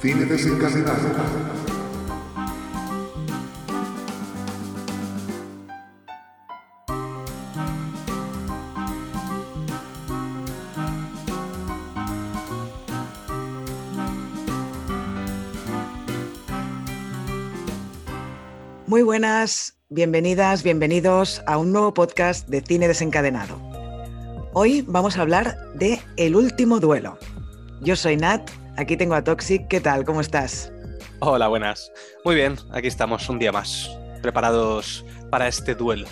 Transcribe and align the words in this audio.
Cine 0.00 0.26
desencadenado. 0.26 0.96
Muy 18.86 19.02
buenas, 19.02 19.74
bienvenidas, 19.88 20.62
bienvenidos 20.62 21.42
a 21.48 21.58
un 21.58 21.72
nuevo 21.72 21.92
podcast 21.92 22.48
de 22.48 22.60
Cine 22.60 22.86
Desencadenado. 22.86 23.60
Hoy 24.52 24.84
vamos 24.86 25.18
a 25.18 25.22
hablar 25.22 25.56
de 25.74 26.00
El 26.16 26.36
último 26.36 26.78
duelo. 26.78 27.18
Yo 27.80 27.96
soy 27.96 28.16
Nat, 28.16 28.48
aquí 28.78 28.96
tengo 28.96 29.14
a 29.14 29.24
Toxic. 29.24 29.66
¿Qué 29.68 29.80
tal? 29.80 30.04
¿Cómo 30.04 30.20
estás? 30.20 30.72
Hola, 31.18 31.48
buenas. 31.48 31.92
Muy 32.24 32.36
bien, 32.36 32.56
aquí 32.70 32.86
estamos 32.86 33.28
un 33.28 33.38
día 33.38 33.50
más, 33.50 33.90
preparados 34.22 35.04
para 35.30 35.48
este 35.48 35.74
duelo. 35.74 36.06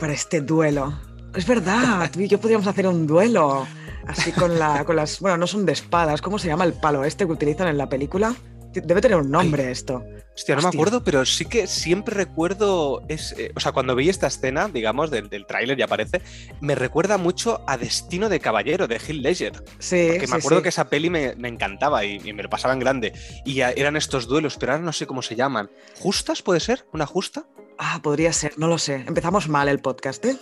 Para 0.00 0.12
este 0.12 0.40
duelo. 0.40 0.98
Es 1.34 1.46
verdad, 1.46 2.10
tú 2.12 2.20
y 2.20 2.28
yo 2.28 2.40
podríamos 2.40 2.66
hacer 2.66 2.86
un 2.86 3.06
duelo. 3.06 3.66
Así 4.06 4.32
con, 4.32 4.58
la, 4.58 4.84
con 4.84 4.96
las. 4.96 5.20
Bueno, 5.20 5.36
no 5.36 5.46
son 5.46 5.66
de 5.66 5.72
espadas. 5.72 6.20
¿Cómo 6.20 6.38
se 6.38 6.48
llama 6.48 6.64
el 6.64 6.72
palo 6.72 7.04
este 7.04 7.26
que 7.26 7.32
utilizan 7.32 7.68
en 7.68 7.78
la 7.78 7.88
película? 7.88 8.34
Debe 8.72 9.00
tener 9.00 9.18
un 9.18 9.30
nombre 9.30 9.66
Ay. 9.66 9.72
esto. 9.72 10.04
Hostia, 10.34 10.54
no 10.54 10.62
me 10.62 10.68
acuerdo, 10.68 11.02
pero 11.02 11.24
sí 11.24 11.46
que 11.46 11.66
siempre 11.66 12.14
recuerdo. 12.14 13.02
Es, 13.08 13.34
eh, 13.38 13.50
o 13.56 13.60
sea, 13.60 13.72
cuando 13.72 13.96
vi 13.96 14.08
esta 14.08 14.26
escena, 14.28 14.68
digamos, 14.68 15.10
del, 15.10 15.28
del 15.28 15.46
tráiler 15.46 15.76
ya 15.76 15.86
aparece, 15.86 16.22
me 16.60 16.74
recuerda 16.74 17.18
mucho 17.18 17.64
a 17.66 17.76
Destino 17.76 18.28
de 18.28 18.38
Caballero 18.38 18.86
de 18.86 19.00
Hill 19.06 19.22
Ledger. 19.22 19.52
Sí, 19.78 20.06
Porque 20.10 20.26
sí, 20.26 20.32
me 20.32 20.38
acuerdo 20.38 20.58
sí. 20.58 20.62
que 20.64 20.68
esa 20.68 20.88
peli 20.88 21.10
me, 21.10 21.34
me 21.36 21.48
encantaba 21.48 22.04
y, 22.04 22.20
y 22.24 22.32
me 22.32 22.42
lo 22.42 22.50
pasaba 22.50 22.74
en 22.74 22.80
grande. 22.80 23.12
Y 23.44 23.54
ya 23.54 23.70
eran 23.70 23.96
estos 23.96 24.28
duelos, 24.28 24.56
pero 24.58 24.72
ahora 24.72 24.84
no 24.84 24.92
sé 24.92 25.06
cómo 25.06 25.22
se 25.22 25.34
llaman. 25.34 25.70
¿Justas 25.98 26.42
puede 26.42 26.60
ser? 26.60 26.86
¿Una 26.92 27.06
justa? 27.06 27.46
Ah, 27.78 28.00
podría 28.02 28.32
ser, 28.32 28.54
no 28.58 28.66
lo 28.66 28.76
sé. 28.76 29.04
Empezamos 29.06 29.48
mal 29.48 29.68
el 29.68 29.78
podcast, 29.78 30.24
¿eh? 30.26 30.36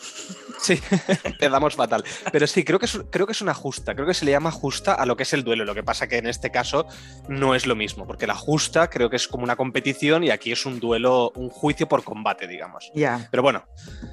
Sí, 0.58 0.80
empezamos 1.24 1.74
fatal. 1.76 2.02
Pero 2.32 2.46
sí, 2.46 2.64
creo 2.64 2.78
que, 2.78 2.86
es, 2.86 2.98
creo 3.10 3.26
que 3.26 3.32
es 3.32 3.42
una 3.42 3.52
justa. 3.52 3.94
Creo 3.94 4.06
que 4.06 4.14
se 4.14 4.24
le 4.24 4.30
llama 4.30 4.50
justa 4.50 4.94
a 4.94 5.04
lo 5.04 5.16
que 5.18 5.24
es 5.24 5.32
el 5.34 5.44
duelo. 5.44 5.66
Lo 5.66 5.74
que 5.74 5.82
pasa 5.82 6.08
que 6.08 6.16
en 6.16 6.26
este 6.26 6.50
caso 6.50 6.86
no 7.28 7.54
es 7.54 7.66
lo 7.66 7.76
mismo, 7.76 8.06
porque 8.06 8.26
la 8.26 8.34
justa 8.34 8.88
creo 8.88 9.10
que 9.10 9.16
es 9.16 9.28
como 9.28 9.44
una 9.44 9.54
competición 9.56 10.24
y 10.24 10.30
aquí 10.30 10.50
es 10.50 10.64
un 10.64 10.80
duelo, 10.80 11.30
un 11.34 11.50
juicio 11.50 11.86
por 11.86 12.04
combate, 12.04 12.46
digamos. 12.48 12.90
Ya. 12.94 13.28
Pero 13.30 13.42
bueno, 13.42 13.64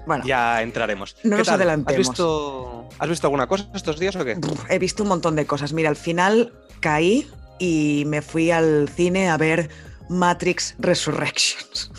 Bueno, 0.05 0.25
ya 0.25 0.61
entraremos. 0.61 1.15
No 1.23 1.31
¿Qué 1.31 1.37
nos 1.37 1.47
tal? 1.47 1.55
adelantemos. 1.55 1.93
¿Has 1.93 2.09
visto, 2.09 2.89
¿Has 2.99 3.09
visto 3.09 3.27
alguna 3.27 3.47
cosa 3.47 3.69
estos 3.73 3.99
días 3.99 4.15
o 4.17 4.25
qué? 4.25 4.37
He 4.69 4.79
visto 4.79 5.03
un 5.03 5.09
montón 5.09 5.37
de 5.37 5.45
cosas. 5.45 5.71
Mira, 5.71 5.87
al 5.87 5.95
final 5.95 6.51
caí 6.81 7.31
y 7.57 8.03
me 8.07 8.21
fui 8.21 8.51
al 8.51 8.89
cine 8.89 9.29
a 9.29 9.37
ver 9.37 9.69
Matrix 10.09 10.75
Resurrections. 10.79 11.89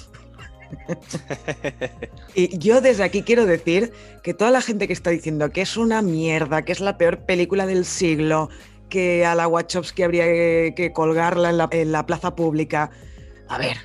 Y 2.34 2.58
yo 2.58 2.80
desde 2.80 3.04
aquí 3.04 3.22
quiero 3.22 3.46
decir 3.46 3.92
que 4.22 4.34
toda 4.34 4.50
la 4.50 4.60
gente 4.60 4.86
que 4.86 4.92
está 4.92 5.10
diciendo 5.10 5.50
que 5.50 5.62
es 5.62 5.76
una 5.76 6.02
mierda, 6.02 6.64
que 6.64 6.72
es 6.72 6.80
la 6.80 6.98
peor 6.98 7.20
película 7.20 7.64
del 7.66 7.84
siglo, 7.84 8.48
que 8.88 9.24
a 9.24 9.34
la 9.34 9.46
Wachowski 9.46 10.02
habría 10.02 10.24
que, 10.24 10.92
colgarla 10.92 11.50
en 11.50 11.58
la, 11.58 11.68
en 11.70 11.92
la 11.92 12.06
plaza 12.06 12.34
pública, 12.34 12.90
a 13.48 13.58
ver, 13.58 13.76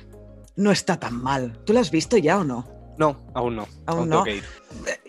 no 0.56 0.72
está 0.72 0.98
tan 0.98 1.14
mal. 1.14 1.58
¿Tú 1.64 1.72
la 1.72 1.80
has 1.80 1.90
visto 1.90 2.16
ya 2.16 2.38
o 2.38 2.44
no? 2.44 2.66
No, 2.98 3.18
aún 3.32 3.56
no. 3.56 3.66
Aún 3.86 4.08
no. 4.08 4.24
que 4.24 4.36
ir. 4.36 4.44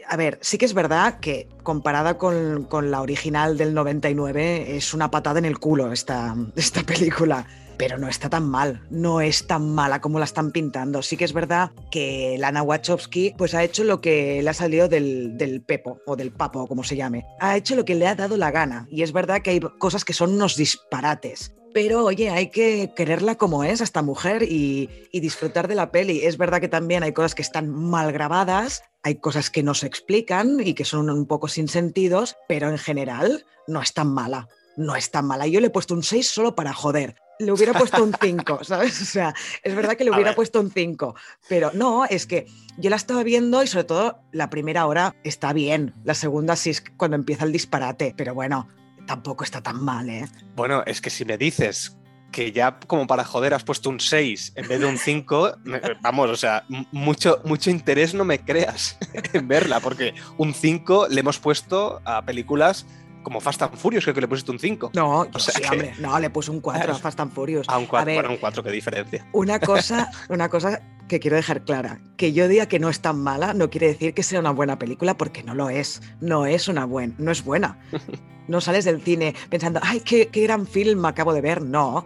A 0.08 0.16
ver, 0.16 0.40
sí 0.42 0.58
que 0.58 0.66
es 0.66 0.74
verdad 0.74 1.20
que 1.20 1.50
comparada 1.64 2.18
con, 2.18 2.64
con 2.66 2.90
la 2.90 3.02
original 3.02 3.58
del 3.58 3.74
99 3.74 4.78
es 4.78 4.94
una 4.94 5.12
patada 5.12 5.40
en 5.40 5.46
el 5.46 5.60
culo 5.60 5.92
esta, 5.92 6.36
esta 6.56 6.84
película, 6.84 7.46
pero 7.82 7.98
no 7.98 8.08
está 8.08 8.30
tan 8.30 8.48
mal, 8.48 8.86
no 8.92 9.22
es 9.22 9.48
tan 9.48 9.74
mala 9.74 10.02
como 10.02 10.20
la 10.20 10.26
están 10.26 10.52
pintando. 10.52 11.02
Sí 11.02 11.18
que 11.18 11.26
es 11.26 11.34
verdad 11.34 11.72
que 11.90 12.36
Lana 12.38 12.62
Wachowski 12.62 13.34
pues 13.36 13.56
ha 13.56 13.64
hecho 13.64 13.84
lo 13.84 14.02
que 14.02 14.44
le 14.44 14.50
ha 14.52 14.54
salido 14.54 14.88
del, 14.88 15.36
del 15.36 15.64
pepo 15.64 16.00
o 16.06 16.16
del 16.16 16.32
papo 16.32 16.68
como 16.68 16.84
se 16.84 16.96
llame. 16.96 17.26
Ha 17.40 17.58
hecho 17.58 17.76
lo 17.76 17.84
que 17.84 17.96
le 17.96 18.06
ha 18.06 18.14
dado 18.14 18.38
la 18.38 18.52
gana 18.52 18.88
y 18.92 19.02
es 19.02 19.12
verdad 19.14 19.42
que 19.42 19.50
hay 19.50 19.60
cosas 19.80 20.06
que 20.06 20.14
son 20.14 20.34
unos 20.34 20.58
disparates. 20.58 21.56
Pero 21.74 22.06
oye, 22.06 22.30
hay 22.30 22.52
que 22.52 22.94
quererla 22.96 23.34
como 23.34 23.64
es 23.64 23.82
a 23.82 23.84
esta 23.84 24.04
mujer 24.04 24.44
y, 24.44 24.88
y 25.12 25.20
disfrutar 25.20 25.68
de 25.68 25.74
la 25.74 25.90
peli. 25.90 26.24
Es 26.24 26.38
verdad 26.38 26.62
que 26.62 26.68
también 26.68 27.02
hay 27.02 27.14
cosas 27.14 27.34
que 27.34 27.42
están 27.42 27.68
mal 27.68 28.12
grabadas, 28.12 28.84
hay 29.02 29.16
cosas 29.16 29.50
que 29.50 29.64
no 29.64 29.74
se 29.74 29.88
explican 29.88 30.60
y 30.64 30.76
que 30.76 30.86
son 30.86 31.10
un 31.10 31.26
poco 31.26 31.48
sin 31.48 31.68
sentidos, 31.68 32.36
pero 32.48 32.70
en 32.70 32.78
general 32.78 33.44
no 33.66 33.82
es 33.82 33.92
tan 33.96 34.14
mala. 34.14 34.50
No 34.78 34.96
es 34.96 35.10
tan 35.10 35.26
mala. 35.26 35.48
Yo 35.48 35.60
le 35.60 35.68
he 35.68 35.72
puesto 35.72 35.96
un 35.96 36.04
6 36.04 36.30
solo 36.30 36.54
para 36.56 36.74
joder. 36.74 37.16
Le 37.46 37.52
hubiera 37.52 37.74
puesto 37.74 38.04
un 38.04 38.14
5, 38.20 38.60
¿sabes? 38.64 39.02
O 39.02 39.06
sea, 39.06 39.34
es 39.64 39.76
verdad 39.76 39.96
que 39.96 40.04
le 40.04 40.12
hubiera 40.12 40.36
puesto 40.36 40.60
un 40.60 40.72
5, 40.72 41.16
pero 41.50 41.72
no, 41.74 42.06
es 42.06 42.26
que 42.26 42.46
yo 42.78 42.90
la 42.90 42.96
estaba 42.96 43.24
viendo 43.24 43.64
y 43.64 43.68
sobre 43.68 43.86
todo 43.86 44.20
la 44.32 44.50
primera 44.50 44.86
hora 44.86 45.16
está 45.24 45.52
bien, 45.54 45.94
la 46.04 46.14
segunda 46.14 46.56
sí 46.56 46.70
es 46.70 46.84
cuando 46.98 47.16
empieza 47.16 47.44
el 47.46 47.52
disparate, 47.52 48.14
pero 48.16 48.34
bueno, 48.34 48.68
tampoco 49.08 49.44
está 49.44 49.62
tan 49.62 49.84
mal, 49.84 50.10
¿eh? 50.10 50.28
Bueno, 50.56 50.84
es 50.86 51.02
que 51.02 51.10
si 51.10 51.26
me 51.26 51.38
dices 51.38 51.98
que 52.32 52.54
ya 52.54 52.80
como 52.88 53.08
para 53.08 53.26
joder 53.26 53.54
has 53.54 53.64
puesto 53.66 53.90
un 53.90 54.00
6 54.00 54.54
en 54.56 54.68
vez 54.68 54.80
de 54.80 54.86
un 54.86 54.98
5, 54.98 55.58
me- 55.66 55.82
vamos, 56.02 56.30
o 56.30 56.36
sea, 56.38 56.64
mucho, 56.92 57.42
mucho 57.44 57.70
interés 57.70 58.14
no 58.14 58.24
me 58.24 58.40
creas 58.40 58.98
en 59.34 59.48
verla, 59.50 59.80
porque 59.82 60.14
un 60.38 60.54
5 60.54 61.08
le 61.10 61.20
hemos 61.20 61.40
puesto 61.40 62.00
a 62.06 62.24
películas 62.24 62.86
como 63.24 63.40
Fast 63.40 63.62
and 63.64 63.76
Furious, 63.76 64.04
creo 64.04 64.16
que 64.16 64.22
le 64.22 64.28
pusiste 64.28 64.52
un 64.52 64.60
5. 64.60 64.92
No, 64.94 65.30
yo 65.30 65.40
sea 65.40 65.54
sí, 65.56 65.62
que- 65.62 65.70
hombre, 65.70 65.94
no, 66.00 66.20
le 66.20 66.30
puse 66.30 66.52
un 66.52 66.60
4 66.62 66.92
a 66.92 66.96
Fast 66.96 67.20
and 67.20 67.32
Furious. 67.34 67.68
A 67.70 67.78
un 67.78 67.86
4, 67.86 68.06
ver. 68.06 68.16
bueno, 68.16 68.30
un 68.32 68.38
4, 68.38 68.64
qué 68.64 68.72
diferencia. 68.72 69.28
Una 69.34 69.60
cosa, 69.62 70.10
una 70.30 70.50
cosa 70.50 70.82
que 71.08 71.20
quiero 71.20 71.36
dejar 71.38 71.64
clara, 71.64 72.00
que 72.18 72.34
yo 72.34 72.48
diga 72.48 72.68
que 72.68 72.80
no 72.80 72.88
es 72.90 73.02
tan 73.02 73.20
mala 73.22 73.54
no 73.54 73.70
quiere 73.70 73.88
decir 73.88 74.14
que 74.14 74.24
sea 74.24 74.40
una 74.40 74.52
buena 74.52 74.80
película 74.80 75.18
porque 75.18 75.44
no 75.44 75.54
lo 75.56 75.70
es, 75.70 76.02
no 76.22 76.46
es 76.46 76.68
una 76.68 76.86
buena, 76.86 77.14
no 77.18 77.32
es 77.32 77.44
buena. 77.44 77.78
No 78.48 78.60
sales 78.60 78.84
del 78.84 79.02
cine 79.02 79.34
pensando, 79.50 79.80
ay, 79.84 80.02
qué, 80.02 80.28
qué 80.28 80.42
gran 80.44 80.66
film 80.68 81.06
acabo 81.06 81.32
de 81.32 81.40
ver, 81.42 81.62
no. 81.62 82.06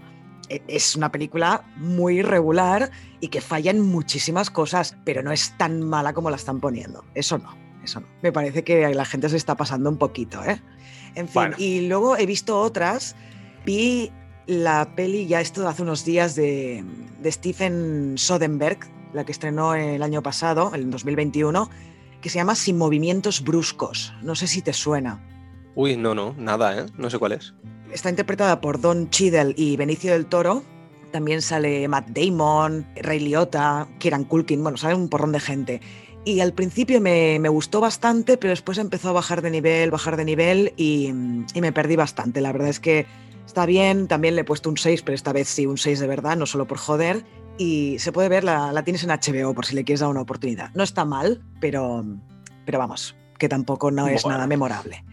E- 0.50 0.62
Es 0.68 0.96
una 0.96 1.12
película 1.12 1.64
muy 1.78 2.20
irregular 2.20 2.92
y 3.20 3.30
que 3.30 3.42
falla 3.42 3.72
en 3.72 3.80
muchísimas 3.82 4.52
cosas, 4.52 4.96
pero 5.06 5.24
no 5.24 5.32
es 5.32 5.58
tan 5.58 5.82
mala 5.82 6.14
como 6.14 6.30
la 6.30 6.36
están 6.36 6.60
poniendo. 6.60 7.04
Eso 7.16 7.38
no, 7.40 7.56
eso 7.84 8.02
no. 8.02 8.08
Me 8.22 8.32
parece 8.32 8.64
que 8.64 8.94
la 8.94 9.06
gente 9.06 9.30
se 9.30 9.38
está 9.38 9.56
pasando 9.56 9.90
un 9.90 9.98
poquito, 9.98 10.44
¿eh? 10.44 10.62
En 11.16 11.28
fin, 11.28 11.34
Bueno. 11.34 11.56
y 11.58 11.88
luego 11.88 12.18
he 12.18 12.26
visto 12.26 12.60
otras. 12.60 13.16
Vi 13.66 14.12
la 14.48 14.94
peli 14.96 15.26
ya 15.28 15.42
esto 15.42 15.68
hace 15.68 15.82
unos 15.82 16.06
días 16.06 16.36
de, 16.36 16.84
de 17.22 17.32
Stephen 17.32 18.14
Soderbergh, 18.18 18.80
la 19.14 19.26
que 19.26 19.32
estrenó 19.32 19.74
el 19.76 20.04
año 20.04 20.22
pasado, 20.22 20.72
en 20.76 20.92
2021, 20.92 21.70
que 22.22 22.30
se 22.30 22.36
llama 22.38 22.56
Sin 22.56 22.78
movimientos 22.78 23.44
bruscos. 23.44 24.14
No 24.22 24.36
sé 24.36 24.48
si 24.48 24.62
te 24.62 24.74
suena. 24.74 25.24
Uy, 25.74 25.98
no, 25.98 26.14
no, 26.16 26.36
nada, 26.38 26.78
¿eh? 26.80 26.86
No 26.98 27.10
sé 27.10 27.18
cuál 27.18 27.32
es. 27.34 27.54
Está 27.92 28.10
interpretada 28.10 28.62
por 28.62 28.80
Don 28.82 29.10
Cheadle 29.10 29.54
y 29.58 29.78
Benicio 29.78 30.12
del 30.14 30.26
Toro. 30.26 30.64
También 31.12 31.42
sale 31.42 31.88
Matt 31.88 32.10
Damon, 32.10 32.86
Ray 33.02 33.20
Liotta, 33.20 33.88
Kieran 34.00 34.26
Culkin, 34.26 34.62
bueno, 34.62 34.78
sale 34.78 34.96
un 34.96 35.08
porrón 35.08 35.32
de 35.32 35.40
gente. 35.40 35.82
Y 36.26 36.40
al 36.40 36.54
principio 36.54 37.00
me, 37.00 37.38
me 37.40 37.50
gustó 37.50 37.80
bastante, 37.80 38.38
pero 38.38 38.50
después 38.50 38.80
empezó 38.80 39.10
a 39.10 39.14
bajar 39.14 39.42
de 39.44 39.52
nivel, 39.52 39.92
bajar 39.92 40.18
de 40.18 40.26
nivel 40.26 40.74
y, 40.76 41.08
y 41.54 41.62
me 41.62 41.72
perdí 41.72 41.96
bastante. 41.96 42.42
La 42.42 42.52
verdad 42.52 42.70
es 42.70 42.80
que 42.80 43.06
está 43.46 43.66
bien, 43.68 44.08
también 44.08 44.34
le 44.36 44.42
he 44.42 44.44
puesto 44.44 44.70
un 44.70 44.78
6, 44.78 45.04
pero 45.04 45.14
esta 45.16 45.32
vez 45.34 45.48
sí, 45.48 45.68
un 45.68 45.78
6 45.78 46.00
de 46.00 46.08
verdad, 46.08 46.36
no 46.36 46.48
solo 46.48 46.66
por 46.66 46.80
joder. 46.80 47.24
Y 47.60 47.98
se 48.00 48.12
puede 48.12 48.28
ver, 48.28 48.44
la, 48.44 48.72
la 48.74 48.84
tienes 48.84 49.04
en 49.04 49.12
HBO 49.12 49.54
por 49.54 49.66
si 49.68 49.76
le 49.76 49.84
quieres 49.86 50.00
dar 50.02 50.10
una 50.10 50.22
oportunidad. 50.22 50.72
No 50.74 50.84
está 50.84 51.06
mal, 51.06 51.42
pero, 51.62 52.04
pero 52.66 52.80
vamos, 52.80 53.16
que 53.38 53.48
tampoco 53.48 53.92
no 53.92 54.08
es 54.08 54.24
Bueno. 54.24 54.38
nada 54.38 54.48
memorable. 54.48 55.06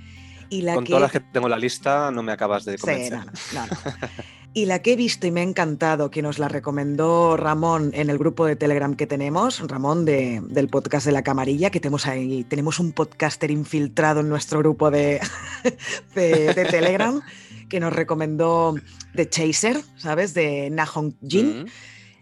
Y 0.48 0.62
la 0.62 0.74
Con 0.74 0.84
que... 0.84 0.88
todas 0.88 1.02
las 1.02 1.12
que 1.12 1.20
tengo 1.20 1.46
en 1.46 1.50
la 1.52 1.58
lista 1.58 2.10
no 2.10 2.22
me 2.22 2.32
acabas 2.32 2.64
de 2.64 2.72
Sí, 2.78 2.80
convencer. 2.80 3.18
no, 3.18 3.24
no, 3.24 3.30
no, 3.54 3.66
no. 3.66 3.72
Y 4.54 4.66
la 4.66 4.82
que 4.82 4.92
he 4.92 4.96
visto 4.96 5.26
y 5.26 5.30
me 5.30 5.40
ha 5.40 5.44
encantado, 5.44 6.10
que 6.10 6.20
nos 6.20 6.38
la 6.38 6.46
recomendó 6.46 7.38
Ramón 7.38 7.90
en 7.94 8.10
el 8.10 8.18
grupo 8.18 8.44
de 8.44 8.54
Telegram 8.54 8.94
que 8.94 9.06
tenemos, 9.06 9.60
Ramón 9.66 10.04
de- 10.04 10.42
del 10.46 10.68
podcast 10.68 11.06
de 11.06 11.12
la 11.12 11.22
camarilla, 11.22 11.70
que 11.70 11.80
tenemos 11.80 12.06
ahí, 12.06 12.44
tenemos 12.44 12.78
un 12.78 12.92
podcaster 12.92 13.50
infiltrado 13.50 14.20
en 14.20 14.28
nuestro 14.28 14.58
grupo 14.58 14.90
de, 14.90 15.20
de, 16.14 16.52
de 16.52 16.64
Telegram, 16.66 17.22
que 17.70 17.80
nos 17.80 17.94
recomendó 17.94 18.74
The 19.16 19.30
Chaser, 19.30 19.80
¿sabes? 19.96 20.34
De 20.34 20.68
Nahong 20.68 21.14
Jin. 21.26 21.62
Mm. 21.62 21.66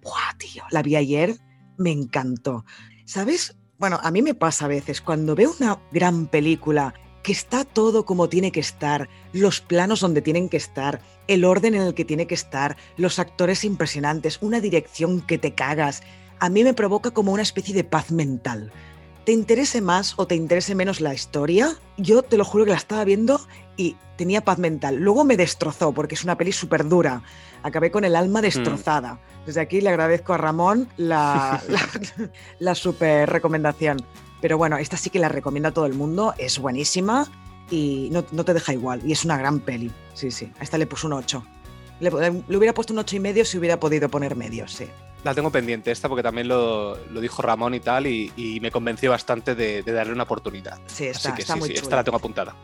¡Buah, 0.02 0.36
tío! 0.38 0.62
La 0.70 0.82
vi 0.82 0.94
ayer, 0.94 1.34
me 1.78 1.90
encantó. 1.90 2.64
¿Sabes? 3.06 3.56
Bueno, 3.76 3.98
a 4.04 4.10
mí 4.12 4.22
me 4.22 4.34
pasa 4.34 4.66
a 4.66 4.68
veces 4.68 5.00
cuando 5.00 5.34
veo 5.34 5.52
una 5.58 5.80
gran 5.90 6.26
película 6.28 6.94
que 7.24 7.32
está 7.32 7.64
todo 7.64 8.04
como 8.04 8.28
tiene 8.28 8.52
que 8.52 8.60
estar, 8.60 9.08
los 9.32 9.60
planos 9.60 10.00
donde 10.00 10.22
tienen 10.22 10.48
que 10.48 10.56
estar, 10.56 11.02
el 11.30 11.44
orden 11.44 11.76
en 11.76 11.82
el 11.82 11.94
que 11.94 12.04
tiene 12.04 12.26
que 12.26 12.34
estar, 12.34 12.76
los 12.96 13.20
actores 13.20 13.62
impresionantes, 13.64 14.38
una 14.42 14.58
dirección 14.58 15.20
que 15.20 15.38
te 15.38 15.54
cagas, 15.54 16.02
a 16.40 16.48
mí 16.48 16.64
me 16.64 16.74
provoca 16.74 17.12
como 17.12 17.32
una 17.32 17.42
especie 17.42 17.72
de 17.72 17.84
paz 17.84 18.10
mental. 18.10 18.72
te 19.24 19.32
interese 19.32 19.80
más 19.80 20.14
o 20.16 20.26
te 20.26 20.34
interese 20.34 20.74
menos 20.74 21.00
la 21.00 21.14
historia, 21.14 21.76
yo 21.98 22.22
te 22.22 22.36
lo 22.36 22.44
juro 22.44 22.64
que 22.64 22.72
la 22.72 22.78
estaba 22.78 23.04
viendo 23.04 23.40
y 23.76 23.96
tenía 24.16 24.40
paz 24.40 24.58
mental. 24.58 24.96
Luego 24.96 25.24
me 25.24 25.36
destrozó 25.36 25.92
porque 25.92 26.16
es 26.16 26.24
una 26.24 26.36
peli 26.36 26.50
súper 26.50 26.88
dura. 26.88 27.22
Acabé 27.62 27.92
con 27.92 28.04
el 28.04 28.16
alma 28.16 28.42
destrozada. 28.42 29.20
Desde 29.46 29.60
aquí 29.60 29.80
le 29.80 29.90
agradezco 29.90 30.32
a 30.32 30.38
Ramón 30.38 30.88
la, 30.96 31.62
la, 31.68 31.80
la 32.58 32.74
super 32.74 33.30
recomendación. 33.30 33.98
Pero 34.40 34.58
bueno, 34.58 34.78
esta 34.78 34.96
sí 34.96 35.10
que 35.10 35.20
la 35.20 35.28
recomiendo 35.28 35.68
a 35.68 35.72
todo 35.72 35.86
el 35.86 35.94
mundo. 35.94 36.34
Es 36.38 36.58
buenísima 36.58 37.30
y 37.70 38.08
no, 38.10 38.24
no 38.32 38.44
te 38.44 38.52
deja 38.54 38.72
igual. 38.72 39.00
Y 39.04 39.12
es 39.12 39.24
una 39.24 39.36
gran 39.38 39.60
peli. 39.60 39.90
Sí, 40.14 40.30
sí. 40.30 40.52
A 40.58 40.62
esta 40.64 40.76
le 40.78 40.86
puse 40.86 41.06
un 41.06 41.12
8. 41.14 41.44
Le, 42.00 42.10
le 42.10 42.56
hubiera 42.56 42.74
puesto 42.74 42.92
un 42.92 42.98
8 42.98 43.16
y 43.16 43.20
medio 43.20 43.44
si 43.44 43.58
hubiera 43.58 43.78
podido 43.78 44.08
poner 44.08 44.34
medio, 44.36 44.66
sí. 44.68 44.86
La 45.22 45.34
tengo 45.34 45.50
pendiente 45.50 45.90
esta 45.90 46.08
porque 46.08 46.22
también 46.22 46.48
lo, 46.48 46.96
lo 47.10 47.20
dijo 47.20 47.42
Ramón 47.42 47.74
y 47.74 47.80
tal 47.80 48.06
y, 48.06 48.32
y 48.36 48.58
me 48.60 48.70
convenció 48.70 49.10
bastante 49.10 49.54
de, 49.54 49.82
de, 49.82 49.92
darle 49.92 50.14
una 50.14 50.22
oportunidad. 50.22 50.78
Sí, 50.86 51.04
está, 51.08 51.28
Así 51.28 51.36
que 51.36 51.42
está 51.42 51.54
sí, 51.54 51.58
muy 51.60 51.68
sí, 51.68 51.74
chula. 51.74 51.82
esta 51.84 51.96
la 51.96 52.04
tengo 52.04 52.16
apuntada. 52.16 52.56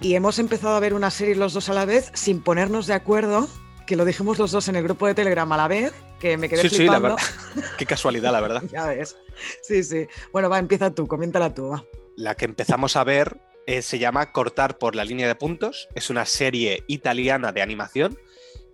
Y 0.00 0.14
hemos 0.14 0.40
empezado 0.40 0.74
a 0.74 0.80
ver 0.80 0.92
una 0.94 1.10
serie 1.12 1.36
los 1.36 1.52
dos 1.52 1.68
a 1.68 1.72
la 1.74 1.84
vez 1.84 2.10
sin 2.14 2.42
ponernos 2.42 2.88
de 2.88 2.94
acuerdo, 2.94 3.48
que 3.86 3.94
lo 3.94 4.04
dijimos 4.04 4.40
los 4.40 4.50
dos 4.50 4.66
en 4.66 4.74
el 4.74 4.82
grupo 4.82 5.06
de 5.06 5.14
Telegram 5.14 5.50
a 5.52 5.56
la 5.56 5.68
vez, 5.68 5.92
que 6.18 6.36
me 6.36 6.48
quedé 6.48 6.62
Sí, 6.62 6.68
sí, 6.70 6.84
la 6.86 6.94
flipando. 6.98 7.16
verdad. 7.54 7.70
Qué 7.78 7.86
casualidad, 7.86 8.32
la 8.32 8.40
verdad. 8.40 8.62
ya 8.72 8.86
ves. 8.86 9.16
Sí, 9.62 9.84
sí. 9.84 10.08
Bueno, 10.32 10.50
va, 10.50 10.58
empieza 10.58 10.90
tú, 10.92 11.06
coméntala 11.06 11.54
tú, 11.54 11.68
va. 11.68 11.84
La 12.16 12.34
que 12.34 12.44
empezamos 12.44 12.96
a 12.96 13.04
ver 13.04 13.40
eh, 13.70 13.82
se 13.82 14.00
llama 14.00 14.32
Cortar 14.32 14.78
por 14.78 14.96
la 14.96 15.04
línea 15.04 15.28
de 15.28 15.36
puntos. 15.36 15.88
Es 15.94 16.10
una 16.10 16.26
serie 16.26 16.82
italiana 16.88 17.52
de 17.52 17.62
animación. 17.62 18.18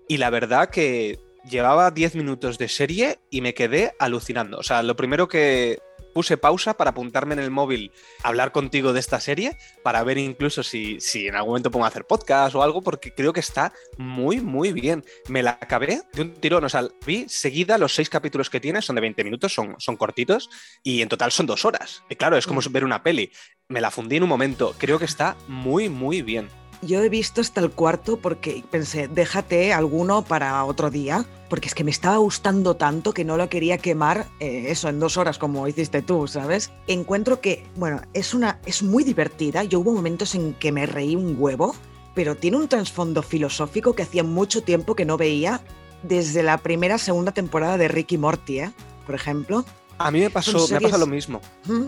Y 0.09 0.17
la 0.17 0.31
verdad 0.31 0.71
que 0.71 1.19
llevaba 1.45 1.91
10 1.91 2.15
minutos 2.15 2.57
de 2.57 2.69
serie 2.69 3.19
y 3.31 3.43
me 3.43 3.53
quedé 3.53 3.93
alucinando. 3.99 4.57
O 4.57 4.63
sea, 4.63 4.83
lo 4.83 4.97
primero 4.97 5.29
que 5.29 5.81
puse 6.17 6.39
pausa 6.39 6.79
para 6.79 6.93
apuntarme 6.93 7.35
en 7.35 7.41
el 7.41 7.51
móvil 7.51 7.93
a 8.23 8.29
hablar 8.29 8.51
contigo 8.51 8.95
de 8.95 9.01
esta 9.01 9.21
serie, 9.21 9.59
para 9.83 10.03
ver 10.03 10.17
incluso 10.17 10.63
si, 10.63 10.99
si 10.99 11.29
en 11.29 11.35
algún 11.35 11.51
momento 11.51 11.71
pongo 11.71 11.85
a 11.85 11.89
hacer 11.89 12.07
podcast 12.07 12.55
o 12.55 12.63
algo, 12.63 12.81
porque 12.81 13.13
creo 13.13 13.35
que 13.35 13.41
está 13.41 13.75
muy, 13.99 14.41
muy 14.41 14.73
bien. 14.73 15.05
Me 15.29 15.43
la 15.43 15.59
acabé 15.61 16.01
de 16.15 16.23
un 16.23 16.33
tirón, 16.33 16.65
o 16.65 16.71
sea, 16.71 16.89
vi 17.05 17.29
seguida 17.29 17.77
los 17.77 17.95
seis 17.95 18.09
capítulos 18.09 18.49
que 18.49 18.61
tiene, 18.61 18.81
son 18.81 18.97
de 18.97 19.03
20 19.03 19.25
minutos, 19.25 19.53
son, 19.53 19.75
son 19.77 19.99
cortitos, 19.99 20.49
y 20.83 21.03
en 21.03 21.11
total 21.11 21.33
son 21.33 21.45
dos 21.45 21.67
horas. 21.67 22.03
Y 22.09 22.17
claro, 22.17 22.39
es 22.39 22.47
como 22.47 22.63
ver 22.71 22.87
una 22.87 23.03
peli. 23.03 23.31
Me 23.69 23.83
la 23.83 23.91
fundí 23.91 24.17
en 24.17 24.23
un 24.23 24.31
momento, 24.31 24.75
creo 24.79 24.99
que 24.99 25.05
está 25.05 25.37
muy, 25.49 25.91
muy 25.91 26.23
bien. 26.23 26.49
Yo 26.83 27.03
he 27.03 27.09
visto 27.09 27.41
hasta 27.41 27.61
el 27.61 27.71
cuarto 27.71 28.19
porque 28.19 28.63
pensé, 28.71 29.09
déjate 29.09 29.73
alguno 29.73 30.23
para 30.23 30.65
otro 30.65 30.91
día, 30.91 31.25
porque 31.49 31.69
es 31.69 31.75
que 31.75 31.85
me 31.85 31.91
estaba 31.91 32.19
gustando 32.19 32.77
tanto 32.77 33.13
que 33.13 33.25
no 33.25 33.37
lo 33.37 33.49
quería 33.49 33.79
quemar 33.79 34.27
eh, 34.41 34.67
eso 34.69 34.89
en 34.89 35.01
dos 35.01 35.17
horas 35.17 35.39
como 35.39 35.67
hiciste 35.67 36.03
tú, 36.03 36.29
¿sabes? 36.29 36.71
Encuentro 36.87 37.41
que, 37.41 37.67
bueno, 37.77 38.03
es, 38.13 38.35
una, 38.35 38.61
es 38.67 38.83
muy 38.83 39.05
divertida. 39.05 39.65
Yo 39.65 39.81
hubo 39.81 39.93
momentos 39.93 40.35
en 40.35 40.55
que 40.55 40.71
me 40.71 40.87
reí 40.87 41.17
un 41.17 41.37
huevo, 41.39 41.75
pero 42.15 42.35
tiene 42.37 42.57
un 42.59 42.69
trasfondo 42.69 43.23
filosófico 43.23 43.95
que 43.95 44.03
hacía 44.03 44.23
mucho 44.23 44.63
tiempo 44.63 44.95
que 44.95 45.05
no 45.05 45.17
veía 45.17 45.61
desde 46.03 46.43
la 46.43 46.59
primera, 46.59 46.99
segunda 46.99 47.33
temporada 47.33 47.79
de 47.79 47.89
Ricky 47.89 48.19
Morty, 48.19 48.61
¿eh? 48.61 48.73
por 49.07 49.15
ejemplo. 49.15 49.65
A 49.99 50.11
mí 50.11 50.21
me 50.21 50.31
pasó, 50.31 50.59
Son 50.59 50.75
me 50.83 50.89
series- 50.89 50.99
lo 50.99 51.07
mismo. 51.07 51.41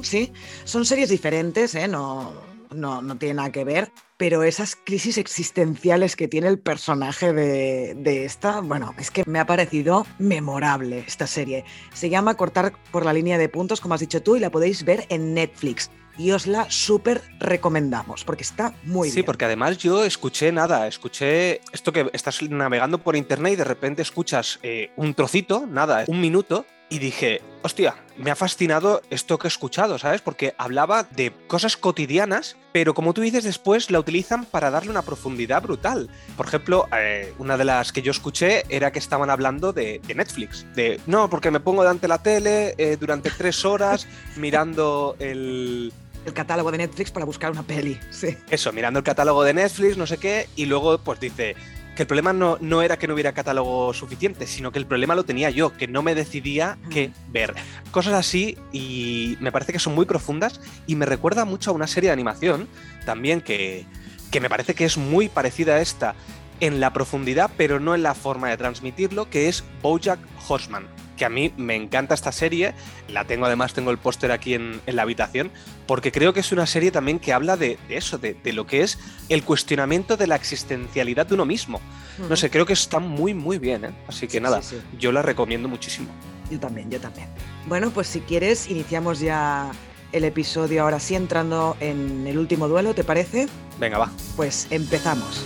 Sí, 0.03 0.33
son 0.65 0.87
series 0.87 1.11
diferentes, 1.11 1.75
¿eh? 1.75 1.89
no, 1.89 2.33
no, 2.75 3.03
no 3.03 3.17
tiene 3.17 3.35
nada 3.35 3.53
que 3.53 3.65
ver, 3.65 3.93
pero 4.19 4.43
esas 4.43 4.77
crisis 4.77 5.17
existenciales 5.17 6.17
que 6.17 6.29
tiene 6.29 6.49
el 6.49 6.59
personaje 6.59 7.33
de, 7.33 7.95
de 7.97 8.25
esta, 8.25 8.61
bueno, 8.61 8.95
es 8.99 9.11
que 9.11 9.23
me 9.27 9.39
ha 9.39 9.47
parecido 9.47 10.07
memorable 10.19 11.05
esta 11.07 11.27
serie. 11.27 11.65
Se 11.95 12.11
llama 12.11 12.37
Cortar 12.37 12.73
por 12.91 13.05
la 13.05 13.13
línea 13.13 13.39
de 13.39 13.49
puntos, 13.49 13.81
como 13.81 13.95
has 13.95 14.01
dicho 14.01 14.21
tú, 14.21 14.37
y 14.37 14.41
la 14.41 14.51
podéis 14.51 14.85
ver 14.85 15.07
en 15.09 15.35
Netflix. 15.35 15.91
Y 16.19 16.33
os 16.33 16.49
la 16.49 16.69
súper 16.69 17.23
recomendamos, 17.39 18.25
porque 18.25 18.43
está 18.43 18.75
muy 18.83 19.09
sí, 19.09 19.17
bien. 19.17 19.27
porque 19.27 19.45
además 19.45 19.79
yo 19.79 20.05
escuché 20.05 20.51
nada, 20.51 20.89
escuché 20.89 21.61
esto 21.73 21.93
que 21.93 22.11
estás 22.13 22.43
navegando 22.43 22.99
por 22.99 23.15
internet 23.15 23.53
y 23.53 23.57
de 23.57 23.65
repente 23.65 24.03
escuchas 24.03 24.59
eh, 24.65 24.91
un 24.97 25.15
trocito, 25.15 25.65
nada, 25.69 26.05
un 26.09 26.21
minuto, 26.21 26.67
y 26.91 26.99
dije, 26.99 27.43
hostia, 27.63 27.97
me 28.17 28.31
ha 28.31 28.37
fascinado 28.37 29.03
esto 29.11 29.39
que 29.39 29.47
he 29.47 29.49
escuchado, 29.49 29.99
¿sabes? 29.99 30.23
Porque 30.23 30.55
hablaba 30.59 31.03
de 31.03 31.33
cosas 31.47 31.77
cotidianas, 31.77 32.57
pero 32.73 32.95
como 32.95 33.13
tú 33.13 33.21
dices, 33.21 33.45
después 33.45 33.91
la 33.91 33.99
utilizan 33.99 34.45
para 34.45 34.71
darle 34.71 34.91
una 34.91 35.03
profundidad 35.03 35.63
brutal. 35.63 36.09
Por 36.37 36.47
ejemplo, 36.47 36.89
eh, 36.97 37.35
una 37.39 37.57
de 37.57 37.65
las 37.65 37.93
que 37.93 38.03
yo 38.03 38.11
escuché 38.11 38.65
era 38.69 38.91
que 38.91 38.99
estaban 38.99 39.29
hablando 39.29 39.73
de, 39.73 40.01
de 40.07 40.15
Netflix, 40.15 40.67
de, 40.75 41.01
no, 41.07 41.29
porque 41.29 41.51
me 41.51 41.61
pongo 41.61 41.83
delante 41.83 42.03
de 42.03 42.09
la 42.09 42.23
tele 42.23 42.75
eh, 42.79 42.97
durante 42.99 43.31
tres 43.31 43.65
horas 43.65 44.07
mirando 44.37 45.17
el, 45.19 45.93
El 46.25 46.33
catálogo 46.35 46.71
de 46.71 46.79
Netflix 46.79 47.11
para 47.11 47.25
buscar 47.25 47.51
una 47.51 47.63
peli, 47.63 47.99
sí. 48.11 48.37
eso, 48.51 48.73
mirando 48.73 48.99
el 48.99 49.05
catálogo 49.05 49.45
de 49.45 49.55
Netflix, 49.55 49.97
no 49.97 50.07
sé 50.07 50.19
qué, 50.19 50.49
y 50.57 50.67
luego 50.67 50.99
pues 50.99 51.21
dice 51.21 51.55
que 51.99 52.05
el 52.05 52.07
problema 52.07 52.33
no, 52.33 52.59
no 52.61 52.81
era 52.83 52.97
que 52.97 53.09
no 53.09 53.15
hubiera 53.15 53.33
catálogo 53.33 53.93
suficiente, 53.93 54.47
sino 54.47 54.71
que 54.71 54.79
el 54.79 54.87
problema 54.87 55.17
lo 55.17 55.25
tenía 55.25 55.51
yo, 55.51 55.77
que 55.77 55.89
no 55.89 56.01
me 56.01 56.15
decidía 56.15 56.79
qué 56.91 57.11
ver. 57.33 57.57
Cosas 57.91 58.15
así 58.15 58.57
y 58.71 59.37
me 59.41 59.51
parece 59.51 59.73
que 59.73 59.81
son 59.81 59.97
muy 59.97 60.07
profundas 60.07 60.61
y 60.87 60.95
me 60.95 61.07
recuerda 61.07 61.45
mucho 61.45 61.73
a 61.73 61.75
una 61.75 61.89
serie 61.89 62.11
de 62.11 62.13
animación 62.13 62.69
también 63.05 63.41
que, 63.41 63.85
que 64.31 64.39
me 64.39 64.49
parece 64.49 64.77
que 64.77 64.85
es 64.85 64.97
muy 64.97 65.29
parecida 65.29 65.75
a 65.75 65.81
esta 65.81 66.15
en 66.61 66.79
la 66.79 66.93
profundidad, 66.93 67.51
pero 67.57 67.81
no 67.81 67.97
en 67.97 68.05
la 68.05 68.15
forma 68.15 68.49
de 68.49 68.57
transmitirlo, 68.57 69.29
que 69.29 69.49
es 69.49 69.65
Bojack 69.83 70.21
Horseman, 70.47 70.87
que 71.19 71.27
a 71.27 71.29
mí 71.29 71.53
me 71.59 71.75
encanta 71.75 72.15
esta 72.15 72.33
serie, 72.33 72.73
la 73.09 73.25
tengo 73.27 73.45
además, 73.45 73.75
tengo 73.75 73.91
el 73.91 73.99
póster 73.99 74.33
aquí 74.33 74.55
en, 74.55 74.81
en 74.87 74.97
la 74.97 75.03
habitación, 75.03 75.51
porque 75.87 76.13
creo 76.13 76.33
que 76.33 76.41
es 76.41 76.53
una 76.53 76.67
serie 76.67 76.91
también 76.91 77.19
que 77.19 77.33
habla 77.35 77.57
de, 77.57 77.79
de 77.89 77.97
eso, 77.99 78.17
de, 78.17 78.35
de, 78.35 78.53
lo 78.55 78.67
que 78.67 78.83
es 78.83 78.99
el 79.29 79.43
cuestionamiento 79.45 80.17
de 80.17 80.27
la 80.27 80.37
existencialidad 80.37 81.27
de 81.27 81.35
uno 81.35 81.45
mismo. 81.45 81.81
No 82.29 82.37
sé, 82.37 82.49
creo 82.51 82.65
que 82.65 82.73
está 82.73 82.99
muy, 82.99 83.35
muy 83.35 83.59
bien, 83.59 83.85
¿eh? 83.85 83.91
Así 84.09 84.27
que 84.27 84.39
Sí, 84.39 84.41
nada, 84.41 84.63
sí, 84.63 84.77
sí. 84.77 84.97
yo 84.99 85.13
la 85.13 85.23
recomiendo 85.23 85.69
muchísimo. 85.69 86.09
Yo 86.51 86.59
también, 86.59 86.91
yo 86.91 86.99
también. 87.01 87.29
Bueno, 87.67 87.91
pues 87.91 88.07
si 88.07 88.21
quieres, 88.21 88.71
iniciamos 88.71 89.21
ya 89.21 89.71
el 90.13 90.25
episodio 90.25 90.83
ahora 90.83 91.01
sí, 91.01 91.15
entrando 91.15 91.77
en 91.81 92.27
el 92.27 92.39
último 92.39 92.69
duelo, 92.69 92.95
¿te 92.95 93.05
parece? 93.05 93.49
Venga, 93.79 93.99
va. 93.99 94.11
Pues 94.37 94.67
empezamos. 94.71 95.45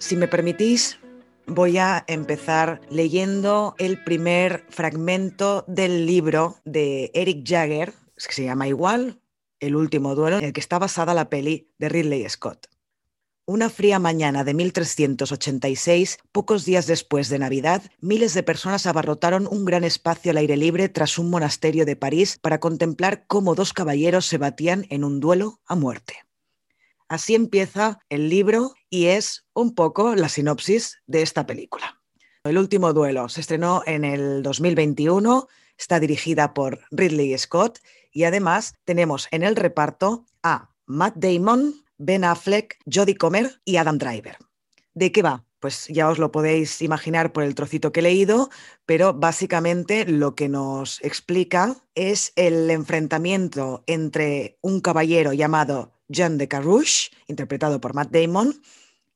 Si 0.00 0.16
me 0.16 0.28
permitís, 0.28 0.98
voy 1.46 1.76
a 1.76 2.04
empezar 2.08 2.80
leyendo 2.88 3.74
el 3.76 4.02
primer 4.02 4.64
fragmento 4.70 5.66
del 5.68 6.06
libro 6.06 6.56
de 6.64 7.10
Eric 7.12 7.46
Jagger, 7.46 7.92
que 8.16 8.32
se 8.32 8.44
llama 8.44 8.66
igual, 8.66 9.20
El 9.60 9.76
último 9.76 10.14
duelo, 10.14 10.38
en 10.38 10.44
el 10.44 10.52
que 10.54 10.60
está 10.60 10.78
basada 10.78 11.12
la 11.12 11.28
peli 11.28 11.70
de 11.78 11.90
Ridley 11.90 12.26
Scott. 12.30 12.68
Una 13.44 13.68
fría 13.68 13.98
mañana 13.98 14.42
de 14.42 14.54
1386, 14.54 16.16
pocos 16.32 16.64
días 16.64 16.86
después 16.86 17.28
de 17.28 17.38
Navidad, 17.38 17.82
miles 18.00 18.32
de 18.32 18.42
personas 18.42 18.86
abarrotaron 18.86 19.46
un 19.50 19.66
gran 19.66 19.84
espacio 19.84 20.30
al 20.30 20.38
aire 20.38 20.56
libre 20.56 20.88
tras 20.88 21.18
un 21.18 21.28
monasterio 21.28 21.84
de 21.84 21.96
París 21.96 22.38
para 22.40 22.58
contemplar 22.58 23.26
cómo 23.26 23.54
dos 23.54 23.74
caballeros 23.74 24.24
se 24.24 24.38
batían 24.38 24.86
en 24.88 25.04
un 25.04 25.20
duelo 25.20 25.60
a 25.66 25.74
muerte. 25.74 26.29
Así 27.10 27.34
empieza 27.34 27.98
el 28.08 28.28
libro 28.28 28.72
y 28.88 29.06
es 29.06 29.44
un 29.52 29.74
poco 29.74 30.14
la 30.14 30.28
sinopsis 30.28 31.02
de 31.08 31.22
esta 31.22 31.44
película. 31.44 32.00
El 32.44 32.56
último 32.56 32.92
duelo 32.92 33.28
se 33.28 33.40
estrenó 33.40 33.82
en 33.84 34.04
el 34.04 34.44
2021, 34.44 35.48
está 35.76 35.98
dirigida 35.98 36.54
por 36.54 36.78
Ridley 36.92 37.36
Scott 37.36 37.80
y 38.12 38.22
además 38.22 38.74
tenemos 38.84 39.26
en 39.32 39.42
el 39.42 39.56
reparto 39.56 40.24
a 40.44 40.70
Matt 40.86 41.16
Damon, 41.16 41.82
Ben 41.98 42.22
Affleck, 42.22 42.78
Jodie 42.86 43.16
Comer 43.16 43.60
y 43.64 43.78
Adam 43.78 43.98
Driver. 43.98 44.36
¿De 44.94 45.10
qué 45.10 45.22
va? 45.22 45.44
Pues 45.58 45.88
ya 45.88 46.08
os 46.08 46.18
lo 46.20 46.30
podéis 46.30 46.80
imaginar 46.80 47.32
por 47.32 47.42
el 47.42 47.56
trocito 47.56 47.90
que 47.90 48.00
he 48.00 48.04
leído, 48.04 48.50
pero 48.86 49.14
básicamente 49.14 50.06
lo 50.06 50.36
que 50.36 50.48
nos 50.48 51.02
explica 51.02 51.74
es 51.96 52.32
el 52.36 52.70
enfrentamiento 52.70 53.82
entre 53.88 54.58
un 54.62 54.80
caballero 54.80 55.32
llamado 55.32 55.99
Jean 56.10 56.36
de 56.36 56.48
Carrouche, 56.48 57.10
interpretado 57.26 57.80
por 57.80 57.94
Matt 57.94 58.10
Damon, 58.10 58.60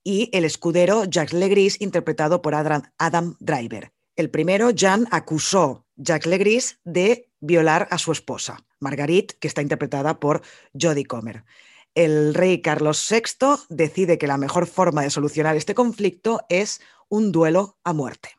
y 0.03 0.31
el 0.33 0.45
escudero 0.45 1.05
Jacques 1.05 1.35
Legris, 1.35 1.81
interpretado 1.81 2.41
por 2.41 2.55
Adam, 2.55 3.37
Driver. 3.41 3.93
El 4.17 4.31
primero, 4.31 4.71
Jean, 4.71 5.07
acusó 5.11 5.85
Jacques 5.97 6.27
Legris 6.27 6.79
de 6.85 7.29
violar 7.41 7.89
a 7.91 7.99
su 7.99 8.13
esposa, 8.13 8.65
Marguerite, 8.81 9.37
que 9.39 9.49
está 9.49 9.61
interpretada 9.61 10.19
por 10.21 10.43
Jodie 10.73 11.05
Comer 11.05 11.45
el 11.95 12.35
rey 12.35 12.61
Carlos 12.61 13.07
VI 13.09 13.65
decide 13.69 14.19
que 14.19 14.27
la 14.27 14.37
mejor 14.37 14.67
forma 14.67 15.03
de 15.03 15.11
solucionar 15.11 15.57
este 15.57 15.75
conflicto 15.75 16.41
es 16.49 16.81
un 17.09 17.33
duelo 17.33 17.79
a 17.85 17.93
muerte. 17.93 18.31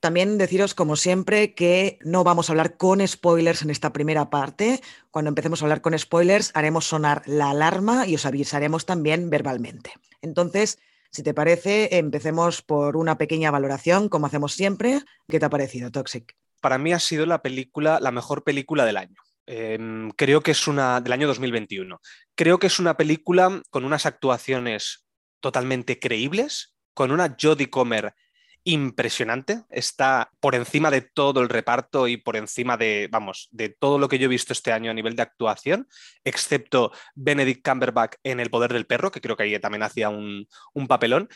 También 0.00 0.36
deciros, 0.36 0.74
como 0.74 0.96
siempre, 0.96 1.54
que 1.54 1.98
no 2.02 2.24
vamos 2.24 2.48
a 2.48 2.52
hablar 2.52 2.76
con 2.76 3.06
spoilers 3.06 3.62
en 3.62 3.70
esta 3.70 3.92
primera 3.92 4.28
parte. 4.28 4.80
Cuando 5.10 5.28
empecemos 5.28 5.62
a 5.62 5.66
hablar 5.66 5.80
con 5.80 5.96
spoilers, 5.96 6.50
haremos 6.54 6.86
sonar 6.86 7.22
la 7.26 7.50
alarma 7.50 8.06
y 8.06 8.16
os 8.16 8.26
avisaremos 8.26 8.84
también 8.84 9.30
verbalmente. 9.30 9.92
Entonces, 10.22 10.78
Si 11.12 11.24
te 11.24 11.34
parece, 11.34 11.96
empecemos 11.98 12.62
por 12.62 12.96
una 12.96 13.18
pequeña 13.18 13.50
valoración, 13.50 14.08
como 14.08 14.26
hacemos 14.26 14.52
siempre. 14.52 15.02
¿Qué 15.28 15.40
te 15.40 15.46
ha 15.46 15.50
parecido, 15.50 15.90
Toxic? 15.90 16.36
Para 16.60 16.78
mí 16.78 16.92
ha 16.92 17.00
sido 17.00 17.26
la 17.26 17.42
película, 17.42 17.98
la 18.00 18.12
mejor 18.12 18.44
película 18.44 18.84
del 18.84 18.96
año. 18.96 19.16
Em, 19.46 20.10
creo 20.12 20.40
que 20.40 20.52
es 20.52 20.68
una 20.68 21.00
del 21.00 21.12
año 21.12 21.26
2021. 21.26 22.00
Creo 22.36 22.60
que 22.60 22.68
es 22.68 22.78
una 22.78 22.96
película 22.96 23.60
con 23.70 23.84
unas 23.84 24.06
actuaciones 24.06 25.04
totalmente 25.40 25.98
creíbles, 25.98 26.76
con 26.94 27.10
una 27.10 27.36
Jodie 27.40 27.70
Comer 27.70 28.14
impresionante, 28.64 29.62
está 29.70 30.30
por 30.40 30.54
encima 30.54 30.90
de 30.90 31.00
todo 31.00 31.40
el 31.40 31.48
reparto 31.48 32.08
y 32.08 32.16
por 32.16 32.36
encima 32.36 32.76
de, 32.76 33.08
vamos, 33.10 33.48
de 33.50 33.68
todo 33.70 33.98
lo 33.98 34.08
que 34.08 34.18
yo 34.18 34.26
he 34.26 34.28
visto 34.28 34.52
este 34.52 34.72
año 34.72 34.90
a 34.90 34.94
nivel 34.94 35.16
de 35.16 35.22
actuación, 35.22 35.88
excepto 36.24 36.92
Benedict 37.14 37.66
Cumberbatch 37.66 38.16
en 38.22 38.40
El 38.40 38.50
Poder 38.50 38.72
del 38.72 38.86
Perro, 38.86 39.10
que 39.10 39.20
creo 39.20 39.36
que 39.36 39.44
ahí 39.44 39.58
también 39.58 39.82
hacía 39.82 40.08
un, 40.08 40.46
un 40.74 40.88
papelón. 40.88 41.28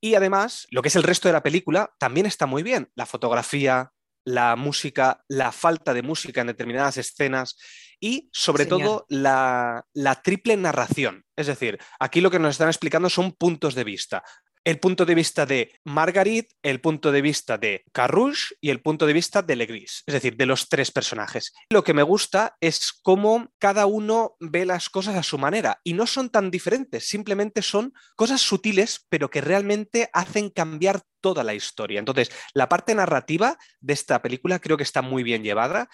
Y 0.00 0.14
además, 0.14 0.66
lo 0.70 0.82
que 0.82 0.88
es 0.88 0.96
el 0.96 1.02
resto 1.02 1.28
de 1.28 1.32
la 1.32 1.42
película 1.42 1.92
también 1.98 2.26
está 2.26 2.46
muy 2.46 2.62
bien. 2.62 2.90
La 2.94 3.04
fotografía, 3.04 3.92
la 4.24 4.56
música, 4.56 5.24
la 5.28 5.52
falta 5.52 5.92
de 5.92 6.02
música 6.02 6.40
en 6.40 6.46
determinadas 6.48 6.96
escenas 6.98 7.56
y 8.00 8.28
sobre 8.32 8.66
todo 8.66 9.06
la, 9.08 9.84
la, 9.92 10.22
triple 10.22 10.56
narración. 10.56 11.24
Es 11.34 11.48
decir, 11.48 11.78
aquí 11.98 12.20
lo 12.20 12.30
que 12.30 12.38
nos 12.38 12.52
están 12.52 12.68
explicando 12.68 13.10
son 13.10 13.32
puntos 13.32 13.74
de 13.74 13.84
vista 13.84 14.22
el 14.68 14.80
punto 14.80 15.06
de 15.06 15.14
vista 15.14 15.46
de 15.46 15.72
Margarit, 15.84 16.50
el 16.62 16.82
punto 16.82 17.10
de 17.10 17.22
vista 17.22 17.56
de 17.56 17.86
Carrouche 17.90 18.54
y 18.60 18.68
el 18.68 18.82
punto 18.82 19.06
de 19.06 19.14
vista 19.14 19.40
de 19.40 19.56
Legris, 19.56 20.02
es 20.06 20.12
decir, 20.12 20.36
de 20.36 20.44
los 20.44 20.68
tres 20.68 20.90
personajes. 20.90 21.54
Lo 21.70 21.82
que 21.82 21.94
me 21.94 22.02
gusta 22.02 22.58
es 22.60 22.92
cómo 22.92 23.50
cada 23.58 23.86
uno 23.86 24.36
ve 24.40 24.66
las 24.66 24.90
cosas 24.90 25.16
a 25.16 25.22
su 25.22 25.38
manera 25.38 25.80
y 25.84 25.94
no 25.94 26.06
son 26.06 26.28
tan 26.28 26.50
diferentes, 26.50 27.08
simplemente 27.08 27.62
son 27.62 27.94
cosas 28.14 28.42
sutiles, 28.42 29.06
pero 29.08 29.30
que 29.30 29.40
realmente 29.40 30.10
hacen 30.12 30.50
cambiar 30.50 31.00
toda 31.22 31.44
la 31.44 31.54
historia. 31.54 31.98
Entonces, 31.98 32.30
la 32.52 32.68
parte 32.68 32.94
narrativa 32.94 33.56
de 33.80 33.94
esta 33.94 34.20
película 34.20 34.58
creo 34.58 34.76
que 34.76 34.82
está 34.82 35.00
muy 35.00 35.22
bien 35.22 35.42
llevada 35.42 35.88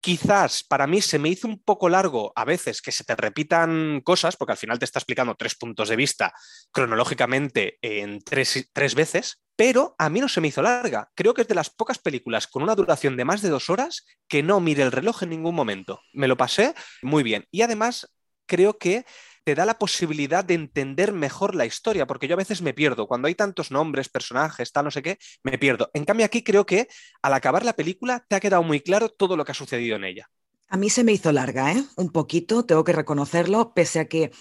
Quizás 0.00 0.62
para 0.62 0.86
mí 0.86 1.00
se 1.02 1.18
me 1.18 1.28
hizo 1.28 1.48
un 1.48 1.62
poco 1.62 1.88
largo 1.88 2.32
a 2.36 2.44
veces 2.44 2.80
que 2.80 2.92
se 2.92 3.04
te 3.04 3.16
repitan 3.16 4.00
cosas, 4.02 4.36
porque 4.36 4.52
al 4.52 4.58
final 4.58 4.78
te 4.78 4.84
está 4.84 5.00
explicando 5.00 5.34
tres 5.34 5.56
puntos 5.56 5.88
de 5.88 5.96
vista 5.96 6.32
cronológicamente 6.70 7.78
en 7.82 8.20
tres, 8.20 8.70
tres 8.72 8.94
veces, 8.94 9.42
pero 9.56 9.96
a 9.98 10.08
mí 10.08 10.20
no 10.20 10.28
se 10.28 10.40
me 10.40 10.48
hizo 10.48 10.62
larga. 10.62 11.10
Creo 11.16 11.34
que 11.34 11.42
es 11.42 11.48
de 11.48 11.56
las 11.56 11.70
pocas 11.70 11.98
películas 11.98 12.46
con 12.46 12.62
una 12.62 12.76
duración 12.76 13.16
de 13.16 13.24
más 13.24 13.42
de 13.42 13.48
dos 13.48 13.70
horas 13.70 14.06
que 14.28 14.42
no 14.42 14.60
mire 14.60 14.84
el 14.84 14.92
reloj 14.92 15.24
en 15.24 15.30
ningún 15.30 15.56
momento. 15.56 16.00
Me 16.12 16.28
lo 16.28 16.36
pasé 16.36 16.74
muy 17.02 17.24
bien. 17.24 17.44
Y 17.50 17.62
además 17.62 18.08
creo 18.46 18.78
que 18.78 19.04
te 19.48 19.54
da 19.54 19.64
la 19.64 19.78
posibilidad 19.78 20.44
de 20.44 20.52
entender 20.52 21.10
mejor 21.10 21.54
la 21.54 21.64
historia, 21.64 22.06
porque 22.06 22.28
yo 22.28 22.34
a 22.34 22.36
veces 22.36 22.60
me 22.60 22.74
pierdo. 22.74 23.06
Cuando 23.06 23.28
hay 23.28 23.34
tantos 23.34 23.70
nombres, 23.70 24.10
personajes, 24.10 24.72
tal, 24.72 24.84
no 24.84 24.90
sé 24.90 25.00
qué, 25.00 25.16
me 25.42 25.56
pierdo. 25.56 25.90
En 25.94 26.04
cambio, 26.04 26.26
aquí 26.26 26.42
creo 26.42 26.66
que 26.66 26.86
al 27.22 27.32
acabar 27.32 27.64
la 27.64 27.72
película 27.72 28.26
te 28.28 28.36
ha 28.36 28.40
quedado 28.40 28.62
muy 28.62 28.82
claro 28.82 29.08
todo 29.08 29.38
lo 29.38 29.46
que 29.46 29.52
ha 29.52 29.54
sucedido 29.54 29.96
en 29.96 30.04
ella. 30.04 30.28
A 30.68 30.76
mí 30.76 30.90
se 30.90 31.02
me 31.02 31.12
hizo 31.12 31.32
larga, 31.32 31.72
¿eh? 31.72 31.82
Un 31.96 32.10
poquito, 32.12 32.66
tengo 32.66 32.84
que 32.84 32.92
reconocerlo, 32.92 33.72
pese 33.72 34.00
a 34.00 34.04
que 34.04 34.32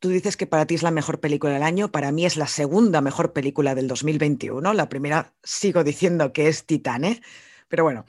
tú 0.00 0.08
dices 0.08 0.36
que 0.36 0.48
para 0.48 0.66
ti 0.66 0.74
es 0.74 0.82
la 0.82 0.90
mejor 0.90 1.20
película 1.20 1.52
del 1.52 1.62
año, 1.62 1.92
para 1.92 2.10
mí 2.10 2.26
es 2.26 2.36
la 2.36 2.48
segunda 2.48 3.00
mejor 3.00 3.32
película 3.32 3.76
del 3.76 3.86
2021. 3.86 4.72
La 4.72 4.88
primera 4.88 5.32
sigo 5.44 5.84
diciendo 5.84 6.32
que 6.32 6.48
es 6.48 6.66
Titane. 6.66 7.22
Pero 7.68 7.82
bueno, 7.82 8.04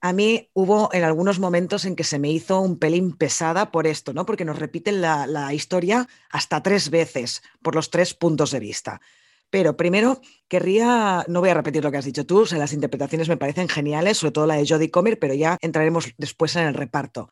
a 0.00 0.12
mí 0.12 0.50
hubo 0.52 0.90
en 0.92 1.04
algunos 1.04 1.38
momentos 1.38 1.84
en 1.84 1.94
que 1.94 2.04
se 2.04 2.18
me 2.18 2.30
hizo 2.30 2.60
un 2.60 2.78
pelín 2.78 3.12
pesada 3.12 3.70
por 3.70 3.86
esto, 3.86 4.12
¿no? 4.12 4.26
Porque 4.26 4.44
nos 4.44 4.58
repiten 4.58 5.00
la, 5.00 5.54
historia 5.54 6.08
hasta 6.30 6.62
tres 6.62 6.90
veces 6.90 7.42
por 7.62 7.74
los 7.74 7.90
tres 7.90 8.14
puntos 8.14 8.50
de 8.50 8.60
vista. 8.60 9.00
Pero 9.48 9.76
primero 9.76 10.20
querría, 10.48 11.24
no 11.28 11.40
voy 11.40 11.50
a 11.50 11.54
repetir 11.54 11.82
lo 11.82 11.90
que 11.90 11.98
has 11.98 12.04
dicho 12.04 12.26
tú, 12.26 12.46
las 12.52 12.72
interpretaciones 12.72 13.28
me 13.28 13.36
parecen 13.36 13.68
geniales, 13.68 14.18
sobre 14.18 14.32
todo 14.32 14.46
la 14.46 14.56
de 14.56 14.66
Jodie 14.66 14.90
Comer, 14.90 15.18
pero 15.18 15.34
ya 15.34 15.56
entraremos 15.60 16.08
después 16.18 16.54
en 16.56 16.66
el 16.66 16.74
reparto. 16.74 17.30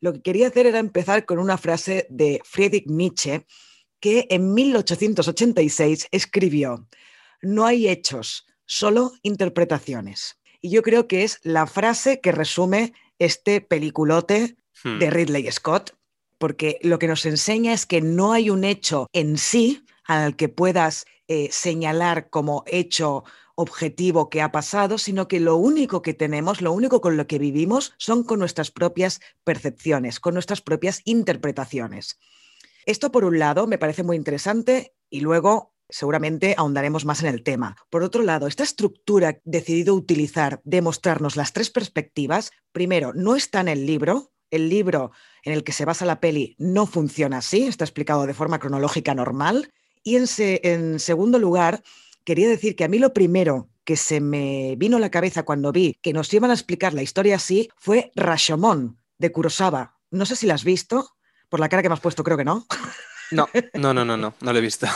Lo 0.00 0.12
que 0.12 0.22
quería 0.22 0.48
hacer 0.48 0.66
era 0.66 0.78
empezar 0.78 1.26
con 1.26 1.38
una 1.38 1.58
frase 1.58 2.06
de 2.08 2.40
Friedrich 2.44 2.86
Nietzsche, 2.86 3.46
que 4.00 4.26
en 4.30 4.54
1886 4.54 6.08
escribió, 6.10 6.88
no 7.42 7.66
hay 7.66 7.88
hechos, 7.88 8.46
solo 8.64 9.12
interpretaciones. 9.22 10.39
Y 10.60 10.70
yo 10.70 10.82
creo 10.82 11.08
que 11.08 11.24
es 11.24 11.40
la 11.42 11.66
frase 11.66 12.20
que 12.20 12.32
resume 12.32 12.92
este 13.18 13.60
peliculote 13.60 14.56
hmm. 14.84 14.98
de 14.98 15.10
Ridley 15.10 15.50
Scott, 15.50 15.96
porque 16.38 16.78
lo 16.82 16.98
que 16.98 17.08
nos 17.08 17.26
enseña 17.26 17.72
es 17.72 17.86
que 17.86 18.00
no 18.00 18.32
hay 18.32 18.50
un 18.50 18.64
hecho 18.64 19.06
en 19.12 19.38
sí 19.38 19.84
al 20.04 20.36
que 20.36 20.48
puedas 20.48 21.06
eh, 21.28 21.48
señalar 21.52 22.30
como 22.30 22.64
hecho 22.66 23.24
objetivo 23.54 24.30
que 24.30 24.40
ha 24.42 24.50
pasado, 24.50 24.98
sino 24.98 25.28
que 25.28 25.38
lo 25.38 25.56
único 25.56 26.02
que 26.02 26.14
tenemos, 26.14 26.62
lo 26.62 26.72
único 26.72 27.00
con 27.00 27.16
lo 27.16 27.26
que 27.26 27.38
vivimos 27.38 27.92
son 27.98 28.24
con 28.24 28.38
nuestras 28.38 28.70
propias 28.70 29.20
percepciones, 29.44 30.18
con 30.18 30.34
nuestras 30.34 30.62
propias 30.62 31.02
interpretaciones. 31.04 32.18
Esto, 32.86 33.12
por 33.12 33.24
un 33.24 33.38
lado, 33.38 33.66
me 33.66 33.78
parece 33.78 34.02
muy 34.02 34.16
interesante 34.16 34.94
y 35.10 35.20
luego 35.20 35.74
Seguramente 35.90 36.54
ahondaremos 36.56 37.04
más 37.04 37.22
en 37.22 37.28
el 37.28 37.42
tema. 37.42 37.76
Por 37.90 38.02
otro 38.02 38.22
lado, 38.22 38.46
esta 38.46 38.62
estructura 38.62 39.38
decidido 39.44 39.94
utilizar 39.94 40.60
de 40.64 40.82
mostrarnos 40.82 41.36
las 41.36 41.52
tres 41.52 41.70
perspectivas, 41.70 42.52
primero, 42.72 43.12
no 43.14 43.36
está 43.36 43.60
en 43.60 43.68
el 43.68 43.86
libro. 43.86 44.32
El 44.50 44.68
libro 44.68 45.12
en 45.44 45.52
el 45.52 45.62
que 45.62 45.72
se 45.72 45.84
basa 45.84 46.04
la 46.04 46.18
peli 46.20 46.56
no 46.58 46.86
funciona 46.86 47.38
así, 47.38 47.62
está 47.66 47.84
explicado 47.84 48.26
de 48.26 48.34
forma 48.34 48.58
cronológica 48.58 49.14
normal. 49.14 49.72
Y 50.02 50.16
en, 50.16 50.98
segundo 50.98 51.38
lugar, 51.38 51.82
quería 52.24 52.48
decir 52.48 52.74
que 52.74 52.84
a 52.84 52.88
mí 52.88 52.98
lo 52.98 53.12
primero 53.12 53.68
que 53.84 53.96
se 53.96 54.20
me 54.20 54.74
vino 54.76 54.96
a 54.96 55.00
la 55.00 55.10
cabeza 55.10 55.44
cuando 55.44 55.72
vi 55.72 55.98
que 56.02 56.12
nos 56.12 56.32
iban 56.32 56.50
a 56.50 56.54
explicar 56.54 56.94
la 56.94 57.02
historia 57.02 57.36
así 57.36 57.68
fue 57.76 58.10
Rashomon 58.14 58.98
de 59.18 59.32
Kurosawa. 59.32 59.98
No 60.10 60.26
sé 60.26 60.36
si 60.36 60.46
la 60.46 60.54
has 60.54 60.64
visto, 60.64 61.10
por 61.48 61.60
la 61.60 61.68
cara 61.68 61.82
que 61.82 61.88
me 61.88 61.94
has 61.94 62.00
puesto, 62.00 62.24
creo 62.24 62.36
que 62.36 62.44
no. 62.44 62.66
No, 63.30 63.48
no, 63.74 63.94
no, 63.94 64.04
no, 64.04 64.16
no, 64.16 64.34
no 64.40 64.52
lo 64.52 64.58
he 64.58 64.62
visto. 64.62 64.86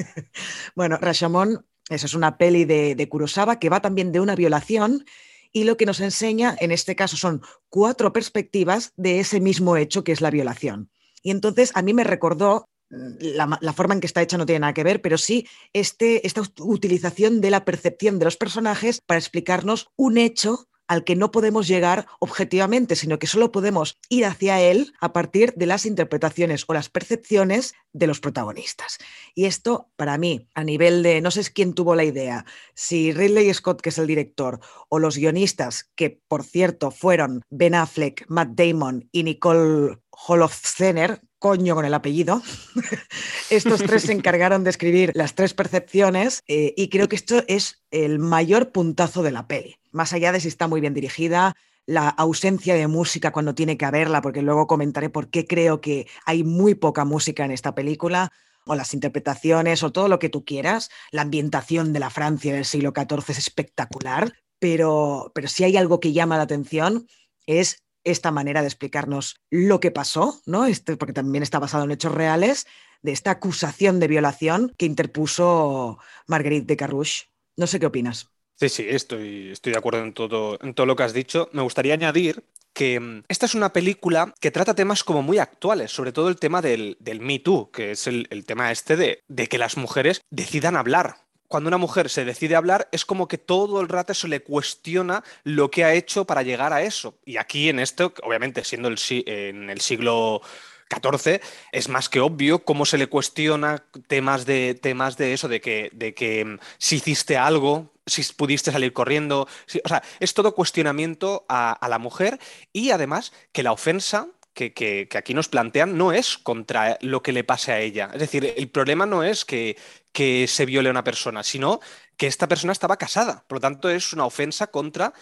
bueno, 0.74 0.98
Rashomon, 1.00 1.64
eso 1.88 2.06
es 2.06 2.14
una 2.14 2.36
peli 2.36 2.64
de, 2.64 2.94
de 2.94 3.08
Kurosawa 3.08 3.58
que 3.58 3.68
va 3.68 3.80
también 3.80 4.12
de 4.12 4.20
una 4.20 4.34
violación 4.34 5.04
y 5.52 5.64
lo 5.64 5.76
que 5.76 5.86
nos 5.86 6.00
enseña 6.00 6.56
en 6.58 6.72
este 6.72 6.96
caso 6.96 7.16
son 7.16 7.40
cuatro 7.68 8.12
perspectivas 8.12 8.92
de 8.96 9.20
ese 9.20 9.40
mismo 9.40 9.76
hecho 9.76 10.04
que 10.04 10.12
es 10.12 10.20
la 10.20 10.30
violación. 10.30 10.90
Y 11.22 11.30
entonces 11.30 11.70
a 11.74 11.82
mí 11.82 11.94
me 11.94 12.04
recordó, 12.04 12.68
mm, 12.90 13.16
la, 13.20 13.58
la, 13.60 13.72
forma 13.72 13.94
en 13.94 14.00
que 14.00 14.06
está 14.06 14.20
hecha 14.20 14.36
no 14.36 14.46
tiene 14.46 14.60
nada 14.60 14.74
que 14.74 14.84
ver, 14.84 15.00
pero 15.00 15.16
sí 15.16 15.46
este, 15.72 16.26
esta 16.26 16.42
utilización 16.58 17.40
de 17.40 17.50
la 17.50 17.64
percepción 17.64 18.18
de 18.18 18.24
los 18.24 18.36
personajes 18.36 19.00
para 19.00 19.18
explicarnos 19.18 19.88
un 19.96 20.18
hecho 20.18 20.68
al 20.88 21.04
que 21.04 21.16
no 21.16 21.30
podemos 21.30 21.66
llegar 21.66 22.06
objetivamente, 22.20 22.96
sino 22.96 23.18
que 23.18 23.26
solo 23.26 23.52
podemos 23.52 23.98
ir 24.08 24.26
hacia 24.26 24.60
él 24.60 24.92
a 25.00 25.12
partir 25.12 25.54
de 25.54 25.66
las 25.66 25.86
interpretaciones 25.86 26.64
o 26.68 26.74
las 26.74 26.88
percepciones 26.88 27.74
de 27.92 28.06
los 28.06 28.20
protagonistas. 28.20 28.98
Y 29.34 29.46
esto, 29.46 29.90
para 29.96 30.18
mí, 30.18 30.48
a 30.54 30.64
nivel 30.64 31.02
de, 31.02 31.20
no 31.20 31.30
sé 31.30 31.42
quién 31.52 31.74
tuvo 31.74 31.94
la 31.94 32.04
idea, 32.04 32.44
si 32.74 33.12
Ridley 33.12 33.52
Scott, 33.54 33.80
que 33.80 33.90
es 33.90 33.98
el 33.98 34.06
director, 34.06 34.60
o 34.88 34.98
los 34.98 35.16
guionistas, 35.16 35.90
que 35.94 36.20
por 36.28 36.44
cierto 36.44 36.90
fueron 36.90 37.42
Ben 37.50 37.74
Affleck, 37.74 38.24
Matt 38.28 38.50
Damon 38.54 39.08
y 39.12 39.22
Nicole 39.22 39.98
Holofcener, 40.10 41.20
coño 41.44 41.74
con 41.74 41.84
el 41.84 41.92
apellido. 41.92 42.40
Estos 43.50 43.82
tres 43.82 44.04
se 44.04 44.12
encargaron 44.12 44.64
de 44.64 44.70
escribir 44.70 45.12
las 45.14 45.34
tres 45.34 45.52
percepciones 45.52 46.42
eh, 46.48 46.72
y 46.74 46.88
creo 46.88 47.06
que 47.06 47.16
esto 47.16 47.44
es 47.48 47.84
el 47.90 48.18
mayor 48.18 48.72
puntazo 48.72 49.22
de 49.22 49.30
la 49.30 49.46
peli. 49.46 49.76
Más 49.92 50.14
allá 50.14 50.32
de 50.32 50.40
si 50.40 50.48
está 50.48 50.68
muy 50.68 50.80
bien 50.80 50.94
dirigida, 50.94 51.54
la 51.84 52.08
ausencia 52.08 52.74
de 52.76 52.88
música 52.88 53.30
cuando 53.30 53.54
tiene 53.54 53.76
que 53.76 53.84
haberla, 53.84 54.22
porque 54.22 54.40
luego 54.40 54.66
comentaré 54.66 55.10
por 55.10 55.28
qué 55.28 55.46
creo 55.46 55.82
que 55.82 56.06
hay 56.24 56.44
muy 56.44 56.74
poca 56.76 57.04
música 57.04 57.44
en 57.44 57.50
esta 57.50 57.74
película, 57.74 58.32
o 58.64 58.74
las 58.74 58.94
interpretaciones, 58.94 59.82
o 59.82 59.92
todo 59.92 60.08
lo 60.08 60.18
que 60.18 60.30
tú 60.30 60.46
quieras. 60.46 60.88
La 61.10 61.20
ambientación 61.20 61.92
de 61.92 62.00
la 62.00 62.08
Francia 62.08 62.54
del 62.54 62.64
siglo 62.64 62.94
XIV 62.96 63.22
es 63.28 63.36
espectacular, 63.36 64.32
pero, 64.58 65.30
pero 65.34 65.48
si 65.48 65.64
hay 65.64 65.76
algo 65.76 66.00
que 66.00 66.14
llama 66.14 66.38
la 66.38 66.44
atención 66.44 67.06
es 67.46 67.83
esta 68.04 68.30
manera 68.30 68.60
de 68.60 68.68
explicarnos 68.68 69.40
lo 69.50 69.80
que 69.80 69.90
pasó, 69.90 70.40
¿no? 70.46 70.66
Este, 70.66 70.96
porque 70.96 71.12
también 71.12 71.42
está 71.42 71.58
basado 71.58 71.84
en 71.84 71.90
hechos 71.90 72.12
reales, 72.12 72.66
de 73.02 73.12
esta 73.12 73.32
acusación 73.32 74.00
de 74.00 74.08
violación 74.08 74.72
que 74.78 74.86
interpuso 74.86 75.98
Marguerite 76.26 76.66
de 76.66 76.76
Carrouche. 76.76 77.26
No 77.56 77.66
sé 77.66 77.78
qué 77.78 77.86
opinas. 77.86 78.30
Sí, 78.56 78.68
sí, 78.68 78.86
estoy, 78.88 79.50
estoy 79.50 79.72
de 79.72 79.78
acuerdo 79.78 80.02
en 80.02 80.14
todo, 80.14 80.58
en 80.62 80.74
todo 80.74 80.86
lo 80.86 80.96
que 80.96 81.02
has 81.02 81.12
dicho. 81.12 81.50
Me 81.52 81.62
gustaría 81.62 81.94
añadir 81.94 82.44
que 82.72 83.00
mm, 83.00 83.24
esta 83.28 83.46
es 83.46 83.54
una 83.54 83.72
película 83.72 84.34
que 84.40 84.50
trata 84.50 84.74
temas 84.74 85.04
como 85.04 85.22
muy 85.22 85.38
actuales, 85.38 85.92
sobre 85.92 86.12
todo 86.12 86.28
el 86.28 86.36
tema 86.36 86.62
del, 86.62 86.96
del 87.00 87.20
Me 87.20 87.38
Too, 87.38 87.70
que 87.70 87.90
es 87.90 88.06
el, 88.06 88.26
el 88.30 88.44
tema 88.44 88.72
este 88.72 88.96
de, 88.96 89.22
de, 89.28 89.46
que 89.48 89.58
las 89.58 89.76
mujeres 89.76 90.22
decidan 90.30 90.76
hablar 90.76 91.23
cuando 91.48 91.68
una 91.68 91.78
mujer 91.78 92.08
se 92.08 92.24
decide 92.24 92.56
hablar, 92.56 92.88
es 92.92 93.04
como 93.04 93.28
que 93.28 93.38
todo 93.38 93.80
el 93.80 93.88
rato 93.88 94.14
se 94.14 94.28
le 94.28 94.42
cuestiona 94.42 95.22
lo 95.44 95.70
que 95.70 95.84
ha 95.84 95.94
hecho 95.94 96.24
para 96.24 96.42
llegar 96.42 96.72
a 96.72 96.82
eso. 96.82 97.14
Y 97.24 97.36
aquí 97.36 97.68
en 97.68 97.78
esto, 97.78 98.12
obviamente 98.22 98.64
siendo 98.64 98.88
el, 98.88 98.98
en 99.26 99.70
el 99.70 99.80
siglo 99.80 100.42
14, 100.88 101.40
es 101.72 101.88
más 101.88 102.08
que 102.08 102.20
obvio 102.20 102.64
cómo 102.64 102.86
se 102.86 102.98
le 102.98 103.08
cuestiona 103.08 103.84
temas 104.06 104.46
de, 104.46 104.74
temas 104.74 105.16
de 105.16 105.32
eso, 105.32 105.48
de 105.48 105.60
que, 105.60 105.90
de 105.92 106.14
que 106.14 106.44
mm, 106.44 106.58
si 106.78 106.96
hiciste 106.96 107.36
algo, 107.36 107.92
si 108.06 108.22
pudiste 108.34 108.70
salir 108.70 108.92
corriendo. 108.92 109.42
o 109.42 109.88
sea, 109.88 110.02
es 110.20 110.34
todo 110.34 110.54
cuestionamiento 110.54 111.44
a, 111.48 111.78
la 111.88 111.98
mujer 111.98 112.38
y 112.72 112.90
además 112.90 113.32
que 113.52 113.62
la 113.62 113.72
ofensa 113.72 114.28
que, 114.54 115.08
aquí 115.14 115.34
nos 115.34 115.48
plantean 115.48 115.98
no 115.98 116.12
es 116.12 116.38
contra 116.38 116.96
lo 117.00 117.22
que 117.22 117.32
le 117.32 117.44
pase 117.44 117.72
a 117.72 117.80
ella. 117.80 118.10
Es 118.14 118.20
decir, 118.20 118.54
el 118.56 118.68
problema 118.68 119.04
no 119.04 119.22
es 119.22 119.44
que, 119.44 119.76
que 120.12 120.46
se 120.46 120.64
viole 120.64 120.88
a 120.88 120.92
una 120.92 121.04
persona, 121.04 121.42
sino 121.42 121.80
que 122.16 122.26
esta 122.26 122.48
persona 122.48 122.72
estaba 122.72 122.96
casada. 122.96 123.44
Por 123.46 123.56
lo 123.56 123.60
tanto, 123.60 123.90
es 123.90 124.12
una 124.12 124.24
ofensa 124.24 124.68
contra 124.68 125.12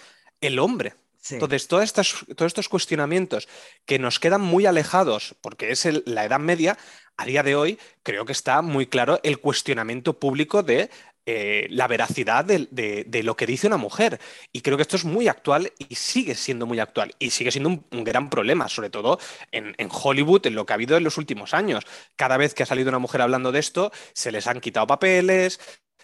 el 0.41 0.59
hombre. 0.59 0.95
Entonces, 1.31 1.69
todos 1.69 1.85
estos 1.85 2.69
cuestionamientos 2.69 3.49
que 3.87 3.99
nos 3.99 4.19
quedan 4.19 4.41
muy 4.41 4.67
alejados, 4.67 5.37
porque 5.41 5.71
es 5.71 5.87
la 6.05 6.25
Edad 6.25 6.41
Media, 6.41 6.77
a 7.17 7.25
día 7.25 7.43
de 7.43 7.55
hoy 7.55 7.79
creo 8.03 8.25
que 8.25 8.33
está 8.33 8.63
muy 8.63 8.87
claro 8.87 9.21
el 9.23 9.39
cuestionamiento 9.39 10.19
público 10.19 10.63
de 10.63 10.91
eh, 11.27 11.67
la 11.71 11.87
veracidad 11.87 12.45
de, 12.45 13.23
lo 13.23 13.37
que 13.37 13.47
dice 13.47 13.67
una 13.67 13.77
mujer. 13.77 14.21
Y 14.53 14.61
creo 14.61 14.77
que 14.77 14.83
esto 14.83 14.97
es 14.97 15.05
muy 15.05 15.29
actual 15.29 15.73
y 15.79 15.95
sigue 15.95 16.35
siendo 16.35 16.67
muy 16.67 16.81
actual. 16.81 17.15
Y 17.19 17.31
sigue 17.31 17.51
siendo 17.51 17.69
un, 17.69 18.05
gran 18.05 18.31
problema, 18.31 18.69
sobre 18.69 18.91
todo 18.91 19.19
en, 19.51 19.75
en, 19.79 19.89
Hollywood, 19.91 20.47
en 20.47 20.55
lo 20.55 20.67
que 20.67 20.73
ha 20.73 20.75
habido 20.75 20.97
en 20.97 21.05
los 21.05 21.19
últimos 21.19 21.55
años. 21.55 21.85
Cada 22.17 22.37
vez 22.37 22.55
que 22.55 22.63
ha 22.63 22.67
salido 22.67 22.89
una 22.89 22.99
mujer 22.99 23.23
hablando 23.23 23.53
de 23.53 23.61
esto, 23.61 23.93
se 24.13 24.33
les 24.33 24.47
han 24.47 24.61
quitado 24.61 24.87
papeles, 24.87 25.61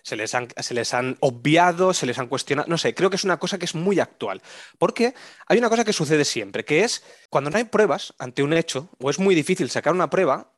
se 0.09 0.17
les, 0.17 0.35
han, 0.35 0.49
se 0.57 0.75
les 0.75 0.95
han 0.95 1.17
obviado, 1.21 1.93
se 1.93 2.07
les 2.07 2.19
han 2.19 2.29
cuestionado. 2.29 2.69
No 2.69 2.79
sé, 2.79 2.95
creo 2.95 3.11
que 3.11 3.17
es 3.17 3.25
una 3.25 3.39
cosa 3.39 3.59
que 3.59 3.67
es 3.67 3.75
muy 3.75 4.01
actual. 4.01 4.41
Porque 4.79 5.15
hay 5.47 5.59
una 5.59 5.69
cosa 5.69 5.85
que 5.85 5.93
sucede 5.93 6.25
siempre, 6.25 6.65
que 6.65 6.85
es 6.85 7.03
cuando 7.29 7.51
no 7.51 7.59
hay 7.59 7.65
pruebas 7.65 8.15
ante 8.19 8.43
un 8.43 8.53
hecho, 8.53 8.89
o 8.99 9.11
es 9.11 9.19
muy 9.19 9.35
difícil 9.35 9.69
sacar 9.71 9.93
una 9.93 10.11
prueba, 10.11 10.55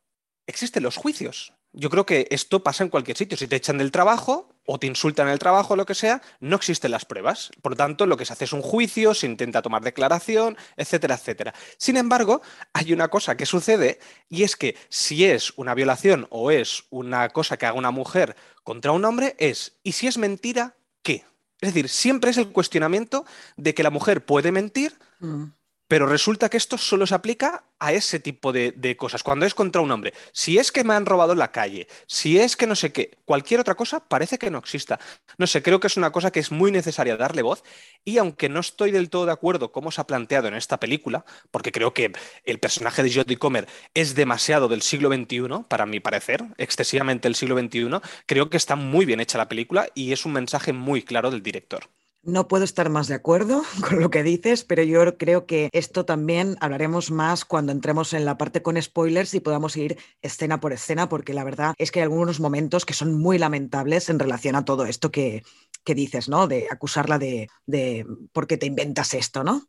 existen 0.47 0.83
los 0.83 0.95
juicios. 0.95 1.53
Yo 1.73 1.89
creo 1.89 2.05
que 2.05 2.27
esto 2.31 2.63
pasa 2.63 2.83
en 2.83 2.89
cualquier 2.89 3.17
sitio. 3.17 3.37
Si 3.37 3.47
te 3.47 3.57
echan 3.57 3.77
del 3.77 3.91
trabajo 3.91 4.50
o 4.65 4.79
te 4.79 4.87
insultan 4.87 5.27
en 5.27 5.33
el 5.33 5.39
trabajo 5.39 5.75
lo 5.75 5.85
que 5.85 5.95
sea, 5.95 6.21
no 6.39 6.55
existen 6.55 6.91
las 6.91 7.05
pruebas. 7.05 7.51
Por 7.61 7.73
lo 7.73 7.75
tanto, 7.75 8.05
lo 8.05 8.17
que 8.17 8.25
se 8.25 8.33
hace 8.33 8.45
es 8.45 8.53
un 8.53 8.61
juicio, 8.61 9.13
se 9.13 9.25
intenta 9.25 9.61
tomar 9.61 9.81
declaración, 9.81 10.57
etcétera, 10.77 11.15
etcétera. 11.15 11.53
Sin 11.77 11.97
embargo, 11.97 12.41
hay 12.73 12.93
una 12.93 13.07
cosa 13.09 13.35
que 13.35 13.45
sucede 13.45 13.99
y 14.29 14.43
es 14.43 14.55
que 14.55 14.75
si 14.89 15.25
es 15.25 15.53
una 15.57 15.73
violación 15.73 16.27
o 16.29 16.51
es 16.51 16.85
una 16.89 17.29
cosa 17.29 17.57
que 17.57 17.65
haga 17.65 17.77
una 17.77 17.91
mujer 17.91 18.35
contra 18.63 18.91
un 18.91 19.05
hombre, 19.05 19.35
es, 19.39 19.77
¿y 19.83 19.93
si 19.93 20.07
es 20.07 20.17
mentira, 20.17 20.75
qué? 21.01 21.25
Es 21.59 21.73
decir, 21.73 21.89
siempre 21.89 22.31
es 22.31 22.37
el 22.37 22.51
cuestionamiento 22.51 23.25
de 23.55 23.73
que 23.73 23.83
la 23.83 23.91
mujer 23.91 24.25
puede 24.25 24.51
mentir. 24.51 24.97
Mm. 25.19 25.45
Pero 25.91 26.05
resulta 26.05 26.47
que 26.47 26.55
esto 26.55 26.77
solo 26.77 27.05
se 27.05 27.15
aplica 27.15 27.65
a 27.77 27.91
ese 27.91 28.21
tipo 28.21 28.53
de, 28.53 28.95
cosas, 28.97 29.23
cuando 29.23 29.45
es 29.45 29.53
contra 29.53 29.81
un 29.81 29.91
hombre. 29.91 30.13
Si 30.31 30.57
es 30.57 30.71
que 30.71 30.85
me 30.85 30.93
han 30.93 31.05
robado 31.05 31.33
en 31.33 31.39
la 31.39 31.51
calle, 31.51 31.89
si 32.07 32.39
es 32.39 32.55
que 32.55 32.65
no 32.65 32.75
sé 32.75 32.93
qué, 32.93 33.17
cualquier 33.25 33.59
otra 33.59 33.75
cosa 33.75 33.99
parece 33.99 34.39
que 34.39 34.49
no 34.49 34.59
exista. 34.59 35.01
No 35.37 35.47
sé, 35.47 35.61
creo 35.61 35.81
que 35.81 35.87
es 35.87 35.97
una 35.97 36.13
cosa 36.13 36.31
que 36.31 36.39
es 36.39 36.49
muy 36.49 36.71
necesaria 36.71 37.17
darle 37.17 37.41
voz 37.41 37.65
y 38.05 38.19
aunque 38.19 38.47
no 38.47 38.61
estoy 38.61 38.91
del 38.91 39.09
todo 39.09 39.25
de 39.25 39.33
acuerdo 39.33 39.73
cómo 39.73 39.91
se 39.91 39.99
ha 39.99 40.07
planteado 40.07 40.47
en 40.47 40.53
esta 40.53 40.79
película, 40.79 41.25
porque 41.51 41.73
creo 41.73 41.93
que 41.93 42.13
el 42.45 42.59
personaje 42.61 43.03
de 43.03 43.13
Jodie 43.13 43.35
Comer 43.35 43.67
es 43.93 44.15
demasiado 44.15 44.69
del 44.69 44.83
siglo 44.83 45.09
XXI, 45.09 45.65
para 45.67 45.85
mi 45.85 45.99
parecer, 45.99 46.45
excesivamente 46.57 47.27
del 47.27 47.35
siglo 47.35 47.59
XXI, 47.59 47.99
creo 48.27 48.49
que 48.49 48.55
está 48.55 48.77
muy 48.77 49.03
bien 49.03 49.19
hecha 49.19 49.37
la 49.37 49.49
película 49.49 49.89
y 49.93 50.13
es 50.13 50.25
un 50.25 50.31
mensaje 50.31 50.71
muy 50.71 51.03
claro 51.03 51.31
del 51.31 51.43
director. 51.43 51.89
No 52.23 52.47
puedo 52.47 52.63
estar 52.63 52.89
más 52.89 53.07
de 53.07 53.15
acuerdo 53.15 53.63
con 53.89 53.99
lo 53.99 54.09
que 54.09 54.23
dices, 54.23 54.63
pero 54.63 54.83
yo 54.83 55.17
creo 55.17 55.45
que 55.45 55.69
esto 55.71 56.05
también 56.05 56.55
hablaremos 56.59 57.09
más 57.09 57.45
cuando 57.45 57.71
entremos 57.71 58.13
en 58.13 58.25
la 58.25 58.37
parte 58.37 58.61
con 58.61 58.81
spoilers 58.81 59.33
y 59.33 59.39
podamos 59.39 59.75
ir 59.75 59.97
escena 60.21 60.59
por 60.59 60.73
escena, 60.73 61.09
porque 61.09 61.33
la 61.33 61.43
verdad 61.43 61.73
es 61.77 61.91
que 61.91 61.99
hay 61.99 62.03
algunos 62.03 62.39
momentos 62.39 62.85
que 62.85 62.93
son 62.93 63.17
muy 63.17 63.37
lamentables 63.37 64.09
en 64.09 64.19
relación 64.19 64.55
a 64.55 64.65
todo 64.65 64.85
esto 64.85 65.11
que, 65.11 65.43
dices, 65.85 66.29
¿no? 66.29 66.47
De 66.47 66.67
acusarla 66.69 67.17
de, 67.17 67.49
de 67.65 68.05
por 68.31 68.47
qué 68.47 68.57
te 68.57 68.67
inventas 68.67 69.13
esto, 69.13 69.43
¿no? 69.43 69.67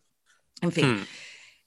En 0.61 0.73
fin. 0.73 0.95
Hmm. 0.95 1.07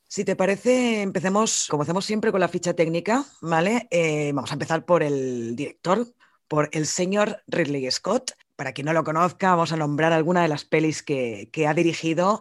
Si 0.08 0.24
te 0.24 0.36
parece, 0.36 1.02
empecemos, 1.02 1.68
como 1.70 1.84
hacemos 1.84 2.06
siempre, 2.06 2.32
con 2.32 2.40
la 2.40 2.48
ficha 2.48 2.74
técnica, 2.74 3.26
¿vale? 3.42 3.88
Eh, 3.92 4.32
vamos 4.34 4.52
a 4.52 4.54
empezar 4.54 4.86
por 4.86 5.04
el 5.04 5.56
director, 5.56 6.08
por 6.48 6.70
el 6.72 6.86
señor 6.86 7.42
Ridley 7.48 7.90
Scott. 7.92 8.32
Para 8.56 8.74
quien 8.74 8.86
no 8.86 8.94
lo 8.94 9.04
conozca, 9.04 9.52
vamos 9.52 9.72
a 9.72 9.78
nombrar 9.78 10.14
alguna 10.14 10.42
de 10.42 10.48
las 10.48 10.66
pelis 10.66 11.04
que, 11.04 11.50
ha 11.68 11.74
dirigido, 11.74 12.40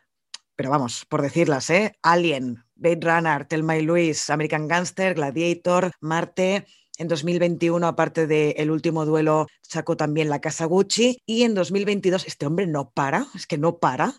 pero 0.57 0.71
vamos, 0.71 1.05
por 1.07 1.23
decirlas, 1.23 1.71
¿eh? 1.71 1.97
Alien, 2.03 2.64
Blade 2.77 3.01
Runner, 3.01 3.45
Telma 3.47 3.77
y 3.77 3.83
Luis, 3.83 4.31
American 4.31 4.69
Gangster, 4.69 5.14
Gladiator, 5.14 5.90
Marte. 6.01 6.67
En 6.97 7.09
2021, 7.09 7.85
aparte 7.85 8.29
de 8.29 8.51
El 8.51 8.71
último 8.71 9.05
duelo, 9.05 9.49
sacó 9.62 9.97
también 9.97 10.29
La 10.29 10.40
Casa 10.40 10.67
Gucci. 10.67 11.19
Y 11.27 11.43
en 11.43 11.55
2022, 11.55 12.25
este 12.27 12.47
hombre 12.47 12.69
no 12.69 12.90
para, 12.90 13.27
es 13.35 13.49
que 13.49 13.59
no 13.59 13.79
para, 13.79 14.14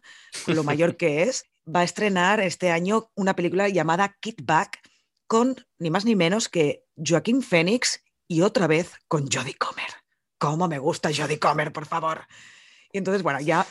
lo 0.48 0.64
mayor 0.66 0.98
que 0.98 1.24
es. 1.24 1.46
Va 1.74 1.80
a 1.80 1.86
estrenar 1.86 2.42
este 2.42 2.72
año 2.72 3.10
una 3.16 3.34
película 3.34 3.70
llamada 3.70 4.18
Kid 4.20 4.36
Back 4.44 4.80
con 5.28 5.56
ni 5.80 5.90
más 5.90 6.06
ni 6.06 6.16
menos 6.16 6.50
que 6.50 6.84
Joaquín 6.98 7.42
Phoenix 7.42 8.02
y 8.28 8.42
otra 8.42 8.68
vez 8.68 8.92
con 9.08 9.30
Jodie 9.30 9.56
Comer. 9.56 9.90
¿Cómo 10.38 10.68
me 10.68 10.80
gusta 10.80 11.10
Jodie 11.16 11.40
Comer, 11.40 11.72
por 11.72 11.86
favor? 11.86 12.26
Y 12.92 12.98
entonces, 12.98 13.24
bueno, 13.24 13.40
ya 13.40 13.66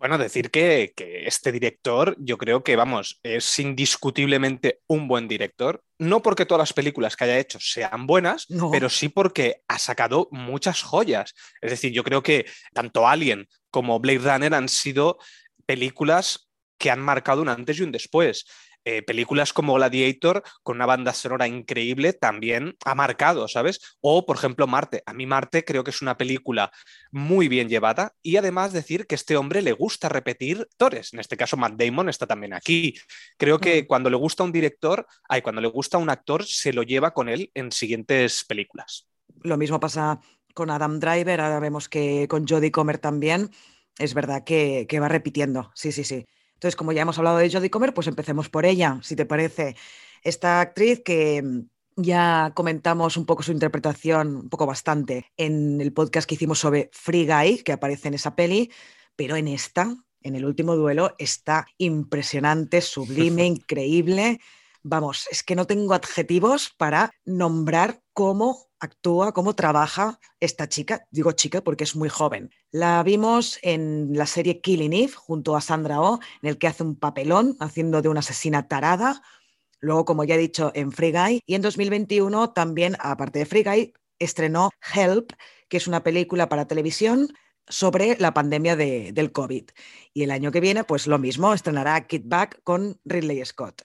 bueno, 0.00 0.16
decir 0.16 0.50
que, 0.50 0.94
este 1.26 1.52
director, 1.52 2.16
yo 2.18 2.38
creo 2.38 2.64
que, 2.64 2.74
vamos, 2.74 3.20
es 3.22 3.58
indiscutiblemente 3.58 4.80
un 4.86 5.06
buen 5.06 5.28
director. 5.28 5.84
No 5.98 6.22
porque 6.22 6.46
todas 6.46 6.60
las 6.60 6.72
películas 6.72 7.16
que 7.16 7.24
haya 7.24 7.38
hecho 7.38 7.58
sean 7.60 8.06
buenas, 8.06 8.46
pero 8.72 8.88
sí 8.88 9.10
porque 9.10 9.60
ha 9.68 9.78
sacado 9.78 10.28
muchas 10.30 10.82
joyas. 10.82 11.34
Es 11.60 11.72
decir, 11.72 11.92
yo 11.92 12.02
creo 12.02 12.22
que 12.22 12.46
tanto 12.72 13.06
Alien 13.06 13.46
como 13.70 14.00
Blade 14.00 14.20
Runner 14.20 14.54
han 14.54 14.70
sido 14.70 15.18
películas 15.66 16.48
que 16.78 16.90
han 16.90 17.00
marcado 17.00 17.42
un 17.42 17.50
antes 17.50 17.78
y 17.78 17.82
un 17.82 17.92
después. 17.92 18.46
Eh, 18.86 19.02
películas 19.02 19.52
como 19.52 19.74
Gladiator, 19.74 20.42
con 20.62 20.76
una 20.76 20.86
banda 20.86 21.12
sonora 21.12 21.46
increíble, 21.46 22.14
también 22.14 22.76
ha 22.84 22.94
marcado, 22.94 23.46
¿sabes? 23.46 23.98
O, 24.00 24.24
por 24.24 24.36
ejemplo, 24.36 24.66
Marte. 24.66 25.02
A 25.04 25.12
mí 25.12 25.26
Marte 25.26 25.64
creo 25.64 25.84
que 25.84 25.90
es 25.90 26.00
una 26.00 26.16
película 26.16 26.72
muy 27.10 27.48
bien 27.48 27.68
llevada 27.68 28.14
y 28.22 28.36
además 28.36 28.72
decir 28.72 29.06
que 29.06 29.16
este 29.16 29.36
hombre 29.36 29.60
le 29.60 29.72
gusta 29.72 30.08
repetir 30.08 30.62
actores. 30.62 31.12
En 31.12 31.20
este 31.20 31.36
caso, 31.36 31.58
Matt 31.58 31.74
Damon 31.74 32.08
está 32.08 32.26
también 32.26 32.54
aquí. 32.54 32.94
Creo 33.36 33.58
que 33.58 33.86
cuando 33.86 34.08
le 34.08 34.16
gusta 34.16 34.44
un 34.44 34.52
director, 34.52 35.06
ay, 35.28 35.42
cuando 35.42 35.60
le 35.60 35.68
gusta 35.68 35.98
un 35.98 36.08
actor, 36.08 36.46
se 36.46 36.72
lo 36.72 36.82
lleva 36.82 37.12
con 37.12 37.28
él 37.28 37.50
en 37.54 37.72
siguientes 37.72 38.44
películas. 38.44 39.06
Lo 39.42 39.58
mismo 39.58 39.78
pasa 39.78 40.20
con 40.54 40.70
Adam 40.70 40.98
Driver, 40.98 41.40
ahora 41.40 41.60
vemos 41.60 41.88
que 41.88 42.26
con 42.28 42.46
Jodie 42.46 42.72
Comer 42.72 42.98
también. 42.98 43.50
Es 43.98 44.14
verdad 44.14 44.42
que, 44.42 44.86
que 44.88 45.00
va 45.00 45.08
repitiendo, 45.08 45.70
sí, 45.74 45.92
sí, 45.92 46.04
sí. 46.04 46.26
Entonces, 46.60 46.76
como 46.76 46.92
ya 46.92 47.00
hemos 47.00 47.16
hablado 47.16 47.38
de 47.38 47.50
Jodie 47.50 47.70
Comer, 47.70 47.94
pues 47.94 48.06
empecemos 48.06 48.50
por 48.50 48.66
ella, 48.66 49.00
si 49.02 49.16
te 49.16 49.24
parece. 49.24 49.76
Esta 50.22 50.60
actriz 50.60 51.00
que 51.02 51.42
mm, 51.42 51.60
ya 51.96 52.52
comentamos 52.54 53.16
un 53.16 53.24
poco 53.24 53.42
su 53.42 53.50
interpretación, 53.50 54.36
un 54.36 54.48
poco 54.50 54.66
bastante, 54.66 55.32
en 55.38 55.80
el 55.80 55.94
podcast 55.94 56.28
que 56.28 56.34
hicimos 56.34 56.58
sobre 56.58 56.90
Free 56.92 57.26
Guy, 57.26 57.62
que 57.62 57.72
aparece 57.72 58.08
en 58.08 58.14
esa 58.14 58.36
peli, 58.36 58.70
pero 59.16 59.36
en 59.36 59.48
esta, 59.48 59.96
en 60.20 60.36
el 60.36 60.44
último 60.44 60.76
duelo, 60.76 61.14
está 61.16 61.64
impresionante, 61.78 62.82
sublime, 62.82 63.46
increíble. 63.46 64.38
Vamos, 64.82 65.28
es 65.30 65.42
que 65.42 65.56
no 65.56 65.66
tengo 65.66 65.94
adjetivos 65.94 66.74
para 66.76 67.10
nombrar 67.24 68.02
cómo 68.12 68.69
actúa, 68.80 69.32
cómo 69.32 69.54
trabaja 69.54 70.18
esta 70.40 70.68
chica. 70.68 71.06
Digo 71.10 71.32
chica 71.32 71.60
porque 71.62 71.84
es 71.84 71.94
muy 71.94 72.08
joven. 72.08 72.50
La 72.70 73.02
vimos 73.02 73.58
en 73.62 74.10
la 74.14 74.26
serie 74.26 74.60
Killing 74.60 74.92
Eve 74.92 75.12
junto 75.12 75.56
a 75.56 75.60
Sandra 75.60 76.00
Oh, 76.00 76.18
en 76.42 76.48
el 76.48 76.58
que 76.58 76.66
hace 76.66 76.82
un 76.82 76.96
papelón 76.96 77.56
haciendo 77.60 78.02
de 78.02 78.08
una 78.08 78.20
asesina 78.20 78.66
tarada. 78.68 79.22
Luego, 79.80 80.04
como 80.04 80.24
ya 80.24 80.34
he 80.34 80.38
dicho, 80.38 80.72
en 80.74 80.92
Free 80.92 81.12
Guy. 81.12 81.40
Y 81.46 81.54
en 81.54 81.62
2021 81.62 82.50
también, 82.50 82.96
aparte 82.98 83.38
de 83.38 83.46
Free 83.46 83.62
Guy, 83.62 83.92
estrenó 84.18 84.70
Help, 84.94 85.32
que 85.68 85.76
es 85.76 85.86
una 85.86 86.02
película 86.02 86.48
para 86.48 86.66
televisión 86.66 87.28
sobre 87.68 88.16
la 88.18 88.34
pandemia 88.34 88.76
de, 88.76 89.12
del 89.12 89.32
COVID. 89.32 89.70
Y 90.12 90.22
el 90.24 90.30
año 90.30 90.50
que 90.50 90.60
viene, 90.60 90.84
pues 90.84 91.06
lo 91.06 91.18
mismo, 91.18 91.54
estrenará 91.54 92.06
Kid 92.06 92.22
Back 92.24 92.60
con 92.64 93.00
Ridley 93.04 93.44
Scott. 93.44 93.82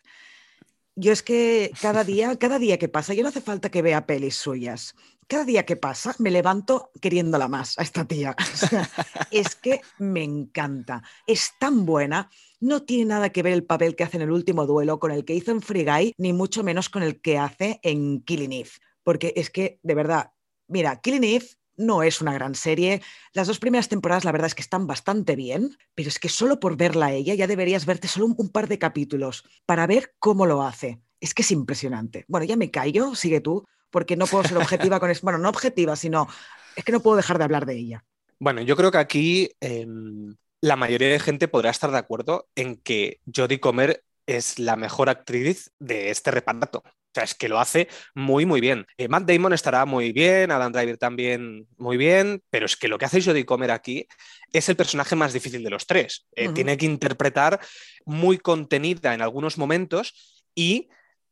Yo 0.96 1.12
es 1.12 1.22
que 1.24 1.72
cada 1.82 2.04
día, 2.06 2.38
cada 2.38 2.60
día 2.60 2.80
que 2.80 2.90
pasa, 2.90 3.14
yo 3.14 3.24
no 3.24 3.30
hace 3.30 3.42
falta 3.42 3.70
que 3.70 3.82
vea 3.82 4.06
pelis 4.06 4.36
suyas. 4.36 4.96
Cada 5.28 5.44
día 5.44 5.66
que 5.66 5.76
pasa, 5.76 6.16
me 6.20 6.30
levanto 6.30 6.92
queriéndola 7.02 7.48
más 7.48 7.78
a 7.80 7.84
esta 7.84 8.06
tía. 8.06 8.36
es 9.32 9.56
que 9.56 9.82
me 9.98 10.24
encanta. 10.24 11.04
Es 11.26 11.54
tan 11.60 11.86
buena. 11.86 12.30
No 12.60 12.84
tiene 12.84 13.06
nada 13.06 13.32
que 13.32 13.44
ver 13.44 13.54
el 13.54 13.66
papel 13.66 13.96
que 13.96 14.04
hace 14.04 14.18
en 14.18 14.24
el 14.24 14.32
último 14.32 14.66
duelo 14.68 15.00
con 15.00 15.12
el 15.12 15.26
que 15.26 15.34
hizo 15.34 15.52
en 15.52 15.62
Free 15.62 15.84
Guy, 15.84 16.14
ni 16.18 16.32
mucho 16.32 16.64
menos 16.64 16.90
con 16.90 17.04
el 17.04 17.22
que 17.22 17.38
hace 17.38 17.80
en 17.84 18.22
Killing 18.22 18.54
Eve. 18.54 18.70
Porque 19.04 19.34
es 19.36 19.50
que, 19.50 19.80
de 19.82 19.96
verdad, 19.96 20.32
mira, 20.68 21.02
Killing 21.02 21.24
Eve 21.24 21.48
no 21.78 22.04
es 22.04 22.22
una 22.22 22.34
gran 22.34 22.56
serie. 22.56 23.02
Las 23.34 23.48
dos 23.48 23.60
primeras 23.60 23.90
temporadas 23.90 24.24
la 24.24 24.32
verdad 24.32 24.48
es 24.48 24.56
que 24.56 24.62
están 24.62 24.88
bastante 24.88 25.36
bien, 25.36 25.78
pero 25.94 26.10
es 26.10 26.20
que 26.20 26.30
solo 26.30 26.60
por 26.60 26.78
verla 26.78 27.08
a 27.08 27.14
ella 27.14 27.34
ya 27.34 27.48
deberías 27.48 27.86
verte 27.86 28.08
solo 28.08 28.28
un, 28.28 28.50
par 28.50 28.68
de 28.68 28.80
capítulos 28.80 29.44
para 29.66 29.88
ver 29.88 30.16
cómo 30.20 30.46
lo 30.46 30.64
hace. 30.64 31.02
es 31.20 31.34
que 31.34 31.42
es 31.42 31.52
impresionante. 31.52 32.26
Bueno, 32.28 32.46
ya 32.46 32.56
me 32.56 32.72
callo, 32.72 33.16
sigue 33.16 33.42
tú, 33.42 33.66
porque 33.90 34.16
no 34.16 34.28
puedo 34.28 34.44
ser 34.44 34.58
objetiva 34.58 35.00
con 35.00 35.10
eso. 35.10 35.22
Bueno, 35.24 35.40
no 35.40 35.50
objetiva, 35.50 35.96
sino 35.96 36.28
es 36.76 36.84
que 36.84 36.92
no 36.92 37.02
puedo 37.02 37.18
dejar 37.18 37.38
de 37.38 37.46
hablar 37.46 37.66
de 37.66 37.76
ella. 37.76 38.06
Bueno, 38.40 38.62
yo 38.62 38.76
creo 38.76 38.92
que 38.92 38.98
aquí 38.98 39.52
em, 39.62 40.36
la 40.62 40.76
mayoría 40.76 41.10
de 41.10 41.20
gente 41.20 41.48
podrá 41.48 41.70
estar 41.70 41.92
de 41.92 41.98
acuerdo 41.98 42.48
en 42.56 42.76
que 42.76 43.22
Jodie 43.34 43.60
Comer 43.60 44.04
es 44.28 44.60
la 44.60 44.76
mejor 44.76 45.10
actriz 45.10 45.72
de 45.80 46.10
este 46.10 46.32
reparto. 46.32 46.84
O 47.16 47.18
sea, 47.18 47.24
es 47.24 47.34
que 47.34 47.48
lo 47.48 47.62
hace 47.62 47.88
muy, 48.14 48.46
muy 48.46 48.60
bien. 48.60 48.86
Eh, 48.98 49.08
Matt 49.08 49.24
Damon 49.24 49.54
estará 49.54 49.86
muy 49.86 50.12
bien, 50.12 50.52
Adam 50.52 50.74
Driver 50.74 50.98
también 50.98 51.66
muy 51.78 51.96
bien, 51.96 52.44
pero 52.50 52.66
es 52.66 52.76
que 52.76 52.90
lo 52.90 52.98
que 52.98 53.06
hace 53.06 53.22
Jodie 53.22 53.46
Comer 53.46 53.72
aquí 53.72 54.06
es 54.52 54.68
el 54.68 54.76
personaje 54.76 55.16
más 55.16 55.32
difícil 55.32 55.64
de 55.64 55.70
los 55.70 55.88
tres. 55.88 56.28
Eh, 56.36 56.50
tiene 56.50 56.76
que 56.76 56.86
interpretar 56.86 57.62
muy 58.06 58.38
contenida 58.38 59.14
en 59.14 59.22
algunos 59.22 59.58
momentos 59.58 60.44
y 60.54 60.90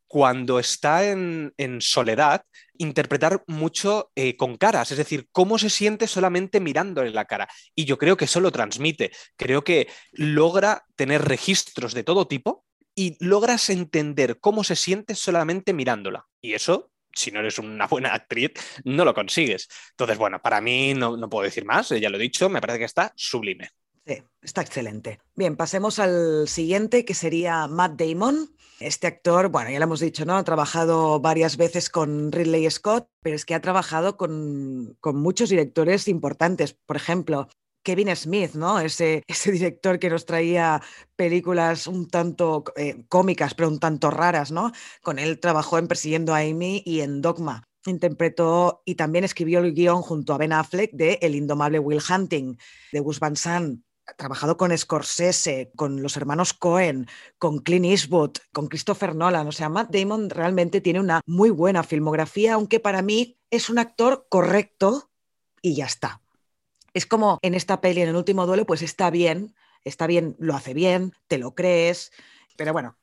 cuando 0.08 0.58
está 0.58 1.10
en, 1.10 1.52
soledad, 1.82 2.46
interpretar 2.78 3.44
mucho 3.48 4.10
eh, 4.16 4.38
con 4.38 4.56
caras, 4.56 4.92
es 4.92 4.98
decir, 4.98 5.28
cómo 5.34 5.58
se 5.58 5.70
siente 5.70 6.08
solamente 6.08 6.62
mirándole 6.62 7.12
la 7.12 7.26
cara. 7.26 7.50
Y 7.76 7.84
yo 7.84 7.98
creo 7.98 8.16
que 8.16 8.26
eso 8.26 8.40
lo 8.40 8.52
transmite, 8.52 9.12
creo 9.36 9.66
que 9.66 9.90
logra 10.14 10.86
tener 10.96 11.24
registros 11.24 11.94
de 11.94 12.04
todo 12.04 12.26
tipo 12.26 12.64
y 12.96 13.18
logras 13.24 13.70
entender 13.70 14.40
cómo 14.40 14.64
se 14.64 14.76
siente 14.76 15.16
solamente 15.16 15.74
mirándola. 15.74 16.28
Y 16.42 16.54
eso, 16.54 16.92
si 17.14 17.32
no 17.32 17.40
eres 17.40 17.60
una 17.60 17.88
buena 17.88 18.14
actriz, 18.14 18.52
no 18.84 19.06
lo 19.06 19.14
consigues. 19.14 19.68
Entonces, 19.92 20.18
bueno, 20.18 20.42
para 20.42 20.62
mí 20.62 20.94
no, 20.94 21.18
no 21.18 21.30
puedo 21.30 21.46
decir 21.46 21.66
más, 21.66 21.90
ya 21.90 22.10
lo 22.10 22.18
he 22.18 22.22
dicho, 22.22 22.50
me 22.50 22.62
parece 22.62 22.80
que 22.80 22.86
está 22.86 23.14
sublime. 23.16 23.70
Sí, 24.06 24.22
está 24.42 24.62
excelente. 24.62 25.22
Bien, 25.34 25.56
pasemos 25.56 25.98
al 26.00 26.48
siguiente, 26.50 27.06
que 27.06 27.14
sería 27.14 27.68
Matt 27.68 28.00
Damon. 28.02 28.50
Este 28.80 29.08
actor, 29.08 29.48
bueno, 29.48 29.70
ya 29.70 29.80
lo 29.80 29.86
hemos 29.86 30.02
dicho, 30.02 30.26
¿no? 30.26 30.36
Ha 30.36 30.44
trabajado 30.44 31.22
varias 31.22 31.56
veces 31.56 31.90
con 31.90 32.32
Ridley 32.32 32.70
Scott, 32.70 33.08
pero 33.22 33.36
es 33.36 33.46
que 33.46 33.56
ha 33.56 33.62
trabajado 33.62 34.18
con, 34.18 34.98
con 35.00 35.16
muchos 35.16 35.50
directores 35.50 36.10
importantes. 36.10 36.74
Por 36.74 36.98
ejemplo, 36.98 37.48
Kevin 37.84 38.16
Smith, 38.16 38.54
¿no? 38.54 38.80
Ese, 38.80 39.24
ese 39.28 39.52
director 39.52 40.00
que 40.00 40.10
nos 40.10 40.26
traía 40.26 40.82
películas 41.16 41.88
un 41.88 42.08
tanto 42.08 42.64
eh, 42.76 43.06
cómicas, 43.10 43.54
pero 43.54 43.70
un 43.70 43.80
tanto 43.80 44.10
raras, 44.10 44.52
¿no? 44.52 44.72
Con 45.02 45.20
él 45.20 45.40
trabajó 45.40 45.78
en 45.78 45.88
Persiguiendo 45.88 46.34
a 46.34 46.40
Amy 46.40 46.82
y 46.86 47.02
en 47.02 47.22
Dogma. 47.22 47.64
Interpretó 47.86 48.82
y 48.86 48.96
también 48.96 49.26
escribió 49.26 49.60
el 49.60 49.74
guion 49.74 50.02
junto 50.02 50.34
a 50.34 50.38
Ben 50.38 50.54
Affleck 50.54 50.92
de 50.94 51.20
El 51.22 51.36
indomable 51.36 51.80
Will 51.80 52.02
Hunting, 52.08 52.58
de 52.92 53.00
Gus 53.02 53.20
Van 53.20 53.36
Sant. 53.36 53.84
Ha 54.06 54.14
trabajado 54.16 54.58
con 54.58 54.78
Scorsese, 54.78 55.72
con 55.76 56.02
los 56.02 56.18
hermanos 56.18 56.54
Cohen, 56.54 57.08
con 57.38 57.60
Clint 57.60 57.86
Eastwood, 57.86 58.32
con 58.52 58.68
Christopher 58.68 59.16
Nolan. 59.16 59.48
O 59.48 59.52
sea, 59.52 59.70
Matt 59.70 59.94
Damon 59.94 60.30
realmente 60.30 60.82
tiene 60.82 61.00
una 61.00 61.22
muy 61.26 61.50
buena 61.50 61.84
filmografía, 61.84 62.56
aunque 62.56 62.80
para 62.82 63.02
mí 63.02 63.38
es 63.50 63.70
un 63.70 63.80
actor 63.80 64.28
correcto 64.30 65.10
y 65.62 65.76
ya 65.76 65.86
está. 65.86 66.23
Es 66.94 67.06
como 67.06 67.40
en 67.42 67.54
esta 67.54 67.82
peli, 67.82 68.02
en 68.02 68.10
el 68.10 68.16
último 68.16 68.46
duelo, 68.46 68.66
pues 68.66 68.82
está 68.82 69.10
bien, 69.10 69.56
está 69.84 70.08
bien, 70.08 70.36
lo 70.40 70.56
hace 70.56 70.74
bien, 70.74 71.14
te 71.28 71.38
lo 71.38 71.56
crees, 71.56 72.12
pero 72.56 72.74
bueno, 72.74 72.98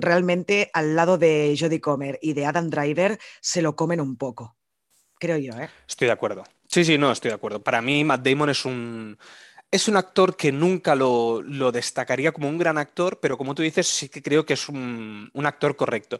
realmente 0.00 0.70
al 0.72 0.94
lado 0.94 1.18
de 1.18 1.56
Jodie 1.58 1.80
Comer 1.80 2.18
y 2.22 2.34
de 2.34 2.46
Adam 2.46 2.68
Driver 2.68 3.18
se 3.40 3.62
lo 3.62 3.74
comen 3.74 4.00
un 4.00 4.16
poco, 4.16 4.56
creo 5.18 5.38
yo. 5.38 5.54
¿eh? 5.54 5.70
Estoy 5.88 6.06
de 6.06 6.12
acuerdo. 6.12 6.44
Sí, 6.68 6.84
sí, 6.84 6.98
no, 6.98 7.12
estoy 7.12 7.30
de 7.30 7.34
acuerdo. 7.34 7.62
Para 7.62 7.82
mí, 7.82 8.04
Matt 8.04 8.26
Damon 8.26 8.50
es 8.50 8.64
un, 8.64 9.18
es 9.70 9.88
un 9.88 9.96
actor 9.96 10.36
que 10.36 10.52
nunca 10.52 10.94
lo, 10.94 11.42
destacaría 11.72 12.32
como 12.32 12.48
un 12.48 12.58
gran 12.58 12.78
actor, 12.78 13.18
pero 13.20 13.36
como 13.36 13.54
tú 13.54 13.62
dices, 13.62 13.86
sí 13.86 14.08
que 14.08 14.22
creo 14.22 14.46
que 14.46 14.54
es 14.54 14.68
un, 14.68 15.30
un, 15.32 15.46
actor 15.46 15.76
correcto. 15.76 16.18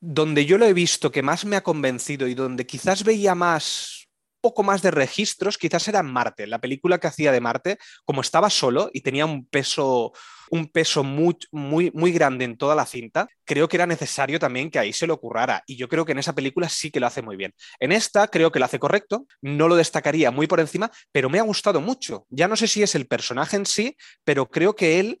Donde 0.00 0.46
yo 0.46 0.58
lo 0.58 0.66
he 0.66 0.72
visto 0.72 1.10
que 1.10 1.22
más 1.22 1.44
me 1.44 1.56
ha 1.56 1.62
convencido 1.62 2.26
y 2.26 2.34
donde 2.34 2.66
quizás 2.66 3.04
veía 3.04 3.34
más 3.34 3.99
poco 4.40 4.62
más 4.62 4.82
de 4.82 4.90
registros, 4.90 5.58
quizás 5.58 5.86
era 5.88 6.02
Marte, 6.02 6.46
la 6.46 6.60
película 6.60 6.98
que 6.98 7.06
hacía 7.06 7.32
de 7.32 7.40
Marte, 7.40 7.78
como 8.04 8.20
estaba 8.20 8.50
solo 8.50 8.90
y 8.92 9.02
tenía 9.02 9.26
un 9.26 9.46
peso, 9.46 10.12
un 10.50 10.68
peso 10.68 11.04
muy, 11.04 11.36
muy, 11.52 11.90
muy 11.94 12.12
grande 12.12 12.44
en 12.44 12.56
toda 12.56 12.74
la 12.74 12.86
cinta, 12.86 13.28
creo 13.44 13.68
que 13.68 13.76
era 13.76 13.86
necesario 13.86 14.38
también 14.38 14.70
que 14.70 14.78
ahí 14.78 14.92
se 14.92 15.06
lo 15.06 15.14
ocurrara. 15.14 15.62
Y 15.66 15.76
yo 15.76 15.88
creo 15.88 16.04
que 16.04 16.12
en 16.12 16.18
esa 16.18 16.34
película 16.34 16.68
sí 16.68 16.90
que 16.90 17.00
lo 17.00 17.06
hace 17.06 17.22
muy 17.22 17.36
bien. 17.36 17.54
En 17.78 17.92
esta 17.92 18.28
creo 18.28 18.50
que 18.50 18.58
lo 18.58 18.64
hace 18.64 18.78
correcto, 18.78 19.26
no 19.42 19.68
lo 19.68 19.76
destacaría 19.76 20.30
muy 20.30 20.46
por 20.46 20.60
encima, 20.60 20.90
pero 21.12 21.28
me 21.28 21.38
ha 21.38 21.42
gustado 21.42 21.80
mucho. 21.80 22.26
Ya 22.30 22.48
no 22.48 22.56
sé 22.56 22.66
si 22.66 22.82
es 22.82 22.94
el 22.94 23.06
personaje 23.06 23.56
en 23.56 23.66
sí, 23.66 23.96
pero 24.24 24.48
creo 24.48 24.74
que 24.74 25.00
él 25.00 25.18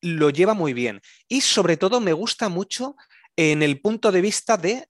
lo 0.00 0.30
lleva 0.30 0.54
muy 0.54 0.72
bien. 0.72 1.00
Y 1.28 1.40
sobre 1.40 1.76
todo 1.76 2.00
me 2.00 2.12
gusta 2.12 2.48
mucho 2.48 2.96
en 3.36 3.62
el 3.62 3.80
punto 3.80 4.12
de 4.12 4.20
vista 4.20 4.56
de 4.56 4.88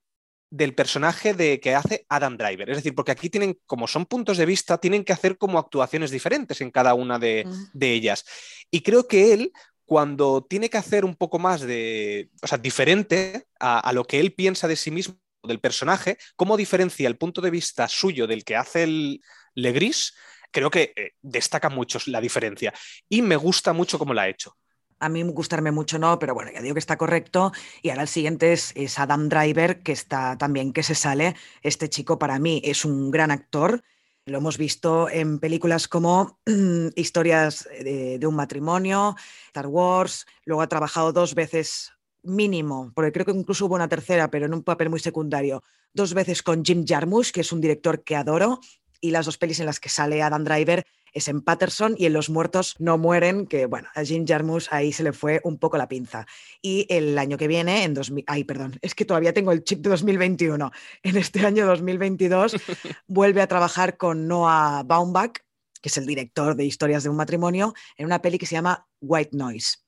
del 0.50 0.74
personaje 0.74 1.34
de, 1.34 1.60
que 1.60 1.74
hace 1.74 2.06
Adam 2.08 2.36
Driver. 2.36 2.70
Es 2.70 2.76
decir, 2.78 2.94
porque 2.94 3.12
aquí 3.12 3.30
tienen, 3.30 3.58
como 3.66 3.86
son 3.86 4.06
puntos 4.06 4.38
de 4.38 4.46
vista, 4.46 4.78
tienen 4.78 5.04
que 5.04 5.12
hacer 5.12 5.38
como 5.38 5.58
actuaciones 5.58 6.10
diferentes 6.10 6.60
en 6.60 6.70
cada 6.70 6.94
una 6.94 7.18
de, 7.18 7.44
mm. 7.46 7.82
ellas. 7.82 8.24
Y 8.70 8.82
creo 8.82 9.08
que 9.08 9.32
él, 9.32 9.52
cuando 9.84 10.44
tiene 10.48 10.70
que 10.70 10.78
hacer 10.78 11.04
un 11.04 11.16
poco 11.16 11.38
más 11.38 11.60
de, 11.60 12.30
o 12.42 12.46
sea, 12.46 12.58
diferente 12.58 13.46
a, 13.58 13.92
lo 13.92 14.04
que 14.04 14.20
él 14.20 14.34
piensa 14.34 14.68
de 14.68 14.76
sí 14.76 14.90
mismo, 14.90 15.16
del 15.42 15.60
personaje, 15.60 16.18
cómo 16.34 16.56
diferencia 16.56 17.06
el 17.06 17.18
punto 17.18 17.40
de 17.40 17.50
vista 17.50 17.86
suyo 17.86 18.26
del 18.26 18.44
que 18.44 18.56
hace 18.56 18.82
el 18.82 19.20
Legris, 19.54 20.12
creo 20.50 20.70
que 20.70 20.92
eh, 20.96 21.12
destaca 21.22 21.68
mucho 21.68 22.00
la 22.06 22.20
diferencia. 22.20 22.74
Y 23.08 23.22
me 23.22 23.36
gusta 23.36 23.72
mucho 23.72 23.98
cómo 23.98 24.12
la 24.12 24.22
ha 24.22 24.28
hecho 24.28 24.56
a 24.98 25.08
mí 25.08 25.22
gustarme 25.22 25.70
mucho 25.70 25.98
no, 25.98 26.18
pero 26.18 26.34
bueno, 26.34 26.50
ya 26.52 26.62
digo 26.62 26.74
que 26.74 26.80
está 26.80 26.96
correcto. 26.96 27.52
Y 27.82 27.90
ahora 27.90 28.02
el 28.02 28.08
siguiente 28.08 28.52
es, 28.52 28.98
Adam 28.98 29.28
Driver, 29.28 29.82
que 29.82 29.92
está 29.92 30.36
también, 30.38 30.72
que 30.72 30.82
se 30.82 30.94
sale. 30.94 31.36
Este 31.62 31.88
chico 31.88 32.18
para 32.18 32.38
mí 32.38 32.60
es 32.64 32.84
un 32.84 33.10
gran 33.10 33.30
actor. 33.30 33.82
Lo 34.24 34.38
hemos 34.38 34.58
visto 34.58 35.08
en 35.08 35.38
películas 35.38 35.86
como 35.88 36.38
Historias 36.96 37.68
de, 37.82 38.18
de, 38.18 38.26
un 38.26 38.34
matrimonio, 38.34 39.16
Star 39.48 39.66
Wars. 39.66 40.26
Luego 40.44 40.62
ha 40.62 40.68
trabajado 40.68 41.12
dos 41.12 41.34
veces 41.34 41.92
mínimo, 42.22 42.92
porque 42.94 43.12
creo 43.12 43.26
que 43.26 43.32
incluso 43.32 43.66
hubo 43.66 43.76
una 43.76 43.88
tercera, 43.88 44.30
pero 44.30 44.46
en 44.46 44.54
un 44.54 44.62
papel 44.62 44.90
muy 44.90 44.98
secundario, 44.98 45.62
dos 45.94 46.12
veces 46.12 46.42
con 46.42 46.64
Jim 46.64 46.84
Jarmusch, 46.86 47.30
que 47.30 47.42
es 47.42 47.52
un 47.52 47.60
director 47.60 48.02
que 48.02 48.16
adoro, 48.16 48.60
y 49.00 49.10
las 49.10 49.26
dos 49.26 49.38
pelis 49.38 49.60
en 49.60 49.66
las 49.66 49.80
que 49.80 49.88
sale 49.88 50.22
Adam 50.22 50.44
Driver 50.44 50.84
es 51.12 51.28
en 51.28 51.40
Patterson 51.40 51.94
y 51.98 52.06
en 52.06 52.12
Los 52.12 52.30
Muertos 52.30 52.74
No 52.78 52.98
Mueren, 52.98 53.46
que 53.46 53.66
bueno, 53.66 53.88
a 53.94 54.04
Jim 54.04 54.24
Jarmusch 54.26 54.68
ahí 54.70 54.92
se 54.92 55.02
le 55.02 55.12
fue 55.12 55.40
un 55.44 55.58
poco 55.58 55.76
la 55.76 55.88
pinza. 55.88 56.26
Y 56.60 56.86
el 56.88 57.18
año 57.18 57.38
que 57.38 57.48
viene, 57.48 57.84
en 57.84 57.94
2000, 57.94 58.24
ay, 58.26 58.44
perdón, 58.44 58.78
es 58.82 58.94
que 58.94 59.04
todavía 59.04 59.32
tengo 59.32 59.52
el 59.52 59.64
chip 59.64 59.80
de 59.80 59.90
2021. 59.90 60.70
En 61.02 61.16
este 61.16 61.46
año 61.46 61.66
2022 61.66 62.56
vuelve 63.06 63.40
a 63.42 63.46
trabajar 63.46 63.96
con 63.96 64.28
Noah 64.28 64.82
Baumbach, 64.84 65.38
que 65.80 65.88
es 65.88 65.96
el 65.96 66.06
director 66.06 66.56
de 66.56 66.64
Historias 66.64 67.02
de 67.02 67.10
un 67.10 67.16
matrimonio, 67.16 67.74
en 67.96 68.06
una 68.06 68.20
peli 68.20 68.38
que 68.38 68.46
se 68.46 68.54
llama 68.54 68.86
White 69.00 69.36
Noise. 69.36 69.78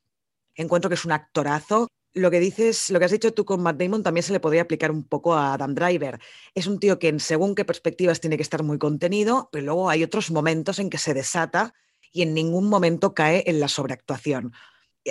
Encuentro 0.55 0.89
que 0.89 0.95
es 0.95 1.05
un 1.05 1.13
actorazo 1.13 1.89
lo 2.15 2.31
que 2.31 2.41
dices, 2.41 2.91
lo 2.91 2.99
que 2.99 3.05
has 3.05 3.11
dicho 3.11 3.33
tú 3.33 3.45
con 3.45 3.63
Matt 3.63 3.79
Damon 3.79 4.03
también 4.03 4.23
se 4.23 4.33
le 4.33 4.41
podría 4.41 4.63
aplicar 4.63 4.91
un 4.91 5.05
poco 5.05 5.35
a 5.35 5.55
Adam 5.55 5.75
Driver. 5.75 6.19
Es 6.55 6.67
un 6.67 6.79
tío 6.79 6.99
que 6.99 7.09
en 7.09 7.21
según 7.21 7.55
qué 7.55 7.65
perspectivas 7.65 8.21
tiene 8.21 8.37
que 8.37 8.43
estar 8.43 8.63
muy 8.63 8.79
contenido, 8.79 9.49
pero 9.53 9.67
luego 9.67 9.91
hay 9.91 10.03
otros 10.03 10.31
momentos 10.31 10.79
en 10.79 10.91
que 10.91 10.99
se 10.99 11.15
desata 11.15 11.75
y 12.13 12.23
en 12.23 12.35
ningún 12.35 12.69
momento 12.69 13.15
cae 13.15 13.45
en 13.47 13.61
la 13.61 13.69
sobreactuación. 13.69 14.53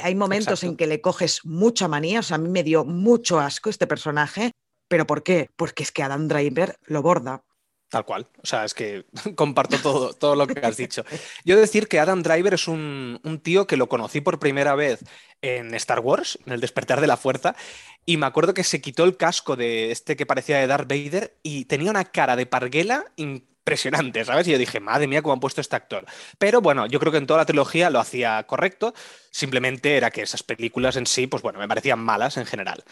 Hay 0.02 0.16
momentos 0.16 0.64
en 0.64 0.76
que 0.76 0.88
le 0.88 1.02
coges 1.02 1.42
mucha 1.44 1.88
manía, 1.88 2.20
o 2.20 2.24
sea, 2.24 2.36
a 2.36 2.40
mí 2.40 2.50
me 2.50 2.64
dio 2.64 2.86
mucho 2.86 3.40
asco 3.40 3.70
este 3.70 3.88
personaje, 3.88 4.52
pero 4.88 5.08
¿por 5.08 5.24
qué? 5.24 5.50
Porque 5.56 5.84
es 5.84 5.92
que 5.92 6.04
Adam 6.04 6.28
Driver 6.28 6.78
lo 6.86 7.02
borda. 7.02 7.44
Tal 7.90 8.04
cual. 8.04 8.28
O 8.44 8.46
sea, 8.46 8.66
es 8.66 8.74
que 8.74 9.06
comparto 9.36 9.78
todo, 9.78 10.14
todo 10.14 10.36
lo 10.36 10.46
que 10.46 10.60
has 10.60 10.76
dicho. 10.76 11.06
Yo 11.46 11.58
decir 11.58 11.88
que 11.88 12.00
Adam 12.00 12.22
Driver 12.22 12.54
es 12.54 12.68
un, 12.68 13.20
tío 13.44 13.66
que 13.66 13.78
lo 13.78 13.88
conocí 13.88 14.20
por 14.20 14.40
primera 14.40 14.76
vez 14.76 15.04
en 15.42 15.74
Star 15.76 16.00
Wars, 16.00 16.38
en 16.46 16.54
el 16.54 16.60
despertar 16.60 17.00
de 17.00 17.08
la 17.08 17.18
fuerza, 17.18 17.56
y 18.06 18.18
me 18.18 18.26
acuerdo 18.26 18.54
que 18.54 18.64
se 18.64 18.82
quitó 18.82 19.06
el 19.06 19.16
casco 19.16 19.56
de 19.56 19.92
este 19.92 20.16
que 20.16 20.26
parecía 20.26 20.58
de 20.58 20.68
Darth 20.68 20.90
Vader 20.90 21.38
y 21.44 21.66
tenía 21.66 21.92
una 21.92 22.06
cara 22.06 22.36
de 22.36 22.46
parguela 22.46 23.06
impresionante, 23.16 24.26
¿sabes? 24.26 24.48
Y 24.48 24.52
yo 24.52 24.58
dije, 24.58 24.80
madre 24.80 25.08
mía, 25.08 25.22
cómo 25.22 25.34
han 25.34 25.40
puesto 25.40 25.62
este 25.62 25.76
actor. 25.76 26.06
Pero 26.38 26.62
bueno, 26.62 26.88
yo 26.88 27.00
creo 27.00 27.12
que 27.12 27.20
en 27.20 27.28
toda 27.28 27.40
la 27.40 27.46
trilogía 27.46 27.90
lo 27.90 28.00
hacía 28.00 28.44
correcto, 28.44 28.94
simplemente 29.32 29.96
era 29.96 30.12
que 30.12 30.24
esas 30.24 30.44
películas 30.44 30.98
en 30.98 31.06
sí, 31.06 31.28
pues 31.28 31.42
bueno, 31.42 31.60
me 31.60 31.68
parecían 31.68 32.00
malas 32.00 32.36
en 32.38 32.46
general. 32.46 32.84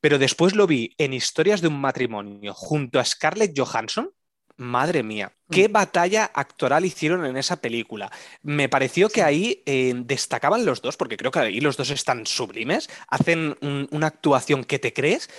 Pero 0.00 0.18
después 0.18 0.54
lo 0.54 0.66
vi 0.66 0.94
en 0.98 1.12
Historias 1.12 1.60
de 1.60 1.68
un 1.68 1.80
matrimonio 1.80 2.54
junto 2.54 2.98
a 2.98 3.04
Scarlett 3.04 3.58
Johansson. 3.58 4.10
Madre 4.56 5.02
mía, 5.02 5.32
qué 5.50 5.68
mm. 5.68 5.72
batalla 5.72 6.30
actoral 6.34 6.84
hicieron 6.84 7.24
en 7.24 7.36
esa 7.38 7.56
película. 7.56 8.10
Me 8.42 8.68
pareció 8.68 9.08
que 9.08 9.22
ahí 9.22 9.62
eh, 9.64 9.94
destacaban 9.96 10.66
los 10.66 10.82
dos, 10.82 10.98
porque 10.98 11.16
creo 11.16 11.30
que 11.30 11.38
ahí 11.38 11.60
los 11.60 11.78
dos 11.78 11.90
están 11.90 12.26
sublimes, 12.26 12.90
hacen 13.08 13.56
una 13.90 14.08
actuación 14.08 14.64
que 14.64 14.78
te 14.78 14.92
crees, 14.92 15.30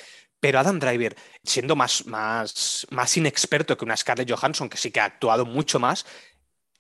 pero 0.42 0.58
Adam 0.58 0.80
Driver, 0.80 1.16
siendo 1.44 1.76
más, 1.76 2.08
más, 2.08 2.88
más 2.90 3.16
inexperto 3.16 3.78
que 3.78 3.86
una 3.86 3.96
Scarlett 3.96 4.32
Johansson, 4.32 4.70
que 4.70 4.78
sí 4.78 4.90
que 4.90 5.00
ha 5.00 5.06
actuado 5.06 5.46
mucho 5.46 5.80
más, 5.80 6.08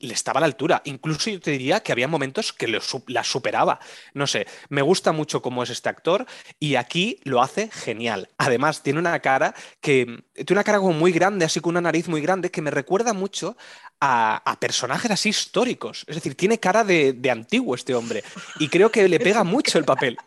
le 0.01 0.13
estaba 0.13 0.39
a 0.39 0.41
la 0.41 0.47
altura. 0.47 0.81
Incluso 0.85 1.29
yo 1.29 1.39
te 1.39 1.51
diría 1.51 1.81
que 1.81 1.91
había 1.91 2.07
momentos 2.07 2.53
que 2.53 2.67
la 3.07 3.23
superaba. 3.23 3.79
No 4.13 4.27
sé, 4.27 4.47
me 4.69 4.81
gusta 4.81 5.11
mucho 5.11 5.41
cómo 5.41 5.63
es 5.63 5.69
este 5.69 5.89
actor 5.89 6.25
y 6.59 6.75
aquí 6.75 7.19
lo 7.23 7.41
hace 7.41 7.69
genial. 7.71 8.29
Además, 8.37 8.83
tiene 8.83 8.99
una 8.99 9.19
cara 9.19 9.53
que 9.79 10.23
tiene 10.33 10.53
una 10.53 10.63
cara 10.63 10.79
como 10.79 10.93
muy 10.93 11.11
grande, 11.11 11.45
así 11.45 11.59
con 11.59 11.71
una 11.71 11.81
nariz 11.81 12.07
muy 12.07 12.21
grande, 12.21 12.51
que 12.51 12.61
me 12.61 12.71
recuerda 12.71 13.13
mucho 13.13 13.55
a, 14.01 14.57
personajes 14.59 15.11
así 15.11 15.29
históricos. 15.29 16.03
Es 16.07 16.15
decir, 16.15 16.35
tiene 16.35 16.59
cara 16.59 16.83
de, 16.83 17.17
antiguo 17.31 17.75
este 17.75 17.93
hombre. 17.93 18.23
Y 18.59 18.67
creo 18.67 18.91
que 18.91 19.07
le 19.07 19.19
pega 19.19 19.43
mucho 19.43 19.77
el 19.77 19.85
papel. 19.85 20.17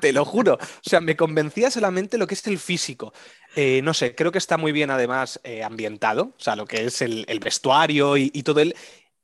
Te 0.00 0.12
lo 0.12 0.24
juro. 0.24 0.54
O 0.54 0.88
sea, 0.88 1.00
me 1.00 1.16
convencía 1.16 1.70
solamente 1.70 2.18
lo 2.18 2.26
que 2.26 2.34
es 2.34 2.46
el 2.46 2.58
físico. 2.58 3.12
Eh, 3.54 3.80
no 3.82 3.94
sé, 3.94 4.14
creo 4.14 4.32
que 4.32 4.38
está 4.38 4.56
muy 4.56 4.72
bien 4.72 4.90
además 4.90 5.40
eh, 5.44 5.62
ambientado. 5.62 6.34
O 6.36 6.40
sea, 6.40 6.56
lo 6.56 6.66
que 6.66 6.86
es 6.86 7.02
el, 7.02 7.24
vestuario 7.40 8.16
y, 8.16 8.30
y 8.34 8.42
todo 8.42 8.60
el 8.60 8.74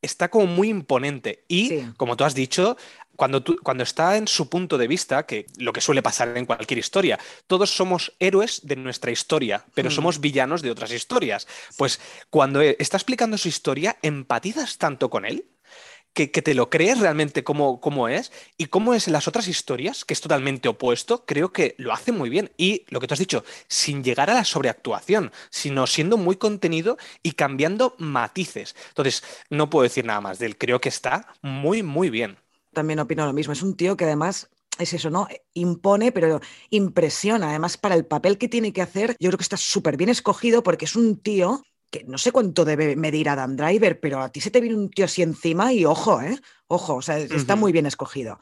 está 0.07 0.29
como 0.29 0.47
muy 0.47 0.69
imponente. 0.69 1.45
Y, 1.49 1.83
como 1.97 2.17
tú 2.17 2.25
has 2.25 2.35
dicho, 2.35 2.77
cuando, 3.17 3.45
cuando 3.63 3.83
está 3.83 4.17
en 4.17 4.29
su 4.29 4.49
punto 4.49 4.79
de 4.79 4.89
vista, 4.89 5.27
que 5.27 5.47
lo 5.59 5.73
que 5.73 5.81
suele 5.81 6.03
pasar 6.03 6.37
en 6.37 6.47
cualquier 6.47 6.79
historia, 6.79 7.19
todos 7.47 7.71
somos 7.71 8.15
héroes 8.19 8.61
de 8.65 8.77
nuestra 8.77 9.11
historia, 9.11 9.65
pero 9.75 9.91
mm. 9.91 9.93
somos 9.93 10.21
villanos 10.21 10.63
de 10.63 10.71
otras 10.71 10.93
historias. 10.93 11.47
Pues 11.77 12.01
cuando 12.31 12.61
está 12.61 12.97
explicando 12.97 13.37
su 13.39 13.49
historia, 13.49 13.99
empatizas 14.03 14.79
tanto 14.79 15.11
con 15.11 15.25
él 15.25 15.45
que, 16.17 16.43
te 16.43 16.55
lo 16.55 16.71
crees 16.71 16.99
realmente 16.99 17.45
cómo, 17.45 17.79
cómo, 17.79 18.09
es 18.09 18.33
y 18.57 18.67
cómo 18.67 18.95
es 18.95 19.07
en 19.07 19.13
las 19.13 19.29
otras 19.29 19.49
historias, 19.49 20.05
que 20.07 20.15
es 20.15 20.21
totalmente 20.23 20.69
opuesto, 20.69 21.25
creo 21.27 21.53
que 21.53 21.75
lo 21.77 21.93
hace 21.93 22.11
muy 22.11 22.31
bien. 22.31 22.51
Y 22.57 22.85
lo 22.89 23.01
que 23.01 23.07
tú 23.07 23.13
has 23.13 23.21
dicho, 23.21 23.45
sin 23.69 24.03
llegar 24.03 24.31
a 24.31 24.35
la 24.35 24.45
sobreactuación, 24.45 25.31
sino 25.51 25.87
siendo 25.87 26.17
muy 26.17 26.37
contenido 26.37 26.97
y 27.23 27.33
cambiando 27.33 27.95
matices. 27.99 28.75
Entonces, 28.89 29.23
no 29.51 29.69
puedo 29.69 29.83
decir 29.83 30.07
nada 30.07 30.23
más 30.23 30.39
de 30.39 30.47
él, 30.47 30.57
creo 30.57 30.81
que 30.81 30.89
está 30.89 31.29
muy, 31.43 31.83
muy 31.83 32.09
bien. 32.09 32.39
También 32.73 32.99
opino 32.99 33.27
lo 33.27 33.35
mismo, 33.35 33.53
es 33.53 33.63
un 33.63 33.77
tío 33.77 33.97
que 33.97 34.05
además 34.05 34.49
es 34.79 34.95
eso, 34.95 35.11
¿no? 35.11 35.29
Impone, 35.55 36.13
pero 36.13 36.41
impresiona. 36.71 37.51
Además, 37.51 37.77
para 37.77 37.95
el 37.95 38.07
papel 38.07 38.39
que 38.39 38.49
tiene 38.49 38.73
que 38.73 38.83
hacer, 38.83 39.17
yo 39.21 39.29
creo 39.29 39.39
que 39.39 39.43
está 39.43 39.57
súper 39.57 39.97
bien 39.97 40.11
escogido 40.11 40.63
porque 40.63 40.87
es 40.87 40.97
un 40.97 41.17
tío 41.19 41.63
que 41.91 42.05
no 42.05 42.19
sé 42.19 42.33
cuánto 42.33 42.65
debe 42.65 42.97
medir 42.97 43.29
Adam 43.29 43.57
Driver, 43.57 44.01
pero 44.01 44.21
a 44.21 44.31
ti 44.31 44.41
se 44.41 44.51
te 44.51 44.61
viene 44.61 44.77
un 44.77 44.91
tío 44.91 45.05
así 45.05 45.23
encima 45.23 45.73
y 45.73 45.85
ojo, 45.85 46.21
¿eh? 46.21 46.39
Ojo, 46.69 46.97
o 46.97 47.03
sea, 47.03 47.19
está 47.19 47.57
muy 47.57 47.73
bien 47.73 47.87
escogido. 47.87 48.41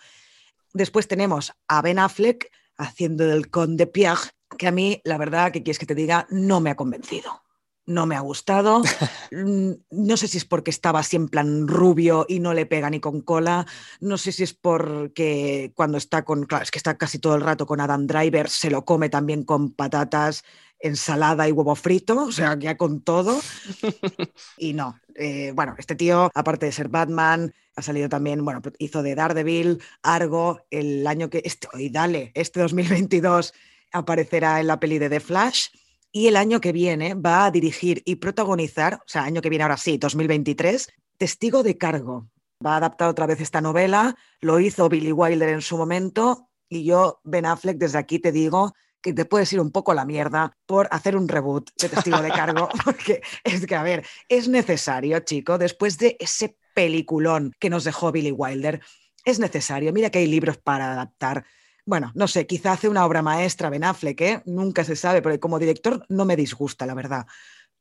Después 0.72 1.06
tenemos 1.08 1.52
a 1.68 1.82
Ben 1.82 1.98
Affleck 1.98 2.50
haciendo 2.76 3.26
del 3.26 3.50
Conde 3.50 3.86
Pierre, 3.86 4.30
que 4.58 4.66
a 4.66 4.72
mí, 4.72 5.00
la 5.04 5.18
verdad, 5.18 5.52
que 5.52 5.62
quieres 5.62 5.78
que 5.78 5.86
te 5.86 5.94
diga, 5.94 6.26
no 6.30 6.60
me 6.60 6.70
ha 6.70 6.76
convencido. 6.76 7.42
No 7.86 8.06
me 8.06 8.16
ha 8.16 8.20
gustado. 8.20 8.82
No 9.90 10.16
sé 10.16 10.28
si 10.28 10.38
es 10.38 10.44
porque 10.44 10.70
estaba 10.70 11.00
así 11.00 11.16
en 11.16 11.28
plan 11.28 11.66
rubio 11.66 12.24
y 12.28 12.38
no 12.38 12.54
le 12.54 12.66
pega 12.66 12.88
ni 12.88 13.00
con 13.00 13.20
cola. 13.20 13.66
No 14.00 14.16
sé 14.16 14.32
si 14.32 14.44
es 14.44 14.54
porque 14.54 15.72
cuando 15.74 15.98
está 15.98 16.24
con. 16.24 16.44
Claro, 16.44 16.62
es 16.62 16.70
que 16.70 16.78
está 16.78 16.96
casi 16.96 17.18
todo 17.18 17.34
el 17.34 17.40
rato 17.40 17.66
con 17.66 17.80
Adam 17.80 18.06
Driver, 18.06 18.48
se 18.48 18.70
lo 18.70 18.84
come 18.84 19.08
también 19.08 19.42
con 19.44 19.72
patatas 19.72 20.44
ensalada 20.80 21.48
y 21.48 21.52
huevo 21.52 21.74
frito, 21.74 22.24
o 22.24 22.32
sea, 22.32 22.58
ya 22.58 22.76
con 22.76 23.00
todo. 23.02 23.40
Y 24.58 24.72
no, 24.72 24.98
eh, 25.14 25.52
bueno, 25.54 25.74
este 25.78 25.94
tío, 25.94 26.30
aparte 26.34 26.66
de 26.66 26.72
ser 26.72 26.88
Batman, 26.88 27.52
ha 27.76 27.82
salido 27.82 28.08
también, 28.08 28.44
bueno, 28.44 28.60
hizo 28.78 29.02
de 29.02 29.14
Daredevil, 29.14 29.82
Argo, 30.02 30.60
el 30.70 31.06
año 31.06 31.30
que, 31.30 31.42
este, 31.44 31.68
y 31.74 31.90
dale, 31.90 32.32
este 32.34 32.60
2022 32.60 33.52
aparecerá 33.92 34.60
en 34.60 34.66
la 34.66 34.78
peli 34.78 34.98
de 34.98 35.08
The 35.08 35.20
Flash. 35.20 35.68
Y 36.12 36.28
el 36.28 36.36
año 36.36 36.60
que 36.60 36.70
viene 36.72 37.14
va 37.14 37.46
a 37.46 37.50
dirigir 37.50 38.02
y 38.04 38.16
protagonizar, 38.16 38.94
o 38.94 39.04
sea, 39.06 39.24
año 39.24 39.42
que 39.42 39.50
viene 39.50 39.64
ahora 39.64 39.76
sí, 39.76 39.98
2023, 39.98 40.88
Testigo 41.16 41.64
de 41.64 41.76
Cargo. 41.76 42.28
Va 42.64 42.74
a 42.74 42.76
adaptar 42.76 43.08
otra 43.08 43.26
vez 43.26 43.40
esta 43.40 43.60
novela, 43.60 44.14
lo 44.40 44.60
hizo 44.60 44.88
Billy 44.88 45.10
Wilder 45.10 45.48
en 45.48 45.60
su 45.60 45.76
momento 45.76 46.48
y 46.68 46.84
yo, 46.84 47.20
Ben 47.24 47.46
Affleck, 47.46 47.78
desde 47.78 47.98
aquí 47.98 48.18
te 48.18 48.32
digo 48.32 48.74
que 49.04 49.12
te 49.12 49.26
puedes 49.26 49.52
ir 49.52 49.60
un 49.60 49.70
poco 49.70 49.92
a 49.92 49.94
la 49.94 50.06
mierda 50.06 50.56
por 50.64 50.88
hacer 50.90 51.14
un 51.14 51.28
reboot 51.28 51.70
de 51.78 51.90
testigo 51.90 52.22
de 52.22 52.30
cargo, 52.30 52.70
porque 52.84 53.20
es 53.44 53.66
que, 53.66 53.76
a 53.76 53.82
ver, 53.82 54.06
es 54.30 54.48
necesario, 54.48 55.20
chico, 55.20 55.58
después 55.58 55.98
de 55.98 56.16
ese 56.18 56.56
peliculón 56.74 57.52
que 57.60 57.68
nos 57.68 57.84
dejó 57.84 58.12
Billy 58.12 58.32
Wilder, 58.32 58.80
es 59.26 59.38
necesario. 59.38 59.92
Mira 59.92 60.08
que 60.08 60.20
hay 60.20 60.26
libros 60.26 60.56
para 60.56 60.92
adaptar. 60.92 61.44
Bueno, 61.84 62.12
no 62.14 62.26
sé, 62.26 62.46
quizá 62.46 62.72
hace 62.72 62.88
una 62.88 63.04
obra 63.04 63.20
maestra 63.20 63.68
Ben 63.68 63.84
Affleck, 63.84 64.20
¿eh? 64.22 64.42
nunca 64.46 64.84
se 64.84 64.96
sabe, 64.96 65.20
porque 65.20 65.38
como 65.38 65.58
director 65.58 66.06
no 66.08 66.24
me 66.24 66.34
disgusta, 66.34 66.86
la 66.86 66.94
verdad. 66.94 67.26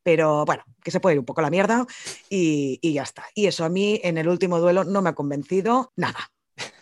Pero 0.02 0.44
bueno, 0.44 0.62
que 0.82 0.90
se 0.90 1.00
puede 1.00 1.14
ir 1.14 1.20
un 1.20 1.24
poco 1.24 1.40
a 1.40 1.44
la 1.44 1.50
mierda 1.50 1.86
y, 2.28 2.78
y 2.82 2.92
ya 2.92 3.02
está. 3.02 3.24
Y 3.34 3.46
eso 3.46 3.64
a 3.64 3.70
mí 3.70 3.98
en 4.04 4.18
el 4.18 4.28
último 4.28 4.60
duelo 4.60 4.84
no 4.84 5.00
me 5.00 5.08
ha 5.08 5.14
convencido 5.14 5.90
nada. 5.96 6.30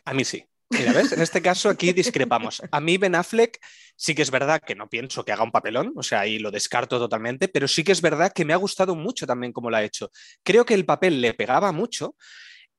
A 0.04 0.12
mí 0.12 0.24
sí. 0.24 0.44
En 0.78 1.20
este 1.20 1.42
caso 1.42 1.68
aquí 1.68 1.92
discrepamos. 1.92 2.62
A 2.70 2.80
mí 2.80 2.98
Ben 2.98 3.14
Affleck 3.14 3.58
sí 3.96 4.14
que 4.14 4.22
es 4.22 4.30
verdad 4.30 4.60
que 4.64 4.74
no 4.74 4.88
pienso 4.88 5.24
que 5.24 5.32
haga 5.32 5.44
un 5.44 5.52
papelón, 5.52 5.92
o 5.96 6.02
sea, 6.02 6.20
ahí 6.20 6.38
lo 6.38 6.50
descarto 6.50 6.98
totalmente, 6.98 7.48
pero 7.48 7.68
sí 7.68 7.84
que 7.84 7.92
es 7.92 8.00
verdad 8.00 8.32
que 8.32 8.44
me 8.44 8.52
ha 8.52 8.56
gustado 8.56 8.94
mucho 8.94 9.26
también 9.26 9.52
cómo 9.52 9.70
lo 9.70 9.76
ha 9.76 9.82
hecho. 9.82 10.10
Creo 10.42 10.64
que 10.64 10.74
el 10.74 10.84
papel 10.84 11.20
le 11.20 11.34
pegaba 11.34 11.72
mucho 11.72 12.16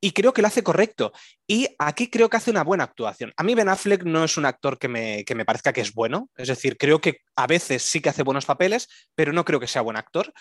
y 0.02 0.12
creo 0.12 0.34
que 0.34 0.42
lo 0.42 0.50
hace 0.50 0.64
correcto. 0.64 1.14
Y 1.48 1.68
aquí 1.80 2.10
creo 2.10 2.30
que 2.30 2.38
hace 2.38 2.52
una 2.52 2.64
buena 2.64 2.84
actuación. 2.84 3.32
A 3.38 3.44
mí 3.44 3.56
Ben 3.56 3.70
Affleck 3.70 4.04
no 4.04 4.26
es 4.26 4.36
un 4.36 4.46
actor 4.46 4.78
que 4.78 4.90
me, 4.90 5.24
que 5.24 5.36
me 5.36 5.46
parezca 5.46 5.72
que 5.72 5.82
es 5.82 5.94
bueno, 5.94 6.30
es 6.36 6.50
decir, 6.50 6.78
creo 6.78 7.00
que 7.00 7.20
a 7.38 7.48
veces 7.48 7.84
sí 7.84 8.02
que 8.02 8.10
hace 8.10 8.24
buenos 8.24 8.46
papeles, 8.46 8.90
pero 9.16 9.32
no 9.32 9.46
creo 9.46 9.60
que 9.62 9.68
sea 9.68 9.82
buen 9.82 9.98
actor. 9.98 10.34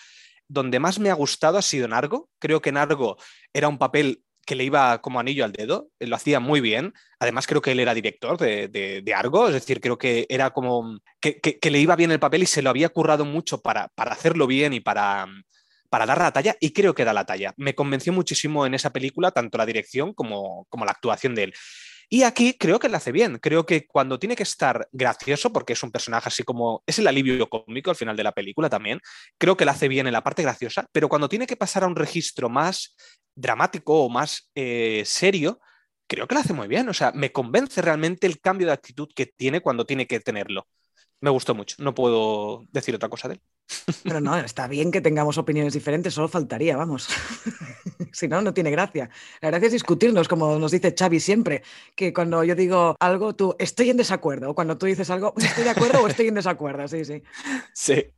Donde 0.49 0.79
más 0.79 0.99
me 0.99 1.09
ha 1.09 1.13
gustado 1.13 1.57
ha 1.57 1.61
sido 1.61 1.85
en 1.85 1.93
Argo. 1.93 2.29
Creo 2.39 2.61
que 2.61 2.69
en 2.69 2.77
Argo 2.77 3.17
era 3.53 3.69
un 3.69 3.77
papel 3.77 4.23
que 4.45 4.55
le 4.55 4.63
iba 4.63 5.01
como 5.01 5.19
anillo 5.19 5.45
al 5.45 5.53
dedo, 5.53 5.89
lo 5.99 6.15
hacía 6.15 6.39
muy 6.39 6.61
bien. 6.61 6.93
Además, 7.19 7.47
creo 7.47 7.61
que 7.61 7.71
él 7.71 7.79
era 7.79 7.93
director 7.93 8.37
de, 8.37 8.67
de, 8.67 9.13
Argo, 9.13 9.47
es 9.47 9.53
decir, 9.53 9.79
creo 9.79 9.97
que 9.97 10.25
era 10.29 10.51
como 10.51 10.99
que, 11.19 11.39
que, 11.39 11.71
le 11.71 11.79
iba 11.79 11.95
bien 11.95 12.11
el 12.11 12.19
papel 12.19 12.43
y 12.43 12.47
se 12.47 12.61
lo 12.61 12.69
había 12.69 12.89
currado 12.89 13.25
mucho 13.25 13.61
para, 13.61 13.87
para 13.89 14.11
hacerlo 14.11 14.47
bien 14.47 14.73
y 14.73 14.79
para, 14.79 15.27
para 15.89 16.05
dar 16.05 16.17
la 16.17 16.33
talla, 16.33 16.57
y 16.59 16.73
creo 16.73 16.95
que 16.95 17.05
da 17.05 17.13
la 17.13 17.25
talla. 17.25 17.53
Me 17.57 17.75
convenció 17.75 18.11
muchísimo 18.11 18.65
en 18.65 18.73
esa 18.73 18.91
película, 18.91 19.31
tanto 19.31 19.57
la 19.57 19.65
dirección 19.65 20.13
como, 20.13 20.65
como 20.69 20.85
la 20.85 20.91
actuación 20.91 21.35
de 21.35 21.43
él. 21.43 21.53
Y 22.09 22.23
aquí 22.23 22.57
creo 22.57 22.79
que 22.79 22.89
lo 22.89 22.97
hace 22.97 23.11
bien. 23.11 23.39
Creo 23.39 23.65
que 23.65 23.87
cuando 23.87 24.19
tiene 24.19 24.35
que 24.35 24.43
estar 24.43 24.87
gracioso, 24.91 25.51
porque 25.51 25.73
es 25.73 25.83
un 25.83 25.91
personaje 25.91 26.29
así 26.29 26.43
como. 26.43 26.83
es 26.85 26.99
el 26.99 27.07
alivio 27.07 27.49
cómico 27.49 27.89
al 27.89 27.95
final 27.95 28.15
de 28.15 28.23
la 28.23 28.31
película 28.31 28.69
también. 28.69 28.99
Creo 29.37 29.57
que 29.57 29.65
lo 29.65 29.71
hace 29.71 29.87
bien 29.87 30.07
en 30.07 30.13
la 30.13 30.23
parte 30.23 30.43
graciosa, 30.43 30.85
pero 30.91 31.09
cuando 31.09 31.29
tiene 31.29 31.47
que 31.47 31.57
pasar 31.57 31.83
a 31.83 31.87
un 31.87 31.95
registro 31.95 32.49
más 32.49 32.95
dramático 33.35 34.03
o 34.03 34.09
más 34.09 34.51
eh, 34.55 35.03
serio, 35.05 35.59
creo 36.07 36.27
que 36.27 36.35
lo 36.35 36.41
hace 36.41 36.53
muy 36.53 36.67
bien. 36.67 36.89
O 36.89 36.93
sea, 36.93 37.11
me 37.13 37.31
convence 37.31 37.81
realmente 37.81 38.27
el 38.27 38.39
cambio 38.39 38.67
de 38.67 38.73
actitud 38.73 39.09
que 39.15 39.25
tiene 39.25 39.61
cuando 39.61 39.85
tiene 39.85 40.07
que 40.07 40.19
tenerlo. 40.19 40.67
Me 41.23 41.29
gustó 41.29 41.55
mucho, 41.55 41.77
no 41.79 41.95
puedo 41.95 42.65
decir 42.73 42.93
otra 42.93 43.07
cosa 43.07 43.29
de 43.29 43.35
él. 43.35 43.41
Pero 44.03 44.19
no, 44.19 44.35
está 44.35 44.67
bien 44.67 44.91
que 44.91 44.99
tengamos 44.99 45.37
opiniones 45.37 45.71
diferentes, 45.71 46.13
solo 46.13 46.27
faltaría, 46.27 46.75
vamos. 46.75 47.07
si 48.11 48.27
no, 48.27 48.41
no 48.41 48.53
tiene 48.53 48.71
gracia. 48.71 49.09
La 49.39 49.49
gracia 49.49 49.67
es 49.67 49.71
discutirnos, 49.71 50.27
como 50.27 50.59
nos 50.59 50.73
dice 50.73 50.93
Xavi 50.93 51.21
siempre, 51.21 51.63
que 51.95 52.11
cuando 52.11 52.43
yo 52.43 52.55
digo 52.55 52.97
algo, 52.99 53.37
tú 53.37 53.55
estoy 53.57 53.89
en 53.89 53.95
desacuerdo, 53.95 54.49
o 54.49 54.53
cuando 54.53 54.77
tú 54.77 54.85
dices 54.85 55.09
algo, 55.09 55.33
estoy 55.37 55.63
de 55.63 55.69
acuerdo 55.69 56.01
o 56.01 56.09
estoy 56.09 56.27
en 56.27 56.35
desacuerdo, 56.35 56.89
sí, 56.89 57.05
sí. 57.05 57.23
Sí. 57.73 58.11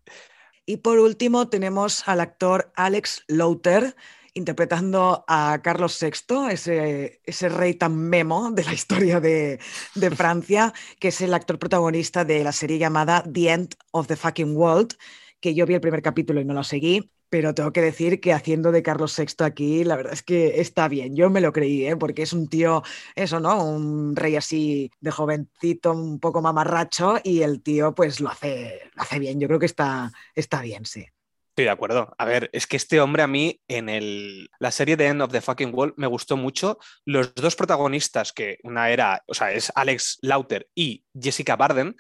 Y 0.65 0.77
por 0.77 0.97
último 0.97 1.47
tenemos 1.47 2.07
al 2.07 2.21
actor 2.21 2.71
Alex 2.75 3.23
Louter, 3.27 3.95
interpretando 4.36 5.26
a 5.28 5.60
Carlos 5.63 5.98
VI, 6.00 6.52
ese, 6.52 7.21
ese 7.24 7.50
rey 7.50 7.74
tan 7.74 7.98
memo 7.98 8.52
de 8.52 8.63
la 8.63 8.74
historia 8.80 9.19
de, 9.19 9.60
de, 9.95 10.12
Francia, 10.12 10.74
que 11.00 11.08
es 11.08 11.21
el 11.21 11.34
actor 11.34 11.58
protagonista 11.58 12.24
de 12.24 12.43
la 12.43 12.52
serie 12.52 12.78
llamada 12.78 13.24
The 13.24 13.50
End 13.50 13.76
of 13.91 14.08
the 14.08 14.15
Fucking 14.15 14.56
World, 14.56 14.93
que 15.39 15.56
yo 15.56 15.65
vi 15.65 15.74
el 15.74 15.82
primer 15.82 16.02
capítulo 16.02 16.41
y 16.41 16.45
no 16.45 16.54
lo 16.54 16.63
seguí, 16.63 17.12
pero 17.30 17.54
tengo 17.54 17.71
que 17.74 17.82
decir 17.82 18.19
que 18.21 18.34
haciendo 18.34 18.71
de 18.71 18.84
Carlos 18.84 19.15
VI 19.17 19.43
aquí, 19.45 19.84
la 19.84 19.95
verdad 19.95 20.13
es 20.13 20.24
que 20.24 20.62
está 20.62 20.88
bien. 20.88 21.15
Yo 21.15 21.30
me 21.30 21.41
lo 21.41 21.52
creí, 21.52 21.86
¿eh? 21.86 21.98
porque 21.98 22.24
es 22.24 22.34
un 22.34 22.48
tío, 22.48 22.84
eso, 23.15 23.39
¿no? 23.39 23.63
Un 23.63 24.15
rey 24.15 24.36
así 24.36 24.91
de 25.02 25.12
jovencito, 25.12 25.91
un 25.91 26.19
poco 26.19 26.41
mamarracho, 26.41 27.15
y 27.24 27.41
el 27.41 27.62
tío, 27.62 27.93
pues 27.95 28.19
lo 28.19 28.30
hace, 28.30 28.89
lo 28.95 29.02
hace 29.02 29.19
bien. 29.19 29.39
Yo 29.39 29.48
creo 29.48 29.60
que 29.60 29.65
está, 29.65 30.12
está 30.36 30.62
bien, 30.62 30.86
sí. 30.86 31.06
Estoy 31.55 31.65
de 31.67 31.71
acuerdo. 31.71 32.13
A 32.17 32.25
ver, 32.25 32.49
es 32.51 32.67
que 32.67 32.75
este 32.75 32.99
hombre 32.99 33.23
a 33.23 33.27
mí 33.27 33.61
en 33.69 33.87
el, 33.87 34.49
la 34.59 34.71
serie 34.71 34.97
de 34.97 35.07
End 35.07 35.21
of 35.21 35.31
the 35.31 35.39
Fucking 35.39 35.73
World 35.73 35.93
me 35.95 36.05
gustó 36.05 36.35
mucho. 36.35 36.79
Los 37.05 37.33
dos 37.33 37.55
protagonistas, 37.55 38.33
que 38.33 38.57
una 38.63 38.89
era, 38.89 39.23
o 39.25 39.33
sea, 39.33 39.53
es 39.53 39.71
Alex 39.73 40.17
Lauter 40.21 40.67
y 40.75 41.05
Jessica 41.17 41.55
Barden, 41.55 41.95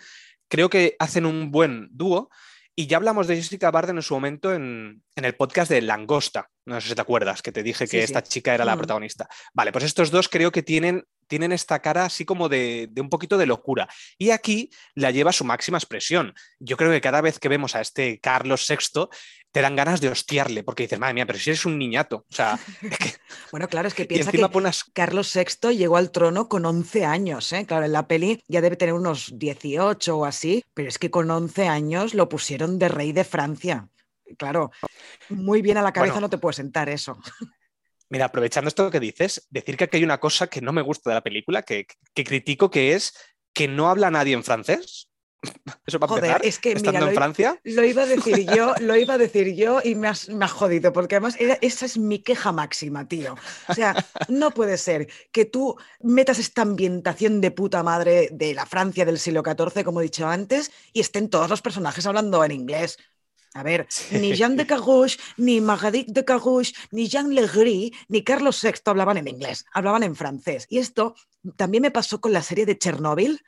creo 0.49 0.69
que 0.69 0.97
hacen 0.99 1.25
un 1.25 1.51
buen 1.51 1.87
dúo. 1.91 2.29
Y 2.75 2.87
ya 2.87 2.97
hablamos 2.97 3.27
de 3.27 3.37
Jessica 3.37 3.71
Barden 3.71 3.95
en 3.95 4.01
su 4.01 4.13
momento 4.13 4.53
en, 4.53 5.01
el 5.15 5.35
podcast 5.35 5.71
de 5.71 5.81
Langosta. 5.81 6.49
No 6.65 6.81
sé 6.81 6.89
si 6.89 6.95
te 6.95 6.99
acuerdas, 6.99 7.41
que 7.41 7.53
te 7.53 7.63
dije 7.63 7.87
que 7.87 8.03
esta 8.03 8.21
chica 8.21 8.53
era 8.53 8.65
la 8.65 8.75
mm. 8.75 8.79
protagonista. 8.79 9.29
Vale, 9.53 9.71
pues 9.71 9.85
estos 9.85 10.11
dos 10.11 10.27
creo 10.27 10.51
que 10.51 10.63
tienen, 10.63 11.05
tienen 11.27 11.53
esta 11.53 11.81
cara 11.81 12.03
así 12.03 12.25
como 12.25 12.49
de, 12.49 12.89
de, 12.91 12.99
un 12.99 13.09
poquito 13.09 13.37
de 13.37 13.45
locura. 13.45 13.87
Y 14.17 14.31
aquí 14.31 14.69
la 14.95 15.11
lleva 15.11 15.31
su 15.31 15.45
máxima 15.45 15.77
expresión. 15.77 16.33
Yo 16.59 16.75
creo 16.75 16.91
que 16.91 16.99
cada 16.99 17.21
vez 17.21 17.39
que 17.39 17.47
vemos 17.47 17.77
a 17.77 17.79
este 17.79 18.19
Carlos 18.19 18.67
VI, 18.67 19.07
te 19.55 19.61
dan 19.61 19.77
ganas 19.77 20.01
de 20.01 20.09
hostiarle, 20.09 20.65
porque 20.65 20.83
dices, 20.83 20.99
madre 20.99 21.13
mía, 21.13 21.25
pero 21.25 21.39
si 21.39 21.49
eres 21.49 21.65
un 21.65 21.79
niñato. 21.79 22.25
O 22.29 22.35
sea, 22.35 22.59
bueno, 23.53 23.69
claro, 23.69 23.87
es 23.87 23.93
que 23.93 24.03
piensa 24.05 24.29
que 24.29 24.45
Carlos 24.91 25.33
VI 25.33 25.77
llegó 25.77 25.95
al 25.95 26.11
trono 26.11 26.49
con 26.49 26.65
11 26.65 27.05
años, 27.05 27.53
¿eh? 27.53 27.65
Claro, 27.65 27.85
en 27.85 27.93
la 27.93 28.05
peli 28.05 28.43
ya 28.49 28.59
debe 28.59 28.75
tener 28.75 28.93
unos 28.93 29.31
18 29.39 30.17
o 30.17 30.25
así, 30.25 30.65
pero 30.73 30.89
es 30.89 30.99
que 30.99 31.09
con 31.09 31.31
11 31.31 31.69
años 31.69 32.13
lo 32.13 32.27
pusieron 32.27 32.77
de 32.79 32.89
rey 32.89 33.13
de 33.13 33.23
Francia. 33.23 33.87
Claro, 34.37 34.71
muy 35.29 35.61
bien 35.61 35.77
a 35.77 35.81
la 35.81 35.93
cabeza 35.93 36.19
no 36.19 36.29
te 36.29 36.37
puede 36.37 36.55
sentar 36.55 36.89
eso. 36.89 37.17
Mira, 38.09 38.25
aprovechando 38.25 38.67
esto 38.67 38.91
que 38.91 38.99
dices, 38.99 39.47
decir 39.51 39.77
que 39.77 39.85
aquí 39.85 39.95
hay 39.95 40.03
una 40.03 40.19
cosa 40.19 40.47
que 40.47 40.59
no 40.59 40.73
me 40.73 40.81
gusta 40.81 41.11
de 41.11 41.13
la 41.13 41.23
película, 41.23 41.61
que, 41.61 41.87
que 42.13 42.25
critico, 42.25 42.69
que 42.69 42.91
es 42.91 43.13
que 43.53 43.69
no 43.69 43.87
habla 43.87 44.11
nadie 44.11 44.33
en 44.33 44.43
francés. 44.43 45.09
Eso 45.85 45.99
para 45.99 46.09
Joder, 46.13 46.41
es 46.43 46.59
que 46.59 46.73
estando 46.73 47.07
en 47.07 47.15
Francia. 47.15 47.59
Lo 47.63 47.83
iba 47.83 48.03
a 48.03 48.05
decir 48.05 48.45
yo, 48.55 48.73
lo 48.79 48.95
iba 48.95 49.15
a 49.15 49.17
decir 49.17 49.55
yo 49.55 49.81
y 49.83 49.95
me 49.95 50.07
has, 50.07 50.27
jodido, 50.51 50.93
porque 50.93 51.15
además 51.15 51.35
esa 51.39 51.85
es 51.85 51.97
mi 51.97 52.19
queja 52.19 52.51
máxima, 52.51 53.07
tío. 53.07 53.35
O 53.67 53.73
sea, 53.73 53.95
no 54.27 54.51
puede 54.51 54.77
ser 54.77 55.07
que 55.31 55.45
tú 55.45 55.75
metas 56.01 56.39
esta 56.39 56.61
ambientación 56.61 57.41
de 57.41 57.51
puta 57.51 57.83
madre 57.83 58.29
de 58.31 58.53
la 58.53 58.65
Francia 58.65 59.05
del 59.05 59.19
siglo 59.19 59.43
XIV, 59.45 59.83
como 59.83 60.01
he 60.01 60.03
dicho 60.03 60.27
antes, 60.27 60.71
y 60.93 60.99
estén 60.99 61.29
todos 61.29 61.49
los 61.49 61.61
personajes 61.61 62.05
hablando 62.05 62.43
en 62.43 62.51
inglés. 62.51 62.97
A 63.55 63.63
ver, 63.63 63.87
ni 64.11 64.33
Jean 64.33 64.57
de 64.57 64.67
Carrouche, 64.67 65.17
ni 65.37 65.61
Marguerite 65.61 66.11
de 66.11 66.25
Carrouche, 66.25 66.73
ni 66.91 67.07
Jean 67.07 67.33
Legris, 67.33 67.93
ni 68.09 68.21
Carlos 68.21 68.61
VI 68.61 68.73
hablaban 68.85 69.15
en 69.15 69.29
inglés, 69.29 69.65
hablaban 69.71 70.03
en 70.03 70.13
francés. 70.13 70.67
Y 70.69 70.79
esto 70.79 71.15
también 71.55 71.83
me 71.83 71.89
pasó 71.89 72.19
con 72.19 72.33
la 72.33 72.41
serie 72.41 72.65
de 72.65 72.77
Chernóbil. 72.77 73.41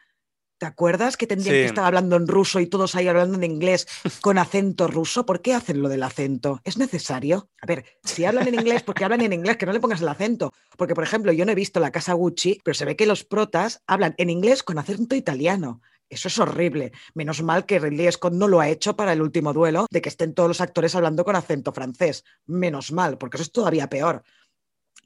¿Te 0.58 0.66
acuerdas 0.66 1.18
que 1.18 1.28
tendrían 1.28 1.54
que 1.54 1.66
estar 1.66 1.86
hablando 1.86 2.16
en 2.16 2.28
ruso 2.28 2.60
y 2.60 2.66
todos 2.66 2.96
ahí 2.96 3.08
hablando 3.08 3.38
en 3.38 3.44
inglés 3.44 3.88
con 4.22 4.40
acento 4.40 4.88
ruso? 4.88 5.24
¿Por 5.24 5.42
qué 5.44 5.54
hacen 5.54 5.84
lo 5.84 5.90
del 5.90 6.02
acento? 6.02 6.62
¿Es 6.64 6.78
necesario? 6.78 7.52
A 7.62 7.68
ver, 7.68 7.86
si 8.04 8.26
hablan 8.26 8.48
en 8.48 8.56
inglés, 8.56 8.82
porque 8.82 9.04
hablan 9.04 9.22
en 9.22 9.34
inglés, 9.34 9.58
que 9.58 9.68
no 9.68 9.72
le 9.72 9.80
pongas 9.80 10.02
el 10.02 10.08
acento. 10.08 10.54
Porque, 10.76 10.96
por 10.96 11.04
ejemplo, 11.04 11.32
yo 11.32 11.46
no 11.46 11.52
he 11.52 11.56
visto 11.56 11.80
la 11.80 11.92
casa 11.92 12.14
Gucci, 12.14 12.60
pero 12.64 12.74
se 12.74 12.86
ve 12.86 12.96
que 12.96 13.06
los 13.06 13.24
protas 13.24 13.84
hablan 13.86 14.16
en 14.18 14.32
inglés 14.32 14.64
con 14.64 14.80
acento 14.80 15.16
italiano. 15.16 15.82
Eso 16.10 16.28
es 16.28 16.40
horrible. 16.40 16.92
Menos 17.14 17.44
mal 17.44 17.66
que 17.68 17.80
Ridley 17.80 18.12
Scott 18.12 18.34
no 18.34 18.48
lo 18.48 18.60
ha 18.60 18.70
hecho 18.70 18.96
para 18.96 19.14
el 19.14 19.22
último 19.22 19.54
duelo, 19.54 19.86
de 19.92 20.02
que 20.02 20.10
estén 20.10 20.34
todos 20.34 20.50
los 20.50 20.62
actores 20.62 20.96
hablando 20.96 21.24
con 21.24 21.36
acento 21.36 21.72
francés. 21.72 22.24
Menos 22.48 22.92
mal, 22.92 23.20
porque 23.20 23.38
eso 23.38 23.44
es 23.44 23.52
todavía 23.52 23.90
peor. 23.90 24.24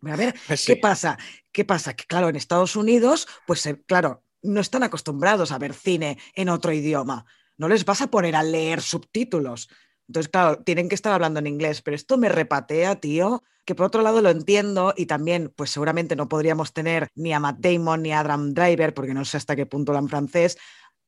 A 0.03 0.15
ver, 0.15 0.33
¿qué 0.65 0.77
pasa? 0.77 1.17
¿Qué 1.51 1.65
pasa? 1.65 1.93
Que 1.93 2.05
claro, 2.05 2.29
en 2.29 2.37
Estados 2.37 2.77
Unidos, 2.77 3.27
pues 3.45 3.65
eh, 3.65 3.81
claro, 3.85 4.23
no 4.41 4.59
están 4.61 4.83
acostumbrados 4.83 5.51
a 5.51 5.57
ver 5.57 5.73
cine 5.73 6.17
en 6.35 6.49
otro 6.49 6.71
idioma. 6.71 7.25
No 7.57 7.67
les 7.67 7.85
vas 7.85 8.01
a 8.01 8.07
poner 8.07 8.35
a 8.35 8.43
leer 8.43 8.81
subtítulos. 8.81 9.69
Entonces, 10.07 10.29
claro, 10.29 10.63
tienen 10.63 10.89
que 10.89 10.95
estar 10.95 11.13
hablando 11.13 11.39
en 11.39 11.47
inglés, 11.47 11.81
pero 11.81 11.95
esto 11.95 12.17
me 12.17 12.27
repatea, 12.27 12.95
tío, 12.95 13.43
que 13.65 13.75
por 13.75 13.85
otro 13.85 14.01
lado 14.01 14.21
lo 14.21 14.29
entiendo 14.29 14.93
y 14.97 15.05
también, 15.05 15.53
pues 15.55 15.69
seguramente 15.69 16.15
no 16.15 16.27
podríamos 16.27 16.73
tener 16.73 17.07
ni 17.15 17.33
a 17.33 17.39
Matt 17.39 17.59
Damon 17.59 18.01
ni 18.01 18.11
a 18.11 18.19
Adam 18.19 18.53
Driver, 18.53 18.93
porque 18.93 19.13
no 19.13 19.23
sé 19.23 19.37
hasta 19.37 19.55
qué 19.55 19.65
punto 19.65 19.91
hablan 19.91 20.09
francés, 20.09 20.57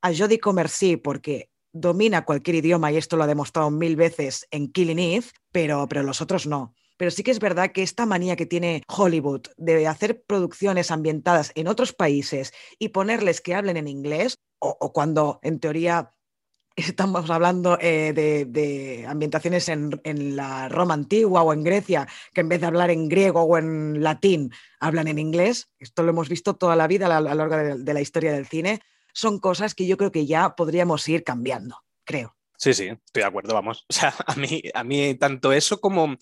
a 0.00 0.14
Jodie 0.14 0.38
Comer 0.38 0.68
sí, 0.68 0.96
porque 0.96 1.50
domina 1.72 2.24
cualquier 2.24 2.56
idioma 2.56 2.92
y 2.92 2.96
esto 2.96 3.16
lo 3.16 3.24
ha 3.24 3.26
demostrado 3.26 3.70
mil 3.70 3.96
veces 3.96 4.46
en 4.50 4.70
Killing 4.70 4.98
Eve, 4.98 5.26
pero, 5.50 5.86
pero 5.88 6.02
los 6.02 6.20
otros 6.20 6.46
no. 6.46 6.74
Pero 7.04 7.10
sí 7.10 7.22
que 7.22 7.32
es 7.32 7.38
verdad 7.38 7.70
que 7.70 7.82
esta 7.82 8.06
manía 8.06 8.34
que 8.34 8.46
tiene 8.46 8.82
Hollywood 8.88 9.42
de 9.58 9.86
hacer 9.86 10.22
producciones 10.22 10.90
ambientadas 10.90 11.52
en 11.54 11.68
otros 11.68 11.92
países 11.92 12.54
y 12.78 12.88
ponerles 12.88 13.42
que 13.42 13.54
hablen 13.54 13.76
en 13.76 13.88
inglés, 13.88 14.38
o, 14.58 14.90
cuando 14.90 15.38
en 15.42 15.60
teoría 15.60 16.14
estamos 16.76 17.28
hablando 17.28 17.76
eh, 17.78 18.14
de, 18.14 19.04
ambientaciones 19.06 19.68
en, 19.68 20.00
la 20.34 20.70
Roma 20.70 20.94
antigua 20.94 21.42
o 21.42 21.52
en 21.52 21.62
Grecia, 21.62 22.08
que 22.32 22.40
en 22.40 22.48
vez 22.48 22.62
de 22.62 22.68
hablar 22.68 22.88
en 22.88 23.06
griego 23.10 23.42
o 23.42 23.58
en 23.58 24.02
latín, 24.02 24.50
hablan 24.80 25.06
en 25.06 25.18
inglés. 25.18 25.68
Esto 25.78 26.04
lo 26.04 26.08
hemos 26.08 26.30
visto 26.30 26.56
toda 26.56 26.74
la 26.74 26.86
vida 26.86 27.14
a 27.14 27.20
lo 27.20 27.34
largo 27.34 27.76
de 27.76 27.92
la 27.92 28.00
historia 28.00 28.32
del 28.32 28.46
cine 28.46 28.80
son 29.12 29.40
cosas 29.40 29.74
que 29.74 29.86
yo 29.86 29.98
creo 29.98 30.10
que 30.10 30.24
ya 30.24 30.56
podríamos 30.56 31.06
ir 31.06 31.22
cambiando, 31.22 31.84
creo. 32.04 32.34
Sí, 32.56 32.72
sí, 32.72 32.84
estoy 32.86 33.22
de 33.22 33.24
acuerdo, 33.24 33.52
vamos. 33.52 33.84
O 33.90 33.92
sea, 33.92 34.14
a 34.26 34.34
mí, 34.36 34.62
a 34.72 34.84
mí 34.84 35.14
tanto 35.16 35.52
eso 35.52 35.82
como, 35.82 36.16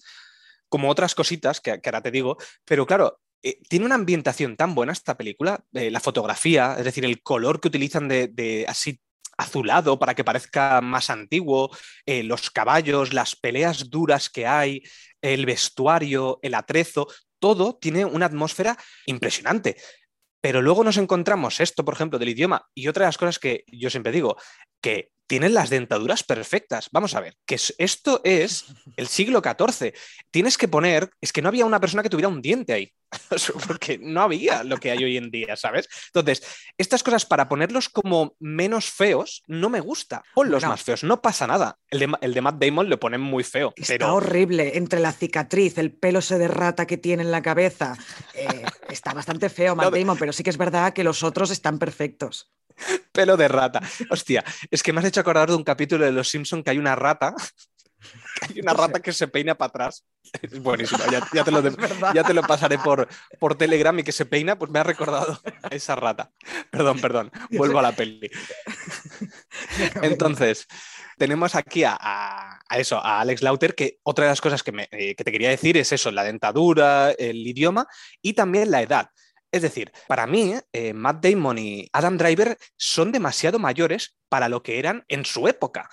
como 0.73 0.89
otras 0.89 1.15
cositas 1.15 1.61
que, 1.61 1.79
ahora 1.85 2.01
te 2.01 2.11
digo, 2.11 2.39
pero 2.65 2.87
claro, 2.87 3.21
eh, 3.43 3.59
tiene 3.69 3.85
una 3.85 3.95
ambientación 3.95 4.57
tan 4.57 4.75
buena 4.75 4.95
esta 4.95 5.19
película, 5.19 5.63
eh, 5.75 5.91
la 5.91 6.01
fotografía, 6.01 6.77
es 6.79 6.85
decir, 6.87 7.05
el 7.05 7.23
color 7.23 7.61
que 7.61 7.69
utilizan 7.69 8.09
de, 8.09 8.65
así 8.67 8.99
azulado 9.37 9.99
para 9.99 10.15
que 10.15 10.25
parezca 10.25 10.81
más 10.81 11.11
antiguo, 11.11 11.69
eh, 12.07 12.23
los 12.23 12.51
caballos, 12.51 13.13
las 13.13 13.37
peleas 13.37 13.91
duras 13.91 14.31
que 14.31 14.47
hay, 14.47 14.83
el 15.21 15.45
vestuario, 15.45 16.39
el 16.41 16.55
atrezo, 16.55 17.07
todo 17.39 17.77
tiene 17.77 18.07
una 18.07 18.25
atmósfera 18.25 18.79
impresionante. 19.05 19.77
Pero 20.41 20.63
luego 20.63 20.85
nos 20.85 20.97
encontramos 20.97 21.61
esto, 21.61 21.85
por 21.85 21.95
ejemplo, 21.95 22.19
del 22.19 22.31
idioma 22.31 22.67
y 22.75 22.89
otra 22.89 23.05
de 23.05 23.09
las 23.09 23.19
cosas 23.19 23.39
que 23.39 23.65
yo 23.67 23.91
siempre 23.91 24.11
digo, 24.11 24.39
que 24.83 25.13
tienen 25.33 25.55
las 25.55 25.71
dentaduras 25.71 26.25
perfectas. 26.25 26.91
Vamos 26.93 27.15
a 27.15 27.21
ver, 27.21 27.39
que 27.47 27.59
esto 27.79 28.21
es 28.23 28.67
el 28.99 29.07
siglo 29.07 29.41
XIV. 29.43 29.95
Tienes 30.31 30.59
que 30.59 30.69
poner, 30.69 31.11
es 31.23 31.33
que 31.33 31.41
no 31.41 31.49
había 31.49 31.65
una 31.65 31.81
persona 31.81 32.03
que 32.03 32.11
tuviera 32.11 32.29
un 32.29 32.43
diente 32.43 32.75
ahí, 32.75 32.93
porque 33.67 33.97
no 33.97 34.21
había 34.21 34.63
lo 34.63 34.77
que 34.77 34.91
hay 34.91 35.03
hoy 35.03 35.17
en 35.17 35.31
día, 35.31 35.57
¿sabes? 35.57 35.89
Entonces, 36.09 36.43
estas 36.77 37.03
cosas 37.03 37.25
para 37.25 37.49
ponerlos 37.49 37.89
como 37.89 38.37
menos 38.41 38.91
feos, 38.91 39.43
no 39.47 39.71
me 39.71 39.81
gusta. 39.81 40.23
Ponlos 40.35 40.65
más 40.65 40.83
feos, 40.83 41.03
no 41.03 41.23
pasa 41.23 41.47
nada. 41.47 41.79
El 41.89 42.01
de, 42.01 42.13
el 42.21 42.35
de, 42.35 42.41
Matt 42.43 42.63
Damon 42.63 42.91
lo 42.91 43.01
ponen 43.01 43.23
muy 43.23 43.43
feo. 43.43 43.73
Está 43.77 44.13
horrible, 44.13 44.77
entre 44.77 45.01
la 45.01 45.13
cicatriz, 45.13 45.79
el 45.79 45.95
pelo 45.95 46.21
se 46.21 46.37
de 46.37 46.49
rata 46.49 46.87
que 46.87 46.99
tiene 46.99 47.23
en 47.23 47.31
la 47.31 47.41
cabeza. 47.41 47.97
Eh, 48.35 48.65
está 48.91 49.15
bastante 49.15 49.49
feo 49.49 49.75
Matt 49.77 49.95
Damon, 49.95 50.19
pero 50.19 50.35
sí 50.35 50.43
que 50.43 50.51
es 50.51 50.59
verdad 50.59 50.93
que 50.93 51.05
los 51.05 51.23
otros 51.23 51.51
están 51.51 51.79
perfectos. 51.79 52.53
Pelo 53.13 53.37
de 53.37 53.49
rata. 53.49 53.81
Hostia, 54.11 54.45
es 54.71 54.83
que 54.83 54.93
me 54.93 55.01
has 55.01 55.07
hecho 55.07 55.21
acordar 55.21 55.49
de 55.49 55.57
un 55.57 55.65
capítulo 55.65 56.05
de 56.05 56.13
Los 56.13 56.29
Simpson 56.29 56.63
que 56.63 56.71
hay 56.71 56.79
una 56.79 56.95
rata. 56.95 57.35
hay 58.49 58.61
una 58.61 58.73
rata 58.73 59.01
que 59.01 59.13
se 59.13 59.29
peina 59.29 59.55
para 59.55 59.69
atrás. 59.69 60.05
Es 60.41 60.61
buenísimo. 60.61 61.03
Ya, 62.15 62.25
te, 62.25 62.35
lo 62.35 62.43
pasaré 62.43 62.79
por, 62.79 63.09
por 63.39 63.57
Telegram 63.57 63.99
y 63.99 64.03
que 64.03 64.13
se 64.13 64.27
peina, 64.27 64.59
pues 64.59 64.71
me 64.71 64.79
ha 64.79 64.85
recordado 64.85 65.41
esa 65.71 65.95
rata. 65.95 66.31
Perdón, 66.71 67.01
perdón. 67.01 67.31
Vuelvo 67.51 67.79
a 67.79 67.83
la 67.83 67.93
peli. 67.93 68.31
Entonces, 70.03 70.67
tenemos 71.19 71.55
aquí 71.55 71.85
a, 71.85 72.59
eso, 72.77 72.97
a 72.99 73.21
Alex 73.21 73.43
Lauter, 73.43 73.75
que 73.75 73.99
otra 74.03 74.25
de 74.25 74.31
las 74.31 74.41
cosas 74.41 74.63
que, 74.63 74.89
eh, 74.91 75.15
que 75.15 75.25
te 75.25 75.33
quería 75.33 75.51
decir 75.51 75.77
es 75.77 75.93
eso, 75.93 76.11
la 76.11 76.25
dentadura, 76.25 77.13
el 77.13 77.47
idioma 77.47 77.87
y 78.21 78.33
también 78.33 78.71
la 78.71 78.83
edad. 78.83 79.11
Es 79.53 79.61
decir, 79.61 79.93
para 80.09 80.27
mí, 80.27 80.55
eh, 80.73 80.95
Matt 80.95 81.25
Damon 81.25 81.59
y 81.59 81.89
Adam 81.93 82.17
Driver 82.17 82.57
son 82.77 83.13
demasiado 83.13 83.59
mayores 83.59 84.17
para 84.31 84.49
lo 84.49 84.63
que 84.63 84.79
eran 84.79 85.05
en 85.09 85.27
su 85.27 85.47
época. 85.47 85.91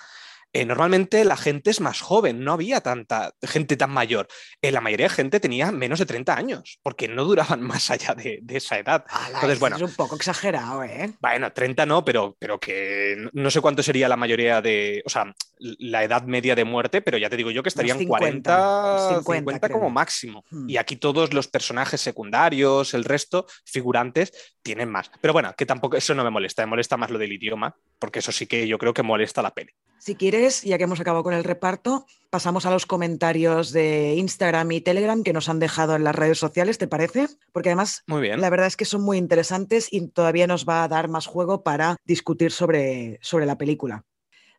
Eh, 0.52 0.64
normalmente 0.64 1.24
la 1.24 1.36
gente 1.36 1.70
es 1.70 1.80
más 1.80 2.00
joven, 2.00 2.42
no 2.42 2.52
había 2.52 2.80
tanta 2.80 3.32
gente 3.42 3.76
tan 3.76 3.90
mayor. 3.90 4.26
Eh, 4.60 4.72
la 4.72 4.80
mayoría 4.80 5.06
de 5.06 5.14
gente 5.14 5.38
tenía 5.38 5.70
menos 5.70 6.00
de 6.00 6.06
30 6.06 6.36
años, 6.36 6.80
porque 6.82 7.06
no 7.06 7.24
duraban 7.24 7.60
más 7.62 7.90
allá 7.90 8.14
de, 8.14 8.42
esa 8.48 8.78
edad. 8.78 9.04
Entonces, 9.34 9.60
bueno, 9.60 9.76
es 9.76 9.82
un 9.82 9.94
poco 9.94 10.16
exagerado, 10.16 10.82
¿eh? 10.82 11.12
Bueno, 11.20 11.52
30 11.52 11.86
no, 11.86 12.04
pero, 12.04 12.36
pero 12.38 12.58
que 12.58 13.16
no 13.32 13.50
sé 13.50 13.60
cuánto 13.60 13.82
sería 13.82 14.08
la 14.08 14.16
mayoría 14.16 14.60
de, 14.60 15.02
o 15.06 15.08
sea, 15.08 15.32
la 15.58 16.02
edad 16.02 16.24
media 16.24 16.54
de 16.56 16.64
muerte, 16.64 17.00
pero 17.00 17.16
ya 17.16 17.30
te 17.30 17.36
digo 17.36 17.50
yo 17.50 17.62
que 17.62 17.68
estarían 17.68 18.04
40, 18.04 19.22
50, 19.24 19.68
como 19.68 19.88
máximo. 19.88 20.44
Hmm. 20.50 20.68
Y 20.68 20.78
aquí 20.78 20.96
todos 20.96 21.32
los 21.32 21.46
personajes 21.46 22.00
secundarios, 22.00 22.92
el 22.94 23.04
resto, 23.04 23.46
figurantes, 23.64 24.32
tienen 24.62 24.90
más. 24.90 25.10
Pero 25.20 25.32
bueno, 25.32 25.54
que 25.56 25.66
tampoco 25.66 25.96
eso 25.96 26.14
no 26.14 26.24
me 26.24 26.30
molesta, 26.30 26.62
me 26.62 26.70
molesta 26.70 26.96
más 26.96 27.10
lo 27.10 27.18
del 27.18 27.32
idioma, 27.32 27.76
porque 27.98 28.18
eso 28.18 28.32
sí 28.32 28.46
que 28.46 28.66
yo 28.66 28.78
creo 28.78 28.92
que 28.92 29.02
molesta 29.02 29.42
la 29.42 29.52
peli. 29.52 29.72
Si 30.00 30.14
quieres, 30.14 30.62
ya 30.62 30.78
que 30.78 30.84
hemos 30.84 30.98
acabado 30.98 31.22
con 31.22 31.34
el 31.34 31.44
reparto, 31.44 32.06
pasamos 32.30 32.64
a 32.64 32.70
los 32.70 32.86
comentarios 32.86 33.70
de 33.70 34.14
Instagram 34.14 34.72
y 34.72 34.80
Telegram 34.80 35.22
que 35.22 35.34
nos 35.34 35.50
han 35.50 35.58
dejado 35.58 35.94
en 35.94 36.04
las 36.04 36.14
redes 36.14 36.38
sociales, 36.38 36.78
¿te 36.78 36.88
parece? 36.88 37.28
Porque 37.52 37.68
además, 37.68 38.02
muy 38.06 38.22
bien. 38.22 38.40
la 38.40 38.48
verdad 38.48 38.66
es 38.66 38.78
que 38.78 38.86
son 38.86 39.02
muy 39.02 39.18
interesantes 39.18 39.88
y 39.92 40.08
todavía 40.08 40.46
nos 40.46 40.66
va 40.66 40.84
a 40.84 40.88
dar 40.88 41.08
más 41.08 41.26
juego 41.26 41.62
para 41.62 41.96
discutir 42.06 42.50
sobre, 42.50 43.18
sobre 43.20 43.44
la 43.44 43.58
película. 43.58 44.02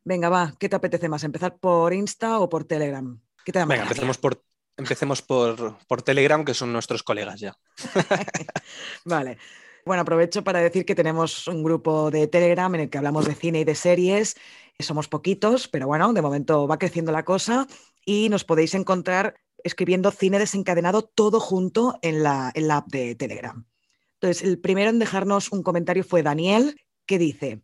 Venga, 0.04 0.30
va, 0.30 0.54
¿qué 0.60 0.70
te 0.70 0.76
apetece 0.76 1.10
más? 1.10 1.24
¿Empezar 1.24 1.58
por 1.58 1.92
Insta 1.92 2.40
o 2.40 2.48
por 2.48 2.66
Telegram? 2.66 3.20
¿Qué 3.44 3.52
te 3.52 3.66
Venga, 3.66 3.82
empecemos 3.82 4.20
por, 4.20 4.44
empecemos 4.78 5.24
por, 5.24 5.76
por 5.88 6.04
Telegram, 6.04 6.46
que 6.46 6.54
son 6.54 6.72
nuestros 6.72 7.02
colegas 7.02 7.40
ya. 7.40 7.58
vale. 9.06 9.40
Bueno, 9.86 10.02
aprovecho 10.02 10.44
para 10.44 10.60
decir 10.60 10.86
que 10.86 10.94
tenemos 10.94 11.48
un 11.48 11.64
grupo 11.64 12.12
de 12.12 12.28
Telegram 12.28 12.74
en 12.76 12.82
el 12.82 12.90
que 12.90 13.00
hablamos 13.00 13.26
de 13.26 13.34
cine 13.34 13.62
y 13.62 13.64
de 13.64 13.74
series. 13.74 14.36
Somos 14.80 15.08
poquitos, 15.08 15.68
pero 15.68 15.88
bueno, 15.88 16.12
de 16.14 16.22
momento 16.22 16.68
va 16.68 16.80
creciendo 16.80 17.12
la 17.12 17.26
cosa 17.26 17.68
y 18.06 18.30
nos 18.30 18.44
podéis 18.44 18.74
encontrar 18.74 19.36
escribiendo 19.64 20.12
cine 20.12 20.40
desencadenado 20.40 21.04
todo 21.04 21.40
junto 21.40 22.00
en 22.02 22.24
la, 22.24 22.52
en 22.56 22.68
la 22.68 22.78
app 22.78 22.88
de 22.88 23.16
Telegram. 23.16 23.66
Entonces, 24.14 24.44
el 24.44 24.60
primero 24.60 24.90
en 24.90 25.00
dejarnos 25.00 25.52
un 25.52 25.64
comentario 25.64 26.04
fue 26.04 26.24
Daniel, 26.24 26.80
que 27.06 27.18
dice, 27.18 27.62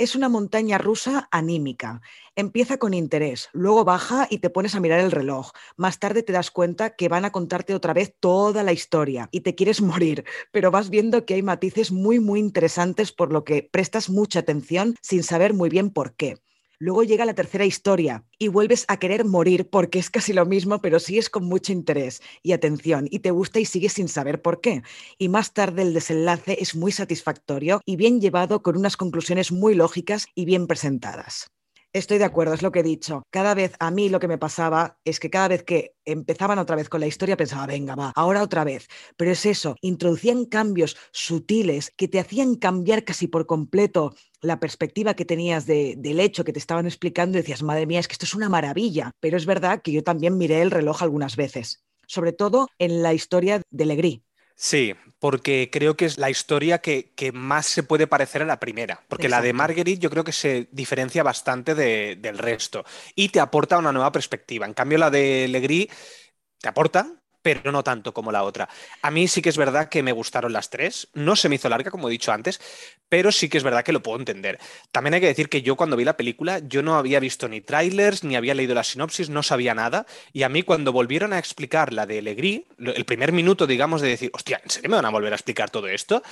Es 0.00 0.16
una 0.16 0.30
montaña 0.30 0.78
rusa 0.78 1.28
anímica. 1.30 2.00
Empieza 2.34 2.78
con 2.78 2.94
interés, 2.94 3.50
luego 3.52 3.84
baja 3.84 4.26
y 4.30 4.38
te 4.38 4.48
pones 4.48 4.74
a 4.74 4.80
mirar 4.80 4.98
el 4.98 5.10
reloj. 5.10 5.50
Más 5.76 5.98
tarde 5.98 6.22
te 6.22 6.32
das 6.32 6.50
cuenta 6.50 6.96
que 6.96 7.10
van 7.10 7.26
a 7.26 7.32
contarte 7.32 7.74
otra 7.74 7.92
vez 7.92 8.16
toda 8.18 8.62
la 8.62 8.72
historia 8.72 9.28
y 9.30 9.42
te 9.42 9.54
quieres 9.54 9.82
morir, 9.82 10.24
pero 10.52 10.70
vas 10.70 10.88
viendo 10.88 11.26
que 11.26 11.34
hay 11.34 11.42
matices 11.42 11.92
muy, 11.92 12.18
muy 12.18 12.40
interesantes 12.40 13.12
por 13.12 13.30
lo 13.30 13.44
que 13.44 13.68
prestas 13.70 14.08
mucha 14.08 14.38
atención 14.38 14.96
sin 15.02 15.22
saber 15.22 15.52
muy 15.52 15.68
bien 15.68 15.90
por 15.90 16.14
qué. 16.14 16.38
Luego 16.80 17.04
llega 17.04 17.24
la 17.26 17.34
tercera 17.34 17.64
historia 17.66 18.24
y 18.38 18.48
vuelves 18.48 18.84
a 18.88 18.96
querer 18.98 19.24
morir 19.24 19.68
porque 19.70 19.98
es 20.00 20.10
casi 20.10 20.32
lo 20.32 20.46
mismo, 20.46 20.80
pero 20.80 20.98
sigues 20.98 21.28
con 21.30 21.44
mucho 21.44 21.72
interés 21.72 22.20
y 22.42 22.52
atención 22.52 23.06
y 23.10 23.20
te 23.20 23.30
gusta 23.30 23.60
y 23.60 23.66
sigues 23.66 23.92
sin 23.92 24.08
saber 24.08 24.42
por 24.42 24.60
qué. 24.60 24.82
Y 25.18 25.28
más 25.28 25.52
tarde 25.54 25.82
el 25.82 25.94
desenlace 25.94 26.56
es 26.60 26.74
muy 26.74 26.90
satisfactorio 26.92 27.82
y 27.84 27.96
bien 27.96 28.20
llevado 28.20 28.62
con 28.62 28.76
unas 28.78 28.96
conclusiones 28.96 29.52
muy 29.52 29.74
lógicas 29.74 30.26
y 30.34 30.44
bien 30.46 30.66
presentadas. 30.66 31.46
Estoy 31.92 32.18
de 32.18 32.24
acuerdo, 32.24 32.54
es 32.54 32.62
lo 32.62 32.70
que 32.70 32.80
he 32.80 32.84
dicho. 32.84 33.24
Cada 33.30 33.52
vez 33.52 33.72
a 33.80 33.90
mí 33.90 34.08
lo 34.08 34.20
que 34.20 34.28
me 34.28 34.38
pasaba 34.38 35.00
es 35.04 35.18
que 35.18 35.28
cada 35.28 35.48
vez 35.48 35.64
que 35.64 35.96
empezaban 36.04 36.60
otra 36.60 36.76
vez 36.76 36.88
con 36.88 37.00
la 37.00 37.08
historia 37.08 37.36
pensaba, 37.36 37.66
venga, 37.66 37.96
va, 37.96 38.12
ahora 38.14 38.44
otra 38.44 38.62
vez. 38.62 38.86
Pero 39.16 39.32
es 39.32 39.44
eso, 39.44 39.74
introducían 39.80 40.44
cambios 40.44 40.96
sutiles 41.10 41.90
que 41.96 42.06
te 42.06 42.20
hacían 42.20 42.54
cambiar 42.54 43.02
casi 43.02 43.26
por 43.26 43.46
completo 43.46 44.14
la 44.40 44.60
perspectiva 44.60 45.14
que 45.14 45.24
tenías 45.24 45.66
del 45.66 46.20
hecho 46.20 46.44
que 46.44 46.52
te 46.52 46.60
estaban 46.60 46.86
explicando 46.86 47.36
y 47.36 47.40
decías, 47.40 47.64
madre 47.64 47.86
mía, 47.86 47.98
es 47.98 48.06
que 48.06 48.12
esto 48.12 48.24
es 48.26 48.34
una 48.34 48.48
maravilla. 48.48 49.10
Pero 49.18 49.36
es 49.36 49.44
verdad 49.44 49.82
que 49.82 49.90
yo 49.90 50.04
también 50.04 50.38
miré 50.38 50.62
el 50.62 50.70
reloj 50.70 51.02
algunas 51.02 51.34
veces, 51.34 51.82
sobre 52.06 52.32
todo 52.32 52.68
en 52.78 53.02
la 53.02 53.14
historia 53.14 53.62
de 53.68 53.84
Legris. 53.86 54.20
Sí, 54.62 54.94
porque 55.20 55.70
creo 55.72 55.96
que 55.96 56.04
es 56.04 56.18
la 56.18 56.28
historia 56.28 56.82
que, 56.82 57.30
más 57.32 57.64
se 57.64 57.82
puede 57.82 58.06
parecer 58.06 58.42
a 58.42 58.44
la 58.44 58.60
primera. 58.60 59.02
Porque 59.08 59.30
la 59.30 59.40
de 59.40 59.54
Marguerite 59.54 60.02
yo 60.02 60.10
creo 60.10 60.22
que 60.22 60.32
se 60.32 60.68
diferencia 60.70 61.22
bastante 61.22 61.74
del 61.74 62.36
resto 62.36 62.84
y 63.14 63.30
te 63.30 63.40
aporta 63.40 63.78
una 63.78 63.90
nueva 63.90 64.12
perspectiva. 64.12 64.66
En 64.66 64.74
cambio, 64.74 64.98
la 64.98 65.08
de 65.08 65.48
Legris 65.48 65.88
te 66.58 66.68
aporta, 66.68 67.19
pero 67.42 67.72
no 67.72 67.82
tanto 67.82 68.12
como 68.12 68.32
la 68.32 68.42
otra. 68.42 68.68
A 69.02 69.10
mí 69.10 69.28
sí 69.28 69.42
que 69.42 69.48
es 69.48 69.56
verdad 69.56 69.88
que 69.88 70.02
me 70.02 70.12
gustaron 70.12 70.52
las 70.52 70.70
tres. 70.70 71.08
No 71.14 71.36
se 71.36 71.48
me 71.48 71.56
hizo 71.56 71.68
larga, 71.68 71.90
como 71.90 72.08
he 72.08 72.12
dicho 72.12 72.32
antes, 72.32 72.60
pero 73.08 73.32
sí 73.32 73.48
que 73.48 73.58
es 73.58 73.64
verdad 73.64 73.84
que 73.84 73.92
lo 73.92 74.02
puedo 74.02 74.18
entender. 74.18 74.58
También 74.92 75.14
hay 75.14 75.20
que 75.20 75.26
decir 75.26 75.48
que 75.48 75.62
yo 75.62 75.76
cuando 75.76 75.96
vi 75.96 76.04
la 76.04 76.16
película, 76.16 76.60
yo 76.60 76.82
no 76.82 76.96
había 76.96 77.20
visto 77.20 77.48
ni 77.48 77.60
trailers, 77.60 78.24
ni 78.24 78.36
había 78.36 78.54
leído 78.54 78.74
la 78.74 78.84
sinopsis, 78.84 79.30
no 79.30 79.42
sabía 79.42 79.74
nada. 79.74 80.06
Y 80.32 80.42
a 80.44 80.48
mí 80.48 80.62
cuando 80.62 80.92
volvieron 80.92 81.32
a 81.32 81.38
explicar 81.38 81.92
la 81.92 82.06
de 82.06 82.22
Legris, 82.22 82.62
el 82.78 83.04
primer 83.04 83.32
minuto, 83.32 83.66
digamos, 83.66 84.00
de 84.00 84.08
decir, 84.08 84.30
hostia, 84.32 84.60
¿en 84.62 84.70
serio 84.70 84.90
me 84.90 84.96
van 84.96 85.06
a 85.06 85.10
volver 85.10 85.32
a 85.32 85.36
explicar 85.36 85.70
todo 85.70 85.88
esto? 85.88 86.22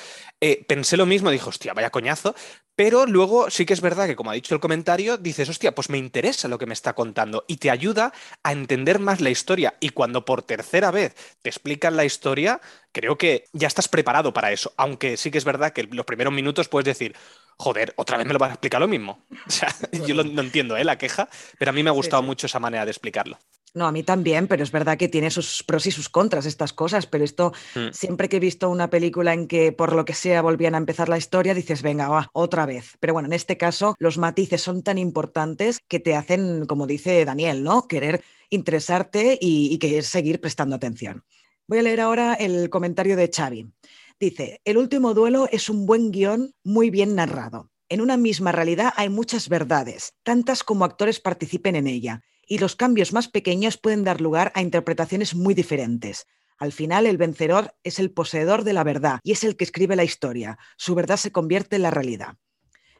Eh, 0.40 0.64
pensé 0.66 0.96
lo 0.96 1.06
mismo, 1.06 1.30
dije, 1.30 1.48
hostia, 1.48 1.74
vaya 1.74 1.90
coñazo. 1.90 2.34
Pero 2.76 3.06
luego 3.06 3.50
sí 3.50 3.66
que 3.66 3.72
es 3.72 3.80
verdad 3.80 4.06
que, 4.06 4.14
como 4.14 4.30
ha 4.30 4.34
dicho 4.34 4.54
el 4.54 4.60
comentario, 4.60 5.16
dices, 5.16 5.48
hostia, 5.48 5.74
pues 5.74 5.90
me 5.90 5.98
interesa 5.98 6.46
lo 6.46 6.58
que 6.58 6.66
me 6.66 6.74
está 6.74 6.92
contando 6.94 7.44
y 7.48 7.56
te 7.56 7.70
ayuda 7.70 8.12
a 8.44 8.52
entender 8.52 9.00
más 9.00 9.20
la 9.20 9.30
historia. 9.30 9.74
Y 9.80 9.88
cuando 9.88 10.24
por 10.24 10.42
tercera 10.42 10.92
vez 10.92 10.97
te 11.42 11.48
explican 11.48 11.96
la 11.96 12.04
historia, 12.04 12.60
creo 12.92 13.16
que 13.16 13.44
ya 13.52 13.68
estás 13.68 13.88
preparado 13.88 14.32
para 14.32 14.52
eso. 14.52 14.72
Aunque 14.76 15.16
sí 15.16 15.30
que 15.30 15.38
es 15.38 15.44
verdad 15.44 15.72
que 15.72 15.84
los 15.84 16.06
primeros 16.06 16.32
minutos 16.32 16.68
puedes 16.68 16.86
decir, 16.86 17.14
joder, 17.56 17.92
otra 17.96 18.16
vez 18.16 18.26
me 18.26 18.32
lo 18.32 18.38
vas 18.38 18.50
a 18.50 18.54
explicar 18.54 18.80
lo 18.80 18.88
mismo. 18.88 19.24
O 19.46 19.50
sea, 19.50 19.74
yo 20.06 20.14
no 20.22 20.42
entiendo 20.42 20.76
¿eh? 20.76 20.84
la 20.84 20.98
queja, 20.98 21.28
pero 21.58 21.70
a 21.70 21.74
mí 21.74 21.82
me 21.82 21.90
ha 21.90 21.94
gustado 21.94 22.22
mucho 22.22 22.46
esa 22.46 22.60
manera 22.60 22.84
de 22.84 22.90
explicarlo. 22.90 23.38
No, 23.74 23.86
a 23.86 23.92
mí 23.92 24.02
también, 24.02 24.48
pero 24.48 24.62
es 24.62 24.72
verdad 24.72 24.96
que 24.96 25.08
tiene 25.08 25.30
sus 25.30 25.62
pros 25.62 25.86
y 25.86 25.90
sus 25.90 26.08
contras 26.08 26.46
estas 26.46 26.72
cosas, 26.72 27.06
pero 27.06 27.24
esto, 27.24 27.52
mm. 27.74 27.92
siempre 27.92 28.28
que 28.28 28.36
he 28.36 28.40
visto 28.40 28.70
una 28.70 28.90
película 28.90 29.34
en 29.34 29.46
que 29.46 29.72
por 29.72 29.94
lo 29.94 30.04
que 30.04 30.14
sea 30.14 30.42
volvían 30.42 30.74
a 30.74 30.78
empezar 30.78 31.08
la 31.08 31.18
historia, 31.18 31.54
dices, 31.54 31.82
venga, 31.82 32.08
va, 32.08 32.30
otra 32.32 32.66
vez. 32.66 32.96
Pero 33.00 33.12
bueno, 33.12 33.26
en 33.26 33.34
este 33.34 33.56
caso 33.56 33.94
los 33.98 34.18
matices 34.18 34.62
son 34.62 34.82
tan 34.82 34.98
importantes 34.98 35.80
que 35.86 36.00
te 36.00 36.16
hacen, 36.16 36.66
como 36.66 36.86
dice 36.86 37.24
Daniel, 37.24 37.62
¿no? 37.62 37.86
Querer 37.86 38.22
interesarte 38.50 39.38
y, 39.40 39.78
y 39.80 40.02
seguir 40.02 40.40
prestando 40.40 40.76
atención. 40.76 41.24
Voy 41.66 41.78
a 41.78 41.82
leer 41.82 42.00
ahora 42.00 42.34
el 42.34 42.70
comentario 42.70 43.16
de 43.16 43.30
Xavi. 43.34 43.70
Dice, 44.18 44.60
el 44.64 44.78
último 44.78 45.14
duelo 45.14 45.48
es 45.52 45.68
un 45.68 45.86
buen 45.86 46.10
guion 46.10 46.54
muy 46.64 46.90
bien 46.90 47.14
narrado. 47.14 47.70
En 47.88 48.00
una 48.00 48.16
misma 48.16 48.52
realidad 48.52 48.92
hay 48.96 49.08
muchas 49.08 49.48
verdades, 49.48 50.14
tantas 50.22 50.64
como 50.64 50.84
actores 50.84 51.20
participen 51.20 51.76
en 51.76 51.86
ella 51.86 52.22
y 52.46 52.58
los 52.58 52.74
cambios 52.74 53.12
más 53.12 53.28
pequeños 53.28 53.76
pueden 53.76 54.04
dar 54.04 54.20
lugar 54.20 54.50
a 54.54 54.62
interpretaciones 54.62 55.34
muy 55.34 55.54
diferentes. 55.54 56.26
Al 56.58 56.72
final, 56.72 57.06
el 57.06 57.18
vencedor 57.18 57.74
es 57.84 57.98
el 57.98 58.10
poseedor 58.10 58.64
de 58.64 58.72
la 58.72 58.82
verdad 58.82 59.20
y 59.22 59.32
es 59.32 59.44
el 59.44 59.56
que 59.56 59.64
escribe 59.64 59.94
la 59.94 60.04
historia. 60.04 60.58
Su 60.76 60.94
verdad 60.94 61.16
se 61.16 61.30
convierte 61.30 61.76
en 61.76 61.82
la 61.82 61.90
realidad. 61.90 62.36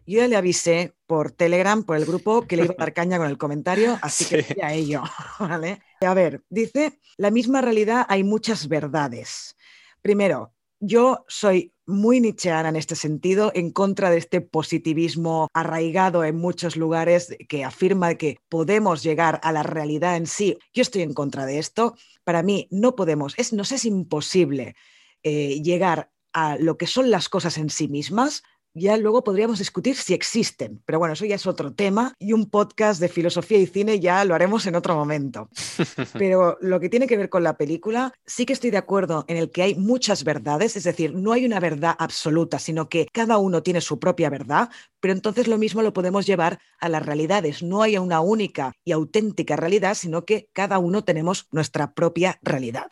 Yo 0.09 0.20
ya 0.20 0.28
le 0.28 0.36
avisé 0.36 0.94
por 1.06 1.32
Telegram, 1.32 1.84
por 1.84 1.98
el 1.98 2.06
grupo, 2.06 2.46
que 2.46 2.56
le 2.56 2.64
iba 2.64 2.72
a 2.72 2.76
dar 2.78 2.94
caña 2.94 3.18
con 3.18 3.26
el 3.26 3.36
comentario, 3.36 3.98
así 4.00 4.24
que 4.24 4.62
a 4.62 4.72
ello. 4.72 5.02
A 6.00 6.14
ver, 6.14 6.42
dice, 6.48 6.98
la 7.18 7.30
misma 7.30 7.61
realidad 7.61 8.06
hay 8.09 8.24
muchas 8.24 8.68
verdades. 8.68 9.54
Primero, 10.00 10.54
yo 10.80 11.26
soy 11.28 11.74
muy 11.84 12.20
nicheana 12.20 12.70
en 12.70 12.76
este 12.76 12.94
sentido, 12.94 13.52
en 13.54 13.70
contra 13.70 14.09
de 14.11 14.16
este 14.16 14.40
positivismo 14.40 15.48
arraigado 15.52 16.24
en 16.24 16.36
muchos 16.36 16.76
lugares 16.76 17.36
que 17.46 17.64
afirma 17.64 18.14
que 18.14 18.38
podemos 18.48 19.02
llegar 19.02 19.40
a 19.42 19.52
la 19.52 19.62
realidad 19.62 20.16
en 20.16 20.26
sí. 20.26 20.56
Yo 20.72 20.80
estoy 20.80 21.02
en 21.02 21.12
contra 21.12 21.44
de 21.44 21.59
esto. 21.59 21.96
Para 22.24 22.42
mí 22.42 22.66
no 22.70 22.94
podemos, 22.96 23.34
es, 23.36 23.52
no 23.52 23.62
es 23.62 23.84
imposible 23.84 24.74
eh, 25.22 25.61
llegar 25.61 26.11
a 26.32 26.56
lo 26.56 26.78
que 26.78 26.86
son 26.86 27.11
las 27.11 27.28
cosas 27.28 27.59
en 27.59 27.68
sí 27.68 27.88
mismas, 27.88 28.42
ya 28.78 28.96
luego 28.96 29.24
podríamos 29.24 29.58
discutir 29.58 29.96
si 29.96 30.14
existen, 30.14 30.82
pero 30.84 30.98
bueno, 30.98 31.14
eso 31.14 31.24
ya 31.24 31.34
es 31.34 31.46
otro 31.46 31.72
tema 31.74 32.14
y 32.18 32.32
un 32.32 32.48
podcast 32.48 33.00
de 33.00 33.08
filosofía 33.08 33.58
y 33.58 33.66
cine 33.66 34.00
ya 34.00 34.24
lo 34.24 34.34
haremos 34.34 34.66
en 34.66 34.76
otro 34.76 34.94
momento. 34.94 35.48
Pero 36.14 36.56
lo 36.60 36.80
que 36.80 36.88
tiene 36.88 37.06
que 37.06 37.16
ver 37.16 37.28
con 37.28 37.42
la 37.42 37.56
película, 37.56 38.12
sí 38.26 38.46
que 38.46 38.52
estoy 38.52 38.70
de 38.70 38.78
acuerdo 38.78 39.24
en 39.28 39.36
el 39.36 39.50
que 39.50 39.62
hay 39.62 39.74
muchas 39.74 40.24
verdades, 40.24 40.76
es 40.76 40.84
decir, 40.84 41.14
no 41.14 41.32
hay 41.32 41.44
una 41.44 41.60
verdad 41.60 41.94
absoluta, 41.98 42.58
sino 42.58 42.88
que 42.88 43.06
cada 43.12 43.38
uno 43.38 43.62
tiene 43.62 43.80
su 43.80 43.98
propia 43.98 44.30
verdad, 44.30 44.70
pero 45.00 45.12
entonces 45.12 45.48
lo 45.48 45.58
mismo 45.58 45.82
lo 45.82 45.92
podemos 45.92 46.26
llevar 46.26 46.58
a 46.80 46.88
las 46.88 47.04
realidades. 47.04 47.62
No 47.62 47.82
hay 47.82 47.98
una 47.98 48.20
única 48.20 48.72
y 48.84 48.92
auténtica 48.92 49.56
realidad, 49.56 49.94
sino 49.94 50.24
que 50.24 50.48
cada 50.52 50.78
uno 50.78 51.04
tenemos 51.04 51.48
nuestra 51.50 51.92
propia 51.94 52.38
realidad. 52.42 52.88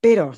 Pero 0.00 0.32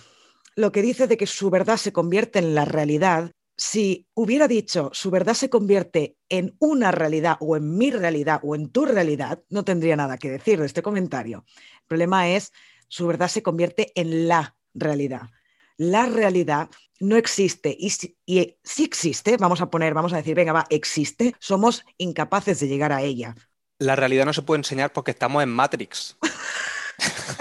lo 0.56 0.72
que 0.72 0.82
dice 0.82 1.06
de 1.06 1.16
que 1.16 1.26
su 1.26 1.50
verdad 1.50 1.76
se 1.76 1.92
convierte 1.92 2.38
en 2.38 2.54
la 2.54 2.64
realidad 2.64 3.32
si 3.60 4.08
hubiera 4.14 4.48
dicho 4.48 4.88
su 4.94 5.10
verdad 5.10 5.34
se 5.34 5.50
convierte 5.50 6.16
en 6.30 6.56
una 6.60 6.92
realidad 6.92 7.36
o 7.40 7.58
en 7.58 7.76
mi 7.76 7.90
realidad 7.90 8.40
o 8.42 8.54
en 8.54 8.70
tu 8.70 8.86
realidad, 8.86 9.42
no 9.50 9.66
tendría 9.66 9.96
nada 9.96 10.16
que 10.16 10.30
decir 10.30 10.58
de 10.58 10.64
este 10.64 10.80
comentario. 10.80 11.44
El 11.82 11.86
problema 11.86 12.30
es 12.30 12.54
su 12.88 13.06
verdad 13.06 13.28
se 13.28 13.42
convierte 13.42 13.92
en 13.94 14.28
la 14.28 14.56
realidad. 14.72 15.28
La 15.76 16.06
realidad 16.06 16.70
no 17.00 17.16
existe 17.16 17.76
y 17.78 17.90
si, 17.90 18.16
y 18.24 18.56
si 18.64 18.84
existe, 18.84 19.36
vamos 19.36 19.60
a 19.60 19.68
poner, 19.68 19.92
vamos 19.92 20.14
a 20.14 20.16
decir, 20.16 20.34
venga, 20.34 20.54
va, 20.54 20.66
existe, 20.70 21.34
somos 21.38 21.84
incapaces 21.98 22.60
de 22.60 22.68
llegar 22.68 22.92
a 22.94 23.02
ella. 23.02 23.34
La 23.78 23.94
realidad 23.94 24.24
no 24.24 24.32
se 24.32 24.40
puede 24.40 24.60
enseñar 24.60 24.90
porque 24.90 25.10
estamos 25.10 25.42
en 25.42 25.50
Matrix. 25.50 26.16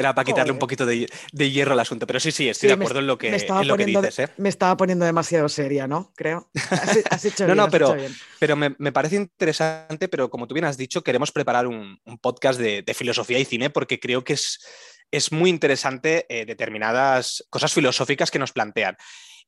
Era 0.00 0.14
para 0.14 0.24
quitarle 0.24 0.50
un 0.50 0.58
poquito 0.58 0.86
de, 0.86 1.06
hierro 1.32 1.74
al 1.74 1.80
asunto. 1.80 2.06
Pero 2.06 2.18
sí, 2.18 2.32
sí, 2.32 2.48
estoy 2.48 2.68
de 2.68 2.72
acuerdo 2.72 3.00
en 3.00 3.06
lo 3.06 3.18
que, 3.18 3.30
lo 3.64 3.76
que 3.76 3.84
dices. 3.84 4.18
¿eh? 4.20 4.28
Me 4.38 4.48
estaba 4.48 4.74
poniendo 4.74 5.04
demasiado 5.04 5.46
seria, 5.50 5.86
¿no? 5.86 6.10
Creo. 6.16 6.48
Has, 7.10 7.26
hecho 7.26 7.46
no, 7.46 7.54
no, 7.54 7.68
pero, 7.68 7.94
pero 8.38 8.56
me, 8.56 8.92
parece 8.92 9.16
interesante, 9.16 10.08
pero 10.08 10.30
como 10.30 10.48
tú 10.48 10.54
bien 10.54 10.64
has 10.64 10.78
dicho, 10.78 11.02
queremos 11.02 11.32
preparar 11.32 11.66
un, 11.66 12.00
podcast 12.22 12.58
de, 12.58 12.94
filosofía 12.94 13.38
y 13.38 13.44
cine 13.44 13.68
porque 13.68 14.00
creo 14.00 14.24
que 14.24 14.32
es, 14.32 14.58
es 15.10 15.32
muy 15.32 15.50
interesante 15.50 16.24
eh, 16.30 16.46
determinadas 16.46 17.44
cosas 17.50 17.70
filosóficas 17.70 18.30
que 18.30 18.38
nos 18.38 18.52
plantean. 18.52 18.96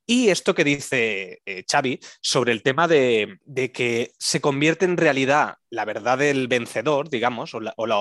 Y 0.05 0.29
esto 0.29 0.53
que 0.53 0.63
dice 0.63 1.41
eh, 1.47 1.65
Xavi 1.67 1.99
sobre 2.21 2.51
el 2.51 2.61
tema 2.61 2.87
de, 2.87 3.39
que 3.73 4.11
se 4.19 4.39
convierte 4.39 4.85
en 4.85 4.97
realidad 4.97 5.55
la 5.71 5.85
verdad 5.85 6.19
del 6.19 6.47
vencedor, 6.47 7.09
digamos, 7.09 7.55
o, 7.55 7.61
o 7.75 7.87
la, 7.87 7.97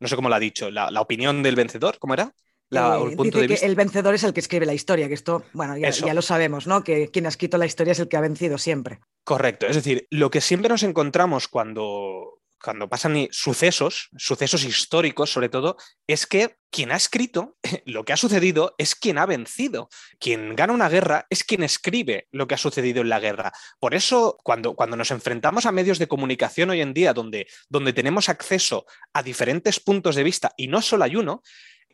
no 0.00 0.08
sé 0.08 0.16
cómo 0.16 0.28
lo 0.28 0.34
ha 0.34 0.40
dicho, 0.40 0.70
la, 0.70 0.88
opinión 1.00 1.42
del 1.42 1.56
vencedor, 1.56 1.98
¿cómo 1.98 2.14
era? 2.14 2.32
el 2.70 3.16
punto 3.16 3.38
de 3.38 3.46
vista. 3.46 3.66
el 3.66 3.76
vencedor 3.76 4.14
es 4.14 4.24
el 4.24 4.34
que 4.34 4.40
escribe 4.40 4.66
la 4.66 4.74
historia, 4.74 5.08
que 5.08 5.14
esto, 5.14 5.44
bueno, 5.54 5.76
ya, 5.78 5.88
ya, 5.88 6.12
lo 6.12 6.20
sabemos, 6.20 6.66
¿no? 6.66 6.84
Que 6.84 7.10
quien 7.10 7.24
ha 7.24 7.30
escrito 7.30 7.56
la 7.56 7.64
historia 7.64 7.92
es 7.92 7.98
el 7.98 8.08
que 8.08 8.18
ha 8.18 8.20
vencido 8.20 8.58
siempre. 8.58 9.00
Correcto, 9.24 9.66
es 9.66 9.76
decir, 9.76 10.06
lo 10.10 10.30
que 10.30 10.42
siempre 10.42 10.68
nos 10.68 10.82
encontramos 10.82 11.48
cuando, 11.48 12.37
cuando 12.62 12.88
pasan 12.88 13.28
sucesos, 13.30 14.08
sucesos 14.16 14.64
históricos 14.64 15.30
sobre 15.30 15.48
todo, 15.48 15.76
es 16.06 16.26
que 16.26 16.56
quien 16.70 16.92
ha 16.92 16.96
escrito 16.96 17.56
lo 17.86 18.04
que 18.04 18.12
ha 18.12 18.16
sucedido 18.16 18.74
es 18.78 18.94
quien 18.94 19.18
ha 19.18 19.26
vencido. 19.26 19.88
Quien 20.18 20.56
gana 20.56 20.72
una 20.72 20.88
guerra 20.88 21.26
es 21.30 21.44
quien 21.44 21.62
escribe 21.62 22.28
lo 22.30 22.46
que 22.46 22.54
ha 22.54 22.58
sucedido 22.58 23.00
en 23.02 23.08
la 23.08 23.20
guerra. 23.20 23.52
Por 23.78 23.94
eso, 23.94 24.38
cuando, 24.42 24.74
cuando 24.74 24.96
nos 24.96 25.10
enfrentamos 25.10 25.66
a 25.66 25.72
medios 25.72 25.98
de 25.98 26.08
comunicación 26.08 26.70
hoy 26.70 26.80
en 26.80 26.94
día, 26.94 27.14
donde, 27.14 27.46
donde 27.68 27.92
tenemos 27.92 28.28
acceso 28.28 28.86
a 29.12 29.22
diferentes 29.22 29.80
puntos 29.80 30.14
de 30.16 30.24
vista, 30.24 30.52
y 30.56 30.68
no 30.68 30.82
solo 30.82 31.04
hay 31.04 31.16
uno, 31.16 31.42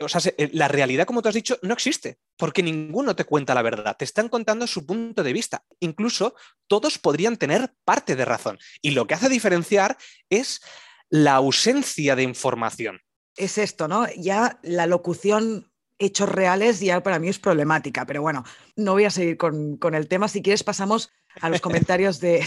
O 0.00 0.08
sea, 0.08 0.20
eh, 0.36 0.50
la 0.52 0.68
realidad, 0.68 1.06
como 1.06 1.22
tú 1.22 1.28
has 1.28 1.34
dicho, 1.34 1.58
no 1.62 1.72
existe, 1.72 2.18
porque 2.36 2.62
ninguno 2.62 3.14
te 3.14 3.24
cuenta 3.24 3.54
la 3.54 3.62
verdad, 3.62 3.96
te 3.96 4.04
están 4.04 4.28
contando 4.28 4.66
su 4.66 4.84
punto 4.84 5.22
de 5.22 5.32
vista. 5.32 5.64
Incluso 5.80 6.34
todos 6.66 6.98
podrían 6.98 7.36
tener 7.36 7.72
parte 7.84 8.16
de 8.16 8.24
razón. 8.24 8.58
Y 8.82 8.90
lo 8.90 9.06
que 9.06 9.14
hace 9.14 9.28
diferenciar 9.28 9.96
es 10.30 10.60
la 11.08 11.34
ausencia 11.34 12.16
de 12.16 12.24
información. 12.24 13.00
Es 13.36 13.58
esto, 13.58 13.88
¿no? 13.88 14.06
Ya 14.16 14.58
la 14.62 14.86
locución 14.86 15.70
hechos 15.98 16.28
reales 16.28 16.80
ya 16.80 17.02
para 17.02 17.18
mí 17.18 17.28
es 17.28 17.38
problemática, 17.38 18.04
pero 18.04 18.20
bueno, 18.20 18.44
no 18.76 18.92
voy 18.92 19.04
a 19.04 19.10
seguir 19.10 19.36
con, 19.36 19.78
el 19.94 20.08
tema. 20.08 20.28
Si 20.28 20.42
quieres 20.42 20.64
pasamos 20.64 21.10
a 21.40 21.48
los 21.48 21.60
comentarios 21.60 22.20
de, 22.20 22.44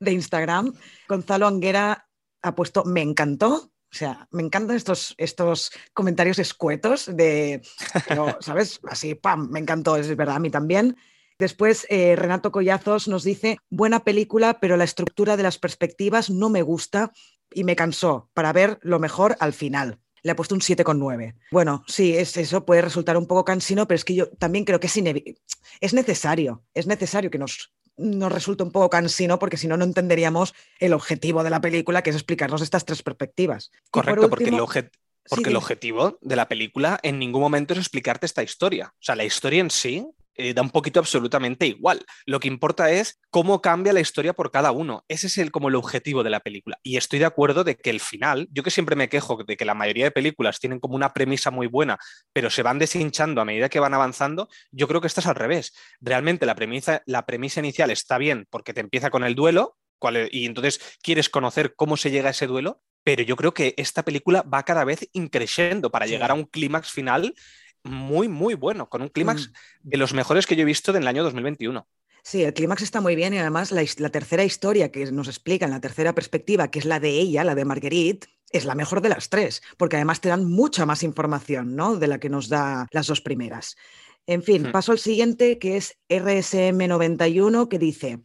de 0.00 0.12
Instagram. 0.12 0.72
Gonzalo 1.08 1.46
Anguera 1.46 2.08
ha 2.42 2.54
puesto 2.54 2.84
me 2.84 3.02
encantó. 3.02 3.70
O 3.92 3.96
sea, 3.96 4.28
me 4.30 4.42
encantan 4.42 4.76
estos, 4.76 5.14
estos 5.18 5.72
comentarios 5.92 6.38
escuetos 6.38 7.10
de, 7.12 7.60
¿sabes? 8.40 8.80
Así, 8.88 9.14
¡pam! 9.14 9.48
Me 9.50 9.58
encantó, 9.58 9.96
es 9.96 10.14
verdad, 10.16 10.36
a 10.36 10.40
mí 10.40 10.50
también. 10.50 10.96
Después, 11.40 11.86
eh, 11.88 12.16
Renato 12.16 12.52
Collazos 12.52 13.08
nos 13.08 13.24
dice, 13.24 13.58
buena 13.70 14.04
película, 14.04 14.60
pero 14.60 14.76
la 14.76 14.84
estructura 14.84 15.36
de 15.36 15.42
las 15.42 15.58
perspectivas 15.58 16.28
no 16.30 16.50
me 16.50 16.62
gusta 16.62 17.12
y 17.52 17.64
me 17.64 17.76
cansó 17.76 18.30
para 18.34 18.52
ver 18.52 18.78
lo 18.82 18.98
mejor 18.98 19.36
al 19.40 19.54
final. 19.54 19.98
Le 20.22 20.32
ha 20.32 20.36
puesto 20.36 20.54
un 20.54 20.60
7,9. 20.60 21.34
Bueno, 21.50 21.82
sí, 21.88 22.14
es, 22.14 22.36
eso 22.36 22.66
puede 22.66 22.82
resultar 22.82 23.16
un 23.16 23.26
poco 23.26 23.44
cansino, 23.44 23.88
pero 23.88 23.96
es 23.96 24.04
que 24.04 24.14
yo 24.14 24.28
también 24.28 24.66
creo 24.66 24.80
que 24.80 24.86
es, 24.86 25.00
es 25.80 25.94
necesario, 25.94 26.62
es 26.74 26.86
necesario 26.86 27.30
que 27.30 27.38
nos, 27.38 27.72
nos 28.00 28.32
resulta 28.32 28.64
un 28.64 28.72
poco 28.72 28.90
cansino 28.90 29.38
porque 29.38 29.56
si 29.56 29.68
no, 29.68 29.76
no 29.76 29.84
entenderíamos 29.84 30.54
el 30.78 30.92
objetivo 30.94 31.44
de 31.44 31.50
la 31.50 31.60
película, 31.60 32.02
que 32.02 32.10
es 32.10 32.16
explicarnos 32.16 32.62
estas 32.62 32.84
tres 32.84 33.02
perspectivas. 33.02 33.70
Correcto, 33.90 34.28
porque, 34.30 34.48
el, 34.48 34.58
porque 35.28 35.50
el 35.50 35.56
objetivo 35.56 36.18
de 36.22 36.36
la 36.36 36.48
película 36.48 36.98
en 37.02 37.18
ningún 37.18 37.42
momento 37.42 37.74
es 37.74 37.78
explicarte 37.78 38.26
esta 38.26 38.42
historia. 38.42 38.94
O 38.94 39.02
sea, 39.02 39.14
la 39.16 39.24
historia 39.24 39.60
en 39.60 39.70
sí 39.70 40.06
eh, 40.40 40.54
da 40.54 40.62
un 40.62 40.70
poquito 40.70 41.00
absolutamente 41.00 41.66
igual. 41.66 42.04
Lo 42.26 42.40
que 42.40 42.48
importa 42.48 42.90
es 42.90 43.20
cómo 43.30 43.60
cambia 43.60 43.92
la 43.92 44.00
historia 44.00 44.32
por 44.32 44.50
cada 44.50 44.72
uno. 44.72 45.04
Ese 45.08 45.26
es 45.26 45.38
el, 45.38 45.50
como 45.50 45.68
el 45.68 45.74
objetivo 45.74 46.22
de 46.22 46.30
la 46.30 46.40
película. 46.40 46.78
Y 46.82 46.96
estoy 46.96 47.18
de 47.18 47.26
acuerdo 47.26 47.64
de 47.64 47.76
que 47.76 47.90
el 47.90 48.00
final, 48.00 48.48
yo 48.50 48.62
que 48.62 48.70
siempre 48.70 48.96
me 48.96 49.08
quejo 49.08 49.44
de 49.44 49.56
que 49.56 49.64
la 49.64 49.74
mayoría 49.74 50.04
de 50.04 50.10
películas 50.10 50.58
tienen 50.58 50.80
como 50.80 50.96
una 50.96 51.12
premisa 51.12 51.50
muy 51.50 51.66
buena, 51.66 51.98
pero 52.32 52.50
se 52.50 52.62
van 52.62 52.78
deshinchando 52.78 53.40
a 53.40 53.44
medida 53.44 53.68
que 53.68 53.80
van 53.80 53.94
avanzando, 53.94 54.48
yo 54.70 54.88
creo 54.88 55.00
que 55.00 55.06
esto 55.06 55.20
es 55.20 55.26
al 55.26 55.34
revés. 55.34 55.74
Realmente 56.00 56.46
la 56.46 56.54
premisa, 56.54 57.02
la 57.06 57.26
premisa 57.26 57.60
inicial 57.60 57.90
está 57.90 58.18
bien 58.18 58.46
porque 58.50 58.72
te 58.72 58.80
empieza 58.80 59.10
con 59.10 59.24
el 59.24 59.34
duelo, 59.34 59.76
y 60.30 60.46
entonces 60.46 60.80
quieres 61.02 61.28
conocer 61.28 61.74
cómo 61.76 61.96
se 61.96 62.10
llega 62.10 62.28
a 62.28 62.30
ese 62.30 62.46
duelo, 62.46 62.82
pero 63.04 63.22
yo 63.22 63.36
creo 63.36 63.54
que 63.54 63.74
esta 63.76 64.02
película 64.02 64.42
va 64.42 64.62
cada 64.62 64.84
vez 64.84 65.08
increciendo 65.12 65.90
para 65.90 66.06
llegar 66.06 66.30
a 66.30 66.34
un 66.34 66.44
clímax 66.44 66.90
final 66.90 67.34
muy, 67.84 68.28
muy 68.28 68.54
bueno, 68.54 68.88
con 68.88 69.02
un 69.02 69.08
clímax 69.08 69.48
mm. 69.48 69.88
de 69.88 69.96
los 69.96 70.14
mejores 70.14 70.46
que 70.46 70.56
yo 70.56 70.62
he 70.62 70.66
visto 70.66 70.92
del 70.92 71.06
año 71.06 71.22
2021. 71.22 71.86
Sí, 72.22 72.42
el 72.42 72.52
clímax 72.52 72.82
está 72.82 73.00
muy 73.00 73.16
bien 73.16 73.32
y 73.32 73.38
además 73.38 73.72
la, 73.72 74.10
tercera 74.10 74.44
historia 74.44 74.92
que 74.92 75.10
nos 75.10 75.28
explica 75.28 75.64
en 75.64 75.70
la 75.70 75.80
tercera 75.80 76.14
perspectiva, 76.14 76.70
que 76.70 76.78
es 76.78 76.84
la 76.84 77.00
de 77.00 77.10
ella, 77.10 77.44
la 77.44 77.54
de 77.54 77.64
Marguerite, 77.64 78.28
es 78.50 78.64
la 78.64 78.74
mejor 78.74 79.00
de 79.00 79.08
las 79.08 79.30
tres, 79.30 79.62
porque 79.78 79.96
además 79.96 80.20
te 80.20 80.28
dan 80.28 80.44
mucha 80.44 80.84
más 80.84 81.02
información 81.02 81.76
¿no? 81.76 81.96
de 81.96 82.08
la 82.08 82.18
que 82.18 82.28
nos 82.28 82.48
da 82.48 82.86
las 82.90 83.06
dos 83.06 83.20
primeras. 83.20 83.76
En 84.26 84.42
fin, 84.42 84.68
hmm. 84.68 84.72
paso 84.72 84.92
al 84.92 84.98
siguiente, 84.98 85.58
que 85.58 85.76
es 85.76 85.98
RSM91, 86.08 87.68
que 87.68 87.78
dice, 87.78 88.20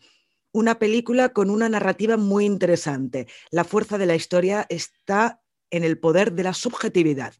una 0.52 0.78
película 0.78 1.30
con 1.30 1.50
una 1.50 1.70
narrativa 1.70 2.18
muy 2.18 2.46
interesante. 2.46 3.28
La 3.50 3.64
fuerza 3.64 3.98
de 3.98 4.06
la 4.08 4.16
historia 4.16 4.66
está 4.70 5.42
en 5.70 5.84
el 5.84 6.00
poder 6.00 6.34
de 6.34 6.44
la 6.44 6.54
subjetividad 6.54 7.34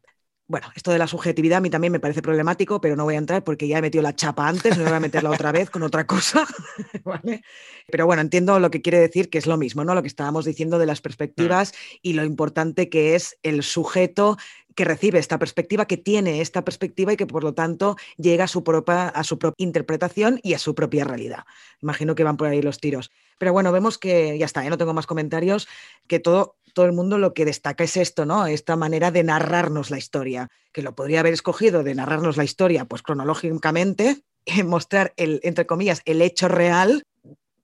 bueno, 0.48 0.70
esto 0.76 0.92
de 0.92 0.98
la 0.98 1.08
subjetividad 1.08 1.58
a 1.58 1.60
mí 1.60 1.70
también 1.70 1.92
me 1.92 1.98
parece 1.98 2.22
problemático, 2.22 2.80
pero 2.80 2.94
no 2.94 3.04
voy 3.04 3.16
a 3.16 3.18
entrar 3.18 3.42
porque 3.42 3.66
ya 3.66 3.78
he 3.78 3.82
metido 3.82 4.02
la 4.02 4.14
chapa 4.14 4.46
antes, 4.46 4.78
no 4.78 4.84
voy 4.84 4.92
a 4.92 5.00
meterla 5.00 5.30
otra 5.30 5.50
vez 5.50 5.70
con 5.70 5.82
otra 5.82 6.06
cosa. 6.06 6.46
Pero 7.88 8.06
bueno, 8.06 8.22
entiendo 8.22 8.58
lo 8.58 8.70
que 8.70 8.82
quiere 8.82 8.98
decir, 8.98 9.28
que 9.28 9.38
es 9.38 9.46
lo 9.46 9.56
mismo, 9.56 9.84
¿no? 9.84 9.94
Lo 9.94 10.02
que 10.02 10.08
estábamos 10.08 10.44
diciendo 10.44 10.78
de 10.78 10.86
las 10.86 11.00
perspectivas 11.00 11.72
y 12.02 12.12
lo 12.12 12.24
importante 12.24 12.88
que 12.88 13.14
es 13.14 13.38
el 13.42 13.62
sujeto 13.62 14.36
que 14.76 14.84
recibe 14.84 15.18
esta 15.18 15.38
perspectiva, 15.38 15.86
que 15.86 15.96
tiene 15.96 16.40
esta 16.40 16.64
perspectiva 16.64 17.12
y 17.12 17.16
que 17.16 17.26
por 17.26 17.42
lo 17.42 17.54
tanto 17.54 17.96
llega 18.16 18.44
a 18.44 18.48
su 18.48 18.62
propia, 18.62 19.08
a 19.08 19.24
su 19.24 19.38
propia 19.38 19.64
interpretación 19.64 20.38
y 20.42 20.54
a 20.54 20.58
su 20.58 20.74
propia 20.74 21.04
realidad. 21.04 21.44
Imagino 21.80 22.14
que 22.14 22.24
van 22.24 22.36
por 22.36 22.48
ahí 22.48 22.62
los 22.62 22.78
tiros. 22.78 23.10
Pero 23.38 23.52
bueno, 23.52 23.72
vemos 23.72 23.98
que 23.98 24.38
ya 24.38 24.46
está, 24.46 24.62
ya 24.62 24.70
no 24.70 24.78
tengo 24.78 24.94
más 24.94 25.06
comentarios, 25.06 25.66
que 26.06 26.20
todo 26.20 26.56
todo 26.76 26.84
el 26.84 26.92
mundo 26.92 27.16
lo 27.16 27.32
que 27.32 27.46
destaca 27.46 27.84
es 27.84 27.96
esto, 27.96 28.26
¿no? 28.26 28.46
Esta 28.46 28.76
manera 28.76 29.10
de 29.10 29.24
narrarnos 29.24 29.90
la 29.90 29.96
historia, 29.96 30.50
que 30.74 30.82
lo 30.82 30.94
podría 30.94 31.20
haber 31.20 31.32
escogido 31.32 31.82
de 31.82 31.94
narrarnos 31.94 32.36
la 32.36 32.44
historia, 32.44 32.84
pues 32.84 33.00
cronológicamente, 33.00 34.20
mostrar 34.66 35.14
el, 35.16 35.40
entre 35.42 35.64
comillas, 35.64 36.02
el 36.04 36.20
hecho 36.20 36.48
real, 36.48 37.02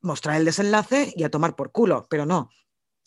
mostrar 0.00 0.36
el 0.36 0.46
desenlace 0.46 1.12
y 1.14 1.24
a 1.24 1.30
tomar 1.30 1.56
por 1.56 1.72
culo, 1.72 2.06
pero 2.08 2.24
no. 2.24 2.48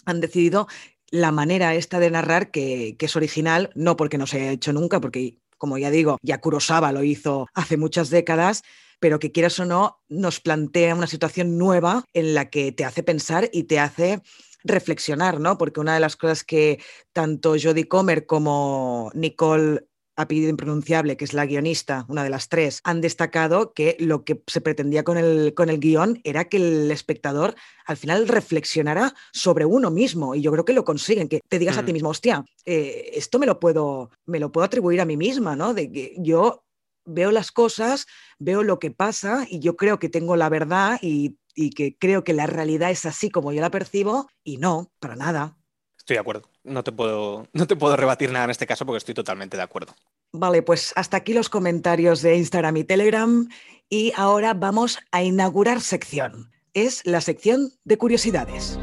Han 0.06 0.22
decidido 0.22 0.68
la 1.10 1.32
manera 1.32 1.74
esta 1.74 2.00
de 2.00 2.12
narrar 2.12 2.52
que, 2.52 2.98
que 3.00 3.08
es 3.08 3.16
original, 3.16 3.72
no 3.74 3.98
porque 3.98 4.20
no 4.20 4.28
se 4.28 4.42
haya 4.42 4.52
hecho 4.52 4.74
nunca, 4.74 5.02
porque 5.02 5.40
como 5.58 5.80
ya 5.80 5.90
digo, 5.90 6.20
ya 6.22 6.40
Kurosawa 6.40 6.92
lo 6.92 7.04
hizo 7.04 7.48
hace 7.56 7.78
muchas 7.78 8.12
décadas, 8.12 8.62
pero 9.00 9.18
que 9.18 9.32
quieras 9.32 9.60
o 9.60 9.66
no, 9.66 10.04
nos 10.08 10.40
plantea 10.40 10.94
una 10.94 11.08
situación 11.08 11.58
nueva 11.58 12.04
en 12.14 12.36
la 12.36 12.52
que 12.52 12.72
te 12.72 12.86
hace 12.86 13.02
pensar 13.02 13.50
y 13.52 13.64
te 13.64 13.80
hace 13.80 14.22
reflexionar, 14.66 15.40
¿no? 15.40 15.58
Porque 15.58 15.80
una 15.80 15.94
de 15.94 16.00
las 16.00 16.18
cosas 16.18 16.44
que 16.44 16.80
tanto 17.14 17.56
Jodie 17.62 17.88
Comer 17.88 18.26
como 18.26 19.12
Nicole 19.14 19.86
apellido 20.16 20.50
impronunciable, 20.50 21.18
que 21.18 21.26
es 21.26 21.34
la 21.34 21.46
guionista, 21.46 22.06
una 22.08 22.24
de 22.24 22.30
las 22.30 22.48
tres, 22.48 22.82
han 22.84 23.02
destacado 23.02 23.74
que 23.74 23.98
lo 24.00 24.24
que 24.24 24.42
se 24.48 24.62
pretendía 24.62 25.04
con 25.04 25.18
el, 25.18 25.54
con 25.54 25.70
el 25.70 25.80
guion 25.80 26.22
era 26.24 26.46
que 26.46 26.58
el 26.58 26.90
espectador 26.92 27.56
al 27.86 27.98
final 27.98 28.28
reflexionara 28.28 29.14
sobre 29.34 29.66
uno 29.66 29.92
mismo 29.92 30.36
y 30.36 30.42
yo 30.42 30.52
creo 30.52 30.66
que 30.66 30.74
lo 30.74 30.86
consiguen, 30.86 31.28
que 31.28 31.42
te 31.48 31.60
digas 31.60 31.78
a 31.78 31.86
ti 31.86 31.92
mm. 31.92 31.94
mismo, 31.94 32.10
hostia, 32.10 32.46
eh, 32.66 33.12
esto 33.14 33.40
me 33.40 33.46
lo, 33.46 33.60
puedo, 33.60 34.10
me 34.26 34.40
lo 34.40 34.52
puedo 34.52 34.66
atribuir 34.66 35.02
a 35.02 35.06
mí 35.06 35.18
misma, 35.18 35.56
¿no? 35.56 35.74
De 35.74 35.92
que 35.92 36.16
yo 36.18 36.64
veo 37.06 37.32
las 37.32 37.52
cosas, 37.52 38.08
veo 38.40 38.64
lo 38.64 38.80
que 38.80 38.92
pasa 38.92 39.46
y 39.50 39.60
yo 39.60 39.76
creo 39.76 40.00
que 40.00 40.10
tengo 40.10 40.36
la 40.36 40.50
verdad 40.50 40.98
y 41.02 41.38
y 41.56 41.72
que 41.72 41.98
creo 41.98 42.24
que 42.24 42.34
la 42.34 42.46
realidad 42.46 42.92
es 42.92 43.06
así 43.06 43.32
como 43.32 43.52
yo 43.52 43.62
la 43.62 43.72
percibo 43.72 44.30
y 44.44 44.58
no, 44.58 44.92
para 45.00 45.16
nada. 45.16 45.58
Estoy 45.98 46.16
de 46.16 46.20
acuerdo. 46.20 46.52
No 46.64 46.84
te 46.84 46.92
puedo, 46.92 47.48
no 47.54 47.66
te 47.66 47.76
puedo 47.76 47.96
rebatir 47.96 48.32
nada 48.32 48.46
en 48.46 48.52
este 48.52 48.68
caso 48.68 48.86
porque 48.86 48.98
estoy 48.98 49.16
totalmente 49.16 49.58
de 49.58 49.64
acuerdo. 49.64 49.96
Vale, 50.32 50.62
pues 50.62 50.94
hasta 50.96 51.18
aquí 51.18 51.34
los 51.34 51.50
comentarios 51.50 52.22
de 52.22 52.36
Instagram 52.36 52.78
y 52.78 52.84
Telegram 52.84 53.50
y 53.90 54.12
ahora 54.16 54.54
vamos 54.54 55.00
a 55.12 55.24
inaugurar 55.24 55.82
sección. 55.82 56.52
Es 56.74 57.06
la 57.06 57.22
sección 57.22 57.72
de 57.86 57.98
curiosidades. 57.98 58.78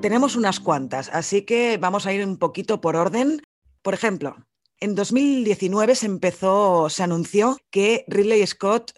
Tenemos 0.00 0.36
unas 0.36 0.60
cuantas, 0.60 1.10
así 1.12 1.42
que 1.42 1.78
vamos 1.78 2.06
a 2.06 2.12
ir 2.12 2.24
un 2.24 2.36
poquito 2.36 2.80
por 2.80 2.94
orden. 2.94 3.42
Por 3.82 3.92
ejemplo, 3.92 4.36
en 4.80 4.94
2019 4.94 5.94
se 5.94 6.06
empezó, 6.06 6.88
se 6.90 7.02
anunció 7.02 7.58
que 7.70 8.04
Ridley 8.08 8.46
Scott 8.46 8.92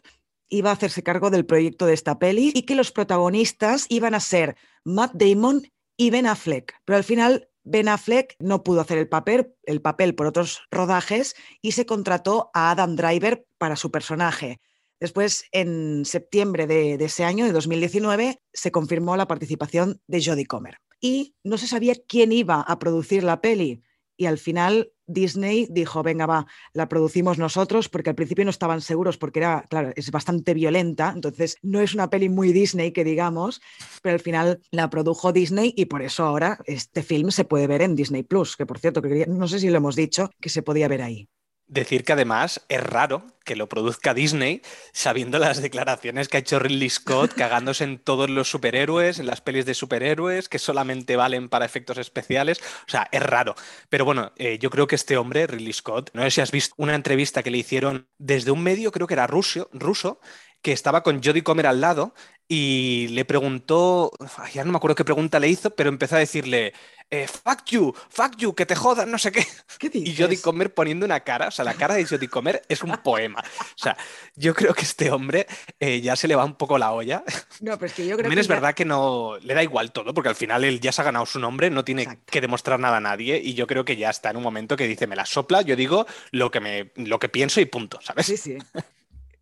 iba 0.49 0.70
a 0.70 0.72
hacerse 0.72 1.03
cargo 1.03 1.31
del 1.31 1.47
proyecto 1.47 1.87
de 1.87 1.95
esta 1.95 2.18
peli 2.18 2.53
y 2.55 2.62
que 2.62 2.74
los 2.74 2.91
protagonistas 2.91 3.87
iban 3.89 4.14
a 4.14 4.20
ser 4.20 4.57
Matt 4.85 5.12
Damon 5.14 5.62
y 5.97 6.11
Ben 6.11 6.26
Affleck. 6.26 6.74
Pero 6.85 6.97
al 6.97 7.05
final 7.05 7.49
Ben 7.64 7.89
Affleck 7.89 8.35
no 8.39 8.62
pudo 8.62 8.81
hacer 8.81 8.99
el 8.99 9.09
papel, 9.09 9.55
el 9.64 9.83
papel 9.83 10.14
por 10.14 10.26
otros 10.26 10.62
rodajes 10.70 11.35
y 11.61 11.72
se 11.72 11.87
contrató 11.87 12.51
a 12.55 12.70
Adam 12.70 12.97
Driver 12.97 13.47
para 13.59 13.76
su 13.76 13.91
personaje. 13.91 14.61
Después, 15.01 15.45
en 15.53 16.05
septiembre 16.05 16.66
de, 16.66 16.99
de 16.99 17.05
ese 17.05 17.22
año, 17.22 17.45
de 17.45 17.53
2019, 17.53 18.41
se 18.53 18.72
confirmó 18.72 19.16
la 19.16 19.29
participación 19.29 20.01
de 20.09 20.24
Jodie 20.24 20.47
Comer. 20.47 20.79
Y 21.01 21.37
no 21.45 21.57
se 21.57 21.68
sabía 21.68 21.95
quién 22.09 22.33
iba 22.33 22.62
a 22.62 22.79
producir 22.81 23.22
la 23.22 23.41
peli. 23.41 23.83
Y 24.19 24.27
al 24.27 24.37
final 24.37 24.93
Disney 25.07 25.69
dijo, 25.71 26.03
venga, 26.03 26.27
va, 26.27 26.47
la 26.75 26.89
producimos 26.89 27.39
nosotros, 27.39 27.89
porque 27.89 28.11
al 28.11 28.16
principio 28.16 28.45
no 28.45 28.51
estaban 28.51 28.81
seguros, 28.81 29.16
porque 29.16 29.39
era, 29.39 29.64
claro, 29.71 29.93
es 29.97 30.11
bastante 30.11 30.53
violenta, 30.55 31.12
entonces 31.14 31.57
no 31.62 31.81
es 31.81 31.95
una 31.95 32.11
peli 32.11 32.29
muy 32.29 32.53
Disney, 32.53 32.93
que 32.93 33.05
digamos, 33.05 33.62
pero 34.03 34.14
al 34.14 34.21
final 34.21 34.61
la 34.73 34.91
produjo 34.91 35.33
Disney 35.33 35.73
y 35.77 35.87
por 35.87 36.03
eso 36.03 36.25
ahora 36.25 36.59
este 36.66 37.03
film 37.03 37.31
se 37.31 37.45
puede 37.45 37.69
ver 37.69 37.81
en 37.81 37.95
Disney 37.95 38.25
Plus, 38.25 38.57
que 38.57 38.66
por 38.66 38.81
cierto, 38.81 39.01
no 39.29 39.49
sé 39.49 39.61
si 39.61 39.71
lo 39.71 39.79
hemos 39.79 39.97
dicho, 39.97 40.31
que 40.41 40.51
se 40.51 40.62
podía 40.62 40.89
ver 40.89 41.03
ahí. 41.03 41.29
Decir 41.69 42.05
que 42.05 42.14
además 42.14 42.64
es 42.69 42.83
raro 42.83 43.27
que 43.45 43.55
lo 43.55 43.69
produzca 43.69 44.14
Disney 44.14 44.62
sabiendo 44.93 45.39
las 45.39 45.61
declaraciones 45.61 46.29
que 46.29 46.39
ha 46.39 46.41
hecho 46.41 46.59
Ridley 46.59 46.89
Scott 46.89 47.35
cagándose 47.37 47.85
en 47.85 47.99
todos 47.99 48.31
los 48.31 48.51
superhéroes, 48.51 49.19
en 49.19 49.27
las 49.27 49.43
pelis 49.43 49.66
de 49.66 49.75
superhéroes 49.75 50.49
que 50.49 50.59
solamente 50.59 51.16
valen 51.16 51.49
para 51.49 51.66
efectos 51.66 51.99
especiales. 51.99 52.61
O 52.87 52.91
sea, 52.91 53.09
es 53.12 53.23
raro. 53.23 53.55
Pero 53.91 54.07
bueno, 54.07 54.33
eh, 54.37 54.59
yo 54.59 54.71
creo 54.71 54.87
que 54.87 54.95
este 54.95 55.19
hombre, 55.19 55.47
Ridley 55.47 55.73
Scott, 55.75 56.11
no 56.14 56.23
sé 56.23 56.31
si 56.31 56.41
has 56.41 56.51
visto 56.51 56.75
una 56.79 56.95
entrevista 56.95 57.43
que 57.43 57.51
le 57.51 57.59
hicieron 57.59 58.09
desde 58.16 58.51
un 58.51 58.62
medio, 58.62 58.91
creo 58.91 59.07
que 59.07 59.14
era 59.14 59.27
ruso, 59.27 59.69
ruso 59.73 60.21
que 60.62 60.73
estaba 60.73 61.03
con 61.03 61.23
Jodie 61.23 61.45
Comer 61.45 61.66
al 61.66 61.81
lado 61.81 62.14
y 62.49 63.09
le 63.09 63.27
preguntó, 63.27 64.11
ya 64.55 64.65
no 64.65 64.73
me 64.73 64.79
acuerdo 64.79 64.95
qué 64.95 65.05
pregunta 65.05 65.39
le 65.39 65.49
hizo, 65.49 65.71
pero 65.71 65.91
empezó 65.91 66.17
a 66.17 66.21
decirle, 66.21 66.73
eh, 67.11 67.27
fuck 67.27 67.65
you, 67.67 67.95
fuck 68.09 68.37
you, 68.37 68.55
que 68.55 68.65
te 68.65 68.75
jodas, 68.75 69.07
no 69.07 69.19
sé 69.19 69.33
qué. 69.33 69.47
y 69.93 70.17
Jodie 70.17 70.41
Comer 70.41 70.73
poniendo 70.73 71.07
una 71.07 71.21
cara, 71.21 71.49
o 71.49 71.51
sea, 71.51 71.65
la 71.65 71.75
cara 71.75 71.95
de 71.95 72.07
Jodie 72.07 72.29
Comer 72.29 72.63
es 72.69 72.83
un 72.83 72.97
poema. 73.03 73.41
O 73.41 73.79
sea, 73.79 73.97
yo 74.35 74.55
creo 74.55 74.73
que 74.75 74.83
este 74.83 75.11
hombre 75.11 75.47
eh, 75.79 76.01
ya 76.01 76.17
se 76.17 76.27
le 76.29 76.37
va 76.37 76.45
un 76.45 76.55
poco 76.55 76.79
la 76.79 76.93
olla. 76.93 77.23
No, 77.61 77.77
pero 77.77 77.87
es 77.87 77.93
que 77.93 78.07
yo 78.07 78.15
creo 78.15 78.25
También 78.25 78.39
es 78.39 78.49
verdad 78.49 78.75
que 78.75 78.85
no 78.85 79.37
le 79.43 79.53
da 79.53 79.63
igual 79.63 79.91
todo, 79.91 80.15
porque 80.15 80.29
al 80.29 80.37
final 80.37 80.65
él 80.65 80.81
ya 80.81 80.93
se 80.93 81.01
ha 81.01 81.05
ganado 81.05 81.27
su 81.27 81.39
nombre, 81.41 81.71
no 81.71 81.85
tiene 81.85 82.21
que 82.27 82.41
demostrar 82.41 82.79
nada 82.79 82.99
a 82.99 83.01
nadie, 83.01 83.41
y 83.43 83.55
yo 83.55 83.67
creo 83.67 83.85
que 83.85 83.97
ya 83.97 84.11
está 84.11 84.31
en 84.31 84.37
un 84.37 84.43
momento 84.43 84.77
que 84.77 84.87
dice, 84.87 85.07
me 85.07 85.17
la 85.17 85.27
sopla, 85.27 85.63
yo 85.63 85.77
digo 85.77 86.07
lo 86.31 86.51
que, 86.51 86.61
me, 86.61 86.93
lo 86.97 87.19
que 87.19 87.29
pienso 87.29 87.61
y 87.61 87.65
punto, 87.67 87.99
¿sabes? 88.01 88.27
Sí, 88.27 88.37
sí. 88.37 88.59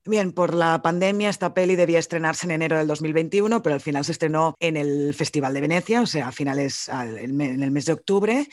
Bien, 0.07 0.33
por 0.33 0.55
la 0.55 0.83
pandemia 0.83 1.29
esta 1.29 1.53
peli 1.53 1.75
debía 1.75 1.99
estrenarse 1.99 2.47
en 2.47 2.53
enero 2.53 2.79
del 2.79 2.87
2021, 2.87 3.61
pero 3.63 3.75
al 3.75 3.81
final 3.81 4.05
se 4.05 4.13
estrenó 4.13 4.55
en 4.61 4.77
el 4.77 5.13
Festival 5.15 5.53
de 5.53 5.61
Venecia, 5.61 6.01
o 6.01 6.07
sea, 6.07 6.29
a 6.29 6.33
finales, 6.33 6.89
en 6.89 7.41
el 7.41 7.71
mes 7.73 7.87
de 7.87 7.93
octubre. 7.93 8.49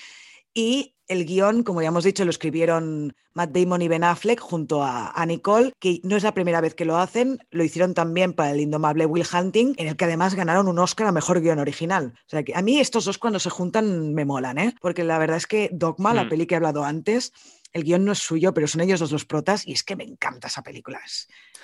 Y 0.51 0.95
el 1.14 1.26
guion, 1.26 1.64
como 1.64 1.82
ya 1.82 1.88
hemos 1.88 2.03
dicho, 2.03 2.26
lo 2.26 2.30
escribieron 2.30 3.16
Matt 3.34 3.51
Damon 3.51 3.82
y 3.82 3.88
Ben 3.88 4.03
Affleck 4.03 4.39
junto 4.39 4.84
a, 4.84 5.26
Nicole, 5.26 5.74
que 5.80 6.01
no 6.03 6.18
es 6.18 6.24
la 6.24 6.34
primera 6.34 6.61
vez 6.61 6.76
que 6.76 6.86
lo 6.86 6.97
hacen, 6.97 7.39
lo 7.51 7.64
hicieron 7.64 7.93
también 7.93 8.34
para 8.34 8.51
el 8.51 8.59
indomable 8.59 9.05
Will 9.05 9.26
Hunting, 9.32 9.74
en 9.78 9.88
el 9.88 9.95
que 9.95 10.05
además 10.05 10.36
ganaron 10.36 10.68
un 10.68 10.80
Oscar 10.80 11.07
a 11.07 11.11
Mejor 11.11 11.41
Guión 11.41 11.59
Original. 11.59 12.14
O 12.16 12.30
sea, 12.30 12.43
que 12.43 12.55
a 12.55 12.61
mí 12.61 12.80
estos 12.80 13.05
dos 13.05 13.18
cuando 13.18 13.39
se 13.39 13.49
juntan 13.49 14.14
me 14.14 14.26
molan, 14.26 14.57
¿eh? 14.57 14.76
Porque 14.82 15.03
la 15.03 15.18
verdad 15.18 15.38
es 15.38 15.47
que 15.47 15.70
Dogma, 15.72 16.14
la 16.14 16.26
mm. 16.26 16.30
peli 16.30 16.45
que 16.45 16.55
he 16.55 16.57
hablado 16.57 16.84
antes, 16.84 17.32
el 17.74 17.84
guion 17.84 18.05
no 18.05 18.11
es 18.11 18.20
suyo, 18.20 18.53
pero 18.53 18.68
son 18.68 18.82
ellos 18.82 18.99
dos 18.99 19.11
los 19.11 19.26
protas 19.26 19.68
y 19.68 19.74
es 19.74 19.84
que 19.84 19.95
me 19.95 20.03
encanta 20.03 20.47
esa 20.47 20.61
película. 20.61 21.01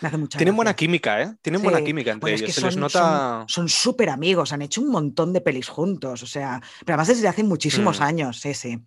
me 0.02 0.08
hace 0.08 0.18
mucha 0.18 0.38
Tienen 0.38 0.56
buena 0.56 0.76
química, 0.76 1.22
¿eh? 1.22 1.36
Tienen 1.42 1.62
buena 1.62 1.84
química 1.84 2.12
entre 2.12 2.34
ellos. 2.34 2.54
Se 2.54 2.62
les 2.62 2.78
nota... 2.78 3.46
Son 3.48 3.70
súper 3.70 4.10
amigos, 4.10 4.52
han 4.52 4.64
hecho 4.64 4.82
un 4.82 4.90
montón 4.90 5.34
de 5.34 5.42
pelis 5.42 5.70
juntos, 5.70 6.24
o 6.24 6.28
sea, 6.28 6.62
pero 6.80 6.96
además 6.96 7.10
desde 7.10 7.28
hace 7.28 7.44
muchísimos 7.44 8.00
mm. 8.00 8.04
años, 8.04 8.40
sí, 8.40 8.54
sí. 8.56 8.84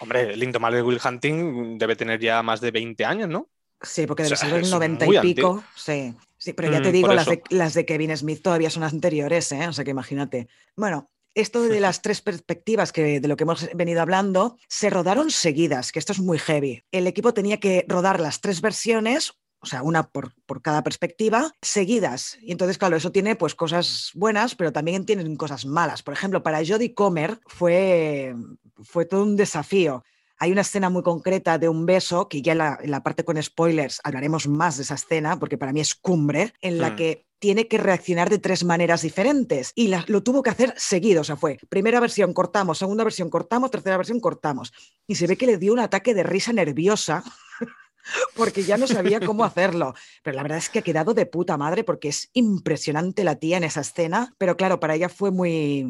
Hombre, 0.00 0.32
el 0.32 0.40
de 0.40 0.82
Will 0.82 1.00
Hunting 1.04 1.78
debe 1.78 1.96
tener 1.96 2.20
ya 2.20 2.42
más 2.42 2.60
de 2.60 2.70
20 2.70 3.04
años, 3.04 3.28
¿no? 3.28 3.48
Sí, 3.80 4.06
porque 4.06 4.24
debe 4.24 4.36
ser 4.36 4.52
el 4.54 4.68
90 4.68 5.06
y 5.06 5.18
pico. 5.20 5.62
Sí, 5.76 6.14
sí, 6.36 6.52
pero 6.52 6.70
ya 6.70 6.82
te 6.82 6.88
mm, 6.88 6.92
digo, 6.92 7.12
las 7.12 7.26
de, 7.26 7.42
las 7.50 7.74
de, 7.74 7.86
Kevin 7.86 8.16
Smith 8.16 8.42
todavía 8.42 8.70
son 8.70 8.82
anteriores, 8.82 9.52
¿eh? 9.52 9.68
O 9.68 9.72
sea 9.72 9.84
que 9.84 9.92
imagínate. 9.92 10.48
Bueno, 10.74 11.10
esto 11.34 11.62
de 11.62 11.80
las 11.80 12.02
tres 12.02 12.20
perspectivas 12.20 12.92
que 12.92 13.20
de 13.20 13.28
lo 13.28 13.36
que 13.36 13.44
hemos 13.44 13.68
venido 13.74 14.02
hablando 14.02 14.56
se 14.68 14.90
rodaron 14.90 15.30
seguidas, 15.30 15.92
que 15.92 16.00
esto 16.00 16.12
es 16.12 16.20
muy 16.20 16.38
heavy. 16.38 16.82
El 16.90 17.06
equipo 17.06 17.32
tenía 17.34 17.60
que 17.60 17.84
rodar 17.86 18.20
las 18.20 18.40
tres 18.40 18.60
versiones 18.60 19.34
o 19.60 19.66
sea, 19.66 19.82
una 19.82 20.04
por, 20.08 20.32
cada 20.62 20.82
perspectiva, 20.82 21.52
seguidas. 21.62 22.38
Y 22.42 22.52
entonces, 22.52 22.78
claro, 22.78 22.96
eso 22.96 23.12
tiene 23.12 23.36
pues 23.36 23.54
cosas 23.54 24.10
buenas, 24.14 24.54
pero 24.54 24.72
también 24.72 25.04
tienen 25.04 25.36
cosas 25.36 25.66
malas. 25.66 26.02
Por 26.02 26.14
ejemplo, 26.14 26.42
para 26.42 26.64
Jodie 26.64 26.94
Comer 26.94 27.40
fue, 27.46 28.34
fue 28.82 29.04
todo 29.04 29.22
un 29.22 29.36
desafío. 29.36 30.04
Hay 30.38 30.52
una 30.52 30.60
escena 30.60 30.88
muy 30.88 31.02
concreta 31.02 31.58
de 31.58 31.68
un 31.68 31.84
beso, 31.84 32.28
que 32.28 32.42
ya 32.42 32.52
en 32.52 32.90
la, 32.90 33.02
parte 33.02 33.24
con 33.24 33.42
spoilers 33.42 34.00
hablaremos 34.04 34.46
más 34.46 34.76
de 34.76 34.84
esa 34.84 34.94
escena, 34.94 35.38
porque 35.38 35.58
para 35.58 35.72
mí 35.72 35.80
es 35.80 35.96
cumbre, 35.96 36.52
en 36.60 36.78
la 36.78 36.90
mm. 36.90 36.96
que 36.96 37.28
tiene 37.40 37.68
que 37.68 37.78
reaccionar 37.78 38.30
de 38.30 38.38
tres 38.38 38.64
maneras 38.64 39.02
diferentes 39.02 39.72
y 39.74 39.92
lo 40.06 40.22
tuvo 40.22 40.42
que 40.42 40.50
hacer 40.50 40.74
seguido, 40.76 41.20
o 41.20 41.24
sea, 41.24 41.36
fue 41.36 41.58
primera 41.68 42.00
versión 42.00 42.32
cortamos, 42.32 42.78
segunda 42.78 43.04
versión 43.04 43.30
cortamos, 43.30 43.70
tercera 43.70 43.96
versión 43.96 44.20
cortamos. 44.20 44.72
Y 45.06 45.14
se 45.14 45.26
ve 45.26 45.36
que 45.36 45.46
le 45.46 45.58
dio 45.58 45.72
un 45.72 45.78
ataque 45.78 46.14
de 46.14 46.24
risa 46.24 46.52
nerviosa 46.52 47.22
porque 48.34 48.62
ya 48.62 48.76
no 48.76 48.86
sabía 48.86 49.20
cómo 49.20 49.44
hacerlo. 49.44 49.94
Pero 50.22 50.36
la 50.36 50.42
verdad 50.42 50.58
es 50.58 50.68
que 50.68 50.80
ha 50.80 50.82
quedado 50.82 51.14
de 51.14 51.26
puta 51.26 51.56
madre 51.56 51.84
porque 51.84 52.08
es 52.08 52.30
impresionante 52.32 53.24
la 53.24 53.36
tía 53.36 53.56
en 53.56 53.64
esa 53.64 53.80
escena, 53.80 54.34
pero 54.38 54.56
claro, 54.56 54.80
para 54.80 54.94
ella 54.94 55.08
fue 55.08 55.30
muy, 55.30 55.86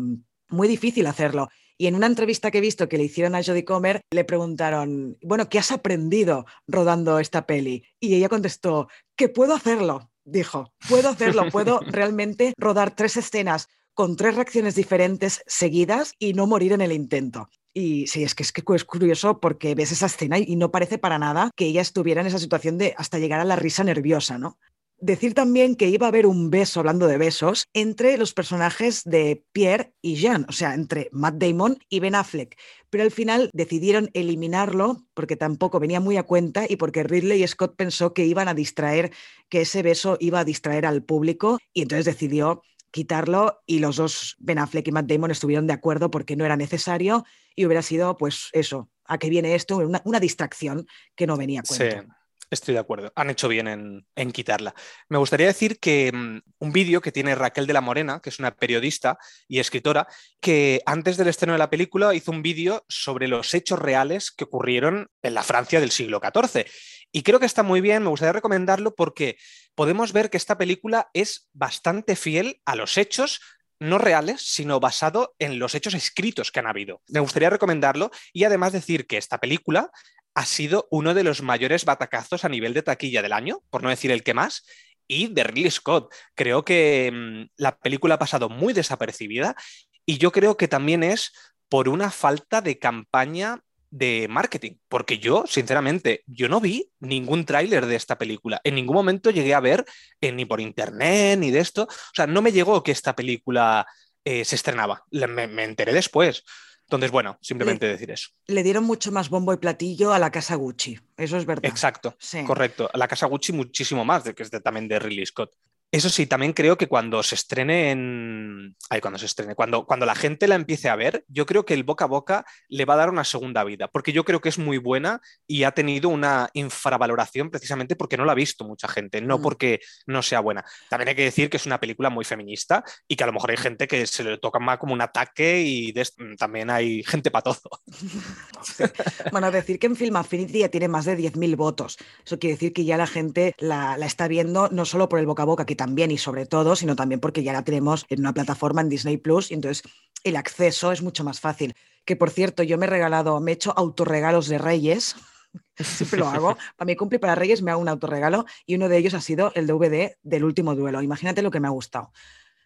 muy 0.48 0.68
difícil 0.68 1.06
hacerlo. 1.06 1.48
Y 1.80 1.86
en 1.86 1.94
una 1.94 2.06
entrevista 2.06 2.50
que 2.50 2.58
he 2.58 2.62
visto 2.62 2.88
que 2.88 2.98
le 2.98 3.04
hicieron 3.04 3.36
a 3.36 3.42
Jodie 3.42 3.64
Comer, 3.64 4.00
le 4.10 4.24
preguntaron, 4.24 5.16
bueno, 5.22 5.48
¿qué 5.48 5.60
has 5.60 5.70
aprendido 5.70 6.44
rodando 6.66 7.20
esta 7.20 7.46
peli? 7.46 7.84
Y 8.00 8.16
ella 8.16 8.28
contestó, 8.28 8.88
que 9.14 9.28
puedo 9.28 9.54
hacerlo, 9.54 10.10
dijo, 10.24 10.72
puedo 10.88 11.08
hacerlo, 11.08 11.48
puedo 11.52 11.78
realmente 11.86 12.52
rodar 12.56 12.96
tres 12.96 13.16
escenas 13.16 13.68
con 13.94 14.16
tres 14.16 14.34
reacciones 14.34 14.74
diferentes 14.74 15.42
seguidas 15.46 16.14
y 16.18 16.32
no 16.32 16.46
morir 16.46 16.72
en 16.72 16.80
el 16.80 16.92
intento. 16.92 17.48
Y 17.78 18.08
sí, 18.08 18.24
es 18.24 18.34
que 18.34 18.42
es, 18.42 18.50
que 18.50 18.62
es 18.74 18.84
curioso 18.84 19.38
porque 19.38 19.76
ves 19.76 19.92
esa 19.92 20.06
escena 20.06 20.36
y 20.36 20.56
no 20.56 20.72
parece 20.72 20.98
para 20.98 21.16
nada 21.16 21.52
que 21.54 21.66
ella 21.66 21.80
estuviera 21.80 22.20
en 22.22 22.26
esa 22.26 22.40
situación 22.40 22.76
de 22.76 22.92
hasta 22.96 23.20
llegar 23.20 23.38
a 23.38 23.44
la 23.44 23.54
risa 23.54 23.84
nerviosa, 23.84 24.36
¿no? 24.36 24.58
Decir 25.00 25.32
también 25.32 25.76
que 25.76 25.86
iba 25.86 26.06
a 26.06 26.08
haber 26.08 26.26
un 26.26 26.50
beso, 26.50 26.80
hablando 26.80 27.06
de 27.06 27.18
besos, 27.18 27.68
entre 27.72 28.18
los 28.18 28.34
personajes 28.34 29.04
de 29.04 29.44
Pierre 29.52 29.92
y 30.02 30.16
Jean, 30.16 30.44
o 30.48 30.52
sea, 30.52 30.74
entre 30.74 31.08
Matt 31.12 31.36
Damon 31.36 31.78
y 31.88 32.00
Ben 32.00 32.16
Affleck. 32.16 32.58
Pero 32.90 33.04
al 33.04 33.12
final 33.12 33.48
decidieron 33.52 34.10
eliminarlo 34.12 35.04
porque 35.14 35.36
tampoco 35.36 35.78
venía 35.78 36.00
muy 36.00 36.16
a 36.16 36.24
cuenta 36.24 36.66
y 36.68 36.74
porque 36.74 37.04
Ridley 37.04 37.46
Scott 37.46 37.76
pensó 37.76 38.12
que 38.12 38.26
iban 38.26 38.48
a 38.48 38.54
distraer, 38.54 39.12
que 39.48 39.60
ese 39.60 39.84
beso 39.84 40.16
iba 40.18 40.40
a 40.40 40.44
distraer 40.44 40.84
al 40.84 41.04
público 41.04 41.58
y 41.72 41.82
entonces 41.82 42.06
decidió 42.06 42.62
quitarlo 42.90 43.62
y 43.66 43.78
los 43.78 43.96
dos, 43.96 44.36
Ben 44.38 44.58
Affleck 44.58 44.88
y 44.88 44.92
Matt 44.92 45.06
Damon, 45.06 45.30
estuvieron 45.30 45.66
de 45.66 45.72
acuerdo 45.72 46.10
porque 46.10 46.36
no 46.36 46.44
era 46.44 46.56
necesario 46.56 47.24
y 47.54 47.66
hubiera 47.66 47.82
sido, 47.82 48.16
pues 48.16 48.48
eso, 48.52 48.90
a 49.04 49.18
qué 49.18 49.30
viene 49.30 49.54
esto, 49.54 49.78
una, 49.78 50.20
distracción 50.20 50.86
que 51.16 51.26
no 51.26 51.36
venía 51.36 51.60
a 51.60 51.62
cuenta. 51.62 52.18
Estoy 52.50 52.74
de 52.74 52.80
acuerdo. 52.80 53.12
Han 53.14 53.28
hecho 53.28 53.48
bien 53.48 54.04
en, 54.16 54.32
quitarla. 54.32 54.74
Me 55.08 55.18
gustaría 55.18 55.46
decir 55.46 55.78
que 55.78 56.10
mm, 56.12 56.40
un 56.60 56.72
vídeo 56.72 57.00
que 57.00 57.12
tiene 57.12 57.34
Raquel 57.34 57.66
de 57.66 57.74
la 57.74 57.82
Morena, 57.82 58.20
que 58.22 58.30
es 58.30 58.38
una 58.38 58.52
periodista 58.52 59.18
y 59.48 59.58
escritora, 59.58 60.06
que 60.40 60.80
antes 60.86 61.18
del 61.18 61.28
estreno 61.28 61.52
de 61.52 61.58
la 61.58 61.70
película 61.70 62.14
hizo 62.14 62.30
un 62.30 62.42
vídeo 62.42 62.84
sobre 62.88 63.28
los 63.28 63.52
hechos 63.52 63.78
reales 63.78 64.30
que 64.30 64.44
ocurrieron 64.44 65.10
en 65.22 65.34
la 65.34 65.42
Francia 65.42 65.78
del 65.78 65.90
siglo 65.90 66.20
XIV. 66.22 66.64
Y 67.12 67.22
creo 67.22 67.40
que 67.40 67.46
está 67.46 67.62
muy 67.62 67.80
bien, 67.80 68.02
me 68.02 68.10
gustaría 68.10 68.32
recomendarlo 68.32 68.94
porque 68.94 69.38
podemos 69.74 70.12
ver 70.12 70.30
que 70.30 70.36
esta 70.36 70.58
película 70.58 71.08
es 71.14 71.48
bastante 71.52 72.16
fiel 72.16 72.60
a 72.64 72.76
los 72.76 72.98
hechos 72.98 73.40
no 73.80 73.98
reales, 73.98 74.42
sino 74.42 74.80
basado 74.80 75.34
en 75.38 75.58
los 75.58 75.74
hechos 75.74 75.94
escritos 75.94 76.50
que 76.50 76.60
han 76.60 76.66
habido. 76.66 77.02
Me 77.08 77.20
gustaría 77.20 77.50
recomendarlo 77.50 78.10
y 78.32 78.44
además 78.44 78.72
decir 78.72 79.06
que 79.06 79.16
esta 79.16 79.38
película 79.38 79.90
ha 80.34 80.44
sido 80.44 80.88
uno 80.90 81.14
de 81.14 81.24
los 81.24 81.42
mayores 81.42 81.84
batacazos 81.84 82.44
a 82.44 82.48
nivel 82.48 82.74
de 82.74 82.82
taquilla 82.82 83.22
del 83.22 83.32
año, 83.32 83.60
por 83.70 83.82
no 83.82 83.88
decir 83.88 84.10
el 84.10 84.22
que 84.22 84.34
más, 84.34 84.64
y 85.06 85.28
de 85.28 85.44
Ridley 85.44 85.70
Scott. 85.70 86.14
Creo 86.34 86.64
que 86.64 87.10
mm, 87.12 87.50
la 87.56 87.78
película 87.78 88.16
ha 88.16 88.18
pasado 88.18 88.48
muy 88.48 88.72
desapercibida 88.72 89.56
y 90.04 90.18
yo 90.18 90.32
creo 90.32 90.56
que 90.56 90.68
también 90.68 91.02
es 91.02 91.32
por 91.68 91.88
una 91.88 92.10
falta 92.10 92.60
de 92.60 92.78
campaña 92.78 93.62
de 93.90 94.26
marketing, 94.28 94.72
porque 94.88 95.18
yo, 95.18 95.44
sinceramente, 95.46 96.22
yo 96.26 96.48
no 96.48 96.60
vi 96.60 96.90
ningún 97.00 97.44
tráiler 97.44 97.86
de 97.86 97.96
esta 97.96 98.18
película. 98.18 98.60
En 98.64 98.74
ningún 98.74 98.96
momento 98.96 99.30
llegué 99.30 99.54
a 99.54 99.60
ver 99.60 99.84
eh, 100.20 100.32
ni 100.32 100.44
por 100.44 100.60
internet 100.60 101.38
ni 101.38 101.50
de 101.50 101.60
esto. 101.60 101.84
O 101.84 102.14
sea, 102.14 102.26
no 102.26 102.42
me 102.42 102.52
llegó 102.52 102.82
que 102.82 102.92
esta 102.92 103.16
película 103.16 103.86
eh, 104.24 104.44
se 104.44 104.56
estrenaba. 104.56 105.04
me 105.10 105.64
enteré 105.64 105.92
después. 105.92 106.44
Entonces, 106.88 107.10
bueno, 107.10 107.36
simplemente 107.42 107.86
decir 107.86 108.10
eso. 108.10 108.30
Le 108.46 108.62
dieron 108.62 108.82
mucho 108.82 109.12
más 109.12 109.28
bombo 109.28 109.52
y 109.52 109.58
platillo 109.58 110.14
a 110.14 110.18
la 110.18 110.30
casa 110.30 110.54
Gucci, 110.54 110.98
eso 111.18 111.36
es 111.36 111.44
verdad. 111.44 111.66
Exacto, 111.66 112.16
correcto. 112.46 112.88
A 112.90 112.96
la 112.96 113.06
casa 113.06 113.26
Gucci 113.26 113.52
muchísimo 113.52 114.06
más, 114.06 114.24
de 114.24 114.34
que 114.34 114.42
es 114.42 114.50
también 114.50 114.88
de 114.88 114.98
Ridley 114.98 115.26
Scott. 115.26 115.52
Eso 115.90 116.10
sí, 116.10 116.26
también 116.26 116.52
creo 116.52 116.76
que 116.76 116.86
cuando 116.86 117.22
se 117.22 117.34
estrene 117.34 117.90
en. 117.90 118.76
Ay, 118.90 119.00
cuando 119.00 119.18
se 119.18 119.24
estrene. 119.24 119.54
Cuando, 119.54 119.86
cuando 119.86 120.04
la 120.04 120.14
gente 120.14 120.46
la 120.46 120.54
empiece 120.54 120.90
a 120.90 120.96
ver, 120.96 121.24
yo 121.28 121.46
creo 121.46 121.64
que 121.64 121.72
el 121.72 121.82
boca 121.82 122.04
a 122.04 122.08
boca 122.08 122.44
le 122.68 122.84
va 122.84 122.92
a 122.92 122.98
dar 122.98 123.08
una 123.08 123.24
segunda 123.24 123.64
vida, 123.64 123.88
porque 123.88 124.12
yo 124.12 124.22
creo 124.24 124.42
que 124.42 124.50
es 124.50 124.58
muy 124.58 124.76
buena 124.76 125.22
y 125.46 125.62
ha 125.62 125.70
tenido 125.70 126.10
una 126.10 126.50
infravaloración 126.52 127.48
precisamente 127.50 127.96
porque 127.96 128.18
no 128.18 128.26
la 128.26 128.32
ha 128.32 128.34
visto 128.34 128.66
mucha 128.66 128.86
gente, 128.86 129.22
no 129.22 129.38
mm. 129.38 129.42
porque 129.42 129.80
no 130.06 130.22
sea 130.22 130.40
buena. 130.40 130.62
También 130.90 131.08
hay 131.08 131.14
que 131.14 131.24
decir 131.24 131.48
que 131.48 131.56
es 131.56 131.64
una 131.64 131.80
película 131.80 132.10
muy 132.10 132.26
feminista 132.26 132.84
y 133.06 133.16
que 133.16 133.24
a 133.24 133.26
lo 133.26 133.32
mejor 133.32 133.50
hay 133.52 133.56
gente 133.56 133.88
que 133.88 134.06
se 134.06 134.24
le 134.24 134.36
toca 134.36 134.58
más 134.58 134.76
como 134.76 134.92
un 134.92 135.00
ataque 135.00 135.62
y 135.62 135.94
también 136.36 136.68
hay 136.68 137.02
gente 137.02 137.30
para 137.30 137.44
todo. 137.44 137.80
Bueno, 139.32 139.50
decir 139.50 139.78
que 139.78 139.86
en 139.86 139.96
Film 139.96 140.16
Affinity 140.16 140.60
ya 140.60 140.68
tiene 140.68 140.88
más 140.88 141.04
de 141.04 141.16
10.000 141.16 141.56
votos. 141.56 141.96
Eso 142.24 142.38
quiere 142.38 142.54
decir 142.54 142.72
que 142.72 142.84
ya 142.84 142.96
la 142.96 143.06
gente 143.06 143.54
la, 143.58 143.96
la 143.96 144.06
está 144.06 144.26
viendo 144.28 144.68
no 144.70 144.84
solo 144.84 145.08
por 145.08 145.18
el 145.18 145.26
boca 145.26 145.42
a 145.42 145.46
boca, 145.46 145.66
que 145.66 145.76
también 145.78 146.10
y 146.10 146.18
sobre 146.18 146.44
todo, 146.44 146.76
sino 146.76 146.94
también 146.94 147.20
porque 147.20 147.42
ya 147.42 147.54
la 147.54 147.64
tenemos 147.64 148.04
en 148.10 148.20
una 148.20 148.34
plataforma 148.34 148.82
en 148.82 148.90
Disney 148.90 149.16
Plus 149.16 149.50
y 149.50 149.54
entonces 149.54 149.82
el 150.24 150.36
acceso 150.36 150.92
es 150.92 151.00
mucho 151.00 151.24
más 151.24 151.40
fácil. 151.40 151.74
Que 152.04 152.16
por 152.16 152.28
cierto, 152.28 152.62
yo 152.62 152.76
me 152.76 152.84
he 152.84 152.90
regalado, 152.90 153.40
me 153.40 153.52
he 153.52 153.54
hecho 153.54 153.72
autorregalos 153.74 154.48
de 154.48 154.58
Reyes. 154.58 155.16
Siempre 155.76 156.18
lo 156.18 156.28
hago. 156.28 156.58
Para 156.76 156.86
mi 156.86 156.96
cumple 156.96 157.18
para 157.18 157.34
Reyes 157.34 157.62
me 157.62 157.70
hago 157.70 157.80
un 157.80 157.88
autorregalo 157.88 158.44
y 158.66 158.74
uno 158.74 158.90
de 158.90 158.98
ellos 158.98 159.14
ha 159.14 159.22
sido 159.22 159.52
el 159.54 159.66
DVD 159.66 160.18
del 160.22 160.44
último 160.44 160.74
duelo. 160.74 161.00
Imagínate 161.00 161.40
lo 161.40 161.50
que 161.50 161.60
me 161.60 161.68
ha 161.68 161.70
gustado. 161.70 162.12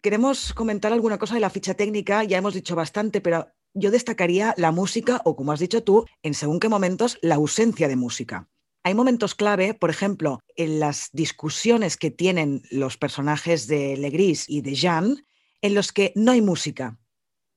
Queremos 0.01 0.53
comentar 0.53 0.91
alguna 0.91 1.17
cosa 1.17 1.35
de 1.35 1.39
la 1.39 1.49
ficha 1.49 1.75
técnica, 1.75 2.25
ya 2.25 2.37
hemos 2.37 2.53
dicho 2.53 2.75
bastante, 2.75 3.21
pero 3.21 3.47
yo 3.73 3.89
destacaría 3.89 4.53
la 4.57 4.71
música 4.71 5.21
o, 5.23 5.35
como 5.35 5.53
has 5.53 5.61
dicho 5.61 5.81
tú, 5.83 6.05
en 6.23 6.33
según 6.33 6.59
qué 6.59 6.67
momentos, 6.67 7.17
la 7.21 7.35
ausencia 7.35 7.87
de 7.87 7.95
música. 7.95 8.49
Hay 8.85 8.95
momentos 8.95 9.33
clave, 9.33 9.73
por 9.73 9.89
ejemplo, 9.89 10.41
en 10.57 10.81
las 10.81 11.09
discusiones 11.13 11.95
que 11.95 12.11
tienen 12.11 12.63
los 12.69 12.97
personajes 12.97 13.65
de 13.67 13.95
Legris 13.95 14.49
y 14.49 14.61
de 14.61 14.75
Jean, 14.75 15.25
en 15.61 15.73
los 15.73 15.93
que 15.93 16.11
no 16.17 16.33
hay 16.33 16.41
música. 16.41 16.99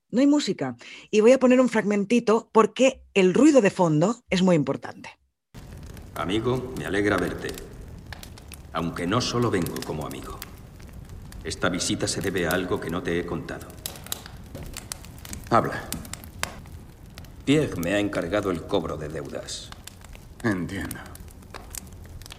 No 0.09 0.21
hay 0.21 0.29
música. 0.29 0.77
Y 1.11 1.23
voy 1.23 1.33
a 1.33 1.41
poner 1.41 1.61
un 1.61 1.69
fragmentito 1.69 2.49
porque 2.53 3.03
el 3.13 3.35
ruido 3.35 3.61
de 3.61 3.71
fondo 3.73 4.23
es 4.31 4.43
muy 4.43 4.55
importante. 4.55 5.11
Amigo, 6.15 6.73
me 6.79 6.87
alegra 6.87 7.17
verte. 7.17 7.49
Aunque 8.73 9.09
no 9.09 9.21
solo 9.21 9.51
vengo 9.51 9.75
como 9.85 10.07
amigo. 10.07 10.39
Esta 11.43 11.69
visita 11.69 12.07
se 12.07 12.21
debe 12.21 12.47
a 12.47 12.51
algo 12.51 12.79
que 12.79 12.89
no 12.89 13.03
te 13.03 13.19
he 13.19 13.27
contado. 13.27 13.67
Habla. 15.51 15.89
Pierre 17.45 17.81
me 17.81 17.95
ha 17.95 17.99
encargado 17.99 18.53
el 18.53 18.63
cobro 18.63 18.97
de 18.97 19.09
deudas. 19.09 19.71
Entiendo. 20.45 21.16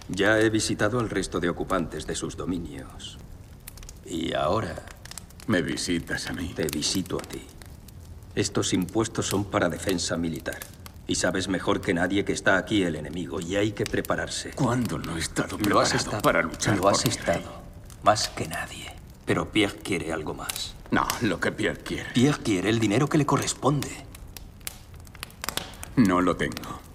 Ya 0.08 0.38
he 0.40 0.48
visitado 0.48 1.00
al 1.00 1.10
resto 1.10 1.38
de 1.38 1.50
ocupantes 1.50 2.06
de 2.06 2.14
sus 2.14 2.36
dominios. 2.36 3.18
Y 4.06 4.34
ahora... 4.34 4.74
¿Me 5.46 5.62
visitas 5.62 6.28
a 6.28 6.32
mí? 6.32 6.52
Te 6.54 6.66
visito 6.66 7.16
a 7.16 7.22
ti. 7.22 7.42
Estos 8.34 8.72
impuestos 8.72 9.26
son 9.26 9.44
para 9.44 9.68
defensa 9.68 10.16
militar. 10.16 10.58
Y 11.06 11.14
sabes 11.14 11.48
mejor 11.48 11.80
que 11.80 11.94
nadie 11.94 12.24
que 12.24 12.32
está 12.32 12.58
aquí 12.58 12.82
el 12.82 12.96
enemigo 12.96 13.40
y 13.40 13.56
hay 13.56 13.72
que 13.72 13.84
prepararse. 13.84 14.50
¿Cuándo 14.50 14.98
no 14.98 15.16
he 15.16 15.20
estado 15.20 15.56
preparado 15.56 15.80
has 15.80 15.94
estado, 15.94 16.22
para 16.22 16.42
luchar 16.42 16.76
Lo 16.76 16.88
has 16.88 17.04
estado. 17.06 17.62
Más 18.02 18.28
que 18.28 18.46
nadie. 18.46 18.92
Pero 19.24 19.50
Pierre 19.50 19.78
quiere 19.78 20.12
algo 20.12 20.34
más. 20.34 20.74
No, 20.90 21.06
lo 21.22 21.40
que 21.40 21.50
Pierre 21.52 21.82
quiere. 21.82 22.10
Pierre 22.12 22.42
quiere 22.42 22.68
el 22.68 22.78
dinero 22.78 23.08
que 23.08 23.18
le 23.18 23.26
corresponde. 23.26 23.88
No 25.96 26.20
lo 26.20 26.36
tengo. 26.36 26.87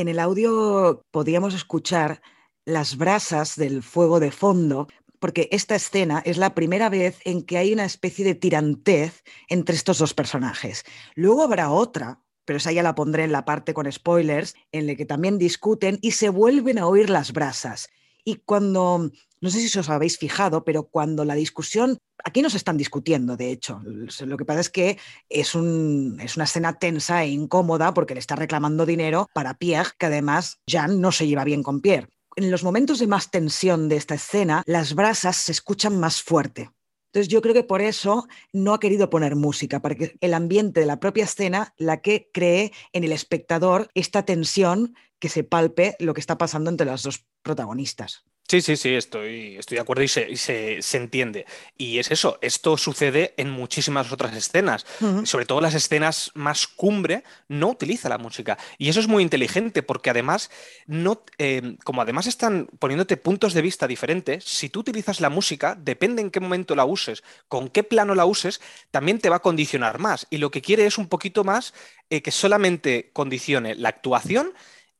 En 0.00 0.08
el 0.08 0.18
audio 0.18 1.04
podíamos 1.10 1.52
escuchar 1.52 2.22
las 2.64 2.96
brasas 2.96 3.56
del 3.56 3.82
fuego 3.82 4.18
de 4.18 4.30
fondo, 4.30 4.88
porque 5.18 5.50
esta 5.52 5.74
escena 5.74 6.22
es 6.24 6.38
la 6.38 6.54
primera 6.54 6.88
vez 6.88 7.18
en 7.26 7.42
que 7.42 7.58
hay 7.58 7.74
una 7.74 7.84
especie 7.84 8.24
de 8.24 8.34
tirantez 8.34 9.22
entre 9.50 9.76
estos 9.76 9.98
dos 9.98 10.14
personajes. 10.14 10.84
Luego 11.16 11.42
habrá 11.42 11.68
otra, 11.68 12.22
pero 12.46 12.56
esa 12.56 12.72
ya 12.72 12.82
la 12.82 12.94
pondré 12.94 13.24
en 13.24 13.32
la 13.32 13.44
parte 13.44 13.74
con 13.74 13.92
spoilers, 13.92 14.54
en 14.72 14.86
la 14.86 14.94
que 14.94 15.04
también 15.04 15.36
discuten 15.36 15.98
y 16.00 16.12
se 16.12 16.30
vuelven 16.30 16.78
a 16.78 16.86
oír 16.86 17.10
las 17.10 17.34
brasas. 17.34 17.90
Y 18.24 18.36
cuando, 18.36 19.10
no 19.40 19.50
sé 19.50 19.66
si 19.66 19.78
os 19.78 19.88
habéis 19.88 20.18
fijado, 20.18 20.64
pero 20.64 20.84
cuando 20.84 21.24
la 21.24 21.34
discusión, 21.34 21.98
aquí 22.22 22.42
no 22.42 22.50
se 22.50 22.58
están 22.58 22.76
discutiendo, 22.76 23.36
de 23.36 23.50
hecho, 23.50 23.80
lo 23.84 24.36
que 24.36 24.44
pasa 24.44 24.60
es 24.60 24.70
que 24.70 24.98
es, 25.28 25.54
un, 25.54 26.18
es 26.20 26.36
una 26.36 26.44
escena 26.44 26.78
tensa 26.78 27.24
e 27.24 27.28
incómoda 27.28 27.94
porque 27.94 28.14
le 28.14 28.20
está 28.20 28.36
reclamando 28.36 28.84
dinero 28.84 29.28
para 29.32 29.54
Pierre, 29.54 29.90
que 29.98 30.06
además 30.06 30.60
Jean 30.66 31.00
no 31.00 31.12
se 31.12 31.26
lleva 31.26 31.44
bien 31.44 31.62
con 31.62 31.80
Pierre. 31.80 32.08
En 32.36 32.50
los 32.50 32.62
momentos 32.62 32.98
de 32.98 33.06
más 33.06 33.30
tensión 33.30 33.88
de 33.88 33.96
esta 33.96 34.14
escena, 34.14 34.62
las 34.66 34.94
brasas 34.94 35.36
se 35.36 35.52
escuchan 35.52 35.98
más 35.98 36.22
fuerte. 36.22 36.70
Entonces 37.12 37.28
yo 37.28 37.42
creo 37.42 37.54
que 37.54 37.64
por 37.64 37.82
eso 37.82 38.28
no 38.52 38.72
ha 38.72 38.78
querido 38.78 39.10
poner 39.10 39.34
música, 39.34 39.82
para 39.82 39.96
que 39.96 40.16
el 40.20 40.32
ambiente 40.32 40.78
de 40.78 40.86
la 40.86 41.00
propia 41.00 41.24
escena 41.24 41.74
la 41.76 42.02
que 42.02 42.30
cree 42.32 42.72
en 42.92 43.02
el 43.02 43.10
espectador 43.10 43.88
esta 43.94 44.24
tensión 44.24 44.94
que 45.18 45.28
se 45.28 45.42
palpe 45.42 45.96
lo 45.98 46.14
que 46.14 46.20
está 46.20 46.38
pasando 46.38 46.70
entre 46.70 46.86
las 46.86 47.02
dos 47.02 47.26
protagonistas. 47.42 48.24
Sí, 48.50 48.62
sí, 48.62 48.76
sí, 48.76 48.96
estoy, 48.96 49.58
estoy 49.58 49.76
de 49.76 49.82
acuerdo 49.82 50.02
y, 50.02 50.08
se, 50.08 50.80
entiende. 50.94 51.46
Y 51.78 52.00
es 52.00 52.10
eso, 52.10 52.36
esto 52.42 52.76
sucede 52.76 53.32
en 53.36 53.48
muchísimas 53.48 54.10
otras 54.10 54.34
escenas. 54.34 54.84
Sobre 55.22 55.46
todo 55.46 55.60
las 55.60 55.76
escenas 55.76 56.32
más 56.34 56.66
cumbre, 56.66 57.22
no 57.46 57.68
utiliza 57.68 58.08
la 58.08 58.18
música. 58.18 58.58
Y 58.76 58.88
eso 58.88 58.98
es 58.98 59.06
muy 59.06 59.22
inteligente 59.22 59.84
porque 59.84 60.10
además, 60.10 60.50
no, 60.88 61.22
em, 61.38 61.76
como 61.84 62.02
además 62.02 62.26
están 62.26 62.66
poniéndote 62.80 63.16
puntos 63.16 63.54
de 63.54 63.62
vista 63.62 63.86
diferentes, 63.86 64.42
si 64.42 64.68
tú 64.68 64.80
utilizas 64.80 65.20
la 65.20 65.30
música, 65.30 65.76
depende 65.80 66.20
en 66.20 66.32
qué 66.32 66.40
momento 66.40 66.74
la 66.74 66.84
uses, 66.84 67.22
con 67.46 67.68
qué 67.68 67.84
plano 67.84 68.16
la 68.16 68.24
uses, 68.24 68.60
también 68.90 69.20
te 69.20 69.28
va 69.28 69.36
a 69.36 69.42
condicionar 69.42 70.00
más. 70.00 70.26
Y 70.28 70.38
lo 70.38 70.50
que 70.50 70.60
quiere 70.60 70.86
es 70.86 70.98
un 70.98 71.06
poquito 71.06 71.44
más 71.44 71.72
eh, 72.10 72.20
que 72.20 72.32
solamente 72.32 73.10
condicione 73.12 73.76
la 73.76 73.90
actuación 73.90 74.54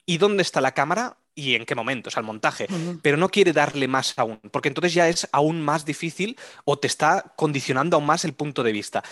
y 0.06 0.18
dónde 0.18 0.42
está 0.42 0.60
la 0.60 0.72
cámara 0.72 1.16
y 1.34 1.54
en 1.54 1.64
qué 1.64 1.74
momentos 1.74 2.16
al 2.16 2.24
montaje, 2.24 2.66
pero 3.02 3.16
no 3.16 3.28
quiere 3.28 3.52
darle 3.52 3.88
más 3.88 4.14
aún, 4.16 4.40
porque 4.50 4.68
entonces 4.68 4.94
ya 4.94 5.08
es 5.08 5.28
aún 5.32 5.62
más 5.62 5.84
difícil 5.84 6.38
o 6.64 6.78
te 6.78 6.86
está 6.86 7.32
condicionando 7.36 7.96
aún 7.96 8.06
más 8.06 8.24
el 8.24 8.34
punto 8.34 8.62
de 8.62 8.72
vista. 8.72 9.02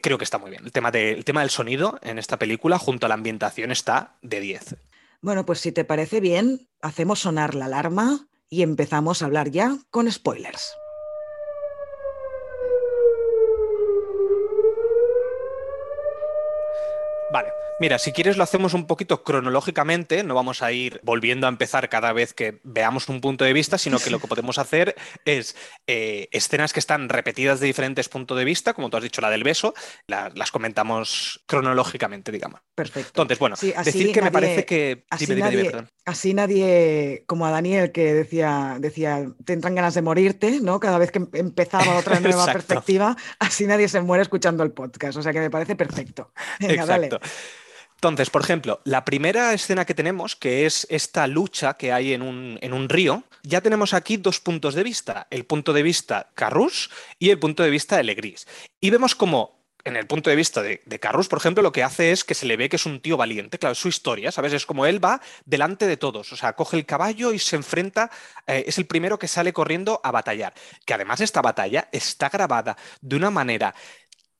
Creo 0.00 0.18
que 0.18 0.24
está 0.24 0.38
muy 0.38 0.50
bien. 0.50 0.64
El 0.64 0.72
tema, 0.72 0.90
tema 0.90 1.40
del 1.40 1.50
sonido 1.50 1.98
en 2.02 2.18
esta 2.18 2.38
película 2.38 2.78
junto 2.78 3.06
a 3.06 3.08
la 3.08 3.14
ambientación 3.14 3.70
está 3.70 4.16
de 4.22 4.40
10. 4.40 4.76
Bueno, 5.20 5.46
pues 5.46 5.60
si 5.60 5.72
te 5.72 5.84
parece 5.84 6.20
bien, 6.20 6.68
hacemos 6.82 7.20
sonar 7.20 7.54
la 7.54 7.66
alarma 7.66 8.26
y 8.48 8.62
empezamos 8.62 9.22
a 9.22 9.26
hablar 9.26 9.50
ya 9.50 9.76
con 9.90 10.10
spoilers. 10.10 10.74
Vale. 17.32 17.65
Mira, 17.78 17.98
si 17.98 18.12
quieres 18.12 18.38
lo 18.38 18.42
hacemos 18.42 18.72
un 18.72 18.86
poquito 18.86 19.22
cronológicamente, 19.22 20.22
no 20.24 20.34
vamos 20.34 20.62
a 20.62 20.72
ir 20.72 20.98
volviendo 21.02 21.46
a 21.46 21.50
empezar 21.50 21.90
cada 21.90 22.14
vez 22.14 22.32
que 22.32 22.58
veamos 22.62 23.10
un 23.10 23.20
punto 23.20 23.44
de 23.44 23.52
vista, 23.52 23.76
sino 23.76 23.98
que 23.98 24.08
lo 24.08 24.18
que 24.18 24.28
podemos 24.28 24.56
hacer 24.56 24.94
es 25.26 25.56
eh, 25.86 26.28
escenas 26.32 26.72
que 26.72 26.80
están 26.80 27.10
repetidas 27.10 27.60
de 27.60 27.66
diferentes 27.66 28.08
puntos 28.08 28.38
de 28.38 28.46
vista, 28.46 28.72
como 28.72 28.88
tú 28.88 28.96
has 28.96 29.02
dicho, 29.02 29.20
la 29.20 29.28
del 29.28 29.44
beso, 29.44 29.74
las 30.06 30.50
comentamos 30.50 31.44
cronológicamente, 31.46 32.32
digamos. 32.32 32.62
Perfecto. 32.74 33.10
Entonces, 33.10 33.38
bueno, 33.38 33.56
decir 33.60 34.10
que 34.10 34.22
me 34.22 34.30
parece 34.30 34.64
que... 34.64 35.04
Así, 35.10 35.26
nadie, 35.34 35.84
así 36.06 36.32
nadie, 36.32 37.24
como 37.26 37.44
a 37.46 37.50
Daniel 37.50 37.92
que 37.92 38.14
decía, 38.14 38.78
decía, 38.80 39.26
tendrán 39.44 39.74
ganas 39.74 39.92
de 39.92 40.00
morirte, 40.00 40.60
¿no? 40.62 40.80
Cada 40.80 40.96
vez 40.96 41.10
que 41.10 41.26
empezaba 41.34 41.96
otra 41.98 42.20
nueva 42.20 42.46
perspectiva, 42.46 43.14
así 43.38 43.66
nadie 43.66 43.88
se 43.88 44.00
muere 44.00 44.22
escuchando 44.22 44.62
el 44.62 44.72
podcast, 44.72 45.18
o 45.18 45.22
sea 45.22 45.34
que 45.34 45.40
me 45.40 45.50
parece 45.50 45.76
perfecto. 45.76 46.32
Exacto. 46.60 47.20
Entonces, 47.96 48.30
por 48.30 48.42
ejemplo, 48.42 48.80
la 48.84 49.04
primera 49.04 49.54
escena 49.54 49.86
que 49.86 49.94
tenemos, 49.94 50.36
que 50.36 50.66
es 50.66 50.86
esta 50.90 51.26
lucha 51.26 51.74
que 51.74 51.92
hay 51.92 52.12
en 52.12 52.22
un, 52.22 52.58
en 52.60 52.72
un 52.74 52.88
río, 52.88 53.24
ya 53.42 53.62
tenemos 53.62 53.94
aquí 53.94 54.18
dos 54.18 54.38
puntos 54.38 54.74
de 54.74 54.82
vista, 54.82 55.26
el 55.30 55.46
punto 55.46 55.72
de 55.72 55.82
vista 55.82 56.30
Carrus 56.34 56.90
y 57.18 57.30
el 57.30 57.38
punto 57.38 57.62
de 57.62 57.70
vista 57.70 57.96
de 57.96 58.04
Legris. 58.04 58.46
Y 58.80 58.90
vemos 58.90 59.14
como 59.14 59.56
en 59.86 59.96
el 59.96 60.08
punto 60.08 60.30
de 60.30 60.36
vista 60.36 60.62
de, 60.62 60.82
de, 60.84 60.98
Carrus, 60.98 61.28
por 61.28 61.38
ejemplo, 61.38 61.62
lo 61.62 61.70
que 61.70 61.84
hace 61.84 62.10
es 62.10 62.24
que 62.24 62.34
se 62.34 62.44
le 62.44 62.56
ve 62.56 62.68
que 62.68 62.74
es 62.74 62.86
un 62.86 63.00
tío 63.00 63.16
valiente. 63.16 63.56
Claro, 63.56 63.72
es 63.72 63.78
su 63.78 63.86
historia, 63.86 64.32
¿sabes? 64.32 64.52
Es 64.52 64.66
como 64.66 64.84
él 64.84 65.02
va 65.02 65.20
delante 65.44 65.86
de 65.86 65.96
todos. 65.96 66.32
O 66.32 66.36
sea, 66.36 66.54
coge 66.54 66.76
el 66.76 66.84
caballo 66.84 67.32
y 67.32 67.38
se 67.38 67.54
enfrenta. 67.54 68.10
Eh, 68.48 68.64
es 68.66 68.78
el 68.78 68.86
primero 68.86 69.16
que 69.16 69.28
sale 69.28 69.52
corriendo 69.52 70.00
a 70.02 70.10
batallar. 70.10 70.54
Que 70.84 70.94
además 70.94 71.20
esta 71.20 71.40
batalla 71.40 71.88
está 71.92 72.28
grabada 72.28 72.76
de 73.00 73.14
una 73.14 73.30
manera 73.30 73.76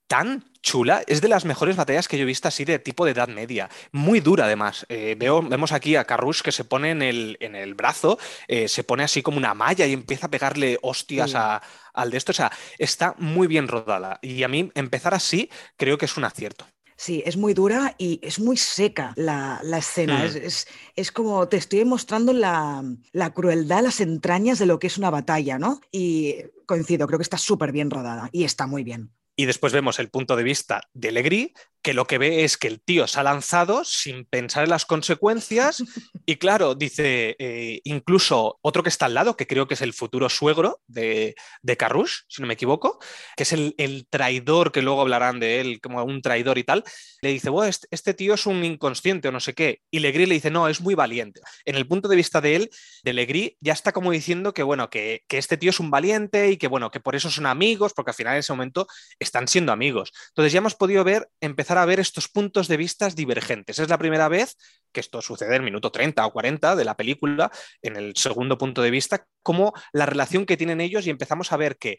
tan 0.06 0.44
chula. 0.62 1.02
Es 1.06 1.20
de 1.20 1.28
las 1.28 1.44
mejores 1.44 1.76
batallas 1.76 2.08
que 2.08 2.18
yo 2.18 2.22
he 2.22 2.26
visto 2.26 2.48
así 2.48 2.64
de 2.64 2.78
tipo 2.78 3.04
de 3.04 3.12
Edad 3.12 3.28
Media. 3.28 3.70
Muy 3.92 4.20
dura, 4.20 4.46
además. 4.46 4.84
Eh, 4.88 5.14
veo, 5.18 5.42
vemos 5.42 5.72
aquí 5.72 5.96
a 5.96 6.04
Carrush 6.04 6.42
que 6.42 6.52
se 6.52 6.64
pone 6.64 6.90
en 6.90 7.02
el, 7.02 7.36
en 7.40 7.54
el 7.54 7.74
brazo, 7.74 8.18
eh, 8.48 8.68
se 8.68 8.84
pone 8.84 9.04
así 9.04 9.22
como 9.22 9.38
una 9.38 9.54
malla 9.54 9.86
y 9.86 9.92
empieza 9.92 10.26
a 10.26 10.30
pegarle 10.30 10.78
hostias 10.82 11.34
al 11.34 12.10
de 12.10 12.16
esto. 12.16 12.32
O 12.32 12.34
sea, 12.34 12.50
está 12.78 13.14
muy 13.18 13.46
bien 13.46 13.68
rodada. 13.68 14.18
Y 14.22 14.42
a 14.42 14.48
mí 14.48 14.70
empezar 14.74 15.14
así 15.14 15.50
creo 15.76 15.98
que 15.98 16.06
es 16.06 16.16
un 16.16 16.24
acierto. 16.24 16.66
Sí, 16.98 17.22
es 17.26 17.36
muy 17.36 17.52
dura 17.52 17.94
y 17.98 18.18
es 18.22 18.40
muy 18.40 18.56
seca 18.56 19.12
la, 19.16 19.60
escena. 19.76 20.20
Mm. 20.20 20.36
Es, 20.42 20.66
es, 20.96 21.12
como 21.12 21.46
te 21.46 21.58
estoy 21.58 21.84
mostrando 21.84 22.32
la, 22.32 22.82
la, 23.12 23.34
crueldad, 23.34 23.82
las 23.82 24.00
entrañas 24.00 24.58
de 24.58 24.64
lo 24.64 24.78
que 24.78 24.86
es 24.86 24.96
una 24.96 25.10
batalla, 25.10 25.58
¿no? 25.58 25.82
Y 25.92 26.36
coincido, 26.64 27.06
creo 27.06 27.18
que 27.18 27.24
está 27.24 27.36
súper 27.36 27.70
bien 27.70 27.90
rodada 27.90 28.30
y 28.32 28.44
está 28.44 28.66
muy 28.66 28.82
bien. 28.82 29.10
Y 29.36 29.44
después 29.44 29.72
vemos 29.72 29.98
el 29.98 30.08
punto 30.08 30.34
de 30.34 30.42
vista 30.42 30.80
de 30.94 31.12
Legri, 31.12 31.52
que 31.86 31.94
lo 31.94 32.08
que 32.08 32.18
ve 32.18 32.42
es 32.42 32.56
que 32.56 32.66
el 32.66 32.80
tío 32.80 33.06
se 33.06 33.20
ha 33.20 33.22
lanzado 33.22 33.84
sin 33.84 34.24
pensar 34.24 34.64
en 34.64 34.70
las 34.70 34.86
consecuencias. 34.86 35.84
Y 36.24 36.34
claro, 36.34 36.74
dice, 36.74 37.36
eh, 37.38 37.80
incluso 37.84 38.58
otro 38.62 38.82
que 38.82 38.88
está 38.88 39.06
al 39.06 39.14
lado, 39.14 39.36
que 39.36 39.46
creo 39.46 39.68
que 39.68 39.74
es 39.74 39.82
el 39.82 39.92
futuro 39.92 40.28
suegro 40.28 40.80
de, 40.88 41.36
de 41.62 41.76
Carrush, 41.76 42.22
si 42.28 42.42
no 42.42 42.48
me 42.48 42.54
equivoco, 42.54 42.98
que 43.36 43.44
es 43.44 43.52
el, 43.52 44.08
traidor, 44.10 44.72
que 44.72 44.82
luego 44.82 45.00
hablarán 45.02 45.38
de 45.38 45.60
él 45.60 45.80
como 45.80 46.02
un 46.02 46.22
traidor 46.22 46.58
y 46.58 46.64
tal, 46.64 46.82
le 47.22 47.30
dice, 47.30 47.50
bueno, 47.50 47.72
este, 47.90 48.14
tío 48.14 48.34
es 48.34 48.46
un 48.46 48.64
inconsciente 48.64 49.28
o 49.28 49.32
no 49.32 49.38
sé 49.38 49.54
qué. 49.54 49.82
Y 49.88 50.00
Legri 50.00 50.26
le 50.26 50.34
dice, 50.34 50.50
no, 50.50 50.66
es 50.66 50.80
muy 50.80 50.96
valiente. 50.96 51.40
En 51.64 51.76
el 51.76 51.86
punto 51.86 52.08
de 52.08 52.16
vista 52.16 52.40
de 52.40 52.56
él, 52.56 52.70
de 53.04 53.12
Legri, 53.12 53.58
ya 53.60 53.74
está 53.74 53.92
como 53.92 54.10
diciendo 54.10 54.54
que, 54.54 54.64
bueno, 54.64 54.90
que, 54.90 55.22
que 55.28 55.38
este 55.38 55.56
tío 55.56 55.70
es 55.70 55.78
un 55.78 55.92
valiente 55.92 56.50
y 56.50 56.56
que, 56.56 56.66
bueno, 56.66 56.90
que 56.90 56.98
por 56.98 57.14
eso 57.14 57.30
son 57.30 57.46
amigos, 57.46 57.92
porque 57.94 58.10
al 58.10 58.16
final 58.16 58.34
en 58.34 58.40
ese 58.40 58.52
momento 58.52 58.88
están 59.26 59.48
siendo 59.48 59.72
amigos. 59.72 60.12
Entonces 60.28 60.52
ya 60.52 60.58
hemos 60.58 60.74
podido 60.74 61.04
ver, 61.04 61.28
empezar 61.40 61.78
a 61.78 61.84
ver 61.84 62.00
estos 62.00 62.28
puntos 62.28 62.68
de 62.68 62.76
vista 62.76 63.08
divergentes. 63.08 63.78
Es 63.78 63.88
la 63.88 63.98
primera 63.98 64.28
vez 64.28 64.56
que 64.92 65.00
esto 65.00 65.20
sucede 65.20 65.50
en 65.50 65.56
el 65.56 65.62
minuto 65.62 65.92
30 65.92 66.24
o 66.24 66.32
40 66.32 66.76
de 66.76 66.84
la 66.84 66.96
película, 66.96 67.50
en 67.82 67.96
el 67.96 68.16
segundo 68.16 68.56
punto 68.56 68.82
de 68.82 68.90
vista, 68.90 69.26
como 69.42 69.72
la 69.92 70.06
relación 70.06 70.46
que 70.46 70.56
tienen 70.56 70.80
ellos 70.80 71.06
y 71.06 71.10
empezamos 71.10 71.52
a 71.52 71.56
ver 71.56 71.76
que 71.76 71.98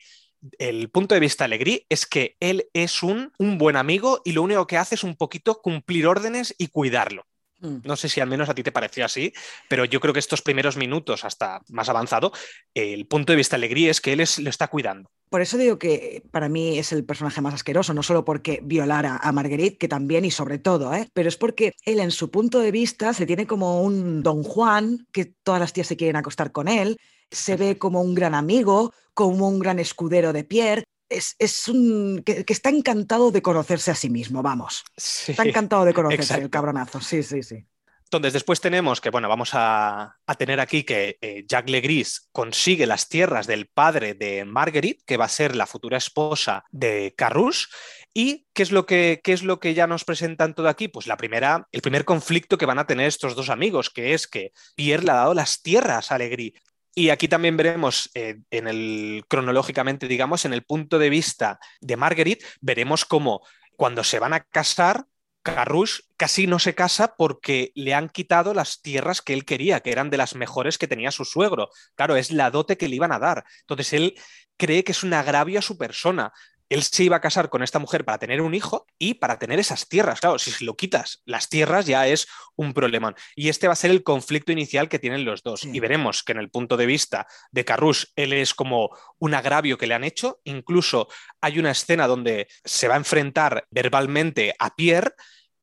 el 0.60 0.90
punto 0.90 1.16
de 1.16 1.22
vista 1.22 1.46
Alegrí 1.46 1.86
es 1.90 2.06
que 2.06 2.36
él 2.40 2.70
es 2.74 3.04
un, 3.04 3.32
un 3.40 3.58
buen 3.58 3.76
amigo 3.76 4.22
y 4.24 4.32
lo 4.32 4.44
único 4.44 4.68
que 4.68 4.78
hace 4.78 4.96
es 4.96 5.04
un 5.04 5.16
poquito 5.16 5.62
cumplir 5.62 6.08
órdenes 6.08 6.56
y 6.58 6.68
cuidarlo. 6.68 7.26
Mm. 7.60 7.78
No 7.84 7.96
sé 7.96 8.10
si 8.10 8.22
al 8.22 8.30
menos 8.30 8.50
a 8.50 8.56
ti 8.56 8.64
te 8.64 8.72
pareció 8.72 9.06
así, 9.06 9.34
pero 9.68 9.86
yo 9.86 10.00
creo 10.00 10.14
que 10.14 10.20
estos 10.20 10.42
primeros 10.42 10.78
minutos, 10.78 11.26
hasta 11.26 11.62
más 11.70 11.90
avanzado, 11.90 12.32
el 12.74 13.06
punto 13.08 13.34
de 13.34 13.38
vista 13.38 13.56
de 13.56 13.66
Alegría 13.66 13.92
es 13.92 14.02
que 14.02 14.14
él 14.14 14.20
es, 14.20 14.40
lo 14.40 14.50
está 14.50 14.68
cuidando. 14.68 15.10
Por 15.30 15.42
eso 15.42 15.58
digo 15.58 15.78
que 15.78 16.24
para 16.32 16.48
mí 16.48 16.78
es 16.78 16.94
el 16.94 17.04
personaje 17.04 17.42
más 17.42 17.54
asqueroso, 17.54 17.94
no 17.94 18.02
solo 18.02 18.24
porque 18.24 18.62
violara 18.64 19.18
a 19.18 19.32
Marguerite, 19.34 19.78
que 19.78 19.90
también 19.90 20.24
y 20.24 20.32
sobre 20.32 20.58
todo, 20.58 20.94
¿eh? 20.94 21.10
pero 21.14 21.28
es 21.28 21.36
porque 21.36 21.74
él 21.84 22.00
en 22.00 22.12
su 22.12 22.32
punto 22.32 22.60
de 22.60 22.72
vista 22.72 23.14
se 23.14 23.26
tiene 23.26 23.46
como 23.46 23.82
un 23.82 24.24
don 24.24 24.44
Juan, 24.44 25.06
que 25.12 25.26
todas 25.26 25.60
las 25.60 25.74
tías 25.74 25.88
se 25.88 25.98
quieren 25.98 26.16
acostar 26.16 26.54
con 26.54 26.70
él, 26.70 26.98
se 27.30 27.58
ve 27.58 27.78
como 27.78 28.02
un 28.02 28.16
gran 28.16 28.36
amigo, 28.36 28.94
como 29.14 29.50
un 29.50 29.60
gran 29.60 29.80
escudero 29.80 30.32
de 30.32 30.46
Pierre. 30.46 30.84
Es, 31.10 31.36
es 31.40 31.68
un 31.68 32.22
que, 32.26 32.44
que 32.44 32.54
está 32.54 32.70
encantado 32.70 33.32
de 33.32 33.42
conocerse 33.42 33.92
a 33.92 33.96
sí 33.96 34.10
mismo, 34.10 34.42
vamos. 34.42 34.84
Sí. 34.98 35.32
Está 35.32 35.44
encantado 35.44 35.86
de 35.86 35.94
conocerse 35.94 36.36
el 36.36 36.50
cabronazo. 36.50 37.00
Sí, 37.02 37.24
sí, 37.24 37.44
sí. 37.44 37.66
Entonces, 38.04 38.32
después 38.32 38.62
tenemos 38.62 39.02
que, 39.02 39.10
bueno, 39.10 39.28
vamos 39.28 39.50
a, 39.52 40.16
a 40.26 40.36
tener 40.36 40.62
aquí 40.62 40.84
que 40.84 41.18
eh, 41.20 41.44
Jack 41.46 41.68
Legris 41.68 42.30
consigue 42.32 42.88
las 42.88 43.10
tierras 43.10 43.48
del 43.48 43.68
padre 43.68 44.14
de 44.14 44.46
Marguerite, 44.46 45.04
que 45.06 45.18
va 45.18 45.26
a 45.26 45.30
ser 45.30 45.58
la 45.58 45.66
futura 45.66 45.98
esposa 45.98 46.64
de 46.72 47.14
Carrouche. 47.18 47.66
¿Y 48.14 48.48
qué 48.54 48.64
es, 48.64 48.72
lo 48.72 48.86
que, 48.86 49.20
qué 49.24 49.34
es 49.34 49.44
lo 49.44 49.60
que 49.60 49.74
ya 49.74 49.88
nos 49.88 50.06
presentan 50.06 50.56
todo 50.56 50.70
aquí? 50.70 50.88
Pues 50.88 51.06
la 51.06 51.18
primera, 51.18 51.68
el 51.72 51.82
primer 51.82 52.06
conflicto 52.06 52.58
que 52.58 52.66
van 52.66 52.80
a 52.80 52.88
tener 52.88 53.08
estos 53.08 53.36
dos 53.36 53.50
amigos, 53.50 53.90
que 53.90 54.14
es 54.14 54.26
que 54.26 54.54
Pierre 54.76 55.04
le 55.04 55.12
ha 55.12 55.16
dado 55.16 55.34
las 55.34 55.62
tierras 55.62 56.12
a 56.12 56.18
Legris. 56.18 56.54
Y 56.98 57.12
aquí 57.12 57.28
también 57.28 57.56
veremos, 57.58 58.10
eh, 58.16 58.40
en 58.50 58.68
el, 58.68 59.24
cronológicamente, 59.28 60.08
digamos, 60.08 60.46
en 60.46 60.54
el 60.54 60.64
punto 60.64 60.98
de 60.98 61.12
vista 61.12 61.60
de 61.80 61.96
Marguerite, 61.96 62.44
veremos 62.60 63.06
cómo 63.06 63.46
cuando 63.76 64.04
se 64.04 64.18
van 64.18 64.34
a 64.34 64.40
casar, 64.40 65.06
Carrouche 65.44 66.02
casi 66.18 66.48
no 66.48 66.58
se 66.58 66.74
casa 66.74 67.14
porque 67.16 67.72
le 67.76 67.94
han 67.94 68.10
quitado 68.10 68.56
las 68.56 68.82
tierras 68.82 69.22
que 69.22 69.34
él 69.36 69.46
quería, 69.46 69.82
que 69.82 69.92
eran 69.92 70.10
de 70.10 70.18
las 70.18 70.34
mejores 70.34 70.80
que 70.80 70.88
tenía 70.88 71.12
su 71.12 71.24
suegro. 71.24 71.70
Claro, 71.94 72.16
es 72.16 72.32
la 72.32 72.50
dote 72.50 72.78
que 72.78 72.88
le 72.88 72.96
iban 72.96 73.12
a 73.12 73.20
dar. 73.20 73.46
Entonces 73.60 73.94
él 73.94 74.16
cree 74.58 74.84
que 74.84 74.94
es 74.94 75.04
un 75.04 75.14
agravio 75.14 75.60
a 75.60 75.62
su 75.62 75.78
persona. 75.78 76.34
Él 76.70 76.84
se 76.84 77.04
iba 77.04 77.18
a 77.18 77.22
casar 77.22 77.50
con 77.50 77.64
esta 77.64 77.80
mujer 77.80 78.06
para 78.06 78.18
tener 78.18 78.42
un 78.42 78.54
hijo 78.54 78.86
y 79.00 79.16
para 79.16 79.40
tener 79.40 79.60
esas 79.60 79.88
tierras. 79.88 80.20
Claro, 80.20 80.40
si 80.40 80.66
lo 80.66 80.76
quitas 80.76 81.22
las 81.26 81.50
tierras 81.50 81.86
ya 81.86 82.08
es 82.08 82.28
un 82.56 82.74
problemón. 82.74 83.16
Y 83.36 83.50
este 83.50 83.68
va 83.68 83.74
a 83.74 83.78
ser 83.78 83.92
el 83.92 84.04
conflicto 84.04 84.52
inicial 84.52 84.90
que 84.90 85.00
tienen 85.00 85.26
los 85.26 85.44
dos. 85.44 85.62
Sí. 85.62 85.72
Y 85.74 85.80
veremos 85.80 86.24
que 86.24 86.34
en 86.34 86.40
el 86.40 86.50
punto 86.50 86.78
de 86.78 86.86
vista 86.86 87.28
de 87.52 87.66
Carrouche, 87.66 88.08
él 88.16 88.34
es 88.34 88.54
como 88.54 88.90
un 89.20 89.34
agravio 89.34 89.78
que 89.78 89.88
le 89.88 89.94
han 89.94 90.04
hecho. 90.04 90.40
Incluso 90.44 91.08
hay 91.42 91.60
una 91.60 91.72
escena 91.72 92.08
donde 92.08 92.48
se 92.64 92.88
va 92.88 92.96
a 92.96 92.98
enfrentar 92.98 93.66
verbalmente 93.70 94.56
a 94.60 94.76
Pierre 94.76 95.14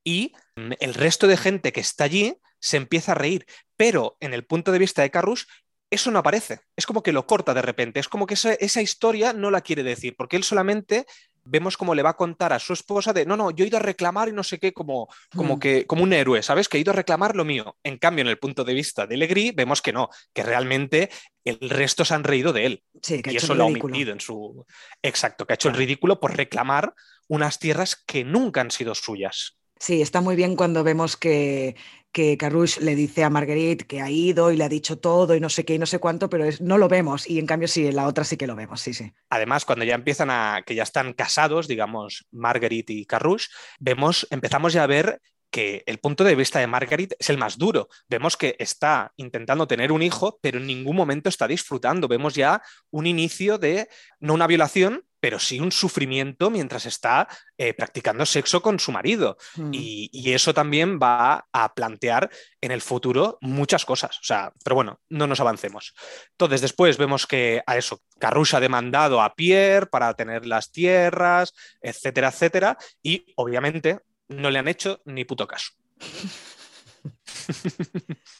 y 0.04 0.32
mm, 0.56 0.72
el 0.80 0.94
resto 0.94 1.26
de 1.26 1.36
gente 1.36 1.72
que 1.72 1.80
está 1.80 2.04
allí 2.04 2.36
se 2.60 2.76
empieza 2.76 3.12
a 3.12 3.16
reír. 3.16 3.46
Pero 3.76 4.16
en 4.20 4.32
el 4.34 4.44
punto 4.44 4.72
de 4.72 4.78
vista 4.78 5.02
de 5.02 5.10
Carrouche, 5.10 5.46
eso 5.94 6.10
no 6.10 6.18
aparece. 6.18 6.60
Es 6.76 6.86
como 6.86 7.02
que 7.02 7.12
lo 7.12 7.26
corta 7.26 7.54
de 7.54 7.62
repente. 7.62 8.00
Es 8.00 8.08
como 8.08 8.26
que 8.26 8.34
esa, 8.34 8.54
esa, 8.54 8.82
historia 8.82 9.32
no 9.32 9.50
la 9.50 9.60
quiere 9.60 9.82
decir, 9.82 10.14
porque 10.16 10.36
él 10.36 10.44
solamente 10.44 11.06
vemos 11.46 11.76
cómo 11.76 11.94
le 11.94 12.02
va 12.02 12.10
a 12.10 12.16
contar 12.16 12.52
a 12.52 12.58
su 12.58 12.72
esposa 12.72 13.12
de 13.12 13.26
no, 13.26 13.36
no, 13.36 13.50
yo 13.50 13.64
he 13.64 13.68
ido 13.68 13.76
a 13.76 13.82
reclamar 13.82 14.28
y 14.28 14.32
no 14.32 14.42
sé 14.42 14.58
qué, 14.58 14.72
como, 14.72 15.08
como, 15.36 15.56
Mm. 15.56 15.60
que, 15.60 15.86
como 15.86 16.02
un 16.02 16.12
héroe, 16.12 16.42
¿sabes? 16.42 16.68
Que 16.68 16.78
he 16.78 16.80
ido 16.80 16.92
a 16.92 16.96
reclamar 16.96 17.36
lo 17.36 17.44
mío. 17.44 17.76
En 17.82 17.98
cambio, 17.98 18.22
en 18.22 18.28
el 18.28 18.38
punto 18.38 18.64
de 18.64 18.72
vista 18.74 19.06
de 19.06 19.16
Legris, 19.16 19.54
vemos 19.54 19.82
que 19.82 19.92
no, 19.92 20.08
que 20.32 20.42
realmente 20.42 21.10
el 21.44 21.68
resto 21.68 22.04
se 22.04 22.14
han 22.14 22.24
reído 22.24 22.52
de 22.52 22.66
él. 22.66 22.82
Sí, 23.02 23.20
que 23.20 23.30
ha 23.30 23.32
y 23.34 23.36
hecho 23.36 23.46
eso 23.46 23.54
lo 23.54 23.64
ha 23.64 23.66
omitido 23.66 24.12
en 24.12 24.20
su. 24.20 24.64
Exacto, 25.02 25.46
que 25.46 25.52
ha 25.52 25.56
hecho 25.56 25.68
el 25.68 25.76
ridículo 25.76 26.18
por 26.18 26.36
reclamar 26.36 26.94
unas 27.28 27.58
tierras 27.58 27.96
que 28.06 28.24
nunca 28.24 28.60
han 28.62 28.70
sido 28.70 28.94
suyas. 28.94 29.58
Sí, 29.78 30.00
está 30.00 30.20
muy 30.22 30.36
bien 30.36 30.56
cuando 30.56 30.82
vemos 30.82 31.16
que, 31.16 31.76
que 32.14 32.38
Carrouche 32.38 32.80
le 32.80 32.94
dice 32.94 33.24
a 33.24 33.28
Marguerite 33.28 33.86
que 33.86 34.00
ha 34.00 34.08
ido 34.08 34.52
y 34.52 34.56
le 34.56 34.62
ha 34.62 34.68
dicho 34.68 34.98
todo 35.00 35.34
y 35.34 35.40
no 35.40 35.48
sé 35.48 35.64
qué 35.64 35.74
y 35.74 35.78
no 35.80 35.84
sé 35.86 35.98
cuánto, 35.98 36.30
pero 36.30 36.44
es- 36.44 36.60
no 36.60 36.78
lo 36.78 36.88
vemos. 36.88 37.28
Y 37.28 37.40
en 37.40 37.46
cambio, 37.46 37.66
sí, 37.66 37.90
la 37.90 38.06
otra 38.06 38.22
sí 38.22 38.36
que 38.36 38.46
lo 38.46 38.54
vemos, 38.54 38.80
sí, 38.80 38.94
sí. 38.94 39.12
Además, 39.30 39.64
cuando 39.64 39.84
ya 39.84 39.96
empiezan 39.96 40.30
a, 40.30 40.62
que 40.64 40.76
ya 40.76 40.84
están 40.84 41.12
casados, 41.12 41.66
digamos, 41.66 42.26
Marguerite 42.30 42.92
y 42.92 43.04
Carrouche, 43.04 43.48
vemos, 43.80 44.28
empezamos 44.30 44.72
ya 44.72 44.84
a 44.84 44.86
ver 44.86 45.20
que 45.50 45.82
el 45.86 45.98
punto 45.98 46.22
de 46.24 46.36
vista 46.36 46.60
de 46.60 46.66
Marguerite 46.68 47.16
es 47.18 47.30
el 47.30 47.38
más 47.38 47.58
duro. 47.58 47.88
Vemos 48.08 48.36
que 48.36 48.56
está 48.58 49.12
intentando 49.16 49.66
tener 49.66 49.90
un 49.90 50.02
hijo, 50.02 50.38
pero 50.40 50.58
en 50.58 50.66
ningún 50.66 50.96
momento 50.96 51.28
está 51.28 51.48
disfrutando. 51.48 52.08
Vemos 52.08 52.34
ya 52.34 52.62
un 52.90 53.06
inicio 53.06 53.58
de, 53.58 53.88
no 54.20 54.34
una 54.34 54.46
violación, 54.46 55.04
pero 55.24 55.38
sí 55.38 55.58
un 55.58 55.72
sufrimiento 55.72 56.50
mientras 56.50 56.84
está 56.84 57.26
eh, 57.56 57.72
practicando 57.72 58.26
sexo 58.26 58.60
con 58.60 58.78
su 58.78 58.92
marido. 58.92 59.38
Mm. 59.56 59.70
Y, 59.72 60.10
y 60.12 60.34
eso 60.34 60.52
también 60.52 60.98
va 61.02 61.46
a 61.50 61.72
plantear 61.72 62.28
en 62.60 62.72
el 62.72 62.82
futuro 62.82 63.38
muchas 63.40 63.86
cosas. 63.86 64.18
O 64.18 64.22
sea, 64.22 64.52
pero 64.62 64.76
bueno, 64.76 65.00
no 65.08 65.26
nos 65.26 65.40
avancemos. 65.40 65.94
Entonces, 66.32 66.60
después 66.60 66.98
vemos 66.98 67.26
que 67.26 67.62
a 67.66 67.78
eso, 67.78 68.02
Carrouche 68.18 68.54
ha 68.54 68.60
demandado 68.60 69.22
a 69.22 69.34
Pierre 69.34 69.86
para 69.86 70.12
tener 70.12 70.44
las 70.44 70.70
tierras, 70.70 71.54
etcétera, 71.80 72.28
etcétera, 72.28 72.76
y 73.02 73.32
obviamente 73.36 74.00
no 74.28 74.50
le 74.50 74.58
han 74.58 74.68
hecho 74.68 75.00
ni 75.06 75.24
puto 75.24 75.46
caso. 75.46 75.72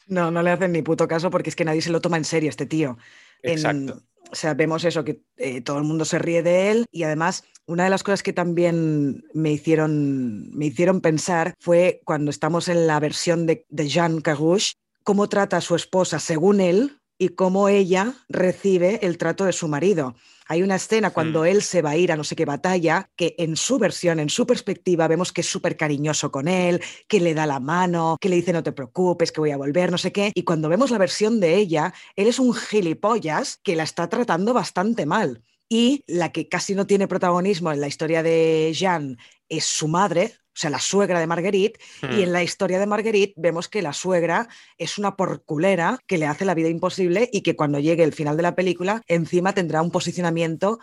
No, 0.07 0.31
no 0.31 0.41
le 0.43 0.51
hacen 0.51 0.71
ni 0.71 0.81
puto 0.81 1.07
caso 1.07 1.29
porque 1.29 1.49
es 1.49 1.55
que 1.55 1.65
nadie 1.65 1.81
se 1.81 1.89
lo 1.89 2.01
toma 2.01 2.17
en 2.17 2.25
serio 2.25 2.49
este 2.49 2.65
tío. 2.65 2.97
En- 3.43 3.51
Exacto. 3.53 4.01
o 4.31 4.35
sea, 4.35 4.53
vemos 4.53 4.83
eso, 4.83 5.03
que 5.03 5.21
eh, 5.37 5.61
todo 5.61 5.77
el 5.77 5.83
mundo 5.83 6.05
se 6.05 6.19
ríe 6.19 6.43
de 6.43 6.71
él 6.71 6.85
y 6.91 7.03
además 7.03 7.43
una 7.67 7.83
de 7.85 7.89
las 7.89 8.03
cosas 8.03 8.21
que 8.23 8.33
también 8.33 9.23
me 9.33 9.51
hicieron, 9.51 10.49
me 10.51 10.65
hicieron 10.67 11.01
pensar 11.01 11.53
fue 11.59 12.01
cuando 12.05 12.31
estamos 12.31 12.67
en 12.67 12.87
la 12.87 12.99
versión 12.99 13.45
de, 13.45 13.65
de 13.69 13.87
Jean 13.87 14.21
Carrouche, 14.21 14.73
cómo 15.03 15.29
trata 15.29 15.57
a 15.57 15.61
su 15.61 15.75
esposa 15.75 16.19
según 16.19 16.61
él 16.61 16.99
y 17.17 17.29
cómo 17.29 17.69
ella 17.69 18.13
recibe 18.29 18.99
el 19.05 19.17
trato 19.17 19.45
de 19.45 19.53
su 19.53 19.67
marido. 19.67 20.15
Hay 20.47 20.61
una 20.61 20.75
escena 20.75 21.09
cuando 21.09 21.41
Mm. 21.41 21.45
él 21.45 21.61
se 21.63 21.81
va 21.81 21.91
a 21.91 21.97
ir 21.97 22.11
a 22.11 22.15
no 22.15 22.23
sé 22.23 22.35
qué 22.35 22.45
batalla, 22.45 23.09
que 23.15 23.35
en 23.39 23.55
su 23.55 23.79
versión, 23.79 24.19
en 24.19 24.29
su 24.29 24.45
perspectiva, 24.45 25.07
vemos 25.07 25.31
que 25.31 25.41
es 25.41 25.47
súper 25.49 25.75
cariñoso 25.75 26.31
con 26.31 26.47
él, 26.47 26.81
que 27.07 27.19
le 27.19 27.33
da 27.33 27.47
la 27.47 27.59
mano, 27.59 28.17
que 28.21 28.29
le 28.29 28.35
dice 28.35 28.53
no 28.53 28.61
te 28.61 28.71
preocupes, 28.71 29.31
que 29.31 29.41
voy 29.41 29.51
a 29.51 29.57
volver, 29.57 29.91
no 29.91 29.97
sé 29.97 30.11
qué. 30.11 30.31
Y 30.35 30.43
cuando 30.43 30.69
vemos 30.69 30.91
la 30.91 30.99
versión 30.99 31.39
de 31.39 31.55
ella, 31.55 31.93
él 32.15 32.27
es 32.27 32.37
un 32.37 32.53
gilipollas 32.53 33.57
que 33.63 33.75
la 33.75 33.83
está 33.83 34.07
tratando 34.07 34.53
bastante 34.53 35.05
mal. 35.05 35.41
Y 35.67 36.03
la 36.05 36.31
que 36.31 36.47
casi 36.47 36.75
no 36.75 36.85
tiene 36.85 37.07
protagonismo 37.07 37.71
en 37.71 37.81
la 37.81 37.87
historia 37.87 38.21
de 38.21 38.71
Jean 38.75 39.17
es 39.49 39.65
su 39.65 39.87
madre, 39.87 40.33
o 40.55 40.57
sea, 40.57 40.69
la 40.69 40.79
suegra 40.79 41.19
de 41.19 41.27
Marguerite, 41.27 41.79
y 42.03 42.05
Mm. 42.05 42.19
en 42.19 42.31
la 42.31 42.43
historia 42.43 42.79
de 42.79 42.85
Marguerite 42.85 43.33
vemos 43.35 43.67
que 43.67 43.81
la 43.81 43.91
suegra 43.91 44.47
es 44.77 44.97
una 44.97 45.17
porculera 45.17 45.99
que 46.07 46.17
le 46.17 46.27
hace 46.27 46.45
la 46.45 46.53
vida 46.53 46.69
imposible 46.69 47.29
y 47.31 47.41
que 47.41 47.57
cuando 47.57 47.79
llegue 47.79 48.03
el 48.03 48.13
final 48.13 48.37
de 48.37 48.43
la 48.43 48.55
película, 48.55 49.01
encima 49.07 49.53
tendrá 49.53 49.81
un 49.81 49.91
posicionamiento 49.91 50.79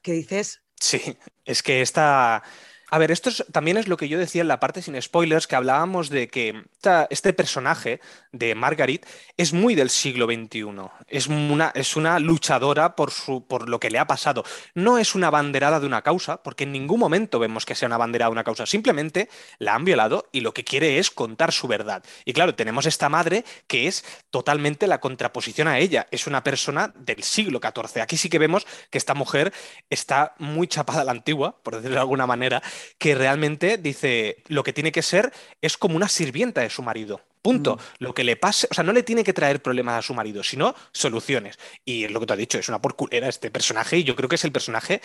que 0.00 0.12
dices, 0.12 0.62
Sí, 0.78 1.00
es 1.44 1.62
que 1.62 1.80
esta... 1.82 2.42
A 2.88 2.98
ver, 2.98 3.10
esto 3.10 3.30
es- 3.30 3.44
también 3.50 3.76
es 3.78 3.88
lo 3.88 3.96
que 3.96 4.08
yo 4.08 4.16
decía 4.18 4.42
en 4.42 4.48
la 4.48 4.60
parte 4.60 4.80
sin 4.80 5.00
spoilers, 5.02 5.46
que 5.48 5.56
hablábamos 5.56 6.08
de 6.08 6.28
que 6.28 6.64
este 7.10 7.32
personaje 7.32 8.00
de 8.30 8.54
Margaret 8.54 9.04
es 9.36 9.52
muy 9.52 9.74
del 9.74 9.90
siglo 9.90 10.26
XXI. 10.26 10.92
Es 11.08 11.26
una, 11.26 11.72
es 11.74 11.96
una 11.96 12.20
luchadora 12.20 12.94
por, 12.94 13.10
su, 13.10 13.44
por 13.46 13.68
lo 13.68 13.80
que 13.80 13.90
le 13.90 13.98
ha 13.98 14.06
pasado. 14.06 14.44
No 14.74 14.98
es 14.98 15.16
una 15.16 15.30
banderada 15.30 15.80
de 15.80 15.86
una 15.86 16.02
causa, 16.02 16.42
porque 16.44 16.62
en 16.62 16.70
ningún 16.72 17.00
momento 17.00 17.40
vemos 17.40 17.66
que 17.66 17.74
sea 17.74 17.86
una 17.88 17.96
banderada 17.96 18.28
de 18.28 18.32
una 18.34 18.44
causa. 18.44 18.66
Simplemente 18.66 19.28
la 19.58 19.74
han 19.74 19.84
violado 19.84 20.28
y 20.30 20.40
lo 20.40 20.54
que 20.54 20.62
quiere 20.62 20.98
es 20.98 21.10
contar 21.10 21.50
su 21.52 21.66
verdad. 21.66 22.04
Y 22.24 22.34
claro, 22.34 22.54
tenemos 22.54 22.86
esta 22.86 23.08
madre 23.08 23.44
que 23.66 23.88
es 23.88 24.04
totalmente 24.30 24.86
la 24.86 25.00
contraposición 25.00 25.66
a 25.66 25.80
ella. 25.80 26.06
Es 26.12 26.28
una 26.28 26.44
persona 26.44 26.92
del 26.96 27.24
siglo 27.24 27.58
XIV. 27.60 28.00
Aquí 28.00 28.16
sí 28.16 28.28
que 28.28 28.38
vemos 28.38 28.64
que 28.90 28.98
esta 28.98 29.14
mujer 29.14 29.52
está 29.90 30.34
muy 30.38 30.68
chapada 30.68 31.00
a 31.00 31.04
la 31.04 31.10
antigua, 31.10 31.58
por 31.64 31.74
decirlo 31.74 31.96
de 31.96 32.00
alguna 32.00 32.28
manera, 32.28 32.62
que 32.98 33.14
realmente 33.14 33.78
dice 33.78 34.42
lo 34.48 34.62
que 34.62 34.72
tiene 34.72 34.92
que 34.92 35.02
ser 35.02 35.32
es 35.60 35.76
como 35.76 35.96
una 35.96 36.08
sirvienta 36.08 36.60
de 36.62 36.70
su 36.70 36.82
marido. 36.82 37.20
Punto. 37.42 37.76
Mm. 37.76 38.04
Lo 38.04 38.14
que 38.14 38.24
le 38.24 38.36
pase, 38.36 38.66
o 38.70 38.74
sea, 38.74 38.82
no 38.82 38.92
le 38.92 39.04
tiene 39.04 39.22
que 39.22 39.32
traer 39.32 39.62
problemas 39.62 39.98
a 39.98 40.02
su 40.02 40.14
marido, 40.14 40.42
sino 40.42 40.74
soluciones. 40.92 41.58
Y 41.84 42.04
es 42.04 42.10
lo 42.10 42.18
que 42.20 42.26
tú 42.26 42.32
has 42.32 42.38
dicho, 42.38 42.58
es 42.58 42.68
una 42.68 42.80
porculera 42.82 43.28
este 43.28 43.50
personaje, 43.52 43.98
y 43.98 44.04
yo 44.04 44.16
creo 44.16 44.28
que 44.28 44.34
es 44.34 44.44
el 44.44 44.50
personaje 44.50 45.00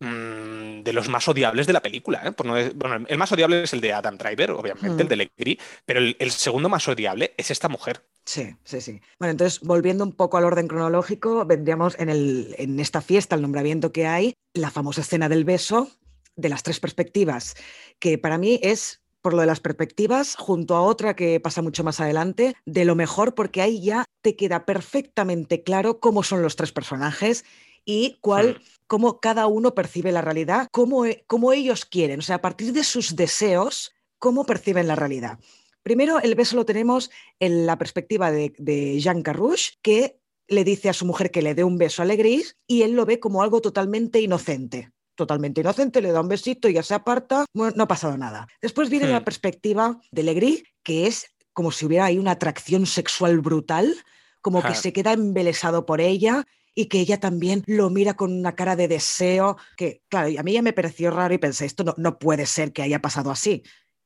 mm, 0.00 0.82
de 0.82 0.92
los 0.92 1.08
más 1.08 1.26
odiables 1.28 1.66
de 1.66 1.72
la 1.72 1.80
película. 1.82 2.22
¿eh? 2.24 2.32
Por 2.32 2.46
no 2.46 2.54
de- 2.54 2.70
bueno, 2.70 3.04
el 3.08 3.18
más 3.18 3.32
odiable 3.32 3.62
es 3.62 3.72
el 3.72 3.80
de 3.80 3.92
Adam 3.92 4.16
Driver, 4.18 4.50
obviamente, 4.52 5.02
el 5.02 5.06
Mm. 5.06 5.08
de 5.08 5.16
Legri, 5.16 5.58
pero 5.84 6.00
el, 6.00 6.16
el 6.18 6.30
segundo 6.30 6.68
más 6.68 6.86
odiable 6.88 7.34
es 7.36 7.50
esta 7.50 7.68
mujer. 7.68 8.02
Sí, 8.24 8.54
sí, 8.64 8.80
sí. 8.80 9.00
Bueno, 9.18 9.30
entonces, 9.32 9.60
volviendo 9.60 10.04
un 10.04 10.12
poco 10.12 10.36
al 10.36 10.44
orden 10.44 10.68
cronológico, 10.68 11.44
vendríamos 11.46 11.98
en, 11.98 12.10
el, 12.10 12.54
en 12.58 12.78
esta 12.80 13.00
fiesta, 13.00 13.36
el 13.36 13.42
nombramiento 13.42 13.92
que 13.92 14.06
hay, 14.06 14.34
la 14.52 14.70
famosa 14.70 15.00
escena 15.00 15.28
del 15.28 15.44
beso 15.44 15.90
de 16.36 16.48
las 16.48 16.62
tres 16.62 16.80
perspectivas, 16.80 17.54
que 17.98 18.18
para 18.18 18.38
mí 18.38 18.60
es, 18.62 19.00
por 19.22 19.34
lo 19.34 19.40
de 19.40 19.46
las 19.46 19.60
perspectivas, 19.60 20.36
junto 20.36 20.76
a 20.76 20.82
otra 20.82 21.16
que 21.16 21.40
pasa 21.40 21.62
mucho 21.62 21.82
más 21.82 22.00
adelante, 22.00 22.54
de 22.64 22.84
lo 22.84 22.94
mejor, 22.94 23.34
porque 23.34 23.62
ahí 23.62 23.82
ya 23.82 24.04
te 24.22 24.36
queda 24.36 24.64
perfectamente 24.64 25.62
claro 25.62 25.98
cómo 25.98 26.22
son 26.22 26.42
los 26.42 26.54
tres 26.56 26.72
personajes 26.72 27.44
y 27.84 28.18
cuál, 28.20 28.58
Mm. 28.58 28.62
cómo 28.86 29.20
cada 29.20 29.46
uno 29.46 29.74
percibe 29.74 30.12
la 30.12 30.22
realidad, 30.22 30.68
cómo, 30.70 31.06
e- 31.06 31.24
cómo 31.26 31.52
ellos 31.52 31.84
quieren, 31.84 32.20
o 32.20 32.22
sea, 32.22 32.36
a 32.36 32.42
partir 32.42 32.72
de 32.72 32.84
sus 32.84 33.16
deseos, 33.16 33.92
cómo 34.18 34.44
perciben 34.44 34.86
la 34.86 34.96
realidad. 34.96 35.38
Primero, 35.82 36.20
el 36.20 36.34
beso 36.34 36.56
lo 36.56 36.64
tenemos 36.66 37.10
en 37.38 37.64
la 37.66 37.78
perspectiva 37.78 38.30
de, 38.32 38.52
de 38.58 38.98
Jean 39.00 39.22
Carrouche, 39.22 39.74
que 39.82 40.18
le 40.48 40.64
dice 40.64 40.88
a 40.88 40.92
su 40.92 41.06
mujer 41.06 41.30
que 41.30 41.42
le 41.42 41.54
dé 41.54 41.64
un 41.64 41.78
beso 41.78 42.02
a 42.02 42.04
Legris 42.04 42.56
y 42.66 42.82
él 42.82 42.92
lo 42.92 43.06
ve 43.06 43.20
como 43.20 43.42
algo 43.42 43.60
totalmente 43.60 44.20
inocente. 44.20 44.90
Totalmente 45.16 45.62
inocente, 45.62 46.02
le 46.02 46.12
da 46.12 46.20
un 46.20 46.28
besito 46.28 46.68
y 46.68 46.74
ya 46.74 46.82
se 46.82 46.94
aparta, 46.94 47.46
bueno, 47.54 47.72
no 47.74 47.84
ha 47.84 47.88
pasado 47.88 48.16
nada. 48.18 48.46
Después 48.60 48.90
viene 48.90 49.08
la 49.08 49.24
perspectiva 49.24 49.98
de 50.10 50.22
Legris, 50.22 50.62
que 50.82 51.06
es 51.06 51.32
como 51.54 51.72
si 51.72 51.86
hubiera 51.86 52.04
ahí 52.04 52.18
una 52.18 52.32
atracción 52.32 52.84
sexual 52.84 53.40
brutal, 53.40 53.94
como 54.42 54.62
que 54.62 54.74
se 54.74 54.92
queda 54.92 55.14
embelesado 55.14 55.86
por 55.86 56.02
ella 56.02 56.44
y 56.74 56.86
que 56.86 57.00
ella 57.00 57.18
también 57.18 57.64
lo 57.66 57.88
mira 57.88 58.14
con 58.14 58.30
una 58.30 58.54
cara 58.54 58.76
de 58.76 58.88
deseo, 58.88 59.56
que 59.78 60.02
claro, 60.10 60.28
a 60.38 60.42
mí 60.42 60.52
ya 60.52 60.60
me 60.60 60.74
pareció 60.74 61.10
raro 61.10 61.32
y 61.32 61.38
pensé, 61.38 61.64
esto 61.64 61.82
no, 61.82 61.94
no 61.96 62.18
puede 62.18 62.44
ser 62.44 62.74
que 62.74 62.82
haya 62.82 63.00
pasado 63.00 63.30
así. 63.30 63.62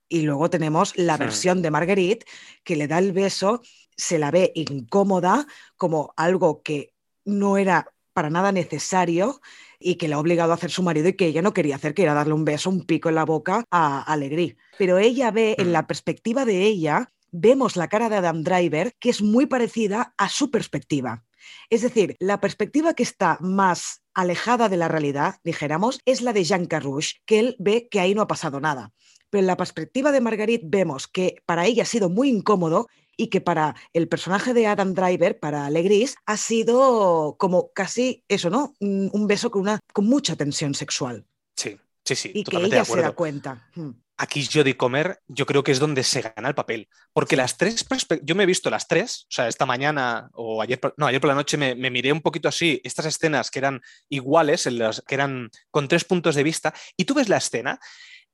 Y 0.09 0.23
luego 0.23 0.49
tenemos 0.49 0.97
la 0.97 1.17
versión 1.17 1.61
de 1.61 1.73
Marguerite, 1.73 2.25
que 2.63 2.77
le 2.77 2.87
da 2.87 2.99
el 2.99 3.13
beso, 3.13 3.63
se 3.97 4.21
la 4.21 4.31
ve 4.31 4.53
incómoda, 4.55 5.47
como 5.77 6.15
algo 6.17 6.63
que 6.63 6.95
no 7.25 7.59
era 7.59 7.93
para 8.13 8.31
nada 8.31 8.53
necesario 8.53 9.41
y 9.81 9.97
que 9.97 10.07
le 10.09 10.15
ha 10.15 10.19
obligado 10.19 10.53
a 10.53 10.55
hacer 10.57 10.71
su 10.71 10.83
marido 10.83 11.09
y 11.09 11.15
que 11.15 11.27
ella 11.27 11.43
no 11.43 11.55
quería 11.55 11.77
hacer, 11.77 11.95
que 11.95 12.03
era 12.03 12.15
darle 12.15 12.35
un 12.35 12.45
beso, 12.45 12.71
un 12.71 12.85
pico 12.85 13.09
en 13.09 13.15
la 13.17 13.25
boca 13.25 13.65
a 13.71 14.03
Alegrí. 14.03 14.57
Pero 14.79 14.99
ella 14.99 15.31
ve, 15.31 15.57
en 15.59 15.69
Mm. 15.69 15.73
la 15.73 15.87
perspectiva 15.87 16.45
de 16.45 16.63
ella, 16.65 17.11
vemos 17.33 17.77
la 17.77 17.89
cara 17.89 18.09
de 18.09 18.17
Adam 18.17 18.43
Driver, 18.43 18.93
que 19.01 19.11
es 19.11 19.23
muy 19.23 19.47
parecida 19.47 20.15
a 20.19 20.29
su 20.29 20.51
perspectiva. 20.51 21.25
Es 21.71 21.81
decir, 21.83 22.17
la 22.21 22.41
perspectiva 22.41 22.93
que 22.95 23.03
está 23.03 23.39
más 23.41 24.03
alejada 24.15 24.69
de 24.69 24.77
la 24.77 24.89
realidad, 24.89 25.37
dijéramos, 25.45 26.01
es 26.05 26.21
la 26.21 26.33
de 26.33 26.45
Jean 26.45 26.67
Carrouche, 26.67 27.17
que 27.25 27.39
él 27.39 27.57
ve 27.59 27.89
que 27.91 28.01
ahí 28.01 28.15
no 28.15 28.23
ha 28.23 28.27
pasado 28.27 28.61
nada. 28.61 28.93
Pero 29.31 29.41
en 29.41 29.47
la 29.47 29.57
perspectiva 29.57 30.13
de 30.13 30.21
Marguerite 30.21 30.67
vemos 30.69 31.07
que 31.07 31.37
para 31.47 31.65
ella 31.67 31.85
ha 31.85 31.87
sido 31.87 32.11
muy 32.11 32.29
incómodo 32.29 32.89
y 33.21 33.29
que 33.29 33.41
para 33.41 33.75
el 33.93 34.09
personaje 34.09 34.55
de 34.55 34.67
Adam 34.67 34.95
Driver, 34.95 35.39
para 35.39 35.69
Legris, 35.71 36.17
ha 36.27 36.37
sido 36.37 37.37
como 37.39 37.71
casi 37.73 38.25
eso, 38.29 38.49
¿no? 38.51 38.75
Un 38.81 39.11
un 39.13 39.27
beso 39.27 39.51
con, 39.51 39.63
una, 39.63 39.79
con 39.93 40.07
mucha 40.07 40.37
tensión 40.37 40.75
sexual. 40.75 41.27
Sí, 41.57 41.79
sí, 42.05 42.17
sí, 42.17 42.29
Y 42.31 42.45
que 42.45 42.45
totalmente 42.45 42.77
ella 42.77 42.85
de 42.85 42.91
se 42.93 43.01
da 43.01 43.13
cuenta. 43.13 43.69
Hmm. 43.75 43.91
Aquí 44.17 44.47
Jodie 44.47 44.77
Comer, 44.77 45.19
yo 45.29 45.47
creo 45.47 45.63
que 45.63 45.73
es 45.73 45.79
donde 45.79 46.03
se 46.03 46.21
gana 46.21 46.49
el 46.49 46.55
papel. 46.55 46.89
Porque 47.15 47.37
las 47.37 47.57
tres, 47.57 47.87
yo 48.23 48.35
me 48.35 48.43
he 48.43 48.47
visto 48.47 48.69
las 48.69 48.87
tres, 48.87 49.25
o 49.25 49.33
sea, 49.33 49.49
esta 49.49 49.65
mañana 49.65 50.29
o 50.35 50.61
ayer, 50.61 50.79
por- 50.79 50.95
no, 50.99 51.07
ayer 51.07 51.21
por 51.21 51.29
la 51.29 51.35
noche 51.35 51.57
me, 51.57 51.75
me 51.75 51.91
miré 51.91 52.13
un 52.13 52.21
poquito 52.21 52.49
así, 52.49 52.81
estas 52.85 53.07
escenas 53.07 53.51
que 53.51 53.61
eran 53.61 53.81
iguales, 54.11 54.67
en 54.67 54.79
las, 54.79 55.03
que 55.07 55.15
eran 55.15 55.51
con 55.71 55.89
tres 55.89 56.05
puntos 56.05 56.35
de 56.35 56.43
vista, 56.43 56.75
y 56.99 57.05
tú 57.07 57.15
ves 57.15 57.29
la 57.31 57.39
escena 57.39 57.81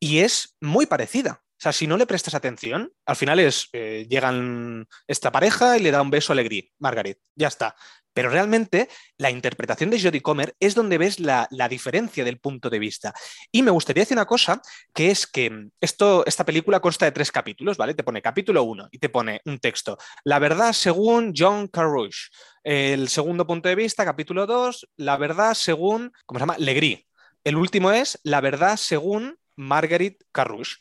y 0.00 0.18
es 0.18 0.56
muy 0.60 0.86
parecida. 0.86 1.42
O 1.58 1.62
sea, 1.62 1.72
si 1.72 1.86
no 1.86 1.96
le 1.96 2.06
prestas 2.06 2.34
atención, 2.34 2.92
al 3.06 3.16
final 3.16 3.40
es, 3.40 3.68
eh, 3.72 4.06
llegan 4.10 4.86
esta 5.06 5.32
pareja 5.32 5.78
y 5.78 5.82
le 5.82 5.90
da 5.90 6.02
un 6.02 6.10
beso 6.10 6.32
a 6.32 6.34
Alegrí, 6.34 6.70
Margaret, 6.78 7.18
ya 7.34 7.48
está. 7.48 7.74
Pero 8.12 8.30
realmente 8.30 8.88
la 9.18 9.30
interpretación 9.30 9.90
de 9.90 10.00
Jodie 10.00 10.22
Comer 10.22 10.54
es 10.58 10.74
donde 10.74 10.96
ves 10.96 11.20
la, 11.20 11.46
la 11.50 11.68
diferencia 11.68 12.24
del 12.24 12.40
punto 12.40 12.70
de 12.70 12.78
vista. 12.78 13.14
Y 13.52 13.62
me 13.62 13.70
gustaría 13.70 14.02
decir 14.02 14.16
una 14.16 14.24
cosa, 14.26 14.60
que 14.94 15.10
es 15.10 15.26
que 15.26 15.68
esto, 15.80 16.24
esta 16.26 16.44
película 16.44 16.80
consta 16.80 17.04
de 17.04 17.12
tres 17.12 17.30
capítulos, 17.30 17.76
¿vale? 17.76 17.92
Te 17.92 18.04
pone 18.04 18.22
capítulo 18.22 18.62
1 18.62 18.88
y 18.90 18.98
te 18.98 19.10
pone 19.10 19.40
un 19.44 19.58
texto. 19.58 19.98
La 20.24 20.38
verdad 20.38 20.72
según 20.72 21.34
John 21.36 21.68
Carrouche. 21.68 22.30
El 22.64 23.08
segundo 23.08 23.46
punto 23.46 23.68
de 23.68 23.74
vista, 23.74 24.04
capítulo 24.04 24.46
2, 24.46 24.88
la 24.96 25.18
verdad 25.18 25.52
según, 25.52 26.10
¿cómo 26.24 26.38
se 26.38 26.42
llama? 26.42 26.56
Legris. 26.58 27.00
El 27.44 27.56
último 27.56 27.92
es 27.92 28.18
la 28.24 28.40
verdad 28.40 28.78
según 28.78 29.38
Marguerite 29.56 30.24
Carrouche. 30.32 30.76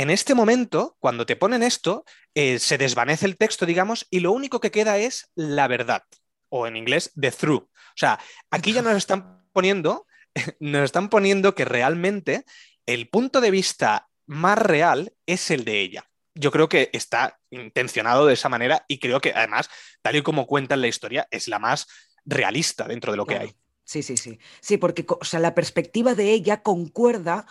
En 0.00 0.08
este 0.08 0.34
momento, 0.34 0.96
cuando 0.98 1.26
te 1.26 1.36
ponen 1.36 1.62
esto, 1.62 2.06
eh, 2.34 2.58
se 2.58 2.78
desvanece 2.78 3.26
el 3.26 3.36
texto, 3.36 3.66
digamos, 3.66 4.06
y 4.08 4.20
lo 4.20 4.32
único 4.32 4.58
que 4.58 4.70
queda 4.70 4.96
es 4.96 5.30
la 5.34 5.68
verdad, 5.68 6.04
o 6.48 6.66
en 6.66 6.78
inglés, 6.78 7.12
the 7.20 7.30
truth. 7.30 7.64
O 7.64 7.96
sea, 7.96 8.18
aquí 8.50 8.72
ya 8.72 8.80
nos 8.80 8.96
están 8.96 9.44
poniendo, 9.52 10.06
nos 10.58 10.84
están 10.84 11.10
poniendo 11.10 11.54
que 11.54 11.66
realmente 11.66 12.46
el 12.86 13.10
punto 13.10 13.42
de 13.42 13.50
vista 13.50 14.08
más 14.24 14.56
real 14.56 15.12
es 15.26 15.50
el 15.50 15.66
de 15.66 15.80
ella. 15.82 16.08
Yo 16.34 16.50
creo 16.50 16.70
que 16.70 16.88
está 16.94 17.38
intencionado 17.50 18.24
de 18.24 18.32
esa 18.32 18.48
manera 18.48 18.86
y 18.88 19.00
creo 19.00 19.20
que 19.20 19.34
además, 19.34 19.68
tal 20.00 20.16
y 20.16 20.22
como 20.22 20.46
cuenta 20.46 20.76
en 20.76 20.80
la 20.80 20.88
historia, 20.88 21.28
es 21.30 21.46
la 21.46 21.58
más 21.58 21.86
realista 22.24 22.88
dentro 22.88 23.12
de 23.12 23.18
lo 23.18 23.26
que 23.26 23.36
hay. 23.36 23.54
Sí, 23.84 24.02
sí, 24.02 24.16
sí. 24.16 24.38
Sí, 24.62 24.78
porque 24.78 25.04
o 25.06 25.26
sea, 25.26 25.40
la 25.40 25.54
perspectiva 25.54 26.14
de 26.14 26.30
ella 26.30 26.62
concuerda. 26.62 27.44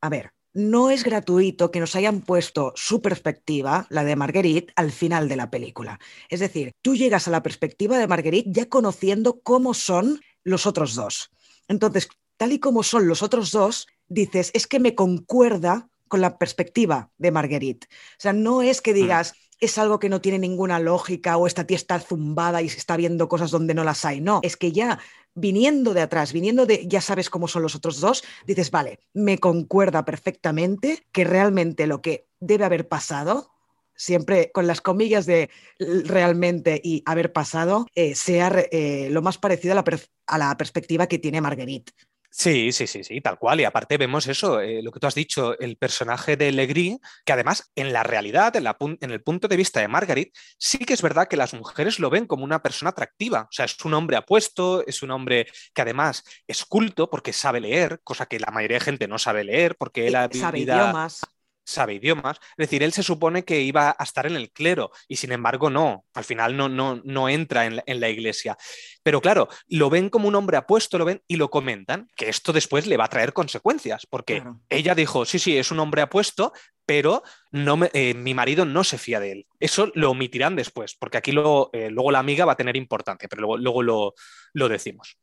A 0.00 0.08
ver, 0.08 0.35
no 0.56 0.88
es 0.88 1.04
gratuito 1.04 1.70
que 1.70 1.80
nos 1.80 1.94
hayan 1.96 2.22
puesto 2.22 2.72
su 2.76 3.02
perspectiva, 3.02 3.86
la 3.90 4.04
de 4.04 4.16
Marguerite, 4.16 4.72
al 4.74 4.90
final 4.90 5.28
de 5.28 5.36
la 5.36 5.50
película. 5.50 6.00
Es 6.30 6.40
decir, 6.40 6.72
tú 6.80 6.96
llegas 6.96 7.28
a 7.28 7.30
la 7.30 7.42
perspectiva 7.42 7.98
de 7.98 8.06
Marguerite 8.06 8.50
ya 8.50 8.66
conociendo 8.66 9.40
cómo 9.42 9.74
son 9.74 10.22
los 10.44 10.64
otros 10.64 10.94
dos. 10.94 11.30
Entonces, 11.68 12.08
tal 12.38 12.52
y 12.52 12.58
como 12.58 12.82
son 12.82 13.06
los 13.06 13.22
otros 13.22 13.50
dos, 13.50 13.86
dices, 14.08 14.50
es 14.54 14.66
que 14.66 14.80
me 14.80 14.94
concuerda 14.94 15.90
con 16.08 16.22
la 16.22 16.38
perspectiva 16.38 17.10
de 17.18 17.32
Marguerite. 17.32 17.88
O 17.90 18.20
sea, 18.20 18.32
no 18.32 18.62
es 18.62 18.80
que 18.80 18.94
digas, 18.94 19.34
es 19.60 19.76
algo 19.76 19.98
que 19.98 20.08
no 20.08 20.22
tiene 20.22 20.38
ninguna 20.38 20.78
lógica 20.78 21.36
o 21.36 21.46
esta 21.46 21.64
tía 21.66 21.76
está 21.76 22.00
zumbada 22.00 22.62
y 22.62 22.70
se 22.70 22.78
está 22.78 22.96
viendo 22.96 23.28
cosas 23.28 23.50
donde 23.50 23.74
no 23.74 23.84
las 23.84 24.06
hay. 24.06 24.22
No, 24.22 24.40
es 24.42 24.56
que 24.56 24.72
ya 24.72 25.00
viniendo 25.36 25.94
de 25.94 26.00
atrás, 26.00 26.32
viniendo 26.32 26.66
de 26.66 26.88
ya 26.88 27.00
sabes 27.00 27.30
cómo 27.30 27.46
son 27.46 27.62
los 27.62 27.76
otros 27.76 28.00
dos, 28.00 28.24
dices, 28.46 28.72
vale, 28.72 28.98
me 29.12 29.38
concuerda 29.38 30.04
perfectamente 30.04 31.06
que 31.12 31.24
realmente 31.24 31.86
lo 31.86 32.02
que 32.02 32.26
debe 32.40 32.64
haber 32.64 32.88
pasado, 32.88 33.52
siempre 33.94 34.50
con 34.52 34.66
las 34.66 34.80
comillas 34.80 35.26
de 35.26 35.50
realmente 35.78 36.80
y 36.82 37.02
haber 37.06 37.32
pasado, 37.32 37.86
eh, 37.94 38.14
sea 38.14 38.48
eh, 38.72 39.08
lo 39.10 39.22
más 39.22 39.38
parecido 39.38 39.72
a 39.72 39.76
la, 39.76 39.84
a 40.26 40.38
la 40.38 40.56
perspectiva 40.56 41.06
que 41.06 41.18
tiene 41.18 41.40
Marguerite. 41.40 41.92
Sí, 42.38 42.70
sí, 42.70 42.86
sí, 42.86 43.02
sí, 43.02 43.22
tal 43.22 43.38
cual. 43.38 43.60
Y 43.60 43.64
aparte 43.64 43.96
vemos 43.96 44.26
eso, 44.26 44.60
eh, 44.60 44.82
lo 44.82 44.92
que 44.92 45.00
tú 45.00 45.06
has 45.06 45.14
dicho, 45.14 45.58
el 45.58 45.78
personaje 45.78 46.36
de 46.36 46.52
Legris, 46.52 46.98
que 47.24 47.32
además 47.32 47.72
en 47.74 47.94
la 47.94 48.02
realidad, 48.02 48.54
en, 48.56 48.64
la 48.64 48.76
en 48.78 49.10
el 49.10 49.22
punto 49.22 49.48
de 49.48 49.56
vista 49.56 49.80
de 49.80 49.88
Margaret, 49.88 50.32
sí 50.58 50.76
que 50.78 50.92
es 50.92 51.00
verdad 51.00 51.28
que 51.28 51.38
las 51.38 51.54
mujeres 51.54 51.98
lo 51.98 52.10
ven 52.10 52.26
como 52.26 52.44
una 52.44 52.62
persona 52.62 52.90
atractiva. 52.90 53.42
O 53.44 53.52
sea, 53.52 53.64
es 53.64 53.82
un 53.86 53.94
hombre 53.94 54.18
apuesto, 54.18 54.86
es 54.86 55.02
un 55.02 55.12
hombre 55.12 55.46
que 55.72 55.80
además 55.82 56.24
es 56.46 56.66
culto 56.66 57.08
porque 57.08 57.32
sabe 57.32 57.60
leer, 57.60 58.00
cosa 58.04 58.26
que 58.26 58.38
la 58.38 58.50
mayoría 58.52 58.76
de 58.78 58.84
gente 58.84 59.08
no 59.08 59.16
sabe 59.18 59.42
leer, 59.44 59.76
porque 59.76 60.06
él 60.06 60.14
ha 60.14 60.26
Eh, 60.26 60.30
Sabe 60.34 60.58
vivido- 60.58 60.74
idiomas. 60.76 61.20
Sabe 61.66 61.94
idiomas. 61.94 62.38
Es 62.56 62.68
decir, 62.68 62.82
él 62.82 62.92
se 62.92 63.02
supone 63.02 63.44
que 63.44 63.60
iba 63.60 63.94
a 63.98 64.04
estar 64.04 64.26
en 64.26 64.36
el 64.36 64.50
clero 64.52 64.90
y 65.08 65.16
sin 65.16 65.32
embargo 65.32 65.68
no, 65.68 66.06
al 66.14 66.24
final 66.24 66.56
no, 66.56 66.68
no, 66.68 67.00
no 67.04 67.28
entra 67.28 67.66
en 67.66 67.76
la, 67.76 67.84
en 67.86 68.00
la 68.00 68.08
iglesia. 68.08 68.56
Pero 69.02 69.20
claro, 69.20 69.48
lo 69.68 69.90
ven 69.90 70.08
como 70.08 70.28
un 70.28 70.34
hombre 70.36 70.56
apuesto, 70.56 70.96
lo 70.96 71.04
ven 71.04 71.22
y 71.26 71.36
lo 71.36 71.50
comentan, 71.50 72.08
que 72.16 72.28
esto 72.28 72.52
después 72.52 72.86
le 72.86 72.96
va 72.96 73.04
a 73.04 73.08
traer 73.08 73.32
consecuencias, 73.32 74.06
porque 74.08 74.36
Claro. 74.36 74.60
ella 74.70 74.94
dijo, 74.94 75.24
sí, 75.24 75.38
sí, 75.38 75.56
es 75.56 75.70
un 75.70 75.80
hombre 75.80 76.02
apuesto, 76.02 76.52
pero 76.84 77.22
no 77.50 77.76
me- 77.76 77.90
eh, 77.94 78.14
mi 78.14 78.32
marido 78.32 78.64
no 78.64 78.84
se 78.84 78.96
fía 78.98 79.18
de 79.18 79.32
él. 79.32 79.46
Eso 79.58 79.90
lo 79.94 80.12
omitirán 80.12 80.54
después, 80.54 80.94
porque 80.94 81.18
aquí 81.18 81.32
lo, 81.32 81.70
eh, 81.72 81.90
luego 81.90 82.12
la 82.12 82.20
amiga 82.20 82.44
va 82.44 82.52
a 82.52 82.56
tener 82.56 82.76
importancia, 82.76 83.28
pero 83.28 83.42
luego, 83.42 83.56
luego 83.58 83.82
lo, 83.82 84.14
lo 84.52 84.68
decimos. 84.68 85.18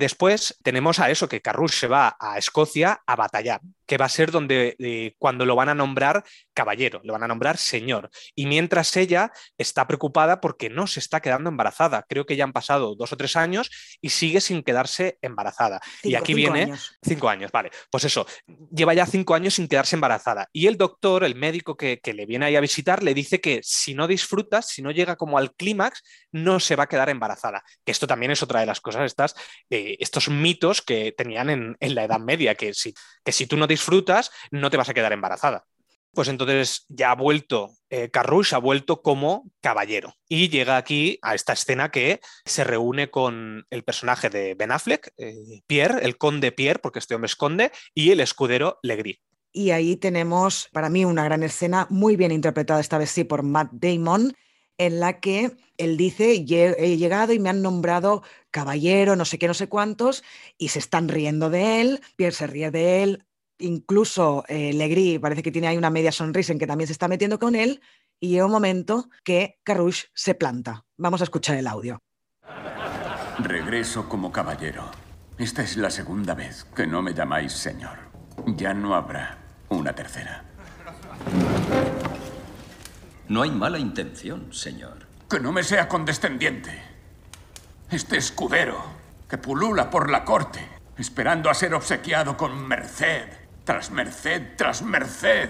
Después 0.00 0.56
tenemos 0.62 0.98
a 0.98 1.10
eso, 1.10 1.28
que 1.28 1.42
Carrush 1.42 1.72
se 1.72 1.86
va 1.86 2.16
a 2.18 2.38
Escocia 2.38 3.02
a 3.06 3.16
batallar, 3.16 3.60
que 3.84 3.98
va 3.98 4.06
a 4.06 4.08
ser 4.08 4.30
donde 4.30 4.74
eh, 4.78 5.14
cuando 5.18 5.44
lo 5.44 5.54
van 5.54 5.68
a 5.68 5.74
nombrar 5.74 6.24
caballero, 6.54 7.02
lo 7.04 7.12
van 7.12 7.24
a 7.24 7.28
nombrar 7.28 7.58
señor. 7.58 8.08
Y 8.34 8.46
mientras 8.46 8.96
ella 8.96 9.30
está 9.58 9.86
preocupada 9.86 10.40
porque 10.40 10.70
no 10.70 10.86
se 10.86 11.00
está 11.00 11.20
quedando 11.20 11.50
embarazada. 11.50 12.06
Creo 12.08 12.24
que 12.24 12.34
ya 12.34 12.44
han 12.44 12.54
pasado 12.54 12.94
dos 12.94 13.12
o 13.12 13.16
tres 13.18 13.36
años 13.36 13.70
y 14.00 14.08
sigue 14.08 14.40
sin 14.40 14.62
quedarse 14.62 15.18
embarazada. 15.20 15.82
y 16.02 16.14
aquí 16.14 16.32
cinco 16.32 16.36
viene 16.36 16.62
años. 16.62 16.98
cinco 17.02 17.28
años, 17.28 17.52
vale. 17.52 17.70
Pues 17.90 18.04
eso, 18.04 18.26
lleva 18.72 18.94
ya 18.94 19.04
cinco 19.04 19.34
años 19.34 19.52
sin 19.52 19.68
quedarse 19.68 19.96
embarazada. 19.96 20.48
Y 20.50 20.66
el 20.66 20.78
doctor, 20.78 21.24
el 21.24 21.34
médico 21.34 21.76
que, 21.76 22.00
que 22.00 22.14
le 22.14 22.24
viene 22.24 22.46
ahí 22.46 22.56
a 22.56 22.60
visitar, 22.60 23.02
le 23.02 23.12
dice 23.12 23.42
que 23.42 23.60
si 23.62 23.92
no 23.92 24.06
disfrutas, 24.06 24.66
si 24.66 24.80
no 24.80 24.92
llega 24.92 25.16
como 25.16 25.36
al 25.36 25.52
clímax, 25.54 26.02
no 26.32 26.58
se 26.58 26.74
va 26.74 26.84
a 26.84 26.88
quedar 26.88 27.10
embarazada. 27.10 27.62
Que 27.84 27.92
esto 27.92 28.06
también 28.06 28.32
es 28.32 28.42
otra 28.42 28.60
de 28.60 28.66
las 28.66 28.80
cosas, 28.80 29.04
estas, 29.04 29.34
eh, 29.68 29.89
estos 29.98 30.28
mitos 30.28 30.82
que 30.82 31.12
tenían 31.12 31.50
en, 31.50 31.76
en 31.80 31.94
la 31.94 32.04
Edad 32.04 32.20
Media, 32.20 32.54
que 32.54 32.74
si, 32.74 32.94
que 33.24 33.32
si 33.32 33.46
tú 33.46 33.56
no 33.56 33.66
disfrutas, 33.66 34.30
no 34.50 34.70
te 34.70 34.76
vas 34.76 34.88
a 34.88 34.94
quedar 34.94 35.12
embarazada. 35.12 35.64
Pues 36.12 36.26
entonces 36.26 36.86
ya 36.88 37.12
ha 37.12 37.14
vuelto, 37.14 37.70
eh, 37.88 38.10
Carrouche 38.10 38.56
ha 38.56 38.58
vuelto 38.58 39.00
como 39.00 39.48
caballero 39.60 40.16
y 40.28 40.48
llega 40.48 40.76
aquí 40.76 41.20
a 41.22 41.36
esta 41.36 41.52
escena 41.52 41.92
que 41.92 42.20
se 42.44 42.64
reúne 42.64 43.10
con 43.10 43.64
el 43.70 43.84
personaje 43.84 44.28
de 44.28 44.54
Ben 44.54 44.72
Affleck, 44.72 45.12
eh, 45.18 45.62
Pierre, 45.68 46.04
el 46.04 46.18
conde 46.18 46.50
Pierre, 46.50 46.80
porque 46.80 46.98
este 46.98 47.14
hombre 47.14 47.26
es 47.26 47.36
conde, 47.36 47.70
y 47.94 48.10
el 48.10 48.18
escudero 48.18 48.80
Legris. 48.82 49.18
Y 49.52 49.70
ahí 49.70 49.96
tenemos, 49.96 50.68
para 50.72 50.88
mí, 50.88 51.04
una 51.04 51.24
gran 51.24 51.44
escena, 51.44 51.86
muy 51.90 52.16
bien 52.16 52.32
interpretada 52.32 52.80
esta 52.80 52.98
vez 52.98 53.10
sí 53.10 53.24
por 53.24 53.42
Matt 53.44 53.70
Damon, 53.72 54.34
en 54.80 54.98
la 54.98 55.20
que 55.20 55.52
él 55.76 55.96
dice, 55.96 56.44
"Lle- 56.44 56.74
he 56.78 56.96
llegado 56.96 57.32
y 57.34 57.38
me 57.38 57.50
han 57.50 57.60
nombrado 57.60 58.22
caballero, 58.50 59.14
no 59.14 59.24
sé 59.24 59.38
qué, 59.38 59.46
no 59.46 59.54
sé 59.54 59.68
cuántos, 59.68 60.24
y 60.58 60.68
se 60.68 60.78
están 60.78 61.08
riendo 61.08 61.50
de 61.50 61.80
él, 61.80 62.00
Pierre 62.16 62.34
se 62.34 62.46
ríe 62.46 62.70
de 62.70 63.02
él, 63.02 63.24
incluso 63.58 64.44
eh, 64.48 64.72
Legris 64.72 65.20
parece 65.20 65.42
que 65.42 65.52
tiene 65.52 65.68
ahí 65.68 65.76
una 65.76 65.90
media 65.90 66.12
sonrisa 66.12 66.52
en 66.52 66.58
que 66.58 66.66
también 66.66 66.86
se 66.86 66.94
está 66.94 67.08
metiendo 67.08 67.38
con 67.38 67.54
él, 67.54 67.80
y 68.18 68.28
llega 68.28 68.46
un 68.46 68.52
momento 68.52 69.10
que 69.22 69.58
Carrouche 69.62 70.08
se 70.14 70.34
planta. 70.34 70.84
Vamos 70.96 71.20
a 71.20 71.24
escuchar 71.24 71.56
el 71.56 71.66
audio. 71.66 71.98
Regreso 73.38 74.08
como 74.08 74.32
caballero. 74.32 74.90
Esta 75.38 75.62
es 75.62 75.76
la 75.76 75.90
segunda 75.90 76.34
vez 76.34 76.64
que 76.74 76.86
no 76.86 77.00
me 77.02 77.14
llamáis 77.14 77.52
señor. 77.52 77.98
Ya 78.56 78.74
no 78.74 78.94
habrá 78.94 79.38
una 79.68 79.94
tercera. 79.94 80.44
No 83.30 83.42
hay 83.42 83.52
mala 83.52 83.78
intención, 83.78 84.52
señor. 84.52 85.06
Que 85.28 85.38
no 85.38 85.52
me 85.52 85.62
sea 85.62 85.86
condescendiente. 85.86 86.82
Este 87.88 88.16
escudero 88.16 88.82
que 89.28 89.38
pulula 89.38 89.88
por 89.88 90.10
la 90.10 90.24
corte, 90.24 90.68
esperando 90.98 91.48
a 91.48 91.54
ser 91.54 91.72
obsequiado 91.74 92.36
con 92.36 92.66
merced, 92.66 93.28
tras 93.62 93.92
merced, 93.92 94.56
tras 94.56 94.82
merced, 94.82 95.48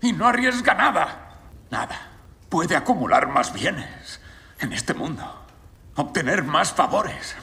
y 0.00 0.14
no 0.14 0.26
arriesga 0.26 0.72
nada. 0.72 1.36
Nada. 1.70 2.08
Puede 2.48 2.74
acumular 2.74 3.28
más 3.28 3.52
bienes 3.52 4.18
en 4.58 4.72
este 4.72 4.94
mundo, 4.94 5.44
obtener 5.96 6.42
más 6.42 6.72
favores, 6.72 7.36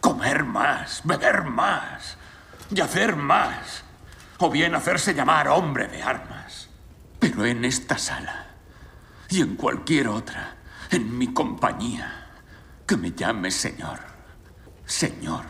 comer 0.00 0.42
más, 0.42 1.00
beber 1.04 1.44
más, 1.44 2.16
y 2.74 2.80
hacer 2.80 3.14
más, 3.14 3.84
o 4.38 4.50
bien 4.50 4.74
hacerse 4.74 5.14
llamar 5.14 5.46
hombre 5.46 5.86
de 5.86 6.02
armas. 6.02 6.68
Pero 7.20 7.44
en 7.44 7.64
esta 7.64 7.96
sala 7.96 8.41
y 9.32 9.40
en 9.40 9.56
cualquier 9.56 10.08
otra, 10.08 10.58
en 10.90 11.16
mi 11.16 11.32
compañía, 11.32 12.28
que 12.86 12.98
me 12.98 13.12
llame 13.12 13.50
Señor, 13.50 13.98
Señor, 14.84 15.46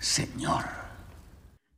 Señor. 0.00 0.64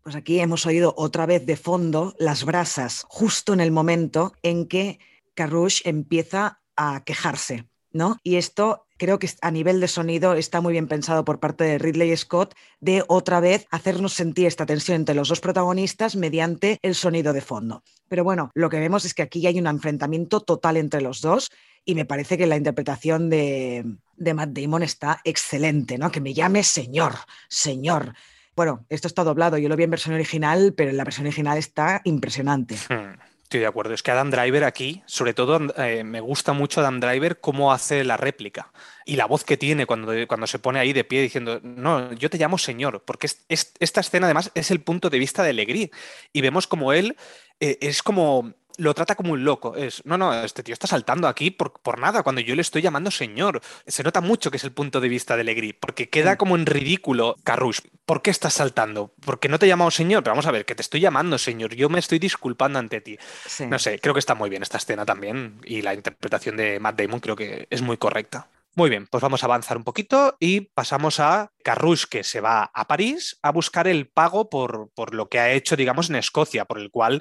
Pues 0.02 0.16
aquí 0.16 0.40
hemos 0.40 0.64
oído 0.64 0.94
otra 0.96 1.26
vez 1.26 1.44
de 1.44 1.58
fondo 1.58 2.14
las 2.18 2.44
brasas, 2.44 3.04
justo 3.06 3.52
en 3.52 3.60
el 3.60 3.70
momento 3.70 4.32
en 4.42 4.66
que 4.66 4.98
Carrouche 5.34 5.86
empieza 5.90 6.62
a 6.74 7.04
quejarse, 7.04 7.68
¿no? 7.92 8.16
Y 8.22 8.36
esto 8.36 8.86
creo 9.00 9.18
que 9.18 9.30
a 9.40 9.50
nivel 9.50 9.80
de 9.80 9.88
sonido 9.88 10.34
está 10.34 10.60
muy 10.60 10.72
bien 10.72 10.86
pensado 10.86 11.24
por 11.24 11.40
parte 11.40 11.64
de 11.64 11.78
Ridley 11.78 12.14
Scott 12.18 12.54
de 12.80 13.02
otra 13.08 13.40
vez 13.40 13.66
hacernos 13.70 14.12
sentir 14.12 14.46
esta 14.46 14.66
tensión 14.66 14.96
entre 14.96 15.14
los 15.14 15.30
dos 15.30 15.40
protagonistas 15.40 16.16
mediante 16.16 16.78
el 16.82 16.94
sonido 16.94 17.32
de 17.32 17.40
fondo. 17.40 17.82
Pero 18.08 18.24
bueno, 18.24 18.50
lo 18.54 18.68
que 18.68 18.78
vemos 18.78 19.06
es 19.06 19.14
que 19.14 19.22
aquí 19.22 19.46
hay 19.46 19.58
un 19.58 19.66
enfrentamiento 19.66 20.40
total 20.42 20.76
entre 20.76 21.00
los 21.00 21.22
dos 21.22 21.50
y 21.82 21.94
me 21.94 22.04
parece 22.04 22.36
que 22.36 22.46
la 22.46 22.58
interpretación 22.58 23.30
de, 23.30 23.86
Matt 24.18 24.50
Damon 24.50 24.82
está 24.82 25.22
excelente, 25.24 25.96
¿no? 25.96 26.12
Que 26.12 26.20
me 26.20 26.34
llame 26.34 26.62
señor, 26.62 27.14
señor. 27.48 28.12
Bueno, 28.54 28.84
esto 28.90 29.08
está 29.08 29.24
doblado, 29.24 29.56
yo 29.56 29.70
lo 29.70 29.76
vi 29.76 29.84
en 29.84 29.90
versión 29.90 30.14
original, 30.14 30.74
pero 30.76 30.90
en 30.90 30.98
la 30.98 31.04
versión 31.04 31.26
original 31.26 31.56
está 31.56 32.02
impresionante. 32.04 32.76
Hmm. 32.90 33.29
Estoy 33.50 33.62
de 33.62 33.66
acuerdo. 33.66 33.94
Es 33.94 34.04
que 34.04 34.12
Adam 34.12 34.30
Driver 34.30 34.62
aquí, 34.62 35.02
sobre 35.06 35.34
todo, 35.34 35.58
eh, 35.76 36.04
me 36.04 36.20
gusta 36.20 36.52
mucho 36.52 36.78
Adam 36.78 37.00
Driver 37.00 37.40
cómo 37.40 37.72
hace 37.72 38.04
la 38.04 38.16
réplica 38.16 38.70
y 39.04 39.16
la 39.16 39.26
voz 39.26 39.42
que 39.42 39.56
tiene 39.56 39.86
cuando, 39.86 40.12
cuando 40.28 40.46
se 40.46 40.60
pone 40.60 40.78
ahí 40.78 40.92
de 40.92 41.02
pie 41.02 41.20
diciendo, 41.20 41.58
no, 41.64 42.12
yo 42.12 42.30
te 42.30 42.38
llamo 42.38 42.58
señor, 42.58 43.02
porque 43.04 43.26
esta 43.48 44.00
escena 44.00 44.28
además 44.28 44.52
es 44.54 44.70
el 44.70 44.82
punto 44.82 45.10
de 45.10 45.18
vista 45.18 45.42
de 45.42 45.52
Legri 45.52 45.90
y 46.32 46.42
vemos 46.42 46.68
como 46.68 46.92
él 46.92 47.16
eh, 47.58 47.76
es 47.80 48.04
como 48.04 48.54
lo 48.80 48.94
trata 48.94 49.14
como 49.14 49.32
un 49.32 49.44
loco. 49.44 49.76
Es, 49.76 50.02
no, 50.06 50.16
no, 50.16 50.32
este 50.42 50.62
tío 50.62 50.72
está 50.72 50.86
saltando 50.86 51.28
aquí 51.28 51.50
por, 51.50 51.80
por, 51.80 51.98
nada, 52.00 52.22
cuando 52.22 52.40
yo 52.40 52.54
le 52.54 52.62
estoy 52.62 52.82
llamando 52.82 53.10
señor. 53.10 53.60
Se 53.86 54.02
nota 54.02 54.20
mucho 54.20 54.50
que 54.50 54.56
es 54.56 54.64
el 54.64 54.72
punto 54.72 55.00
de 55.00 55.08
vista 55.08 55.36
de 55.36 55.44
Legri, 55.44 55.72
porque 55.74 56.08
queda 56.08 56.36
como 56.36 56.56
en 56.56 56.66
ridículo 56.66 57.36
Carrush. 57.44 57.80
¿Por 58.06 58.22
qué 58.22 58.30
estás 58.30 58.54
saltando? 58.54 59.14
Porque 59.20 59.48
no 59.48 59.58
te 59.58 59.66
he 59.66 59.68
llamado 59.68 59.90
señor, 59.90 60.22
pero 60.22 60.32
vamos 60.32 60.46
a 60.46 60.50
ver, 60.50 60.64
que 60.64 60.74
te 60.74 60.82
estoy 60.82 61.00
llamando 61.00 61.36
señor, 61.36 61.74
yo 61.74 61.88
me 61.88 61.98
estoy 61.98 62.18
disculpando 62.18 62.78
ante 62.78 63.00
ti. 63.00 63.18
Sí. 63.46 63.66
No 63.66 63.78
sé, 63.78 63.98
creo 63.98 64.14
que 64.14 64.20
está 64.20 64.34
muy 64.34 64.48
bien 64.48 64.62
esta 64.62 64.78
escena 64.78 65.04
también 65.04 65.60
y 65.64 65.82
la 65.82 65.94
interpretación 65.94 66.56
de 66.56 66.80
Matt 66.80 67.00
Damon 67.00 67.20
creo 67.20 67.36
que 67.36 67.66
es 67.70 67.82
muy 67.82 67.98
correcta. 67.98 68.48
Muy 68.76 68.88
bien, 68.88 69.08
pues 69.08 69.20
vamos 69.20 69.42
a 69.42 69.46
avanzar 69.46 69.76
un 69.76 69.82
poquito 69.82 70.36
y 70.38 70.60
pasamos 70.60 71.18
a 71.18 71.50
Carrush, 71.64 72.04
que 72.04 72.22
se 72.22 72.40
va 72.40 72.70
a 72.72 72.86
París 72.86 73.36
a 73.42 73.50
buscar 73.50 73.88
el 73.88 74.08
pago 74.08 74.48
por, 74.48 74.90
por 74.94 75.12
lo 75.12 75.28
que 75.28 75.40
ha 75.40 75.50
hecho, 75.50 75.74
digamos, 75.74 76.08
en 76.08 76.16
Escocia, 76.16 76.64
por 76.66 76.78
el 76.78 76.90
cual 76.92 77.20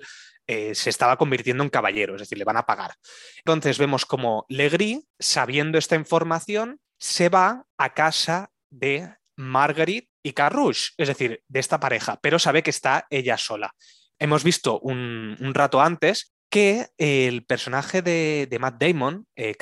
eh, 0.52 0.74
se 0.74 0.90
estaba 0.90 1.16
convirtiendo 1.16 1.64
en 1.64 1.70
caballero, 1.70 2.16
es 2.16 2.22
decir, 2.22 2.40
le 2.40 2.44
van 2.44 2.58
a 2.58 2.66
pagar. 2.66 2.96
Entonces 3.38 3.78
vemos 3.78 4.08
como 4.08 4.48
Legris, 4.50 5.02
sabiendo 5.20 5.78
esta 5.78 5.96
información, 5.96 6.80
se 6.98 7.30
va 7.30 7.68
a 7.78 7.94
casa 7.94 8.50
de 8.72 9.14
Marguerite 9.36 10.10
y 10.24 10.34
Carrush, 10.34 10.94
es 10.98 11.08
decir, 11.08 11.44
de 11.48 11.60
esta 11.60 11.80
pareja, 11.80 12.20
pero 12.24 12.40
sabe 12.40 12.64
que 12.64 12.72
está 12.72 13.06
ella 13.12 13.38
sola. 13.38 13.76
Hemos 14.18 14.44
visto 14.44 14.80
un, 14.80 15.38
rato 15.54 15.82
antes 15.82 16.34
que 16.50 16.88
el 16.98 17.46
personaje 17.46 18.02
de, 18.02 18.58
Matt 18.60 18.82
Damon, 18.82 19.28
eh, 19.36 19.56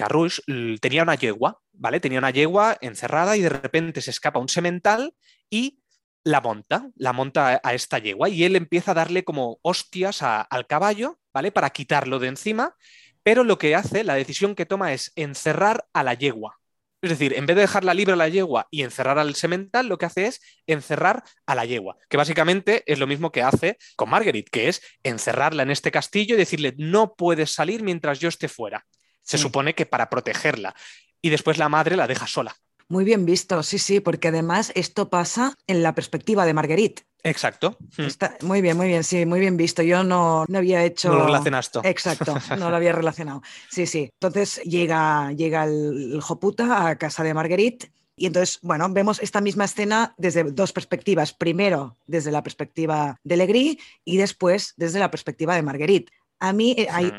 tenía 0.79 1.03
una 1.03 1.15
yegua, 1.15 1.59
¿vale? 1.73 1.99
Tenía 1.99 2.19
una 2.19 2.31
yegua 2.31 2.77
encerrada 2.79 3.35
y 3.35 3.41
de 3.41 3.49
repente 3.49 3.99
se 3.99 4.11
escapa 4.11 4.39
un 4.39 4.47
semental 4.47 5.13
y 5.49 5.81
la 6.27 6.41
monta, 6.41 6.89
la 6.97 7.13
monta 7.13 7.61
a 7.63 7.73
esta 7.73 7.99
yegua 7.99 8.27
y 8.27 8.43
él 8.43 8.57
empieza 8.57 8.91
a 8.91 8.95
darle 8.95 9.23
como 9.23 9.59
hostias 9.61 10.21
a, 10.21 10.41
al 10.41 10.67
caballo, 10.67 11.19
¿vale? 11.33 11.53
Para 11.53 11.69
quitarlo 11.69 12.19
de 12.19 12.27
encima, 12.27 12.75
pero 13.23 13.45
lo 13.45 13.57
que 13.57 13.75
hace, 13.75 14.03
la 14.03 14.15
decisión 14.15 14.53
que 14.53 14.65
toma 14.65 14.91
es 14.91 15.13
encerrar 15.15 15.87
a 15.93 16.03
la 16.03 16.15
yegua. 16.15 16.59
Es 17.01 17.11
decir, 17.11 17.33
en 17.33 17.45
vez 17.45 17.55
de 17.55 17.61
dejarla 17.61 17.93
libre 17.93 18.13
a 18.13 18.17
la 18.17 18.27
yegua 18.27 18.67
y 18.71 18.83
encerrar 18.83 19.17
al 19.19 19.35
semental, 19.35 19.87
lo 19.87 19.97
que 19.97 20.05
hace 20.05 20.25
es 20.25 20.41
encerrar 20.65 21.23
a 21.45 21.55
la 21.55 21.63
yegua, 21.63 21.95
que 22.09 22.17
básicamente 22.17 22.83
es 22.87 22.99
lo 22.99 23.07
mismo 23.07 23.31
que 23.31 23.41
hace 23.41 23.77
con 23.95 24.09
Marguerite, 24.09 24.51
que 24.51 24.67
es 24.67 24.81
encerrarla 25.03 25.63
en 25.63 25.71
este 25.71 25.91
castillo 25.91 26.35
y 26.35 26.39
decirle, 26.39 26.73
no 26.77 27.15
puedes 27.15 27.51
salir 27.53 27.83
mientras 27.83 28.19
yo 28.19 28.27
esté 28.27 28.49
fuera. 28.49 28.85
Se 29.21 29.37
supone 29.37 29.75
que 29.75 29.85
para 29.85 30.09
protegerla. 30.09 30.75
Y 31.21 31.29
después 31.29 31.57
la 31.57 31.69
madre 31.69 31.95
la 31.95 32.07
deja 32.07 32.27
sola. 32.27 32.53
Muy 32.89 33.03
bien 33.03 33.25
visto, 33.25 33.61
sí, 33.63 33.79
sí, 33.79 33.99
porque 33.99 34.29
además 34.29 34.71
esto 34.75 35.09
pasa 35.09 35.55
en 35.67 35.83
la 35.83 35.93
perspectiva 35.93 36.45
de 36.45 36.53
Marguerite. 36.53 37.03
Exacto. 37.23 37.77
Está 37.97 38.37
muy 38.41 38.61
bien, 38.61 38.77
muy 38.77 38.87
bien, 38.87 39.03
sí, 39.03 39.25
muy 39.25 39.39
bien 39.39 39.57
visto. 39.57 39.83
Yo 39.83 40.03
no, 40.03 40.45
no 40.47 40.57
había 40.57 40.83
hecho. 40.83 41.09
No 41.09 41.19
lo 41.19 41.25
relacionaste. 41.25 41.79
Exacto, 41.83 42.35
no 42.57 42.69
lo 42.69 42.75
había 42.77 42.93
relacionado. 42.93 43.41
Sí, 43.69 43.85
sí. 43.85 44.09
Entonces 44.13 44.61
llega, 44.63 45.31
llega 45.33 45.65
el, 45.65 46.13
el 46.13 46.21
Joputa 46.21 46.87
a 46.87 46.97
casa 46.97 47.23
de 47.23 47.33
Marguerite. 47.33 47.91
Y 48.15 48.25
entonces, 48.25 48.59
bueno, 48.63 48.87
vemos 48.89 49.21
esta 49.21 49.41
misma 49.41 49.65
escena 49.65 50.15
desde 50.17 50.43
dos 50.43 50.71
perspectivas. 50.71 51.33
Primero, 51.33 51.97
desde 52.07 52.31
la 52.31 52.41
perspectiva 52.41 53.19
de 53.23 53.37
Legris 53.37 53.77
y 54.05 54.17
después 54.17 54.73
desde 54.77 54.99
la 54.99 55.11
perspectiva 55.11 55.55
de 55.55 55.61
Marguerite. 55.61 56.11
A 56.39 56.53
mí 56.53 56.75
eh, 56.77 56.87
hay, 56.89 57.11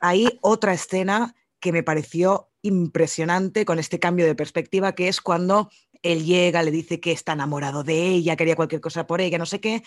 hay 0.00 0.38
otra 0.40 0.72
escena 0.72 1.34
que 1.60 1.72
me 1.72 1.82
pareció 1.82 2.48
impresionante 2.68 3.64
con 3.64 3.78
este 3.78 3.98
cambio 3.98 4.26
de 4.26 4.34
perspectiva, 4.34 4.94
que 4.94 5.08
es 5.08 5.20
cuando 5.20 5.70
él 6.02 6.24
llega, 6.24 6.62
le 6.62 6.70
dice 6.70 7.00
que 7.00 7.12
está 7.12 7.32
enamorado 7.32 7.82
de 7.82 8.06
ella, 8.06 8.36
quería 8.36 8.56
cualquier 8.56 8.80
cosa 8.80 9.06
por 9.06 9.20
ella, 9.20 9.38
no 9.38 9.46
sé 9.46 9.60
qué. 9.60 9.82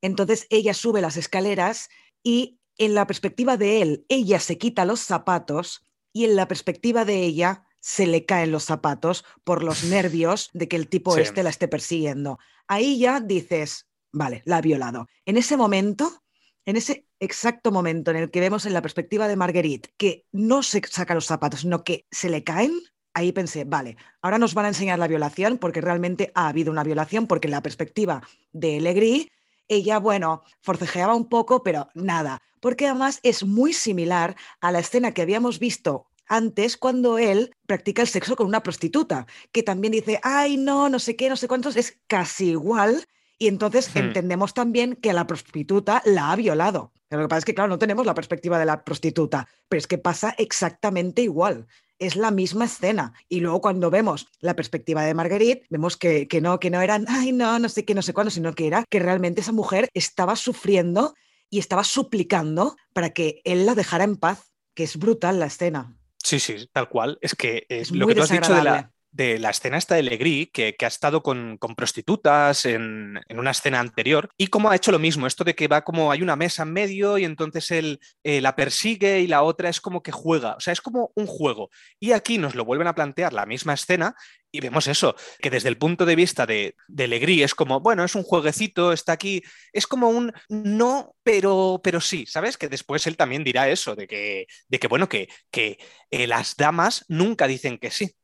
Entonces 0.00 0.46
ella 0.50 0.74
sube 0.74 1.00
las 1.00 1.16
escaleras 1.16 1.88
y 2.22 2.58
en 2.78 2.94
la 2.94 3.06
perspectiva 3.06 3.56
de 3.56 3.82
él, 3.82 4.06
ella 4.08 4.40
se 4.40 4.58
quita 4.58 4.84
los 4.84 5.00
zapatos 5.00 5.86
y 6.12 6.24
en 6.24 6.36
la 6.36 6.48
perspectiva 6.48 7.04
de 7.04 7.22
ella 7.22 7.64
se 7.80 8.06
le 8.06 8.24
caen 8.24 8.52
los 8.52 8.64
zapatos 8.64 9.24
por 9.44 9.62
los 9.62 9.84
nervios 9.84 10.50
de 10.52 10.68
que 10.68 10.76
el 10.76 10.88
tipo 10.88 11.14
sí. 11.14 11.22
este 11.22 11.42
la 11.42 11.50
esté 11.50 11.68
persiguiendo. 11.68 12.38
Ahí 12.68 12.98
ya 12.98 13.20
dices, 13.20 13.88
vale, 14.12 14.42
la 14.44 14.58
ha 14.58 14.60
violado. 14.60 15.08
En 15.26 15.36
ese 15.36 15.56
momento, 15.56 16.22
en 16.64 16.76
ese 16.76 17.06
exacto 17.22 17.70
momento 17.70 18.10
en 18.10 18.16
el 18.16 18.30
que 18.30 18.40
vemos 18.40 18.66
en 18.66 18.72
la 18.72 18.82
perspectiva 18.82 19.28
de 19.28 19.36
Marguerite 19.36 19.90
que 19.96 20.26
no 20.32 20.62
se 20.62 20.82
saca 20.90 21.14
los 21.14 21.26
zapatos, 21.26 21.60
sino 21.60 21.84
que 21.84 22.04
se 22.10 22.28
le 22.28 22.42
caen, 22.42 22.72
ahí 23.14 23.30
pensé, 23.30 23.64
vale, 23.64 23.96
ahora 24.20 24.38
nos 24.38 24.54
van 24.54 24.64
a 24.64 24.68
enseñar 24.68 24.98
la 24.98 25.06
violación 25.06 25.58
porque 25.58 25.80
realmente 25.80 26.32
ha 26.34 26.48
habido 26.48 26.72
una 26.72 26.82
violación, 26.82 27.28
porque 27.28 27.46
en 27.46 27.52
la 27.52 27.62
perspectiva 27.62 28.22
de 28.52 28.80
Legris, 28.80 29.28
ella, 29.68 29.98
bueno, 29.98 30.42
forcejeaba 30.62 31.14
un 31.14 31.28
poco, 31.28 31.62
pero 31.62 31.88
nada, 31.94 32.42
porque 32.60 32.86
además 32.86 33.20
es 33.22 33.44
muy 33.44 33.72
similar 33.72 34.36
a 34.60 34.72
la 34.72 34.80
escena 34.80 35.14
que 35.14 35.22
habíamos 35.22 35.60
visto 35.60 36.06
antes 36.26 36.76
cuando 36.76 37.18
él 37.18 37.54
practica 37.66 38.02
el 38.02 38.08
sexo 38.08 38.34
con 38.34 38.46
una 38.46 38.62
prostituta, 38.62 39.26
que 39.52 39.62
también 39.62 39.92
dice, 39.92 40.18
ay, 40.22 40.56
no, 40.56 40.88
no 40.88 40.98
sé 40.98 41.14
qué, 41.14 41.28
no 41.28 41.36
sé 41.36 41.46
cuántos, 41.46 41.76
es 41.76 42.00
casi 42.08 42.50
igual. 42.50 43.04
Y 43.42 43.48
entonces 43.48 43.92
hmm. 43.92 43.98
entendemos 43.98 44.54
también 44.54 44.94
que 44.94 45.10
a 45.10 45.12
la 45.12 45.26
prostituta 45.26 46.00
la 46.04 46.30
ha 46.30 46.36
violado. 46.36 46.92
Pero 47.08 47.22
lo 47.22 47.26
que 47.26 47.30
pasa 47.30 47.38
es 47.40 47.44
que, 47.44 47.54
claro, 47.56 47.70
no 47.70 47.78
tenemos 47.78 48.06
la 48.06 48.14
perspectiva 48.14 48.56
de 48.56 48.66
la 48.66 48.84
prostituta, 48.84 49.48
pero 49.68 49.78
es 49.78 49.88
que 49.88 49.98
pasa 49.98 50.32
exactamente 50.38 51.22
igual 51.22 51.66
es 51.98 52.14
la 52.14 52.30
misma 52.30 52.66
escena. 52.66 53.14
Y 53.28 53.40
luego 53.40 53.60
cuando 53.60 53.90
vemos 53.90 54.28
la 54.40 54.54
perspectiva 54.54 55.02
de 55.02 55.14
Marguerite, 55.14 55.66
vemos 55.70 55.96
que, 55.96 56.28
que, 56.28 56.40
no, 56.40 56.60
que 56.60 56.70
no 56.70 56.80
eran, 56.80 57.04
ay, 57.08 57.32
no, 57.32 57.58
no 57.58 57.68
sé 57.68 57.84
qué, 57.84 57.94
no 57.94 58.02
sé 58.02 58.12
cuándo, 58.12 58.30
sino 58.30 58.54
que 58.54 58.68
era 58.68 58.84
que 58.88 59.00
realmente 59.00 59.40
esa 59.40 59.52
mujer 59.52 59.88
estaba 59.92 60.36
sufriendo 60.36 61.14
y 61.50 61.58
estaba 61.58 61.82
suplicando 61.82 62.76
para 62.92 63.10
que 63.10 63.40
él 63.44 63.66
la 63.66 63.74
dejara 63.74 64.04
en 64.04 64.16
paz, 64.16 64.52
que 64.74 64.84
es 64.84 64.96
brutal 64.96 65.40
la 65.40 65.46
escena. 65.46 65.96
Sí, 66.18 66.38
sí, 66.38 66.68
tal 66.72 66.88
cual. 66.88 67.18
Es 67.20 67.34
que 67.34 67.66
es 67.68 67.90
lo 67.90 68.06
que 68.06 68.14
tú 68.14 68.22
has 68.22 68.30
dicho 68.30 68.54
de 68.54 68.62
la, 68.62 68.92
de 69.12 69.38
la 69.38 69.50
escena 69.50 69.76
esta 69.76 69.94
de 69.94 70.02
Legris, 70.02 70.50
que, 70.52 70.74
ha 70.80 70.86
estado 70.86 71.22
con, 71.22 71.58
prostitutas 71.76 72.64
en, 72.66 73.20
una 73.30 73.50
escena 73.50 73.78
anterior, 73.80 74.30
y 74.36 74.48
cómo 74.48 74.70
ha 74.70 74.76
hecho 74.76 74.90
lo 74.90 74.98
mismo, 74.98 75.26
esto 75.26 75.44
de 75.44 75.54
que 75.54 75.68
va 75.68 75.82
como 75.82 76.10
hay 76.10 76.22
una 76.22 76.36
mesa 76.36 76.62
en 76.62 76.72
medio 76.72 77.18
y 77.18 77.24
entonces 77.24 77.70
él 77.70 78.00
eh, 78.24 78.40
la 78.40 78.56
persigue 78.56 79.20
y 79.20 79.26
la 79.26 79.42
otra 79.42 79.68
es 79.68 79.80
como 79.80 80.02
que 80.02 80.12
juega, 80.12 80.54
o 80.56 80.60
sea, 80.60 80.72
es 80.72 80.80
como 80.80 81.12
un 81.14 81.26
juego. 81.26 81.70
Y 82.00 82.12
aquí 82.12 82.38
nos 82.38 82.54
lo 82.54 82.64
vuelven 82.64 82.88
a 82.88 82.94
plantear 82.94 83.32
la 83.32 83.46
misma 83.46 83.74
escena 83.74 84.14
y 84.50 84.60
vemos 84.60 84.86
eso, 84.86 85.14
que 85.40 85.50
desde 85.50 85.68
el 85.68 85.78
punto 85.78 86.04
de 86.04 86.16
vista 86.16 86.46
de, 86.46 86.76
de 86.88 87.08
Legris 87.08 87.44
es 87.44 87.54
como, 87.54 87.80
bueno, 87.80 88.04
es 88.04 88.14
un 88.14 88.22
jueguecito, 88.22 88.92
está 88.92 89.12
aquí, 89.12 89.42
es 89.72 89.86
como 89.86 90.10
un 90.10 90.32
no, 90.48 91.16
pero, 91.22 91.80
pero 91.82 92.00
sí, 92.00 92.26
¿sabes? 92.26 92.58
Que 92.58 92.68
después 92.68 93.06
él 93.06 93.16
también 93.16 93.44
dirá 93.44 93.68
eso, 93.70 93.94
de 93.94 94.06
que, 94.06 94.46
de 94.68 94.78
que 94.78 94.88
bueno, 94.88 95.08
que, 95.08 95.28
que 95.50 95.78
eh, 96.10 96.26
las 96.26 96.56
damas 96.56 97.04
nunca 97.08 97.46
dicen 97.46 97.78
que 97.78 97.90
sí. 97.90 98.14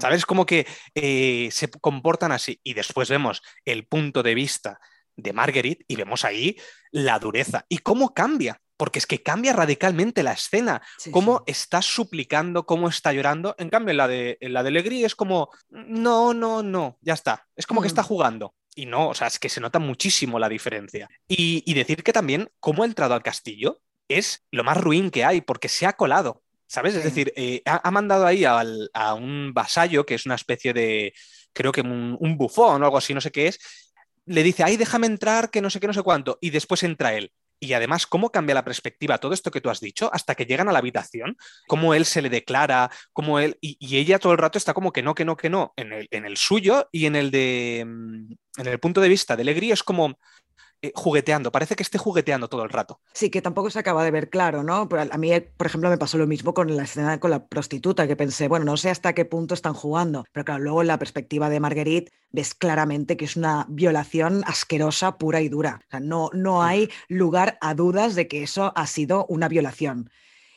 ¿Sabes? 0.00 0.26
Como 0.26 0.46
que 0.46 0.66
eh, 0.94 1.48
se 1.52 1.70
comportan 1.70 2.32
así. 2.32 2.60
Y 2.62 2.74
después 2.74 3.08
vemos 3.08 3.42
el 3.64 3.86
punto 3.86 4.22
de 4.22 4.34
vista 4.34 4.80
de 5.16 5.32
Marguerite 5.32 5.84
y 5.88 5.96
vemos 5.96 6.24
ahí 6.24 6.56
la 6.90 7.18
dureza. 7.18 7.64
¿Y 7.68 7.78
cómo 7.78 8.14
cambia? 8.14 8.60
Porque 8.76 8.98
es 8.98 9.06
que 9.06 9.22
cambia 9.22 9.52
radicalmente 9.52 10.22
la 10.22 10.32
escena. 10.32 10.82
cómo 11.10 11.42
está 11.46 11.80
suplicando, 11.80 12.66
cómo 12.66 12.88
está 12.88 13.12
llorando. 13.12 13.54
En 13.58 13.70
cambio, 13.70 13.92
en 13.92 13.96
la 13.96 14.08
de, 14.08 14.38
la 14.40 14.62
de 14.62 14.70
Legri 14.70 15.04
es 15.04 15.14
como, 15.14 15.50
no, 15.70 16.34
no, 16.34 16.62
no, 16.62 16.98
ya 17.00 17.14
está. 17.14 17.46
Es 17.56 17.66
como 17.66 17.80
que 17.80 17.88
está 17.88 18.02
mm. 18.02 18.06
jugando. 18.06 18.54
Y 18.74 18.84
no, 18.84 19.08
o 19.08 19.14
sea, 19.14 19.28
es 19.28 19.38
que 19.38 19.48
se 19.48 19.60
nota 19.60 19.78
muchísimo 19.78 20.38
la 20.38 20.50
diferencia. 20.50 21.08
Y, 21.26 21.62
y 21.64 21.72
decir 21.72 22.02
que 22.02 22.12
también 22.12 22.50
cómo 22.60 22.82
ha 22.82 22.86
entrado 22.86 23.14
al 23.14 23.22
castillo 23.22 23.80
es 24.08 24.44
lo 24.50 24.62
más 24.64 24.76
ruin 24.76 25.10
que 25.10 25.24
hay, 25.24 25.40
porque 25.40 25.68
se 25.68 25.86
ha 25.86 25.94
colado. 25.94 26.42
¿Sabes? 26.68 26.96
Es 26.96 27.04
decir, 27.04 27.32
eh, 27.36 27.62
ha, 27.64 27.90
mandado 27.90 28.26
ahí 28.26 28.44
a 28.44 29.14
un 29.14 29.52
vasallo, 29.54 30.04
que 30.04 30.16
es 30.16 30.26
una 30.26 30.34
especie 30.34 30.72
de, 30.72 31.12
creo 31.56 31.72
que 31.72 31.80
un, 31.80 32.36
bufón 32.36 32.82
o 32.82 32.84
algo 32.84 32.98
así, 32.98 33.14
no 33.14 33.20
sé 33.20 33.32
qué 33.32 33.48
es, 33.48 33.58
le 34.26 34.42
dice, 34.42 34.62
ay, 34.62 34.76
déjame 34.76 35.06
entrar, 35.06 35.50
que 35.50 35.62
no 35.62 35.70
sé 35.70 35.80
qué, 35.80 35.86
no 35.86 35.94
sé 35.94 36.02
cuánto, 36.02 36.38
y 36.40 36.50
después 36.50 36.82
entra 36.82 37.14
él. 37.14 37.32
Y 37.58 37.72
además, 37.72 38.06
cómo 38.06 38.30
cambia 38.30 38.54
la 38.54 38.64
perspectiva 38.64 39.16
todo 39.16 39.32
esto 39.32 39.50
que 39.50 39.62
tú 39.62 39.70
has 39.70 39.80
dicho 39.80 40.10
hasta 40.12 40.34
que 40.34 40.44
llegan 40.44 40.68
a 40.68 40.72
la 40.72 40.80
habitación, 40.80 41.38
cómo 41.66 41.94
él 41.94 42.04
se 42.04 42.20
le 42.20 42.28
declara, 42.28 42.90
cómo 43.14 43.38
él. 43.38 43.56
Y, 43.62 43.96
ella 43.96 44.18
todo 44.18 44.32
el 44.32 44.38
rato 44.38 44.58
está 44.58 44.74
como 44.74 44.92
que 44.92 45.02
no, 45.02 45.14
que 45.14 45.24
no, 45.24 45.38
que 45.38 45.48
no, 45.48 45.72
en 45.76 45.92
el, 45.94 46.08
en 46.10 46.26
el 46.26 46.36
suyo 46.36 46.90
y 46.92 47.06
en 47.06 47.16
el 47.16 47.30
de. 47.30 47.84
Mm, 47.86 48.32
en 48.58 48.66
el 48.66 48.78
punto 48.78 49.00
de 49.00 49.08
vista 49.08 49.36
de 49.36 49.44
Legri 49.44 49.72
es 49.72 49.82
como. 49.82 50.18
Eh, 50.86 50.92
jugueteando, 50.94 51.50
parece 51.50 51.74
que 51.74 51.82
esté 51.82 51.98
jugueteando 51.98 52.48
todo 52.48 52.62
el 52.62 52.70
rato. 52.70 53.00
Sí, 53.12 53.28
que 53.28 53.42
tampoco 53.42 53.70
se 53.70 53.78
acaba 53.78 54.04
de 54.04 54.12
ver 54.12 54.30
claro, 54.30 54.62
¿no? 54.62 54.88
A 55.10 55.18
mí, 55.18 55.30
por 55.56 55.66
ejemplo, 55.66 55.90
me 55.90 55.98
pasó 55.98 56.16
lo 56.16 56.26
mismo 56.26 56.54
con 56.54 56.74
la 56.76 56.84
escena 56.84 57.18
con 57.18 57.30
la 57.30 57.46
prostituta, 57.46 58.06
que 58.06 58.14
pensé, 58.14 58.46
bueno, 58.46 58.64
no 58.64 58.76
sé 58.76 58.90
hasta 58.90 59.12
qué 59.12 59.24
punto 59.24 59.54
están 59.54 59.74
jugando, 59.74 60.24
pero 60.32 60.44
claro, 60.44 60.62
luego 60.62 60.82
en 60.82 60.88
la 60.88 60.98
perspectiva 60.98 61.48
de 61.48 61.58
Marguerite 61.58 62.12
ves 62.30 62.54
claramente 62.54 63.16
que 63.16 63.24
es 63.24 63.36
una 63.36 63.66
violación 63.68 64.44
asquerosa, 64.46 65.18
pura 65.18 65.40
y 65.40 65.48
dura. 65.48 65.80
O 65.86 65.90
sea, 65.90 66.00
no, 66.00 66.30
no 66.32 66.62
hay 66.62 66.88
lugar 67.08 67.58
a 67.60 67.74
dudas 67.74 68.14
de 68.14 68.28
que 68.28 68.44
eso 68.44 68.72
ha 68.76 68.86
sido 68.86 69.26
una 69.28 69.48
violación. 69.48 70.10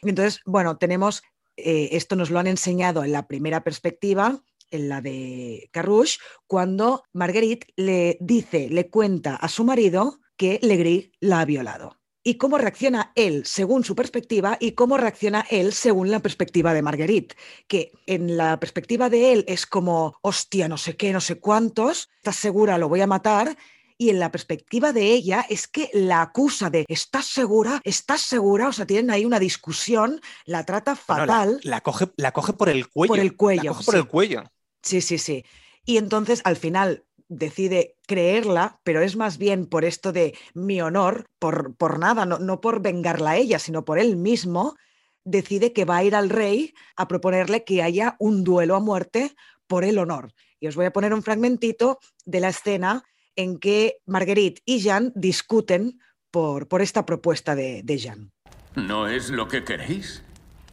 Entonces, 0.03 0.41
bueno, 0.45 0.77
tenemos, 0.77 1.23
eh, 1.57 1.89
esto 1.93 2.15
nos 2.15 2.29
lo 2.29 2.39
han 2.39 2.47
enseñado 2.47 3.03
en 3.03 3.13
la 3.13 3.27
primera 3.27 3.63
perspectiva, 3.63 4.43
en 4.71 4.89
la 4.89 5.01
de 5.01 5.69
Carrouche, 5.71 6.19
cuando 6.47 7.03
Marguerite 7.13 7.67
le 7.75 8.17
dice, 8.21 8.69
le 8.69 8.89
cuenta 8.89 9.35
a 9.35 9.47
su 9.49 9.63
marido 9.63 10.19
que 10.37 10.59
Legris 10.61 11.11
la 11.19 11.41
ha 11.41 11.45
violado. 11.45 11.97
Y 12.21 12.35
cómo 12.35 12.57
reacciona 12.57 13.11
él 13.15 13.45
según 13.45 13.83
su 13.83 13.95
perspectiva 13.95 14.57
y 14.59 14.73
cómo 14.73 14.97
reacciona 14.97 15.45
él 15.49 15.73
según 15.73 16.11
la 16.11 16.19
perspectiva 16.19 16.73
de 16.73 16.81
Marguerite. 16.81 17.35
Que 17.67 17.91
en 18.05 18.35
la 18.35 18.59
perspectiva 18.59 19.09
de 19.09 19.31
él 19.31 19.45
es 19.47 19.65
como, 19.65 20.17
hostia, 20.21 20.67
no 20.67 20.77
sé 20.77 20.97
qué, 20.97 21.13
no 21.13 21.21
sé 21.21 21.39
cuántos, 21.39 22.09
estás 22.17 22.35
segura, 22.35 22.77
lo 22.77 22.89
voy 22.89 23.01
a 23.01 23.07
matar 23.07 23.57
y 24.01 24.09
en 24.09 24.19
la 24.19 24.31
perspectiva 24.31 24.93
de 24.93 25.11
ella 25.11 25.45
es 25.49 25.67
que 25.67 25.89
la 25.93 26.21
acusa 26.21 26.69
de 26.69 26.85
¿estás 26.87 27.25
segura? 27.25 27.81
¿estás 27.83 28.21
segura? 28.21 28.69
O 28.69 28.71
sea, 28.71 28.87
tienen 28.87 29.11
ahí 29.11 29.25
una 29.25 29.39
discusión, 29.39 30.21
la 30.45 30.65
trata 30.65 30.95
fatal. 30.95 31.59
la, 31.63 31.81
coge, 31.81 32.07
la 32.15 32.31
coge 32.31 32.53
por 32.53 32.69
el 32.69 32.87
cuello. 32.87 33.11
Por 33.11 33.19
el 33.19 33.35
cuello. 33.35 33.63
La 33.63 33.69
coge 33.71 33.83
por 33.83 33.95
el 33.97 34.07
cuello. 34.07 34.43
Sí, 34.81 35.01
sí, 35.01 35.17
sí. 35.17 35.45
Y 35.85 35.97
entonces 35.97 36.41
al 36.43 36.55
final 36.55 37.03
decide 37.27 37.95
creerla, 38.07 38.79
pero 38.83 39.01
es 39.01 39.15
más 39.15 39.37
bien 39.37 39.67
por 39.67 39.85
esto 39.85 40.11
de 40.11 40.35
mi 40.53 40.81
honor, 40.81 41.29
por, 41.37 41.75
por 41.75 41.99
nada, 41.99 42.25
no, 42.25 42.39
no 42.39 42.59
por 42.59 42.81
vengarla 42.81 43.31
a 43.31 43.37
ella, 43.37 43.59
sino 43.59 43.85
por 43.85 43.99
él 43.99 44.15
mismo, 44.15 44.75
decide 45.23 45.73
que 45.73 45.85
va 45.85 45.97
a 45.97 46.03
ir 46.03 46.15
al 46.15 46.29
rey 46.29 46.73
a 46.95 47.07
proponerle 47.07 47.63
que 47.63 47.83
haya 47.83 48.15
un 48.19 48.43
duelo 48.43 48.75
a 48.75 48.79
muerte 48.79 49.35
por 49.67 49.83
el 49.83 49.99
honor. 49.99 50.33
Y 50.59 50.67
os 50.67 50.75
voy 50.75 50.85
a 50.85 50.93
poner 50.93 51.13
un 51.13 51.23
fragmentito 51.23 51.99
de 52.25 52.39
la 52.39 52.49
escena 52.49 53.03
en 53.35 53.59
que 53.59 53.97
Marguerite 54.05 54.61
y 54.65 54.79
Jean 54.79 55.13
discuten 55.15 55.99
por, 56.31 56.67
por 56.67 56.81
esta 56.81 57.05
propuesta 57.05 57.55
de, 57.55 57.81
de 57.83 57.97
Jean. 57.97 58.31
¿No 58.75 59.07
es 59.07 59.29
lo 59.29 59.47
que 59.47 59.63
queréis? 59.63 60.23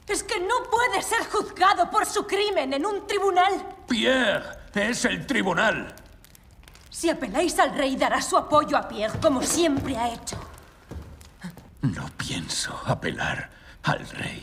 Es 0.08 0.22
que 0.22 0.38
no 0.38 0.70
puede 0.70 1.02
ser 1.02 1.24
juzgado 1.30 1.90
por 1.90 2.06
su 2.06 2.26
crimen 2.26 2.72
en 2.72 2.86
un 2.86 3.06
tribunal. 3.06 3.76
Pierre, 3.88 4.44
es 4.74 5.04
el 5.04 5.26
tribunal. 5.26 5.94
Si 6.90 7.10
apeláis 7.10 7.58
al 7.58 7.76
rey, 7.76 7.96
dará 7.96 8.22
su 8.22 8.36
apoyo 8.36 8.76
a 8.76 8.88
Pierre, 8.88 9.18
como 9.20 9.42
siempre 9.42 9.96
ha 9.96 10.14
hecho. 10.14 10.38
No 11.82 12.08
pienso 12.16 12.80
apelar 12.86 13.50
al 13.82 14.08
rey. 14.10 14.42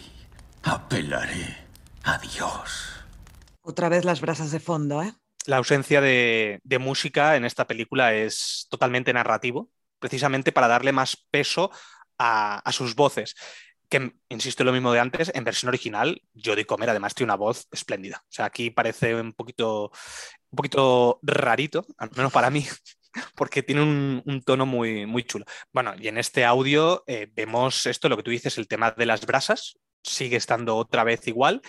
Apelaré 0.63 1.65
a 2.03 2.17
Dios. 2.17 3.05
Otra 3.61 3.89
vez 3.89 4.05
las 4.05 4.21
brasas 4.21 4.51
de 4.51 4.59
fondo, 4.59 5.01
¿eh? 5.01 5.13
La 5.45 5.57
ausencia 5.57 5.99
de, 6.01 6.61
música 6.79 7.35
en 7.35 7.45
esta 7.45 7.67
película 7.67 8.13
es 8.13 8.67
totalmente 8.69 9.11
narrativo, 9.13 9.69
precisamente 9.99 10.51
para 10.51 10.67
darle 10.67 10.91
más 10.91 11.17
peso 11.31 11.69
a, 12.17 12.59
a 12.59 12.71
sus 12.71 12.95
voces 12.95 13.35
que, 13.93 14.11
insisto, 14.29 14.63
lo 14.63 14.73
mismo 14.73 14.91
de 14.91 14.99
antes, 14.99 15.31
en 15.35 15.43
versión 15.43 15.69
original, 15.69 16.19
Jodie 16.33 16.65
Comer 16.65 16.89
además 16.89 17.13
tiene 17.13 17.27
una 17.27 17.37
voz 17.37 17.67
espléndida. 17.71 18.23
O 18.23 18.31
sea, 18.31 18.45
aquí 18.45 18.71
parece 18.71 19.13
un 19.13 19.33
poquito, 19.33 19.91
un 20.49 20.55
poquito 20.55 21.19
rarito, 21.21 21.85
al 21.99 22.09
menos 22.15 22.31
para 22.31 22.49
mí, 22.49 22.65
porque 23.35 23.61
tiene 23.61 23.83
un, 23.83 24.41
tono 24.43 24.65
muy, 24.65 25.05
muy 25.05 25.23
chulo. 25.23 25.45
Bueno, 25.71 25.93
y 25.99 26.07
en 26.07 26.17
este 26.17 26.43
audio 26.43 27.03
eh, 27.05 27.29
vemos 27.35 27.85
esto, 27.85 28.09
lo 28.09 28.17
que 28.17 28.23
tú 28.23 28.31
dices, 28.31 28.57
el 28.57 28.67
tema 28.67 28.89
de 28.89 29.05
las 29.05 29.27
brasas, 29.27 29.77
sigue 30.01 30.37
estando 30.37 30.75
otra 30.75 31.03
vez 31.03 31.27
igual. 31.27 31.61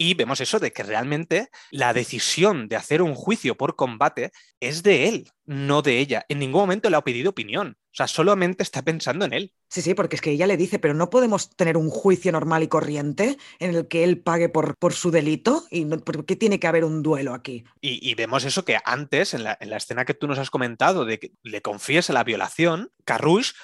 Y 0.00 0.14
vemos 0.14 0.40
eso 0.40 0.60
de 0.60 0.72
que 0.72 0.84
realmente 0.84 1.50
la 1.72 1.92
decisión 1.92 2.68
de 2.68 2.76
hacer 2.76 3.02
un 3.02 3.16
juicio 3.16 3.56
por 3.56 3.74
combate 3.74 4.30
es 4.60 4.84
de 4.84 5.08
él, 5.08 5.30
no 5.44 5.82
de 5.82 5.98
ella. 5.98 6.24
En 6.28 6.38
ningún 6.38 6.62
momento 6.62 6.88
le 6.88 6.96
ha 6.96 7.02
pedido 7.02 7.30
opinión. 7.30 7.76
O 7.86 7.96
sea, 7.98 8.06
solamente 8.06 8.62
está 8.62 8.82
pensando 8.82 9.24
en 9.24 9.32
él. 9.32 9.54
Sí, 9.68 9.82
sí, 9.82 9.94
porque 9.94 10.14
es 10.14 10.22
que 10.22 10.30
ella 10.30 10.46
le 10.46 10.56
dice, 10.56 10.78
pero 10.78 10.94
no 10.94 11.10
podemos 11.10 11.50
tener 11.56 11.76
un 11.76 11.90
juicio 11.90 12.30
normal 12.30 12.62
y 12.62 12.68
corriente 12.68 13.38
en 13.58 13.74
el 13.74 13.88
que 13.88 14.04
él 14.04 14.20
pague 14.20 14.48
por, 14.48 14.76
por 14.78 14.92
su 14.92 15.10
delito. 15.10 15.64
¿Y 15.68 15.84
por 15.84 16.24
qué 16.24 16.36
tiene 16.36 16.60
que 16.60 16.68
haber 16.68 16.84
un 16.84 17.02
duelo 17.02 17.34
aquí? 17.34 17.64
Y, 17.80 18.14
vemos 18.14 18.44
eso 18.44 18.64
que 18.64 18.78
antes, 18.84 19.34
en 19.34 19.42
la, 19.42 19.58
escena 19.60 20.04
que 20.04 20.14
tú 20.14 20.28
nos 20.28 20.38
has 20.38 20.50
comentado, 20.50 21.04
de 21.06 21.18
que 21.18 21.32
le 21.42 21.60
confiese 21.60 22.12
la 22.12 22.22
violación, 22.22 22.92
Carrouche 23.04 23.54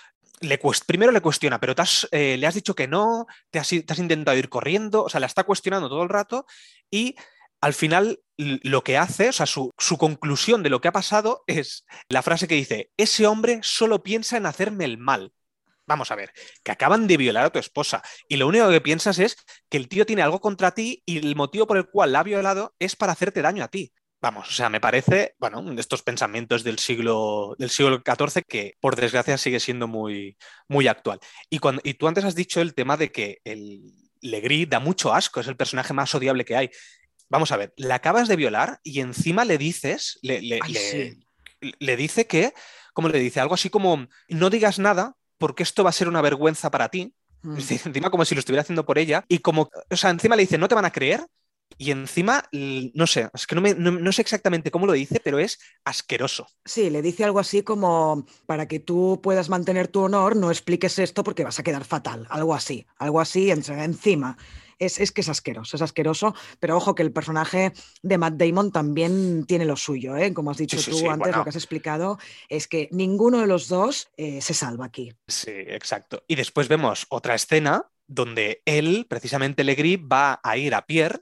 le 0.45 0.59
primero 0.87 1.13
le 1.13 1.21
cuestiona, 1.21 1.61
pero 1.61 1.75
eh, 2.11 2.37
le 2.37 2.47
has 2.47 2.55
dicho 2.55 2.75
que 2.75 2.89
no, 2.89 3.27
te 3.51 3.59
has, 3.59 3.69
te 3.69 3.85
has, 3.89 3.99
intentado 3.99 4.37
ir 4.37 4.49
corriendo, 4.49 5.05
o 5.05 5.09
sea, 5.09 5.21
la 5.21 5.27
está 5.27 5.45
cuestionando 5.45 5.89
todo 5.89 6.03
el 6.03 6.09
rato 6.09 6.47
y 6.91 7.17
al 7.61 7.75
final 7.75 8.21
lo 8.37 8.85
que 8.85 8.99
hace, 8.99 9.31
o 9.31 9.33
sea, 9.33 9.47
su, 9.47 9.71
su, 9.79 9.97
conclusión 9.97 10.63
de 10.63 10.71
lo 10.71 10.81
que 10.81 10.89
ha 10.89 10.93
pasado 10.93 11.45
es 11.47 11.87
la 12.09 12.23
frase 12.23 12.47
que 12.47 12.57
dice, 12.57 12.91
ese 12.97 13.27
hombre 13.27 13.61
solo 13.63 14.03
piensa 14.03 14.37
en 14.37 14.47
hacerme 14.47 14.85
el 14.85 14.99
mal. 14.99 15.33
Vamos 15.87 16.11
a 16.11 16.15
ver, 16.15 16.33
que 16.63 16.73
acaban 16.73 17.07
de 17.07 17.17
violar 17.17 17.45
a 17.45 17.51
tu 17.51 17.59
esposa 17.59 18.03
y 18.29 18.37
lo 18.37 18.49
único 18.49 18.69
que 18.71 18.81
piensas 18.81 19.19
es 19.19 19.37
que 19.69 19.77
el 19.77 19.89
tío 19.89 20.07
tiene 20.07 20.23
algo 20.23 20.41
contra 20.41 20.73
ti 20.73 21.03
y 21.05 21.19
el 21.19 21.37
motivo 21.37 21.67
por 21.67 21.77
el 21.77 21.89
cual 21.89 22.13
la 22.13 22.21
ha 22.21 22.23
violado 22.23 22.75
es 22.79 22.97
para 22.97 23.13
hacerte 23.13 23.43
daño 23.43 23.63
a 23.63 23.69
ti. 23.69 23.93
Vamos, 24.25 24.49
o 24.49 24.53
sea, 24.53 24.71
me 24.71 24.81
parece, 24.81 25.35
bueno, 25.39 25.63
de 25.63 25.79
estos 25.79 26.03
pensamientos 26.03 26.65
del 26.65 26.79
siglo, 26.79 27.55
del 27.59 27.69
siglo 27.69 28.03
XIV 28.03 28.43
que, 28.49 28.73
por 28.81 28.97
desgracia, 28.97 29.37
sigue 29.37 29.61
siendo 29.61 29.87
muy, 29.87 30.39
muy 30.67 30.89
actual. 30.89 31.21
Y, 31.51 31.59
cuando, 31.59 31.83
y 31.85 31.93
tú 31.93 32.09
antes 32.09 32.25
has 32.25 32.35
dicho 32.35 32.63
el 32.63 32.73
tema 32.73 32.97
de 32.97 33.13
que 33.13 33.43
el 33.45 33.83
Legris 34.23 34.71
da 34.71 34.81
mucho 34.81 35.13
asco, 35.13 35.41
es 35.41 35.47
el 35.47 35.59
personaje 35.59 35.93
más 35.93 36.15
odiable 36.15 36.47
que 36.47 36.57
hay. 36.57 36.71
Vamos 37.29 37.53
a 37.53 37.59
ver, 37.59 37.75
le 37.77 37.93
acabas 37.93 38.27
de 38.27 38.37
violar 38.37 38.81
y 38.83 39.01
encima 39.01 39.45
le 39.45 39.59
dices, 39.59 40.19
le, 40.23 40.41
le, 40.41 41.97
dice 41.99 42.27
que, 42.27 42.55
como 42.95 43.11
le 43.11 43.19
dice, 43.19 43.41
algo 43.41 43.53
así 43.53 43.69
como, 43.69 44.09
no 44.31 44.49
digas 44.49 44.79
nada 44.79 45.17
porque 45.37 45.65
esto 45.65 45.85
va 45.85 45.91
a 45.91 45.93
ser 45.93 46.09
una 46.09 46.23
vergüenza 46.23 46.71
para 46.71 46.89
ti. 46.89 47.15
Mm. 47.43 47.59
Encima 47.85 48.09
como 48.09 48.25
si 48.25 48.35
lo 48.35 48.39
estuviera 48.39 48.63
haciendo 48.63 48.87
por 48.87 48.97
ella 48.97 49.23
y 49.29 49.41
como, 49.41 49.69
o 49.91 49.97
sea, 49.99 50.09
encima 50.09 50.35
le 50.35 50.45
dice, 50.45 50.57
no 50.57 50.67
te 50.69 50.75
van 50.75 50.87
a 50.87 50.93
creer 50.93 51.27
y 51.79 51.91
encima, 51.91 52.45
no 52.53 53.07
sé, 53.07 53.29
es 53.33 53.47
que 53.47 53.55
no, 53.57 54.13
sé 54.13 54.23
exactamente 54.23 54.71
cómo 54.71 54.87
lo 54.87 54.93
dice, 54.93 55.21
pero 55.23 55.39
es 55.39 55.59
asqueroso. 55.85 56.47
Sí, 56.65 56.91
le 56.91 57.03
dice 57.03 57.25
algo 57.25 57.39
así 57.39 57.63
como, 57.63 58.27
para 58.47 58.69
que 58.69 58.81
tú 58.81 59.21
puedas 59.23 59.49
mantener 59.49 59.89
tu 59.89 60.01
honor, 60.03 60.37
no 60.37 60.51
expliques 60.51 60.99
esto 60.99 61.25
porque 61.25 61.45
vas 61.45 61.59
a 61.59 61.63
quedar 61.63 61.85
fatal, 61.85 62.27
algo 62.31 62.55
así, 62.55 62.87
algo 62.99 63.21
así 63.21 63.51
encima. 63.51 64.37
Es, 64.81 64.99
es, 64.99 65.13
que 65.13 65.21
es 65.21 65.29
asqueroso, 65.29 65.77
es 65.77 65.83
asqueroso, 65.83 66.35
pero 66.59 66.77
ojo 66.77 66.97
que 66.97 67.03
el 67.03 67.13
personaje 67.13 67.73
de 68.03 68.19
Matt 68.19 68.35
Damon 68.35 68.73
también 68.73 69.47
tiene 69.47 69.65
lo 69.65 69.77
suyo, 69.77 70.17
¿eh? 70.17 70.35
como 70.35 70.51
has 70.51 70.57
dicho 70.57 70.77
Sí, 70.77 70.83
sí, 70.83 70.91
tú 70.91 70.97
sí, 70.99 71.07
antes, 71.07 71.19
bueno. 71.19 71.39
lo 71.39 71.45
que 71.45 71.51
has 71.51 71.57
explicado, 71.57 72.19
es 72.49 72.67
que 72.67 72.89
ninguno 72.91 73.41
de 73.41 73.47
los 73.47 73.69
dos 73.69 74.09
eh, 74.17 74.41
se 74.41 74.53
salva 74.53 74.87
aquí. 74.87 75.13
Sí, 75.29 75.53
exacto. 75.53 76.25
Y 76.27 76.35
después 76.35 76.67
vemos 76.67 77.07
otra 77.09 77.37
escena 77.37 77.89
donde 78.07 78.63
él, 78.65 79.07
precisamente 79.09 79.65
Legris, 79.65 79.99
va 79.99 80.41
a 80.43 80.57
ir 80.57 80.75
a 80.75 80.87
Pierre 80.87 81.21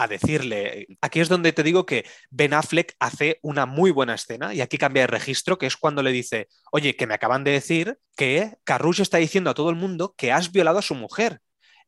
a 0.00 0.08
decirle, 0.08 0.86
aquí 1.02 1.20
es 1.20 1.28
donde 1.28 1.52
te 1.52 1.62
digo 1.62 1.84
que 1.84 2.06
Ben 2.30 2.54
Affleck 2.54 2.94
hace 2.98 3.38
una 3.42 3.66
muy 3.66 3.90
buena 3.90 4.14
escena 4.14 4.54
y 4.54 4.62
aquí 4.62 4.78
cambia 4.78 5.02
de 5.02 5.08
registro, 5.08 5.58
que 5.58 5.66
es 5.66 5.76
cuando 5.76 6.02
le 6.02 6.10
dice, 6.10 6.48
oye, 6.72 6.96
que 6.96 7.06
me 7.06 7.12
acaban 7.12 7.44
de 7.44 7.50
decir 7.50 7.98
que 8.16 8.54
Carrouche 8.64 9.02
está 9.02 9.18
diciendo 9.18 9.50
a 9.50 9.54
todo 9.54 9.68
el 9.68 9.76
mundo 9.76 10.14
que 10.16 10.32
has 10.32 10.52
violado 10.52 10.78
a 10.78 10.82
su 10.82 10.94
mujer. 10.94 11.40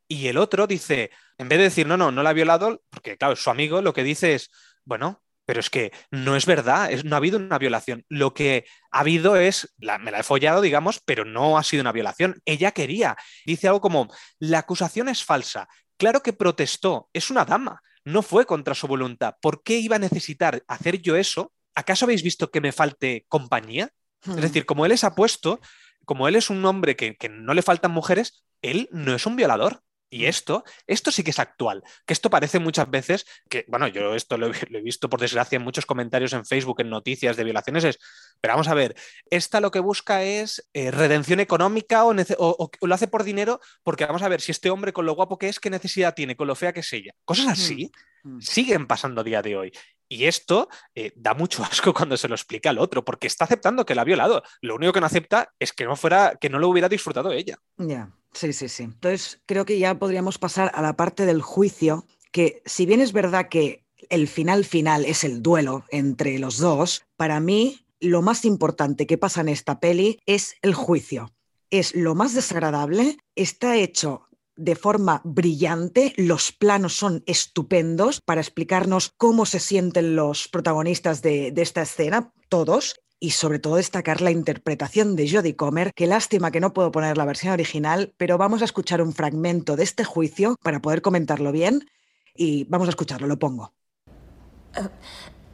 Y 0.09 0.27
el 0.27 0.37
otro 0.37 0.67
dice, 0.67 1.11
en 1.39 1.49
vez 1.49 1.59
de 1.59 1.65
decir, 1.65 1.87
no, 1.87 1.97
no, 1.97 2.13
no 2.13 2.23
la 2.23 2.31
ha 2.31 2.35
violado, 2.35 2.83
porque 2.91 3.17
claro, 3.17 3.35
su 3.35 3.49
amigo 3.49 3.81
lo 3.81 3.95
que 3.95 4.05
dice 4.05 4.35
es, 4.35 4.51
bueno, 4.85 5.23
pero 5.47 5.61
es 5.61 5.71
que 5.71 5.91
no 6.11 6.37
es 6.37 6.45
verdad, 6.45 6.91
no 7.05 7.17
ha 7.17 7.19
habido 7.19 7.39
una 7.39 7.59
violación. 7.59 8.05
Lo 8.11 8.35
que 8.35 8.67
ha 8.91 9.01
habido 9.01 9.37
es, 9.37 9.75
me 9.79 10.11
la 10.11 10.21
he 10.21 10.23
follado, 10.23 10.61
digamos, 10.61 11.01
pero 11.03 11.25
no 11.25 11.57
ha 11.57 11.63
sido 11.63 11.81
una 11.81 11.93
violación. 11.93 12.43
Ella 12.45 12.73
quería. 12.73 13.17
Dice 13.47 13.69
algo 13.69 13.81
como, 13.81 14.13
la 14.39 14.59
acusación 14.59 15.09
es 15.09 15.25
falsa. 15.25 15.67
Claro 15.97 16.23
que 16.23 16.35
protestó, 16.35 17.09
es 17.15 17.31
una 17.31 17.45
dama, 17.45 17.81
no 18.05 18.23
fue 18.23 18.47
contra 18.47 18.75
su 18.75 18.87
voluntad. 18.87 19.37
¿Por 19.41 19.63
qué 19.63 19.79
iba 19.79 19.97
a 19.97 20.01
necesitar 20.01 20.63
hacer 20.67 21.01
yo 21.01 21.17
eso? 21.17 21.53
¿Acaso 21.75 22.05
habéis 22.05 22.23
visto 22.23 22.51
que 22.51 22.61
me 22.61 22.73
falte 22.73 23.25
compañía? 23.29 23.91
Hmm. 24.25 24.33
Es 24.33 24.43
decir, 24.43 24.67
como 24.67 24.87
él 24.87 24.93
es 24.93 25.05
apuesto, 25.05 25.61
como 26.05 26.29
él 26.29 26.37
es 26.37 26.51
un 26.51 26.65
hombre 26.65 26.97
que, 26.97 27.17
que 27.17 27.29
no 27.29 27.55
le 27.55 27.63
faltan 27.63 27.91
mujeres, 27.91 28.45
él 28.61 28.89
no 28.93 29.15
es 29.15 29.27
un 29.27 29.37
violador. 29.37 29.83
Y 30.13 30.27
esto, 30.27 30.63
esto 30.87 31.11
sí 31.11 31.25
que 31.25 31.31
es 31.31 31.39
actual, 31.39 31.83
que 32.05 32.13
esto 32.13 32.29
parece 32.29 32.59
muchas 32.59 32.91
veces 32.91 33.25
que, 33.49 33.65
bueno, 33.67 33.89
yo 33.89 34.15
esto 34.15 34.37
lo, 34.37 34.49
he- 34.49 34.67
lo 34.69 34.79
he 34.79 34.83
visto 34.83 35.09
por 35.09 35.19
desgracia 35.21 35.57
en 35.57 35.63
muchos 35.63 35.87
comentarios 35.87 36.35
en 36.35 36.45
Facebook, 36.45 36.81
en 36.83 36.91
noticias 36.91 37.35
de 37.37 37.45
violaciones, 37.45 37.83
es, 37.85 37.99
pero 38.41 38.53
vamos 38.53 38.69
a 38.69 38.75
ver, 38.75 38.95
esta 39.31 39.61
lo 39.61 39.71
que 39.71 39.81
busca 39.81 40.23
es 40.23 40.69
eh, 40.75 40.91
redención 40.91 41.41
económica 41.41 42.05
o, 42.05 42.11
o- 42.13 42.17
o- 42.39 42.71
o 42.81 42.87
lo 42.87 42.95
hace 42.95 43.09
por 43.09 43.25
dinero, 43.25 43.59
porque 43.83 44.05
vamos 44.05 44.23
a 44.23 44.29
ver, 44.29 44.43
si 44.43 44.53
este 44.53 44.69
hombre 44.69 44.93
con 44.93 45.07
lo 45.07 45.15
guapo 45.15 45.39
que 45.39 45.49
es, 45.49 45.59
¿qué 45.59 45.71
necesidad 45.71 46.15
tiene? 46.15 46.37
Con 46.37 46.47
lo 46.47 46.55
fea 46.55 46.75
que 46.75 46.81
es 46.81 46.93
ella. 46.93 47.13
Cosas 47.25 47.47
así 47.49 47.91
Mm. 48.25 48.39
siguen 48.41 48.87
pasando 48.87 49.23
a 49.23 49.25
día 49.25 49.43
de 49.43 49.57
hoy. 49.57 49.73
Y 50.13 50.27
esto 50.27 50.69
eh, 50.95 51.11
da 51.17 51.33
mucho 51.33 51.65
asco 51.71 51.95
cuando 51.95 52.19
se 52.19 52.29
lo 52.29 52.35
explica 52.35 52.69
al 52.69 52.79
otro, 52.79 53.03
porque 53.03 53.27
está 53.27 53.47
aceptando 53.47 53.87
que 53.87 53.95
la 53.95 54.03
ha 54.03 54.05
violado. 54.05 54.43
Lo 54.61 54.75
único 54.75 54.93
que 54.93 55.01
no 55.01 55.07
acepta 55.07 55.55
es 55.59 55.73
que 55.73 55.87
no 55.87 55.97
fuera, 55.97 56.37
que 56.39 56.51
no 56.51 56.59
lo 56.59 56.69
hubiera 56.69 56.91
disfrutado 56.91 57.33
ella. 57.33 57.57
Ya, 57.79 58.11
sí, 58.35 58.53
sí, 58.53 58.69
sí. 58.69 58.83
Entonces 58.83 59.41
creo 59.47 59.65
que 59.65 59.79
ya 59.79 59.99
podríamos 59.99 60.37
pasar 60.37 60.71
a 60.75 60.83
la 60.83 60.97
parte 60.97 61.25
del 61.25 61.41
juicio, 61.41 62.07
que 62.31 62.63
si 62.67 62.85
bien 62.85 63.01
es 63.01 63.15
verdad 63.15 63.49
que 63.49 63.87
el 64.11 64.29
final 64.29 64.67
final 64.67 65.07
es 65.07 65.25
el 65.25 65.43
duelo 65.43 65.87
entre 65.89 66.39
los 66.39 66.59
dos, 66.59 67.07
para 67.17 67.41
mí 67.41 67.87
lo 67.99 68.21
más 68.21 68.45
importante 68.45 69.07
que 69.07 69.17
pasa 69.17 69.41
en 69.41 69.49
esta 69.49 69.81
peli 69.81 70.19
es 70.27 70.57
el 70.61 70.75
juicio. 70.75 71.33
Es 71.71 71.95
lo 71.95 72.15
más 72.15 72.35
desagradable, 72.35 73.17
está 73.35 73.77
hecho 73.77 74.29
de 74.57 74.77
forma 74.77 75.21
brillante, 75.25 76.13
los 76.17 76.53
planos 76.53 76.95
son 76.95 77.23
estupendos 77.27 78.21
para 78.21 78.41
explicarnos 78.41 79.13
cómo 79.17 79.47
se 79.47 79.61
sienten 79.61 80.17
los 80.17 80.49
protagonistas 80.49 81.23
de, 81.23 81.53
esta 81.57 81.83
escena, 81.83 82.33
todos, 82.49 82.97
y 83.19 83.31
sobre 83.31 83.61
todo 83.61 83.77
destacar 83.77 84.21
la 84.21 84.33
interpretación 84.33 85.15
de 85.15 85.31
Jodie 85.31 85.57
Comer. 85.57 85.93
Qué 85.95 86.07
lástima 86.07 86.51
que 86.51 86.61
no 86.61 86.73
puedo 86.73 86.91
poner 86.91 87.17
la 87.17 87.25
versión 87.25 87.53
original, 87.53 88.13
pero 88.17 88.37
vamos 88.37 88.63
a 88.63 88.65
escuchar 88.65 89.01
un 89.01 89.13
fragmento 89.13 89.77
de 89.77 89.85
este 89.85 90.05
juicio 90.05 90.57
para 90.63 90.81
poder 90.81 91.03
comentarlo 91.03 91.53
bien 91.53 91.89
y 92.35 92.65
vamos 92.65 92.89
a 92.89 92.91
escucharlo, 92.91 93.29
lo 93.29 93.39
pongo. 93.39 93.73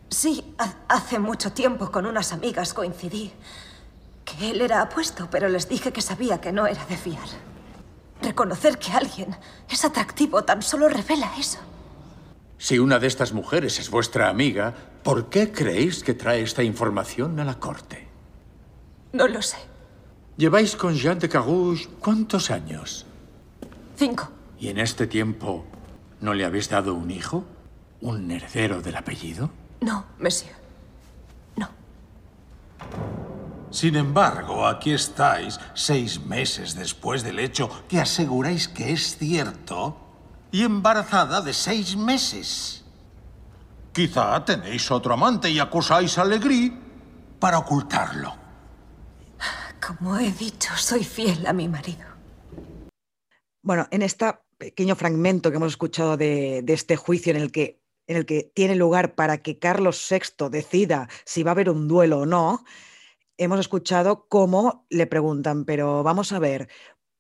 Sí, 0.09 0.55
ha- 0.59 0.77
hace 0.89 1.19
mucho 1.19 1.53
tiempo 1.53 1.91
con 1.91 2.07
unas 2.07 2.33
amigas 2.33 2.73
coincidí. 2.73 3.33
Que 4.25 4.51
él 4.51 4.61
era 4.61 4.83
apuesto, 4.83 5.29
pero 5.31 5.49
les 5.49 5.69
dije 5.69 5.93
que 5.93 6.01
sabía 6.03 6.41
que 6.41 6.53
no 6.53 6.67
era 6.67 6.85
de 6.87 6.97
fiar. 6.97 7.29
Reconocer 8.23 8.79
que 8.79 8.93
alguien 8.93 9.37
es 9.69 9.85
atractivo 9.85 10.43
tan 10.45 10.63
solo 10.63 10.89
revela 10.89 11.33
eso. 11.39 11.59
Si 12.59 12.79
una 12.79 12.99
de 12.99 13.07
estas 13.07 13.33
mujeres 13.33 13.79
es 13.79 13.91
vuestra 13.91 14.29
amiga, 14.29 14.75
¿por 15.05 15.29
qué 15.31 15.53
creéis 15.53 16.03
que 16.03 16.15
trae 16.15 16.43
esta 16.43 16.65
información 16.65 17.39
a 17.39 17.45
la 17.45 17.61
corte? 17.61 18.09
No 19.13 19.29
lo 19.29 19.41
sé. 19.43 19.59
Lleváis 20.37 20.75
con 20.77 20.95
Jean 20.95 21.19
de 21.19 21.29
Carouge 21.29 21.89
cuántos 22.01 22.51
años? 22.51 23.07
Cinco. 23.97 24.31
¿Y 24.59 24.69
en 24.69 24.79
este 24.79 25.07
tiempo 25.07 25.65
no 26.21 26.35
le 26.35 26.45
habéis 26.45 26.69
dado 26.69 26.95
un 26.95 27.11
hijo? 27.11 27.45
¿Un 28.01 28.31
heredero 28.31 28.81
del 28.83 28.97
apellido? 28.97 29.51
No, 29.81 30.05
monsieur. 30.19 30.55
No. 31.57 31.69
Sin 33.71 33.97
embargo, 33.97 34.67
aquí 34.67 34.93
estáis, 34.93 35.59
seis 35.75 36.21
meses 36.21 36.75
después 36.75 37.23
del 37.23 37.39
hecho 37.39 37.69
que 37.89 38.01
aseguráis 38.01 38.69
que 38.69 38.93
es 38.93 39.19
cierto, 39.19 39.97
y 40.51 40.63
embarazada 40.63 41.41
de 41.41 41.53
seis 41.53 41.97
meses. 41.97 42.85
Quizá 43.93 44.45
tenéis 44.45 44.91
otro 44.91 45.15
amante 45.15 45.51
y 45.51 45.59
acusáis 45.59 46.17
a 46.19 46.25
Legris 46.25 46.73
para 47.39 47.59
ocultarlo. 47.59 48.35
Como 49.85 50.19
he 50.19 50.31
dicho, 50.33 50.71
soy 50.77 51.05
fiel 51.05 51.47
a 51.47 51.53
mi 51.53 51.69
marido. 51.69 52.07
Bueno, 53.63 53.87
en 53.91 54.03
este 54.03 54.27
pequeño 54.57 54.97
fragmento 54.97 55.51
que 55.51 55.57
hemos 55.57 55.73
escuchado 55.73 56.17
de, 56.17 56.65
este 56.67 56.97
juicio 56.97 57.33
en 57.33 57.41
el 57.41 57.53
que 57.53 57.79
en 58.07 58.17
el 58.17 58.25
que 58.25 58.51
tiene 58.55 58.75
lugar 58.75 59.15
para 59.15 59.39
que 59.39 59.59
Carlos 59.59 60.07
VI 60.11 60.49
decida 60.49 61.09
si 61.27 61.43
va 61.43 61.51
a 61.51 61.53
haber 61.53 61.69
un 61.69 61.89
duelo 61.89 62.21
o 62.21 62.27
no, 62.27 62.65
hemos 63.39 63.61
escuchado 63.61 64.27
cómo 64.29 64.87
le 64.91 65.07
preguntan, 65.07 65.65
pero 65.65 66.03
vamos 66.03 66.33
a 66.33 66.39
ver, 66.39 66.69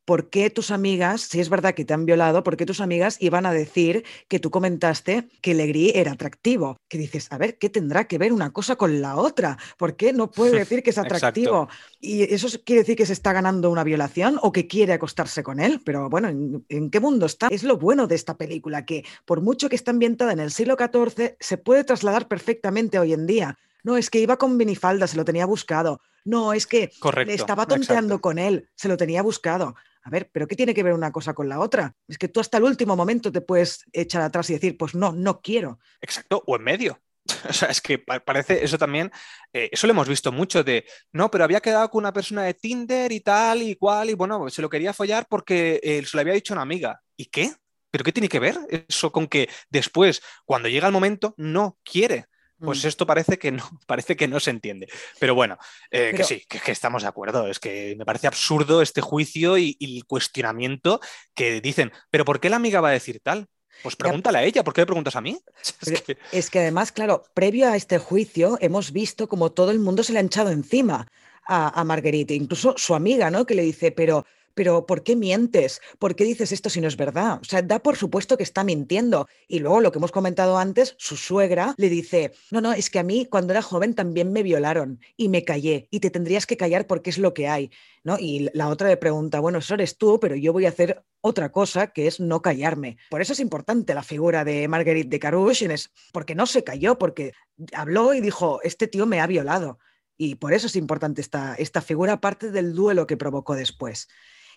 ¿por 0.08 0.30
qué 0.30 0.48
tus 0.48 0.70
amigas, 0.70 1.20
si 1.20 1.38
es 1.38 1.50
verdad 1.50 1.74
que 1.74 1.84
te 1.84 1.92
han 1.92 2.06
violado, 2.06 2.42
por 2.42 2.56
qué 2.56 2.64
tus 2.64 2.80
amigas 2.80 3.18
iban 3.20 3.44
a 3.44 3.52
decir 3.52 4.04
que 4.26 4.38
tú 4.38 4.50
comentaste 4.50 5.28
que 5.42 5.52
Legris 5.52 5.92
era 5.94 6.12
atractivo? 6.12 6.78
Que 6.88 6.96
dices, 6.96 7.28
a 7.30 7.36
ver, 7.36 7.58
¿qué 7.58 7.68
tendrá 7.68 8.08
que 8.08 8.16
ver 8.16 8.32
una 8.32 8.50
cosa 8.50 8.76
con 8.76 9.02
la 9.02 9.16
otra? 9.16 9.58
¿Por 9.76 9.96
qué 9.96 10.14
no 10.14 10.30
puede 10.30 10.52
decir 10.60 10.82
que 10.82 10.90
es 10.90 10.98
atractivo? 10.98 11.68
¿Y 12.00 12.22
eso 12.34 12.48
quiere 12.64 12.80
decir 12.80 12.96
que 12.96 13.04
se 13.04 13.12
está 13.12 13.34
ganando 13.34 13.70
una 13.70 13.84
violación 13.84 14.38
o 14.40 14.50
que 14.50 14.66
quiere 14.66 14.94
acostarse 14.94 15.42
con 15.42 15.60
él? 15.60 15.82
Pero 15.84 16.08
bueno, 16.08 16.28
¿en, 16.28 16.64
en 16.70 16.90
qué 16.90 17.00
mundo 17.00 17.26
está? 17.26 17.48
Es 17.48 17.62
lo 17.62 17.76
bueno 17.76 18.06
de 18.06 18.14
esta 18.14 18.38
película, 18.38 18.86
que 18.86 19.04
por 19.26 19.42
mucho 19.42 19.68
que 19.68 19.76
está 19.76 19.90
ambientada 19.90 20.32
en 20.32 20.40
el 20.40 20.50
siglo 20.50 20.78
XIV, 20.78 21.36
se 21.38 21.58
puede 21.58 21.84
trasladar 21.84 22.28
perfectamente 22.28 22.98
hoy 22.98 23.12
en 23.12 23.26
día. 23.26 23.58
No, 23.84 23.96
es 23.96 24.10
que 24.10 24.18
iba 24.20 24.36
con 24.36 24.56
minifalda, 24.56 25.06
se 25.06 25.16
lo 25.16 25.24
tenía 25.24 25.46
buscado. 25.46 26.00
No, 26.24 26.52
es 26.52 26.66
que 26.66 26.90
Correcto. 26.98 27.28
le 27.30 27.34
estaba 27.34 27.66
tonteando 27.66 28.14
exacto. 28.14 28.20
con 28.20 28.38
él, 28.38 28.68
se 28.74 28.88
lo 28.88 28.96
tenía 28.96 29.22
buscado. 29.22 29.74
A 30.02 30.10
ver, 30.10 30.30
pero 30.32 30.46
¿qué 30.46 30.56
tiene 30.56 30.74
que 30.74 30.82
ver 30.82 30.92
una 30.94 31.12
cosa 31.12 31.34
con 31.34 31.48
la 31.48 31.60
otra? 31.60 31.94
Es 32.06 32.18
que 32.18 32.28
tú 32.28 32.40
hasta 32.40 32.58
el 32.58 32.64
último 32.64 32.96
momento 32.96 33.30
te 33.30 33.40
puedes 33.40 33.84
echar 33.92 34.22
atrás 34.22 34.48
y 34.50 34.54
decir, 34.54 34.76
pues 34.76 34.94
no, 34.94 35.12
no 35.12 35.40
quiero. 35.40 35.78
Exacto, 36.00 36.42
o 36.46 36.56
en 36.56 36.62
medio. 36.62 37.00
O 37.48 37.52
sea, 37.52 37.68
es 37.68 37.80
que 37.82 37.98
pa- 37.98 38.20
parece 38.20 38.64
eso 38.64 38.78
también, 38.78 39.12
eh, 39.52 39.68
eso 39.70 39.86
lo 39.86 39.92
hemos 39.92 40.08
visto 40.08 40.32
mucho 40.32 40.64
de, 40.64 40.86
no, 41.12 41.30
pero 41.30 41.44
había 41.44 41.60
quedado 41.60 41.90
con 41.90 42.00
una 42.00 42.12
persona 42.12 42.42
de 42.42 42.54
Tinder 42.54 43.12
y 43.12 43.20
tal 43.20 43.60
y 43.62 43.76
cual, 43.76 44.08
y 44.08 44.14
bueno, 44.14 44.48
se 44.48 44.62
lo 44.62 44.70
quería 44.70 44.94
follar 44.94 45.26
porque 45.28 45.78
eh, 45.82 46.02
se 46.06 46.16
lo 46.16 46.22
había 46.22 46.32
dicho 46.32 46.54
una 46.54 46.62
amiga. 46.62 47.02
¿Y 47.18 47.26
qué? 47.26 47.52
¿Pero 47.90 48.02
qué 48.02 48.12
tiene 48.12 48.28
que 48.30 48.38
ver 48.40 48.56
eso 48.88 49.12
con 49.12 49.26
que 49.26 49.48
después, 49.70 50.22
cuando 50.46 50.68
llega 50.70 50.86
el 50.86 50.92
momento, 50.92 51.34
no 51.36 51.78
quiere? 51.84 52.26
Pues 52.60 52.84
Mm. 52.84 52.88
esto 52.88 53.06
parece 53.06 53.38
que 53.38 53.52
no, 53.52 53.62
parece 53.86 54.16
que 54.16 54.28
no 54.28 54.40
se 54.40 54.50
entiende. 54.50 54.88
Pero 55.20 55.34
bueno, 55.34 55.56
eh, 55.90 56.12
que 56.16 56.24
sí, 56.24 56.42
que, 56.48 56.58
que 56.60 56.72
estamos 56.72 57.02
de 57.02 57.08
acuerdo. 57.08 57.46
Es 57.48 57.58
que 57.60 57.94
me 57.96 58.04
parece 58.04 58.26
absurdo 58.26 58.82
este 58.82 59.00
juicio 59.00 59.58
y, 59.58 59.76
y 59.78 59.98
el 59.98 60.04
cuestionamiento 60.06 61.00
que 61.34 61.60
dicen, 61.60 61.92
¿pero 62.10 62.24
por 62.24 62.40
qué 62.40 62.50
la 62.50 62.56
amiga 62.56 62.80
va 62.80 62.88
a 62.88 62.92
decir 62.92 63.20
tal? 63.22 63.46
Pues 63.82 63.94
pregúntale 63.94 64.38
a 64.38 64.42
ella, 64.44 64.64
¿por 64.64 64.74
qué 64.74 64.80
me 64.82 64.86
preguntas 64.86 65.14
a 65.14 65.20
mí? 65.20 65.38
Es 65.62 65.72
Pero 65.84 66.02
que- 66.04 66.18
es 66.32 66.50
que 66.50 66.58
además, 66.58 66.90
claro, 66.90 67.22
previo 67.34 67.68
a 67.70 67.76
este 67.76 67.98
juicio 67.98 68.58
hemos 68.60 68.92
visto 68.92 69.28
como 69.28 69.52
todo 69.52 69.70
el 69.70 69.78
mundo 69.78 70.02
se 70.02 70.12
le 70.12 70.18
ha 70.18 70.22
echado 70.22 70.50
encima 70.50 71.06
a, 71.46 71.80
a 71.80 71.84
Marguerite, 71.84 72.34
incluso 72.34 72.74
su 72.76 72.94
amiga, 72.94 73.30
¿no? 73.30 73.46
Que 73.46 73.54
le 73.54 73.62
dice, 73.62 73.92
pero, 73.92 74.26
pero 74.58 74.86
¿por 74.86 75.04
qué 75.04 75.14
mientes? 75.14 75.80
¿Por 76.00 76.16
qué 76.16 76.24
dices 76.24 76.50
esto 76.50 76.68
si 76.68 76.80
no 76.80 76.88
es 76.88 76.96
verdad? 76.96 77.38
O 77.40 77.44
sea, 77.44 77.62
da 77.62 77.78
por 77.78 77.94
supuesto 77.96 78.36
que 78.36 78.42
está 78.42 78.64
mintiendo. 78.64 79.28
Y 79.46 79.60
luego 79.60 79.80
lo 79.80 79.92
que 79.92 79.98
hemos 79.98 80.10
comentado 80.10 80.58
antes, 80.58 80.96
su 80.98 81.16
suegra 81.16 81.76
le 81.76 81.88
dice, 81.88 82.32
no, 82.50 82.60
no, 82.60 82.72
es 82.72 82.90
que 82.90 82.98
a 82.98 83.04
mí 83.04 83.24
cuando 83.24 83.52
era 83.52 83.62
joven 83.62 83.94
también 83.94 84.32
me 84.32 84.42
violaron 84.42 84.98
y 85.16 85.28
me 85.28 85.44
callé 85.44 85.86
y 85.92 86.00
te 86.00 86.10
tendrías 86.10 86.44
que 86.44 86.56
callar 86.56 86.88
porque 86.88 87.10
es 87.10 87.18
lo 87.18 87.34
que 87.34 87.46
hay, 87.46 87.70
¿no? 88.02 88.16
Y 88.18 88.50
la 88.52 88.66
otra 88.66 88.88
le 88.88 88.96
pregunta, 88.96 89.38
bueno, 89.38 89.60
eso 89.60 89.74
eres 89.74 89.96
tú, 89.96 90.18
pero 90.18 90.34
yo 90.34 90.52
voy 90.52 90.66
a 90.66 90.70
hacer 90.70 91.04
otra 91.20 91.52
cosa 91.52 91.92
que 91.92 92.08
es 92.08 92.18
no 92.18 92.42
callarme. 92.42 92.96
Por 93.10 93.22
eso 93.22 93.34
es 93.34 93.38
importante 93.38 93.94
la 93.94 94.02
figura 94.02 94.44
de 94.44 94.66
Marguerite 94.66 95.08
de 95.08 95.20
Carouche, 95.20 95.68
porque 96.12 96.34
no 96.34 96.46
se 96.46 96.64
calló, 96.64 96.98
porque 96.98 97.30
habló 97.72 98.12
y 98.12 98.20
dijo, 98.20 98.58
este 98.64 98.88
tío 98.88 99.06
me 99.06 99.20
ha 99.20 99.28
violado. 99.28 99.78
Y 100.16 100.34
por 100.34 100.52
eso 100.52 100.66
es 100.66 100.74
importante 100.74 101.20
esta, 101.20 101.54
esta 101.54 101.80
figura, 101.80 102.14
aparte 102.14 102.50
del 102.50 102.74
duelo 102.74 103.06
que 103.06 103.16
provocó 103.16 103.54
después. 103.54 104.08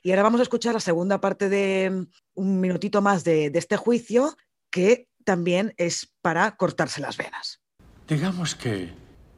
Y 0.02 0.12
ahora 0.12 0.24
vamos 0.24 0.40
a 0.40 0.44
escuchar 0.44 0.74
la 0.74 0.80
segunda 0.80 1.22
parte 1.22 1.50
de 1.50 1.90
mm, 1.90 2.08
un 2.36 2.60
minutito 2.60 3.02
más 3.02 3.24
de, 3.24 3.50
de 3.50 3.60
este 3.60 3.78
juicio, 3.78 4.36
que 4.70 5.08
también 5.24 5.74
es 5.78 6.14
para 6.22 6.56
cortarse 6.56 7.02
las 7.02 7.18
venas. 7.18 7.62
Digamos 8.08 8.56
que 8.56 8.94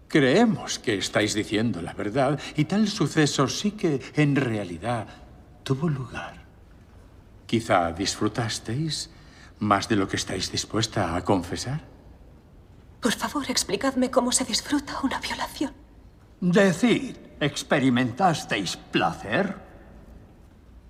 creemos 0.08 0.80
que 0.80 0.98
estáis 0.98 1.34
diciendo 1.34 1.82
la 1.82 1.94
verdad 1.94 2.40
y 2.56 2.66
tal 2.66 2.88
suceso 2.88 3.48
sí 3.48 3.72
que 3.72 4.02
en 4.16 4.36
realidad 4.36 5.08
tuvo 5.64 5.90
lugar. 5.90 6.44
Quizá 7.48 7.92
disfrutasteis 7.92 9.10
más 9.60 9.88
de 9.90 9.96
lo 9.96 10.08
que 10.08 10.18
estáis 10.18 10.52
dispuesta 10.52 11.16
a 11.16 11.24
confesar. 11.24 11.82
Por 13.02 13.14
favor, 13.14 13.50
explicadme 13.50 14.12
cómo 14.12 14.32
se 14.32 14.46
disfruta 14.46 15.00
una 15.04 15.20
violación. 15.20 15.74
Decid, 16.40 17.18
¿experimentasteis 17.40 18.78
placer? 18.78 19.56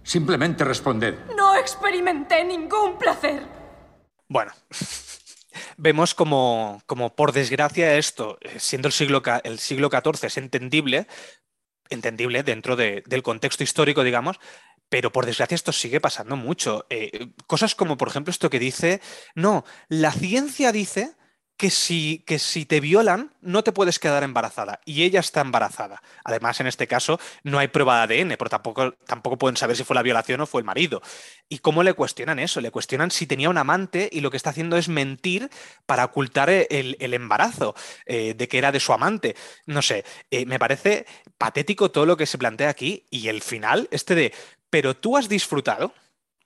Simplemente 0.04 0.64
responded. 0.64 1.16
No 1.36 1.56
experimenté 1.56 2.44
ningún 2.44 2.98
placer. 2.98 3.44
Bueno, 4.28 4.52
vemos 5.78 6.14
como, 6.14 6.82
como, 6.86 7.16
por 7.16 7.32
desgracia 7.32 7.98
esto, 7.98 8.38
eh, 8.42 8.60
siendo 8.60 8.88
el 8.88 8.94
siglo, 8.94 9.22
el 9.44 9.60
siglo 9.60 9.90
XIV, 9.90 10.26
es 10.26 10.38
entendible, 10.38 11.08
entendible 11.90 12.44
dentro 12.44 12.76
de, 12.76 13.04
del 13.06 13.24
contexto 13.24 13.64
histórico, 13.64 14.04
digamos, 14.04 14.40
pero 14.90 15.12
por 15.12 15.26
desgracia 15.26 15.56
esto 15.56 15.72
sigue 15.72 16.02
pasando 16.02 16.36
mucho. 16.36 16.86
Eh, 16.90 17.32
cosas 17.48 17.74
como, 17.74 17.98
por 17.98 18.10
ejemplo, 18.10 18.32
esto 18.32 18.50
que 18.50 18.60
dice, 18.60 19.02
no, 19.36 19.64
la 19.88 20.12
ciencia 20.12 20.72
dice 20.72 21.16
que 21.58 21.70
si, 21.70 22.24
que 22.26 22.40
si 22.40 22.66
te 22.66 22.80
violan 22.80 23.32
no 23.42 23.64
te 23.64 23.72
puedes 23.72 24.00
quedar 24.00 24.24
embarazada 24.24 24.82
y 24.86 25.04
ella 25.04 25.20
está 25.20 25.42
embarazada. 25.42 26.02
Además, 26.24 26.60
en 26.60 26.68
este 26.68 26.88
caso 26.88 27.20
no 27.44 27.60
hay 27.60 27.68
prueba 27.68 28.06
de 28.08 28.22
ADN, 28.22 28.36
pero 28.38 28.50
tampoco, 28.50 28.94
tampoco 29.06 29.38
pueden 29.38 29.58
saber 29.58 29.78
si 29.78 29.84
fue 29.84 29.96
la 29.96 30.02
violación 30.02 30.42
o 30.42 30.48
fue 30.48 30.62
el 30.62 30.66
marido. 30.66 31.02
¿Y 31.50 31.60
cómo 31.60 31.84
le 31.84 31.94
cuestionan 31.94 32.40
eso? 32.40 32.62
Le 32.62 32.72
cuestionan 32.72 33.12
si 33.12 33.28
tenía 33.28 33.50
un 33.50 33.58
amante 33.58 34.10
y 34.12 34.22
lo 34.22 34.32
que 34.32 34.38
está 34.38 34.50
haciendo 34.50 34.78
es 34.78 34.90
mentir 34.90 35.50
para 35.86 36.06
ocultar 36.06 36.50
el, 36.50 36.98
embarazo 37.00 37.76
eh, 38.06 38.34
de 38.34 38.48
que 38.48 38.58
era 38.58 38.72
de 38.72 38.80
su 38.80 38.94
amante. 38.94 39.36
No 39.66 39.82
sé, 39.82 40.04
eh, 40.32 40.46
me 40.46 40.60
parece 40.60 41.06
patético 41.38 41.92
todo 41.92 42.06
lo 42.06 42.18
que 42.18 42.26
se 42.26 42.38
plantea 42.38 42.70
aquí 42.70 43.06
y 43.10 43.28
el 43.28 43.42
final, 43.42 43.88
este 43.92 44.16
de, 44.16 44.34
pero 44.70 44.96
tú 44.96 45.18
has 45.18 45.30
disfrutado. 45.30 45.94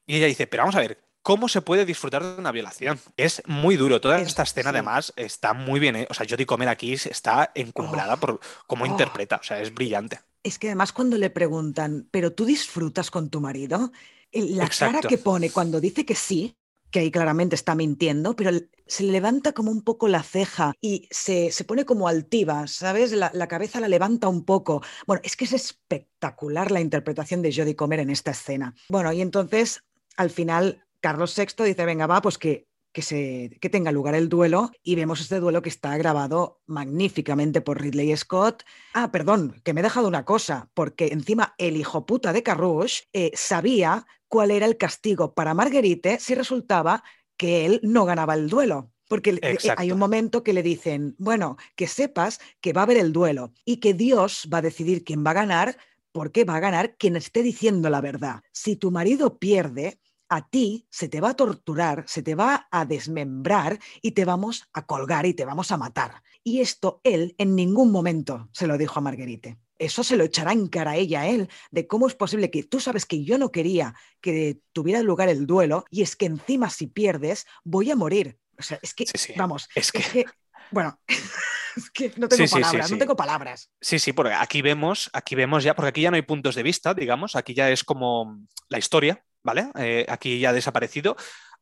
Y 0.06 0.18
ella 0.18 0.28
dice, 0.28 0.48
pero 0.48 0.64
vamos 0.64 0.76
a 0.76 0.80
ver, 0.80 1.07
cómo 1.28 1.50
se 1.50 1.62
puede 1.62 1.84
disfrutar 1.84 2.24
de 2.24 2.40
una 2.40 2.54
violación. 2.54 2.98
Es 3.18 3.44
muy 3.48 3.76
duro. 3.76 4.00
Toda 4.00 4.22
esta 4.22 4.44
escena, 4.44 4.70
además, 4.70 5.12
está 5.18 5.54
muy 5.54 5.78
bien. 5.78 5.98
¿eh? 5.98 6.08
O 6.10 6.14
sea, 6.14 6.26
Jodie 6.28 6.46
Comer 6.46 6.70
aquí 6.70 6.94
está 6.94 7.52
encumbrada 7.54 8.14
oh. 8.14 8.18
por 8.18 8.40
cómo 8.66 8.86
oh. 8.86 8.88
interpreta. 8.88 9.36
O 9.36 9.44
sea, 9.44 9.60
es 9.60 9.74
brillante. 9.74 10.22
Es 10.42 10.58
que 10.58 10.68
además, 10.68 10.94
cuando 10.94 11.18
le 11.18 11.30
preguntan, 11.30 12.08
¿pero 12.12 12.32
tú 12.32 12.46
disfrutas 12.46 13.12
con 13.12 13.30
tu 13.30 13.42
marido? 13.42 13.92
La 14.32 14.70
cara 14.70 15.02
que 15.02 15.18
pone 15.18 15.50
cuando 15.50 15.82
dice 15.82 16.06
que 16.06 16.16
sí, 16.16 16.56
que 16.92 17.00
ahí 17.00 17.12
claramente 17.12 17.56
está 17.56 17.76
mintiendo, 17.76 18.34
pero 18.38 18.52
se 18.86 19.04
le 19.04 19.12
levanta 19.12 19.52
como 19.52 19.70
un 19.70 19.82
poco 19.82 20.08
la 20.08 20.24
ceja 20.24 20.76
y 20.80 21.10
se, 21.12 21.52
pone 21.68 21.84
como 21.84 22.08
altiva, 22.08 22.68
¿sabes? 22.68 23.12
La, 23.12 23.32
la, 23.34 23.50
cabeza 23.50 23.82
la 23.82 23.90
levanta 23.90 24.30
un 24.30 24.46
poco. 24.46 24.82
Bueno, 25.06 25.22
es 25.26 25.36
que 25.36 25.44
es 25.44 25.52
espectacular 25.52 26.72
la 26.72 26.80
interpretación 26.80 27.42
de 27.42 27.54
Jodie 27.54 27.76
Comer 27.76 28.00
en 28.00 28.12
esta 28.12 28.32
escena. 28.32 28.74
Bueno, 28.88 29.12
y 29.12 29.20
entonces 29.20 29.84
al 30.16 30.30
final 30.30 30.87
Carlos 31.00 31.36
VI 31.36 31.64
dice, 31.64 31.86
venga, 31.86 32.08
va, 32.08 32.22
pues 32.22 32.38
que, 32.38 32.68
que, 32.92 33.02
se, 33.02 33.58
que 33.62 33.70
tenga 33.70 33.92
lugar 33.92 34.16
el 34.16 34.30
duelo 34.30 34.72
y 34.84 34.96
vemos 34.96 35.22
este 35.22 35.40
duelo 35.40 35.62
que 35.62 35.70
está 35.70 35.98
grabado 35.98 36.62
magníficamente 36.66 37.62
por 37.62 37.82
Ridley 37.82 38.16
Scott. 38.18 38.64
Ah, 38.94 39.12
perdón, 39.12 39.62
que 39.64 39.74
me 39.74 39.82
he 39.82 39.84
dejado 39.84 40.08
una 40.08 40.26
cosa, 40.26 40.70
porque 40.74 41.08
encima 41.08 41.54
el 41.58 41.78
hijo 41.78 42.06
puta 42.06 42.34
de 42.34 42.44
Carrouche 42.44 43.04
eh, 43.14 43.32
sabía 43.36 44.06
cuál 44.28 44.52
era 44.52 44.66
el 44.66 44.78
castigo 44.78 45.34
para 45.34 45.54
Marguerite 45.54 46.20
si 46.20 46.36
resultaba 46.36 47.04
que 47.38 47.66
él 47.66 47.80
no 47.84 48.06
ganaba 48.06 48.34
el 48.34 48.50
duelo. 48.50 48.92
Porque 49.08 49.40
eh, 49.42 49.58
hay 49.78 49.92
un 49.92 50.00
momento 50.00 50.44
que 50.44 50.52
le 50.52 50.64
dicen, 50.64 51.16
bueno, 51.18 51.56
que 51.76 51.88
sepas 51.88 52.40
que 52.60 52.74
va 52.74 52.82
a 52.82 52.84
haber 52.84 52.98
el 52.98 53.14
duelo 53.14 53.54
y 53.64 53.78
que 53.78 53.94
Dios 53.94 54.50
va 54.54 54.58
a 54.58 54.64
decidir 54.64 55.06
quién 55.06 55.26
va 55.26 55.32
a 55.32 55.36
ganar 55.36 55.78
porque 56.12 56.44
va 56.44 56.56
a 56.56 56.60
ganar 56.60 56.98
quien 56.98 57.16
esté 57.16 57.44
diciendo 57.44 57.90
la 57.90 58.02
verdad. 58.02 58.42
Si 58.52 58.76
tu 58.76 58.92
marido 58.92 59.38
pierde, 59.38 60.00
a 60.30 60.48
ti 60.48 60.88
se 60.90 61.08
te 61.08 61.22
va 61.22 61.30
a 61.30 61.36
torturar, 61.36 62.04
se 62.08 62.22
te 62.22 62.36
va 62.36 62.68
a 62.72 62.86
desmembrar 62.86 63.80
y 64.02 64.12
te 64.12 64.26
vamos 64.26 64.68
a 64.74 64.86
colgar 64.86 65.26
y 65.26 65.34
te 65.34 65.46
vamos 65.46 65.72
a 65.72 65.78
matar. 65.78 66.24
Y 66.44 66.62
esto 66.62 67.02
él 67.04 67.36
en 67.38 67.56
ningún 67.56 67.92
momento 67.92 68.50
se 68.54 68.68
lo 68.68 68.78
dijo 68.78 69.00
a 69.00 69.02
Marguerite. 69.02 69.60
Eso 69.80 70.04
se 70.04 70.18
lo 70.18 70.24
echará 70.24 70.54
en 70.54 70.68
cara 70.68 70.92
a 70.92 70.96
ella, 70.96 71.22
a 71.22 71.28
él, 71.28 71.50
de 71.70 71.86
cómo 71.86 72.08
es 72.08 72.16
posible 72.16 72.50
que 72.50 72.64
tú 72.64 72.80
sabes 72.80 73.06
que 73.06 73.24
yo 73.24 73.38
no 73.38 73.52
quería 73.52 73.94
que 74.22 74.60
tuviera 74.74 75.02
lugar 75.04 75.30
el 75.30 75.46
duelo 75.46 75.86
y 75.92 76.02
es 76.02 76.16
que 76.16 76.26
encima 76.26 76.70
si 76.70 76.88
pierdes 76.88 77.46
voy 77.64 77.92
a 77.92 77.96
morir. 77.96 78.40
O 78.58 78.64
sea, 78.64 78.80
es 78.82 78.94
que, 78.94 79.06
vamos, 79.36 79.70
es 79.76 79.92
que... 79.92 80.26
bueno, 80.72 81.00
es 81.78 81.92
que 81.92 82.12
no 82.18 82.28
tengo 82.28 82.50
palabras, 82.50 82.92
no 82.92 82.98
tengo 82.98 83.16
palabras. 83.16 83.72
Sí, 83.80 84.00
sí, 84.00 84.14
porque 84.14 84.34
aquí 84.34 84.64
vemos, 84.64 85.12
aquí 85.14 85.36
vemos 85.36 85.64
ya, 85.64 85.76
porque 85.76 85.90
aquí 85.90 86.02
ya 86.02 86.10
no 86.10 86.16
hay 86.16 86.24
puntos 86.24 86.56
de 86.56 86.64
vista, 86.64 86.94
digamos, 86.96 87.36
aquí 87.36 87.54
ya 87.54 87.70
es 87.70 87.84
como 87.84 88.40
la 88.70 88.80
historia, 88.80 89.24
¿vale? 89.44 89.70
Eh, 89.76 90.06
aquí 90.10 90.40
ya 90.40 90.50
ha 90.50 90.54
desaparecido. 90.54 91.16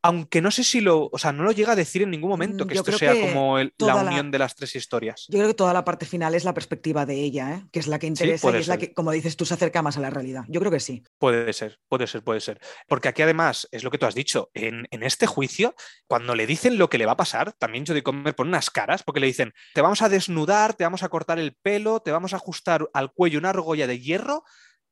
Aunque 0.05 0.39
no 0.39 0.51
sé 0.51 0.63
si 0.63 0.81
lo, 0.81 1.09
o 1.11 1.17
sea, 1.17 1.31
no 1.31 1.41
lo 1.41 1.51
llega 1.51 1.71
a 1.71 1.75
decir 1.75 2.03
en 2.03 2.11
ningún 2.11 2.29
momento 2.29 2.63
mm, 2.63 2.67
que 2.67 2.75
esto 2.75 2.91
sea 2.91 3.19
como 3.19 3.57
la 3.57 3.95
unión 3.95 4.29
de 4.29 4.37
las 4.37 4.53
tres 4.53 4.75
historias. 4.75 5.25
Yo 5.29 5.39
creo 5.39 5.47
que 5.47 5.55
toda 5.55 5.73
la 5.73 5.83
parte 5.83 6.05
final 6.05 6.35
es 6.35 6.43
la 6.43 6.53
perspectiva 6.53 7.07
de 7.07 7.15
ella, 7.15 7.55
¿eh? 7.55 7.65
que 7.71 7.79
es 7.79 7.87
la 7.87 7.97
que 7.97 8.05
interesa 8.05 8.51
y 8.51 8.57
es 8.57 8.67
la 8.67 8.77
que, 8.77 8.93
como 8.93 9.11
dices 9.11 9.35
tú, 9.35 9.45
se 9.47 9.55
acerca 9.55 9.81
más 9.81 9.97
a 9.97 10.01
la 10.01 10.11
realidad. 10.11 10.43
Yo 10.47 10.59
creo 10.59 10.71
que 10.71 10.79
sí. 10.79 11.01
Puede 11.17 11.51
ser, 11.53 11.79
puede 11.89 12.05
ser, 12.05 12.23
puede 12.23 12.39
ser. 12.39 12.59
Porque 12.87 13.07
aquí 13.07 13.23
además, 13.23 13.67
es 13.71 13.83
lo 13.83 13.89
que 13.89 13.97
tú 13.97 14.05
has 14.05 14.13
dicho, 14.13 14.51
en, 14.53 14.85
este 14.91 15.25
juicio, 15.25 15.73
cuando 16.05 16.35
le 16.35 16.45
dicen 16.45 16.77
lo 16.77 16.87
que 16.87 16.99
le 16.99 17.07
va 17.07 17.13
a 17.13 17.17
pasar, 17.17 17.53
también 17.53 17.87
Jodie 17.87 18.03
Comer 18.03 18.35
pone 18.35 18.49
unas 18.49 18.69
caras, 18.69 19.01
porque 19.01 19.21
le 19.21 19.25
dicen, 19.25 19.53
te 19.73 19.81
vamos 19.81 20.03
a 20.03 20.09
desnudar, 20.09 20.75
te 20.75 20.83
vamos 20.83 21.01
a 21.01 21.09
cortar 21.09 21.39
el 21.39 21.55
pelo, 21.55 21.99
te 22.01 22.11
vamos 22.11 22.33
a 22.33 22.35
ajustar 22.35 22.87
al 22.93 23.11
cuello 23.11 23.39
una 23.39 23.49
argolla 23.49 23.87
de 23.87 23.99
hierro 23.99 24.43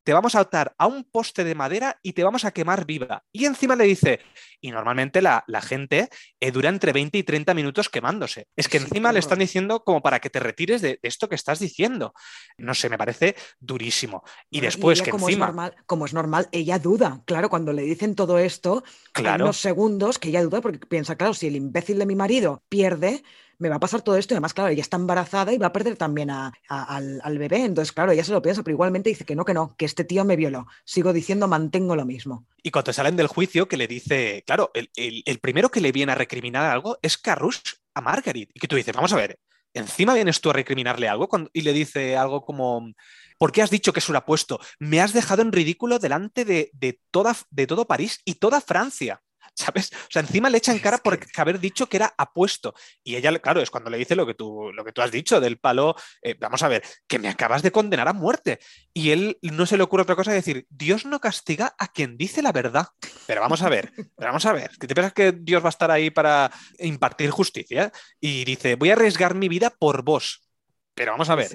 te 0.04 0.14
vamos 0.14 0.36
a 0.36 0.42
atar 0.42 0.76
a 0.78 0.88
un 0.88 1.04
poste 1.04 1.44
de 1.44 1.56
madera 1.56 2.00
y 2.04 2.14
te 2.14 2.24
vamos 2.24 2.46
a 2.46 2.52
quemar 2.52 2.86
viva. 2.86 3.24
Y 3.32 3.46
encima 3.46 3.76
le 3.76 3.86
dice, 3.86 4.20
y 4.62 4.72
normalmente 4.72 5.22
la, 5.22 5.44
gente 5.62 6.10
eh, 6.40 6.52
dura 6.52 6.70
entre 6.70 6.92
20 6.92 7.18
y 7.18 7.24
30 7.24 7.54
minutos 7.54 7.90
quemándose. 7.90 8.48
Es 8.56 8.68
que 8.68 8.78
encima 8.78 9.12
le 9.12 9.20
están 9.20 9.40
diciendo 9.40 9.84
como 9.84 10.02
para 10.02 10.20
que 10.20 10.30
te 10.30 10.40
retires 10.40 10.82
de, 10.82 11.00
esto 11.04 11.30
que 11.30 11.36
estás 11.36 11.60
diciendo. 11.60 12.14
No 12.58 12.74
sé, 12.74 12.90
me 12.90 12.98
parece 12.98 13.36
durísimo. 13.60 14.24
Y 14.50 14.62
después 14.62 15.02
que 15.02 15.12
como 15.12 15.30
encima... 15.30 15.46
Es 15.46 15.50
normal, 15.50 15.76
como 15.86 16.06
es 16.06 16.14
normal, 16.14 16.50
ella 16.52 16.80
duda. 16.80 17.22
Claro, 17.26 17.50
cuando 17.50 17.74
le 17.74 17.84
dicen 17.84 18.16
todo 18.16 18.40
esto, 18.40 18.84
claro. 19.14 19.36
hay 19.36 19.42
unos 19.42 19.58
segundos 19.58 20.20
que 20.20 20.30
ella 20.30 20.44
duda 20.44 20.62
porque 20.62 20.80
piensa, 20.80 21.16
claro, 21.16 21.34
si 21.34 21.48
el 21.48 21.56
imbécil 21.56 22.00
de 22.00 22.06
mi 22.06 22.16
marido 22.16 22.64
pierde, 22.70 23.24
me 23.64 23.70
va 23.70 23.78
a 23.78 23.80
pasar 23.80 24.02
todo 24.02 24.18
esto 24.18 24.34
y 24.34 24.36
además, 24.36 24.54
claro, 24.54 24.70
ella 24.70 24.82
está 24.82 24.98
embarazada 24.98 25.54
y 25.54 25.58
va 25.58 25.68
a 25.68 25.74
perder 25.74 25.96
también 25.96 26.30
al, 26.30 27.38
bebé. 27.38 27.64
Entonces, 27.64 27.94
claro, 27.94 28.12
ella 28.12 28.26
se 28.26 28.34
lo 28.34 28.42
piensa, 28.42 28.62
pero 28.62 28.76
igualmente 28.76 29.10
dice 29.10 29.24
que 29.24 29.38
no, 29.38 29.46
que 29.46 29.54
no, 29.54 29.74
que 29.78 29.86
este 29.86 30.04
tío 30.04 30.26
me 30.26 30.36
violó. 30.36 30.68
Sigo 30.84 31.14
diciendo, 31.14 31.48
mantengo 31.48 31.96
lo 31.96 32.06
mismo. 32.06 32.46
Y 32.62 32.72
cuando 32.72 32.92
salen 32.92 33.16
del 33.16 33.28
juicio, 33.28 33.70
que 33.70 33.78
le 33.78 33.88
dice, 33.88 34.44
claro, 34.46 34.70
el, 34.74 35.40
primero 35.40 35.72
que 35.72 35.80
le 35.80 35.94
viene 35.94 36.12
a 36.12 36.16
recriminar 36.16 36.66
algo 36.66 37.00
es 37.02 37.18
Carrush 37.18 37.62
a 37.94 38.02
Margaret. 38.02 38.50
Y 38.54 38.60
que 38.60 38.68
tú 38.68 38.76
dices, 38.76 38.94
vamos 38.94 39.14
a 39.14 39.18
ver, 39.18 39.40
encima 39.74 40.14
vienes 40.14 40.42
tú 40.42 40.50
a 40.50 40.54
recriminarle 40.54 41.08
algo 41.08 41.30
y 41.54 41.62
le 41.62 41.72
dice 41.72 42.18
algo 42.18 42.44
como, 42.44 42.92
¿por 43.38 43.54
qué 43.54 43.62
has 43.62 43.70
dicho 43.70 43.94
que 43.94 44.00
es 44.00 44.10
un 44.10 44.18
apuesto? 44.18 44.60
Me 44.78 45.00
has 45.00 45.14
dejado 45.14 45.42
en 45.42 45.54
ridículo 45.54 46.00
delante 46.00 46.44
de, 46.44 46.70
de, 46.74 47.00
toda, 47.12 47.34
de 47.50 47.66
todo 47.66 47.88
París 47.88 48.20
y 48.26 48.36
toda 48.36 48.60
Francia. 48.60 49.22
¿Sabes? 49.56 49.92
O 49.94 50.12
sea, 50.12 50.22
encima 50.22 50.50
le 50.50 50.58
echan 50.58 50.80
cara 50.80 50.98
por 50.98 51.20
haber 51.38 51.60
dicho 51.60 51.88
que 51.88 51.98
era 51.98 52.14
apuesto. 52.18 52.74
Y 53.04 53.16
ella, 53.16 53.38
claro, 53.40 53.62
es 53.62 53.70
cuando 53.70 53.90
le 53.90 53.98
dice 53.98 54.16
lo 54.16 54.26
que 54.26 54.34
tú, 54.34 54.72
lo 54.74 54.84
que 54.84 54.92
tú 54.92 55.02
has 55.02 55.12
dicho 55.12 55.40
del 55.40 55.60
palo, 55.60 55.96
eh, 56.22 56.36
vamos 56.40 56.64
a 56.64 56.68
ver, 56.68 56.84
que 57.08 57.20
me 57.20 57.30
acabas 57.30 57.62
de 57.62 57.72
condenar 57.72 58.08
a 58.08 58.14
muerte. 58.14 58.60
Y 58.94 59.12
él 59.12 59.38
no 59.42 59.66
se 59.66 59.78
le 59.78 59.84
ocurre 59.84 60.04
otra 60.04 60.16
cosa 60.16 60.32
que 60.32 60.36
decir, 60.36 60.66
Dios 60.70 61.06
no 61.06 61.20
castiga 61.20 61.76
a 61.78 61.88
quien 61.88 62.18
dice 62.18 62.42
la 62.42 62.52
verdad. 62.52 62.88
Pero 63.28 63.42
vamos 63.42 63.62
a 63.62 63.70
ver, 63.70 63.92
pero 63.96 64.30
vamos 64.30 64.46
a 64.46 64.54
ver, 64.54 64.72
¿qué 64.80 64.88
te 64.88 64.96
piensas 64.96 65.14
que 65.14 65.32
Dios 65.32 65.64
va 65.64 65.68
a 65.68 65.70
estar 65.70 65.92
ahí 65.92 66.10
para 66.10 66.52
impartir 66.80 67.30
justicia? 67.30 67.92
Y 68.20 68.46
dice, 68.46 68.76
voy 68.76 68.90
a 68.90 68.94
arriesgar 68.94 69.36
mi 69.36 69.50
vida 69.50 69.70
por 69.70 70.04
vos. 70.04 70.48
Pero 70.96 71.12
vamos 71.12 71.30
a 71.30 71.36
ver, 71.36 71.50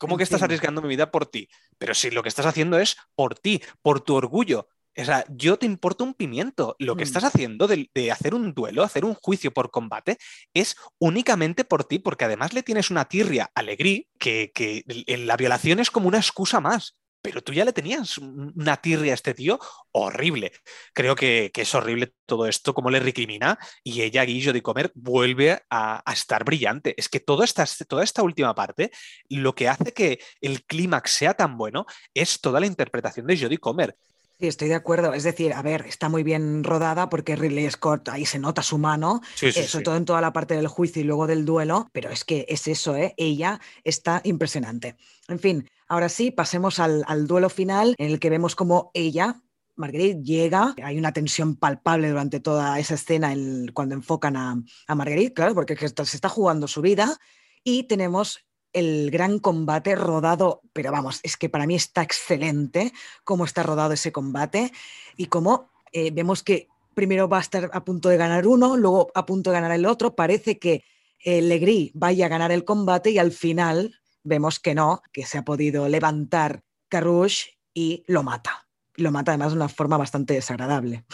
¿Cómo 0.00 0.16
que 0.16 0.22
estás 0.22 0.42
arriesgando 0.42 0.80
mi 0.80 0.88
vida 0.88 1.10
por 1.10 1.26
ti? 1.26 1.50
Pero 1.76 1.92
si 1.92 2.10
lo 2.10 2.22
que 2.22 2.30
estás 2.30 2.46
haciendo 2.46 2.78
es 2.78 2.96
por 3.14 3.38
ti, 3.38 3.62
por 3.82 4.00
tu 4.00 4.14
orgullo, 4.14 4.66
o 4.96 5.04
sea, 5.04 5.24
yo 5.28 5.58
te 5.58 5.66
importo 5.66 6.04
un 6.04 6.14
pimiento. 6.14 6.76
Lo 6.78 6.96
que 6.96 7.04
mm. 7.04 7.06
estás 7.06 7.24
haciendo 7.24 7.66
de, 7.68 7.88
hacer 8.10 8.34
un 8.34 8.54
duelo, 8.54 8.82
hacer 8.82 9.04
un 9.04 9.14
juicio 9.14 9.52
por 9.52 9.70
combate, 9.70 10.18
es 10.54 10.76
únicamente 10.98 11.64
por 11.64 11.84
ti, 11.84 11.98
porque 11.98 12.24
además 12.24 12.52
le 12.52 12.62
tienes 12.62 12.90
una 12.90 13.06
tirria 13.06 13.50
alegrí 13.54 14.08
que, 14.18 14.50
que 14.54 14.84
la 15.06 15.36
violación 15.36 15.80
es 15.80 15.90
como 15.90 16.08
una 16.08 16.18
excusa 16.18 16.60
más. 16.60 16.96
Pero 17.22 17.42
tú 17.42 17.52
ya 17.52 17.66
le 17.66 17.74
tenías 17.74 18.16
una 18.16 18.78
tirria 18.78 19.12
a 19.12 19.14
este 19.14 19.34
tío 19.34 19.58
horrible. 19.92 20.52
Creo 20.94 21.14
que, 21.14 21.50
es 21.54 21.74
horrible 21.74 22.14
todo 22.24 22.46
esto, 22.46 22.72
como 22.72 22.90
le 22.90 22.98
recrimina, 22.98 23.58
y 23.84 24.00
ella, 24.00 24.24
Guillo 24.24 24.54
de 24.54 24.62
Comer, 24.62 24.90
vuelve 24.94 25.60
a, 25.68 26.02
estar 26.10 26.44
brillante. 26.44 26.94
Es 26.96 27.10
que 27.10 27.20
toda 27.20 27.44
esta, 27.44 27.66
toda 27.86 28.04
esta 28.04 28.22
última 28.22 28.54
parte, 28.54 28.90
lo 29.28 29.54
que 29.54 29.68
hace 29.68 29.92
que 29.92 30.18
el 30.40 30.64
clímax 30.64 31.12
sea 31.12 31.34
tan 31.34 31.58
bueno 31.58 31.84
es 32.14 32.40
toda 32.40 32.58
la 32.58 32.66
interpretación 32.66 33.26
de 33.26 33.38
Jodie 33.38 33.58
Comer 33.58 33.96
Sí, 34.40 34.46
estoy 34.48 34.68
de 34.68 34.74
acuerdo. 34.74 35.12
Es 35.12 35.22
decir, 35.22 35.52
a 35.52 35.60
ver, 35.60 35.84
está 35.86 36.08
muy 36.08 36.22
bien 36.22 36.64
rodada 36.64 37.10
porque 37.10 37.36
Ridley 37.36 37.70
Scott 37.70 38.08
ahí 38.08 38.24
se 38.24 38.38
nota 38.38 38.62
su 38.62 38.78
mano, 38.78 39.20
Sí, 39.34 39.52
sí, 39.52 39.60
eh, 39.60 39.68
sobre 39.68 39.82
sí. 39.82 39.84
todo 39.84 39.96
en 39.96 40.06
toda 40.06 40.22
la 40.22 40.32
parte 40.32 40.54
del 40.56 40.66
juicio 40.66 41.02
y 41.02 41.04
luego 41.04 41.26
del 41.26 41.44
duelo, 41.44 41.88
pero 41.92 42.08
es 42.08 42.24
que 42.24 42.46
es 42.48 42.66
eso, 42.66 42.96
¿eh? 42.96 43.12
Ella 43.18 43.60
está 43.84 44.22
impresionante. 44.24 44.96
En 45.28 45.38
fin, 45.38 45.68
ahora 45.88 46.08
sí, 46.08 46.30
pasemos 46.30 46.78
al, 46.78 47.04
al 47.06 47.26
duelo 47.26 47.50
final 47.50 47.94
en 47.98 48.10
el 48.10 48.18
que 48.18 48.30
vemos 48.30 48.56
como 48.56 48.90
ella, 48.94 49.42
Marguerite, 49.76 50.22
llega. 50.22 50.74
Hay 50.82 50.98
una 50.98 51.12
tensión 51.12 51.56
palpable 51.56 52.08
durante 52.08 52.40
toda 52.40 52.78
esa 52.78 52.94
escena 52.94 53.32
el- 53.34 53.72
cuando 53.74 53.94
enfocan 53.94 54.36
a, 54.36 54.56
a 54.86 54.94
Marguerite, 54.94 55.34
claro, 55.34 55.54
porque 55.54 55.76
se 55.76 55.86
está 56.16 56.28
jugando 56.30 56.66
su 56.66 56.80
vida. 56.80 57.18
Y 57.62 57.82
tenemos 57.84 58.46
el 58.72 59.10
gran 59.10 59.38
combate 59.38 59.94
rodado, 59.96 60.62
pero 60.72 60.92
vamos, 60.92 61.20
es 61.22 61.36
que 61.36 61.48
para 61.48 61.66
mí 61.66 61.74
está 61.74 62.02
excelente 62.02 62.92
cómo 63.24 63.44
está 63.44 63.62
rodado 63.62 63.92
ese 63.92 64.12
combate 64.12 64.72
y 65.16 65.26
cómo 65.26 65.70
eh, 65.92 66.10
vemos 66.10 66.42
que 66.42 66.68
primero 66.94 67.28
va 67.28 67.38
a 67.38 67.42
estar 67.42 67.70
a 67.72 67.84
punto 67.84 68.08
de 68.08 68.16
ganar 68.16 68.46
uno, 68.46 68.76
luego 68.76 69.10
a 69.14 69.26
punto 69.26 69.50
de 69.50 69.54
ganar 69.54 69.72
el 69.72 69.86
otro. 69.86 70.14
Parece 70.14 70.58
que 70.58 70.84
eh, 71.24 71.42
Legris 71.42 71.90
vaya 71.94 72.26
a 72.26 72.28
ganar 72.28 72.52
el 72.52 72.64
combate 72.64 73.10
y 73.10 73.18
al 73.18 73.32
final 73.32 74.00
vemos 74.22 74.60
que 74.60 74.74
no, 74.74 75.02
que 75.12 75.24
se 75.24 75.38
ha 75.38 75.44
podido 75.44 75.88
levantar 75.88 76.62
Carrouche 76.88 77.58
y 77.74 78.04
lo 78.06 78.22
mata. 78.22 78.69
Y 79.00 79.02
lo 79.02 79.10
mata 79.10 79.30
además 79.30 79.52
de 79.52 79.56
una 79.56 79.68
forma 79.70 79.96
bastante 79.96 80.34
desagradable. 80.34 81.06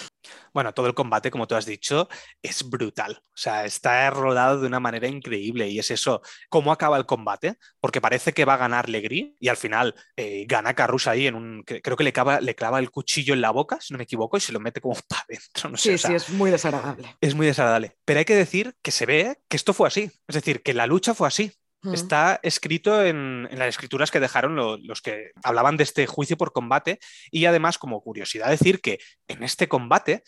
Bueno, 0.53 0.75
todo 0.75 0.89
el 0.89 0.95
combate, 0.95 1.31
como 1.31 1.47
tú 1.47 1.55
has 1.55 1.67
dicho, 1.67 2.09
es 2.43 2.69
brutal. 2.69 3.23
O 3.23 3.37
sea, 3.37 3.65
está 3.65 4.11
rodado 4.11 4.61
de 4.61 4.67
una 4.67 4.81
manera 4.81 5.07
increíble 5.07 5.69
y 5.69 5.79
es 5.79 5.93
eso. 5.93 6.21
¿Cómo 6.49 6.73
acaba 6.73 6.97
el 6.97 7.07
combate? 7.07 7.59
Porque 7.79 8.01
parece 8.01 8.33
que 8.33 8.45
va 8.45 8.55
a 8.55 8.57
ganar 8.57 8.89
Legris 8.89 9.35
y 9.39 9.47
al 9.47 9.57
final 9.57 9.95
eh, 10.17 10.47
gana 10.49 10.75
Carrus 10.75 11.07
ahí 11.07 11.29
en 11.29 11.37
un. 11.37 11.63
Creo 11.63 11.97
que 11.97 12.03
le 12.03 12.13
clava, 12.13 12.41
le 12.41 12.57
clava 12.57 12.81
el 12.81 12.91
cuchillo 12.91 13.35
en 13.35 13.41
la 13.41 13.53
boca, 13.53 13.79
si 13.81 13.95
no 13.95 13.99
me 13.99 14.03
equivoco, 14.05 14.37
y 14.37 14.41
se 14.41 14.51
lo 14.53 14.59
mete 14.59 14.81
como 14.81 14.97
para 15.09 15.23
adentro. 15.29 15.71
No 15.71 15.77
sé, 15.77 15.91
Sí, 15.91 15.95
o 15.95 15.99
sea, 15.99 16.11
sí, 16.11 16.17
es 16.17 16.31
muy 16.31 16.51
desagradable. 16.51 17.17
es 17.21 17.37
muy 17.37 17.47
desagradable. 17.47 17.97
Pero 18.05 18.19
hay 18.19 18.25
que 18.25 18.35
decir 18.35 18.75
que 18.83 18.91
se 18.91 19.07
ve 19.07 19.39
que 19.49 19.57
esto 19.57 19.73
fue 19.75 19.87
así. 19.87 20.11
Es 20.27 20.35
decir, 20.35 20.61
que 20.65 20.75
la 20.75 20.89
lucha 20.89 21.15
fue 21.15 21.29
así. 21.29 21.53
Está 21.95 22.41
escrito 22.43 23.03
en, 23.05 23.49
las 23.53 23.69
escrituras 23.69 24.11
que 24.11 24.21
dejaron 24.21 24.57
lo- 24.57 24.77
los 24.79 25.01
que 25.03 25.33
hablaban 25.43 25.77
de 25.77 25.85
este 25.85 26.07
juicio 26.07 26.37
por 26.37 26.53
combate. 26.53 26.99
Y 27.31 27.45
además, 27.47 27.79
como 27.79 28.01
curiosidad, 28.03 28.49
decir 28.51 28.81
que 28.81 28.99
en 29.29 29.43
este 29.43 29.69
combate 29.69 30.23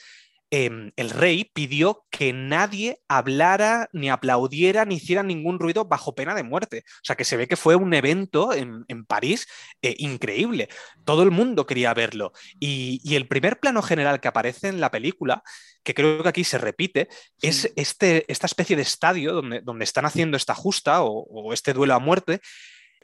em, 0.50 0.92
el 0.96 1.10
rey 1.10 1.50
pidió 1.52 2.06
que 2.10 2.32
nadie 2.32 3.00
hablara, 3.08 3.88
ni 3.92 4.10
aplaudiera, 4.10 4.84
ni 4.84 4.96
hiciera 4.96 5.22
ningún 5.22 5.58
ruido 5.58 5.84
bajo 5.84 6.14
pena 6.14 6.34
de 6.34 6.42
muerte. 6.42 6.84
O 6.86 7.04
sea 7.04 7.16
que 7.16 7.24
se 7.24 7.36
ve 7.36 7.48
que 7.48 7.56
fue 7.56 7.76
un 7.76 7.94
evento 7.94 8.52
en, 8.52 8.84
en 8.88 9.04
París 9.04 9.46
eh, 9.82 9.94
increíble. 9.98 10.68
Todo 11.04 11.22
el 11.22 11.30
mundo 11.30 11.66
quería 11.66 11.94
verlo. 11.94 12.32
Y, 12.58 13.00
y 13.04 13.16
el 13.16 13.28
primer 13.28 13.60
plano 13.60 13.82
general 13.82 14.20
que 14.20 14.28
aparece 14.28 14.68
en 14.68 14.80
la 14.80 14.90
película, 14.90 15.42
que 15.82 15.94
creo 15.94 16.22
que 16.22 16.28
aquí 16.28 16.44
se 16.44 16.58
repite, 16.58 17.08
es 17.40 17.72
este, 17.76 18.30
esta 18.30 18.46
especie 18.46 18.76
de 18.76 18.82
estadio 18.82 19.32
donde, 19.32 19.60
donde 19.60 19.84
están 19.84 20.04
haciendo 20.04 20.36
esta 20.36 20.54
justa 20.54 21.02
o, 21.02 21.24
o 21.30 21.52
este 21.52 21.72
duelo 21.72 21.94
a 21.94 21.98
muerte. 21.98 22.40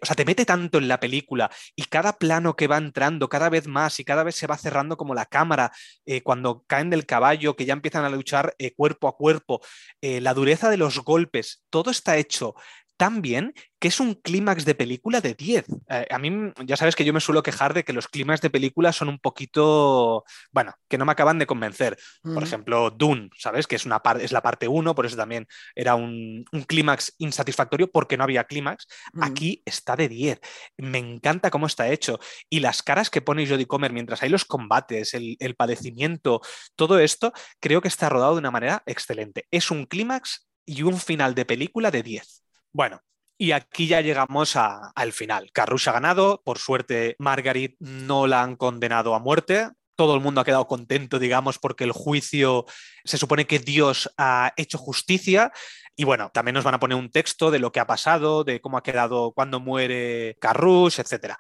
O 0.01 0.07
sea, 0.07 0.17
te 0.17 0.25
mete 0.25 0.45
tanto 0.45 0.79
en 0.79 0.89
la 0.89 1.01
película 1.01 1.51
y 1.77 1.85
cada 1.85 2.19
plano 2.19 2.57
que 2.57 2.67
va 2.67 2.77
entrando 2.77 3.29
cada 3.29 3.49
vez 3.49 3.67
más 3.67 4.01
y 4.01 4.05
cada 4.05 4.23
vez 4.23 4.35
se 4.35 4.47
va 4.47 4.59
cerrando 4.59 4.97
como 4.97 5.15
la 5.15 5.27
cámara 5.27 5.73
eh, 6.07 6.23
cuando 6.23 6.65
caen 6.67 6.91
del 6.91 7.07
caballo, 7.07 7.57
que 7.57 7.65
ya 7.65 7.73
empiezan 7.73 8.05
a 8.05 8.11
luchar 8.11 8.55
eh, 8.59 8.75
cuerpo 8.75 9.09
a 9.09 9.17
cuerpo, 9.17 9.61
eh, 10.01 10.21
la 10.21 10.35
dureza 10.35 10.71
de 10.71 10.77
los 10.77 10.99
golpes, 11.01 11.65
todo 11.71 11.91
está 11.91 12.17
hecho 12.17 12.55
tan 12.97 13.23
bien 13.23 13.53
que 13.79 13.89
es 13.89 14.01
un 14.01 14.15
clímax 14.15 14.65
de 14.65 14.75
película 14.75 15.21
de 15.21 15.35
10. 15.35 15.67
Eh, 15.91 16.07
a 16.09 16.19
mí 16.19 16.53
ya 16.65 16.77
sabes 16.77 16.97
que 16.97 17.05
yo 17.05 17.13
me 17.13 17.21
suelo 17.21 17.43
quejar 17.43 17.75
de 17.75 17.85
que 17.85 17.93
los 17.93 18.09
clímax 18.09 18.41
de 18.41 18.49
película 18.49 18.93
son 18.93 19.09
un 19.09 19.19
poquito, 19.19 20.25
bueno, 20.53 20.73
que 20.89 20.97
no 20.97 21.05
me 21.05 21.13
acaban 21.13 21.39
de 21.39 21.47
convencer. 21.47 21.99
Por 22.23 22.41
Mm. 22.41 22.45
ejemplo, 22.45 22.91
Dune, 22.91 23.29
¿sabes? 23.37 23.67
Que 23.67 23.77
es, 23.77 23.85
una 23.85 24.01
es 24.21 24.33
la 24.33 24.43
parte 24.43 24.69
1, 24.69 24.95
por 24.95 25.05
eso 25.07 25.17
también 25.17 25.47
era 25.75 25.97
un, 25.97 26.45
un 26.53 26.63
clímax 26.63 27.15
insatisfactorio 27.19 27.91
porque 27.91 28.17
no 28.17 28.25
había 28.25 28.45
clímax. 28.45 28.87
Mm. 29.13 29.23
Aquí 29.23 29.63
está 29.67 29.97
de 29.97 30.09
10. 30.09 30.41
Me 30.79 30.99
encanta 30.99 31.51
cómo 31.51 31.67
está 31.67 31.89
hecho. 31.89 32.19
Y 32.49 32.61
las 32.61 32.83
caras 32.83 33.11
que 33.11 33.21
pone 33.23 33.47
Jodie 33.47 33.67
Comer 33.67 33.93
mientras 33.93 34.23
hay 34.23 34.31
los 34.31 34.45
combates, 34.47 35.13
el, 35.15 35.37
el 35.41 35.57
padecimiento, 35.57 36.41
todo 36.77 36.99
esto, 37.01 37.33
creo 37.61 37.83
que 37.83 37.89
está 37.89 38.09
rodado 38.09 38.35
de 38.35 38.39
una 38.41 38.51
manera 38.51 38.83
excelente. 38.87 39.47
Es 39.51 39.71
un 39.71 39.85
clímax 39.85 40.49
y 40.65 40.83
un 40.83 40.99
final 40.99 41.35
de 41.35 41.45
película 41.45 41.91
de 41.91 42.03
10. 42.03 42.44
Bueno. 42.75 43.01
Y 43.37 43.51
aquí 43.51 43.89
ya 43.89 44.01
llegamos 44.01 44.55
al 44.55 45.13
final. 45.13 45.51
Carrush 45.53 45.89
ha 45.89 45.93
ganado, 45.93 46.41
por 46.45 46.59
suerte 46.59 47.17
Margaret 47.19 47.75
no 47.81 48.29
la 48.29 48.43
han 48.43 48.55
condenado 48.55 49.13
a 49.17 49.19
muerte, 49.19 49.71
todo 49.97 50.15
el 50.15 50.21
mundo 50.21 50.41
ha 50.41 50.45
quedado 50.45 50.69
contento, 50.69 51.19
digamos, 51.19 51.59
porque 51.59 51.83
el 51.83 51.91
juicio 51.91 52.65
se 53.05 53.19
supone 53.19 53.47
que 53.47 53.59
Dios 53.59 54.09
ha 54.19 54.53
hecho 54.57 54.79
justicia. 54.79 55.53
Y 55.97 56.05
bueno, 56.05 56.31
también 56.33 56.55
nos 56.55 56.63
van 56.63 56.75
a 56.75 56.81
poner 56.81 56.97
un 56.97 57.11
texto 57.11 57.51
de 57.51 57.59
lo 57.59 57.73
que 57.73 57.81
ha 57.81 57.87
pasado, 57.89 58.45
de 58.45 58.61
cómo 58.61 58.79
ha 58.79 58.83
quedado 58.85 59.33
cuando 59.33 59.59
muere 59.59 60.37
Carrush, 60.41 61.01
etcétera. 61.01 61.37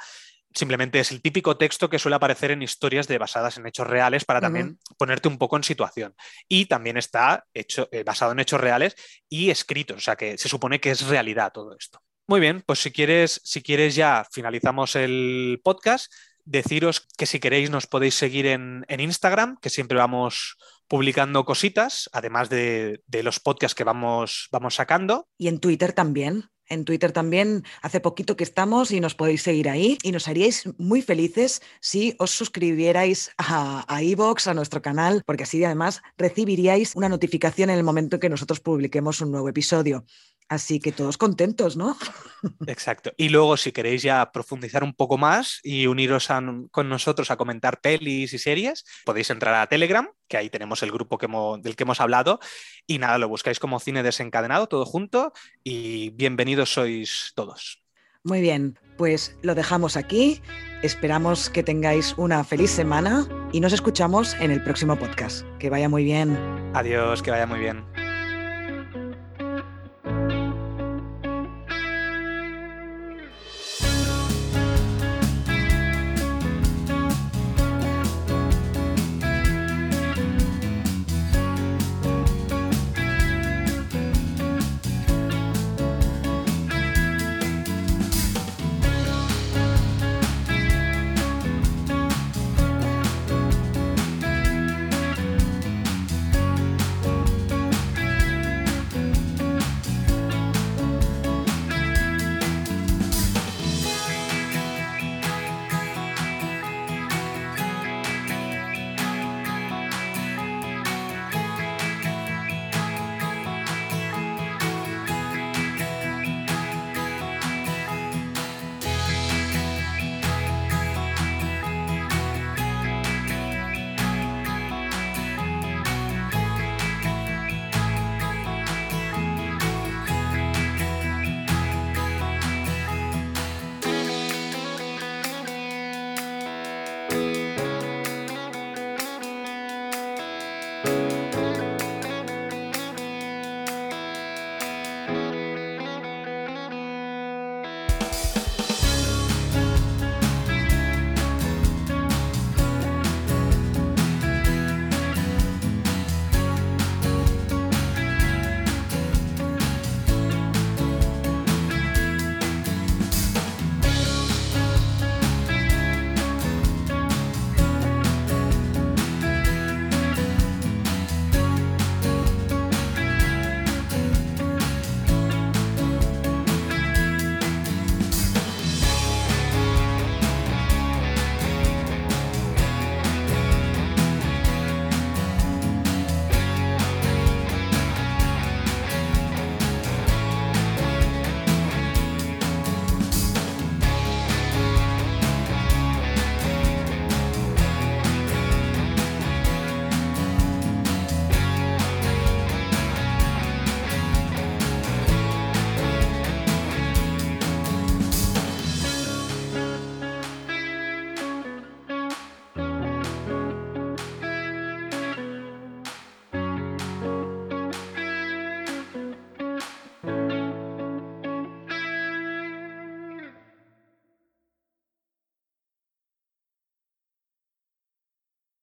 Simplemente 0.54 1.00
es 1.00 1.10
el 1.10 1.20
típico 1.20 1.56
texto 1.56 1.90
que 1.90 1.98
suele 1.98 2.14
aparecer 2.14 2.52
en 2.52 2.62
historias 2.62 3.08
de 3.08 3.18
basadas 3.18 3.56
en 3.56 3.66
hechos 3.66 3.88
reales 3.88 4.24
para 4.24 4.40
también 4.40 4.78
ponerte 4.96 5.26
un 5.26 5.36
poco 5.36 5.56
en 5.56 5.64
situación. 5.64 6.14
Y 6.48 6.66
también 6.66 6.96
está 6.96 7.44
hecho, 7.52 7.88
eh, 7.90 8.04
basado 8.04 8.32
en 8.32 8.38
hechos 8.38 8.60
reales 8.60 8.94
y 9.28 9.50
escritos, 9.50 9.96
o 9.96 10.00
sea 10.00 10.14
que 10.14 10.38
se 10.38 10.48
supone 10.48 10.80
que 10.80 10.92
es 10.92 11.06
realidad 11.08 11.50
todo 11.52 11.76
esto. 11.76 12.00
Muy 12.28 12.38
bien, 12.40 12.62
pues 12.64 12.78
si 12.78 12.92
quieres, 12.92 13.40
si 13.44 13.62
quieres 13.62 13.96
ya 13.96 14.26
finalizamos 14.30 14.94
el 14.96 15.60
podcast. 15.62 16.12
Deciros 16.46 17.08
que 17.16 17.26
si 17.26 17.40
queréis 17.40 17.70
nos 17.70 17.86
podéis 17.86 18.14
seguir 18.14 18.46
en, 18.46 18.84
en 18.88 19.00
Instagram, 19.00 19.56
que 19.60 19.70
siempre 19.70 19.98
vamos 19.98 20.56
publicando 20.88 21.44
cositas, 21.44 22.08
además 22.12 22.48
de, 22.48 23.02
de 23.06 23.22
los 23.22 23.40
podcasts 23.40 23.74
que 23.74 23.84
vamos, 23.84 24.48
vamos 24.52 24.74
sacando. 24.74 25.26
Y 25.38 25.48
en 25.48 25.58
Twitter 25.58 25.92
también. 25.94 26.50
En 26.68 26.84
Twitter 26.84 27.12
también 27.12 27.64
hace 27.82 28.00
poquito 28.00 28.36
que 28.36 28.44
estamos 28.44 28.90
y 28.90 29.00
nos 29.00 29.14
podéis 29.14 29.42
seguir 29.42 29.68
ahí 29.68 29.98
y 30.02 30.12
nos 30.12 30.28
haríais 30.28 30.64
muy 30.78 31.02
felices 31.02 31.62
si 31.80 32.14
os 32.18 32.30
suscribierais 32.30 33.30
a, 33.38 33.84
a 33.92 34.02
iVoox, 34.02 34.46
a 34.48 34.54
nuestro 34.54 34.80
canal, 34.80 35.22
porque 35.26 35.44
así 35.44 35.62
además 35.64 36.02
recibiríais 36.16 36.94
una 36.96 37.08
notificación 37.08 37.70
en 37.70 37.78
el 37.78 37.84
momento 37.84 38.18
que 38.18 38.28
nosotros 38.28 38.60
publiquemos 38.60 39.20
un 39.20 39.30
nuevo 39.30 39.48
episodio. 39.48 40.04
Así 40.48 40.78
que 40.78 40.92
todos 40.92 41.16
contentos, 41.16 41.76
¿no? 41.76 41.96
Exacto. 42.66 43.12
Y 43.16 43.30
luego, 43.30 43.56
si 43.56 43.72
queréis 43.72 44.02
ya 44.02 44.30
profundizar 44.30 44.84
un 44.84 44.92
poco 44.94 45.16
más 45.16 45.58
y 45.62 45.86
uniros 45.86 46.30
a- 46.30 46.42
con 46.70 46.88
nosotros 46.88 47.30
a 47.30 47.36
comentar 47.36 47.80
pelis 47.80 48.34
y 48.34 48.38
series, 48.38 48.84
podéis 49.06 49.30
entrar 49.30 49.54
a 49.54 49.66
Telegram, 49.66 50.06
que 50.28 50.36
ahí 50.36 50.50
tenemos 50.50 50.82
el 50.82 50.92
grupo 50.92 51.16
que 51.16 51.26
hemos- 51.26 51.62
del 51.62 51.76
que 51.76 51.84
hemos 51.84 52.00
hablado. 52.00 52.40
Y 52.86 52.98
nada, 52.98 53.16
lo 53.18 53.28
buscáis 53.28 53.58
como 53.58 53.80
cine 53.80 54.02
desencadenado, 54.02 54.66
todo 54.66 54.84
junto. 54.84 55.32
Y 55.64 56.10
bienvenidos 56.10 56.72
sois 56.74 57.32
todos. 57.34 57.80
Muy 58.22 58.40
bien, 58.40 58.78
pues 58.96 59.36
lo 59.42 59.54
dejamos 59.54 59.96
aquí. 59.96 60.40
Esperamos 60.82 61.50
que 61.50 61.62
tengáis 61.62 62.14
una 62.16 62.42
feliz 62.44 62.70
semana 62.70 63.26
y 63.52 63.60
nos 63.60 63.72
escuchamos 63.72 64.34
en 64.34 64.50
el 64.50 64.62
próximo 64.62 64.98
podcast. 64.98 65.44
Que 65.58 65.68
vaya 65.70 65.88
muy 65.88 66.04
bien. 66.04 66.36
Adiós, 66.74 67.22
que 67.22 67.30
vaya 67.30 67.46
muy 67.46 67.60
bien. 67.60 67.84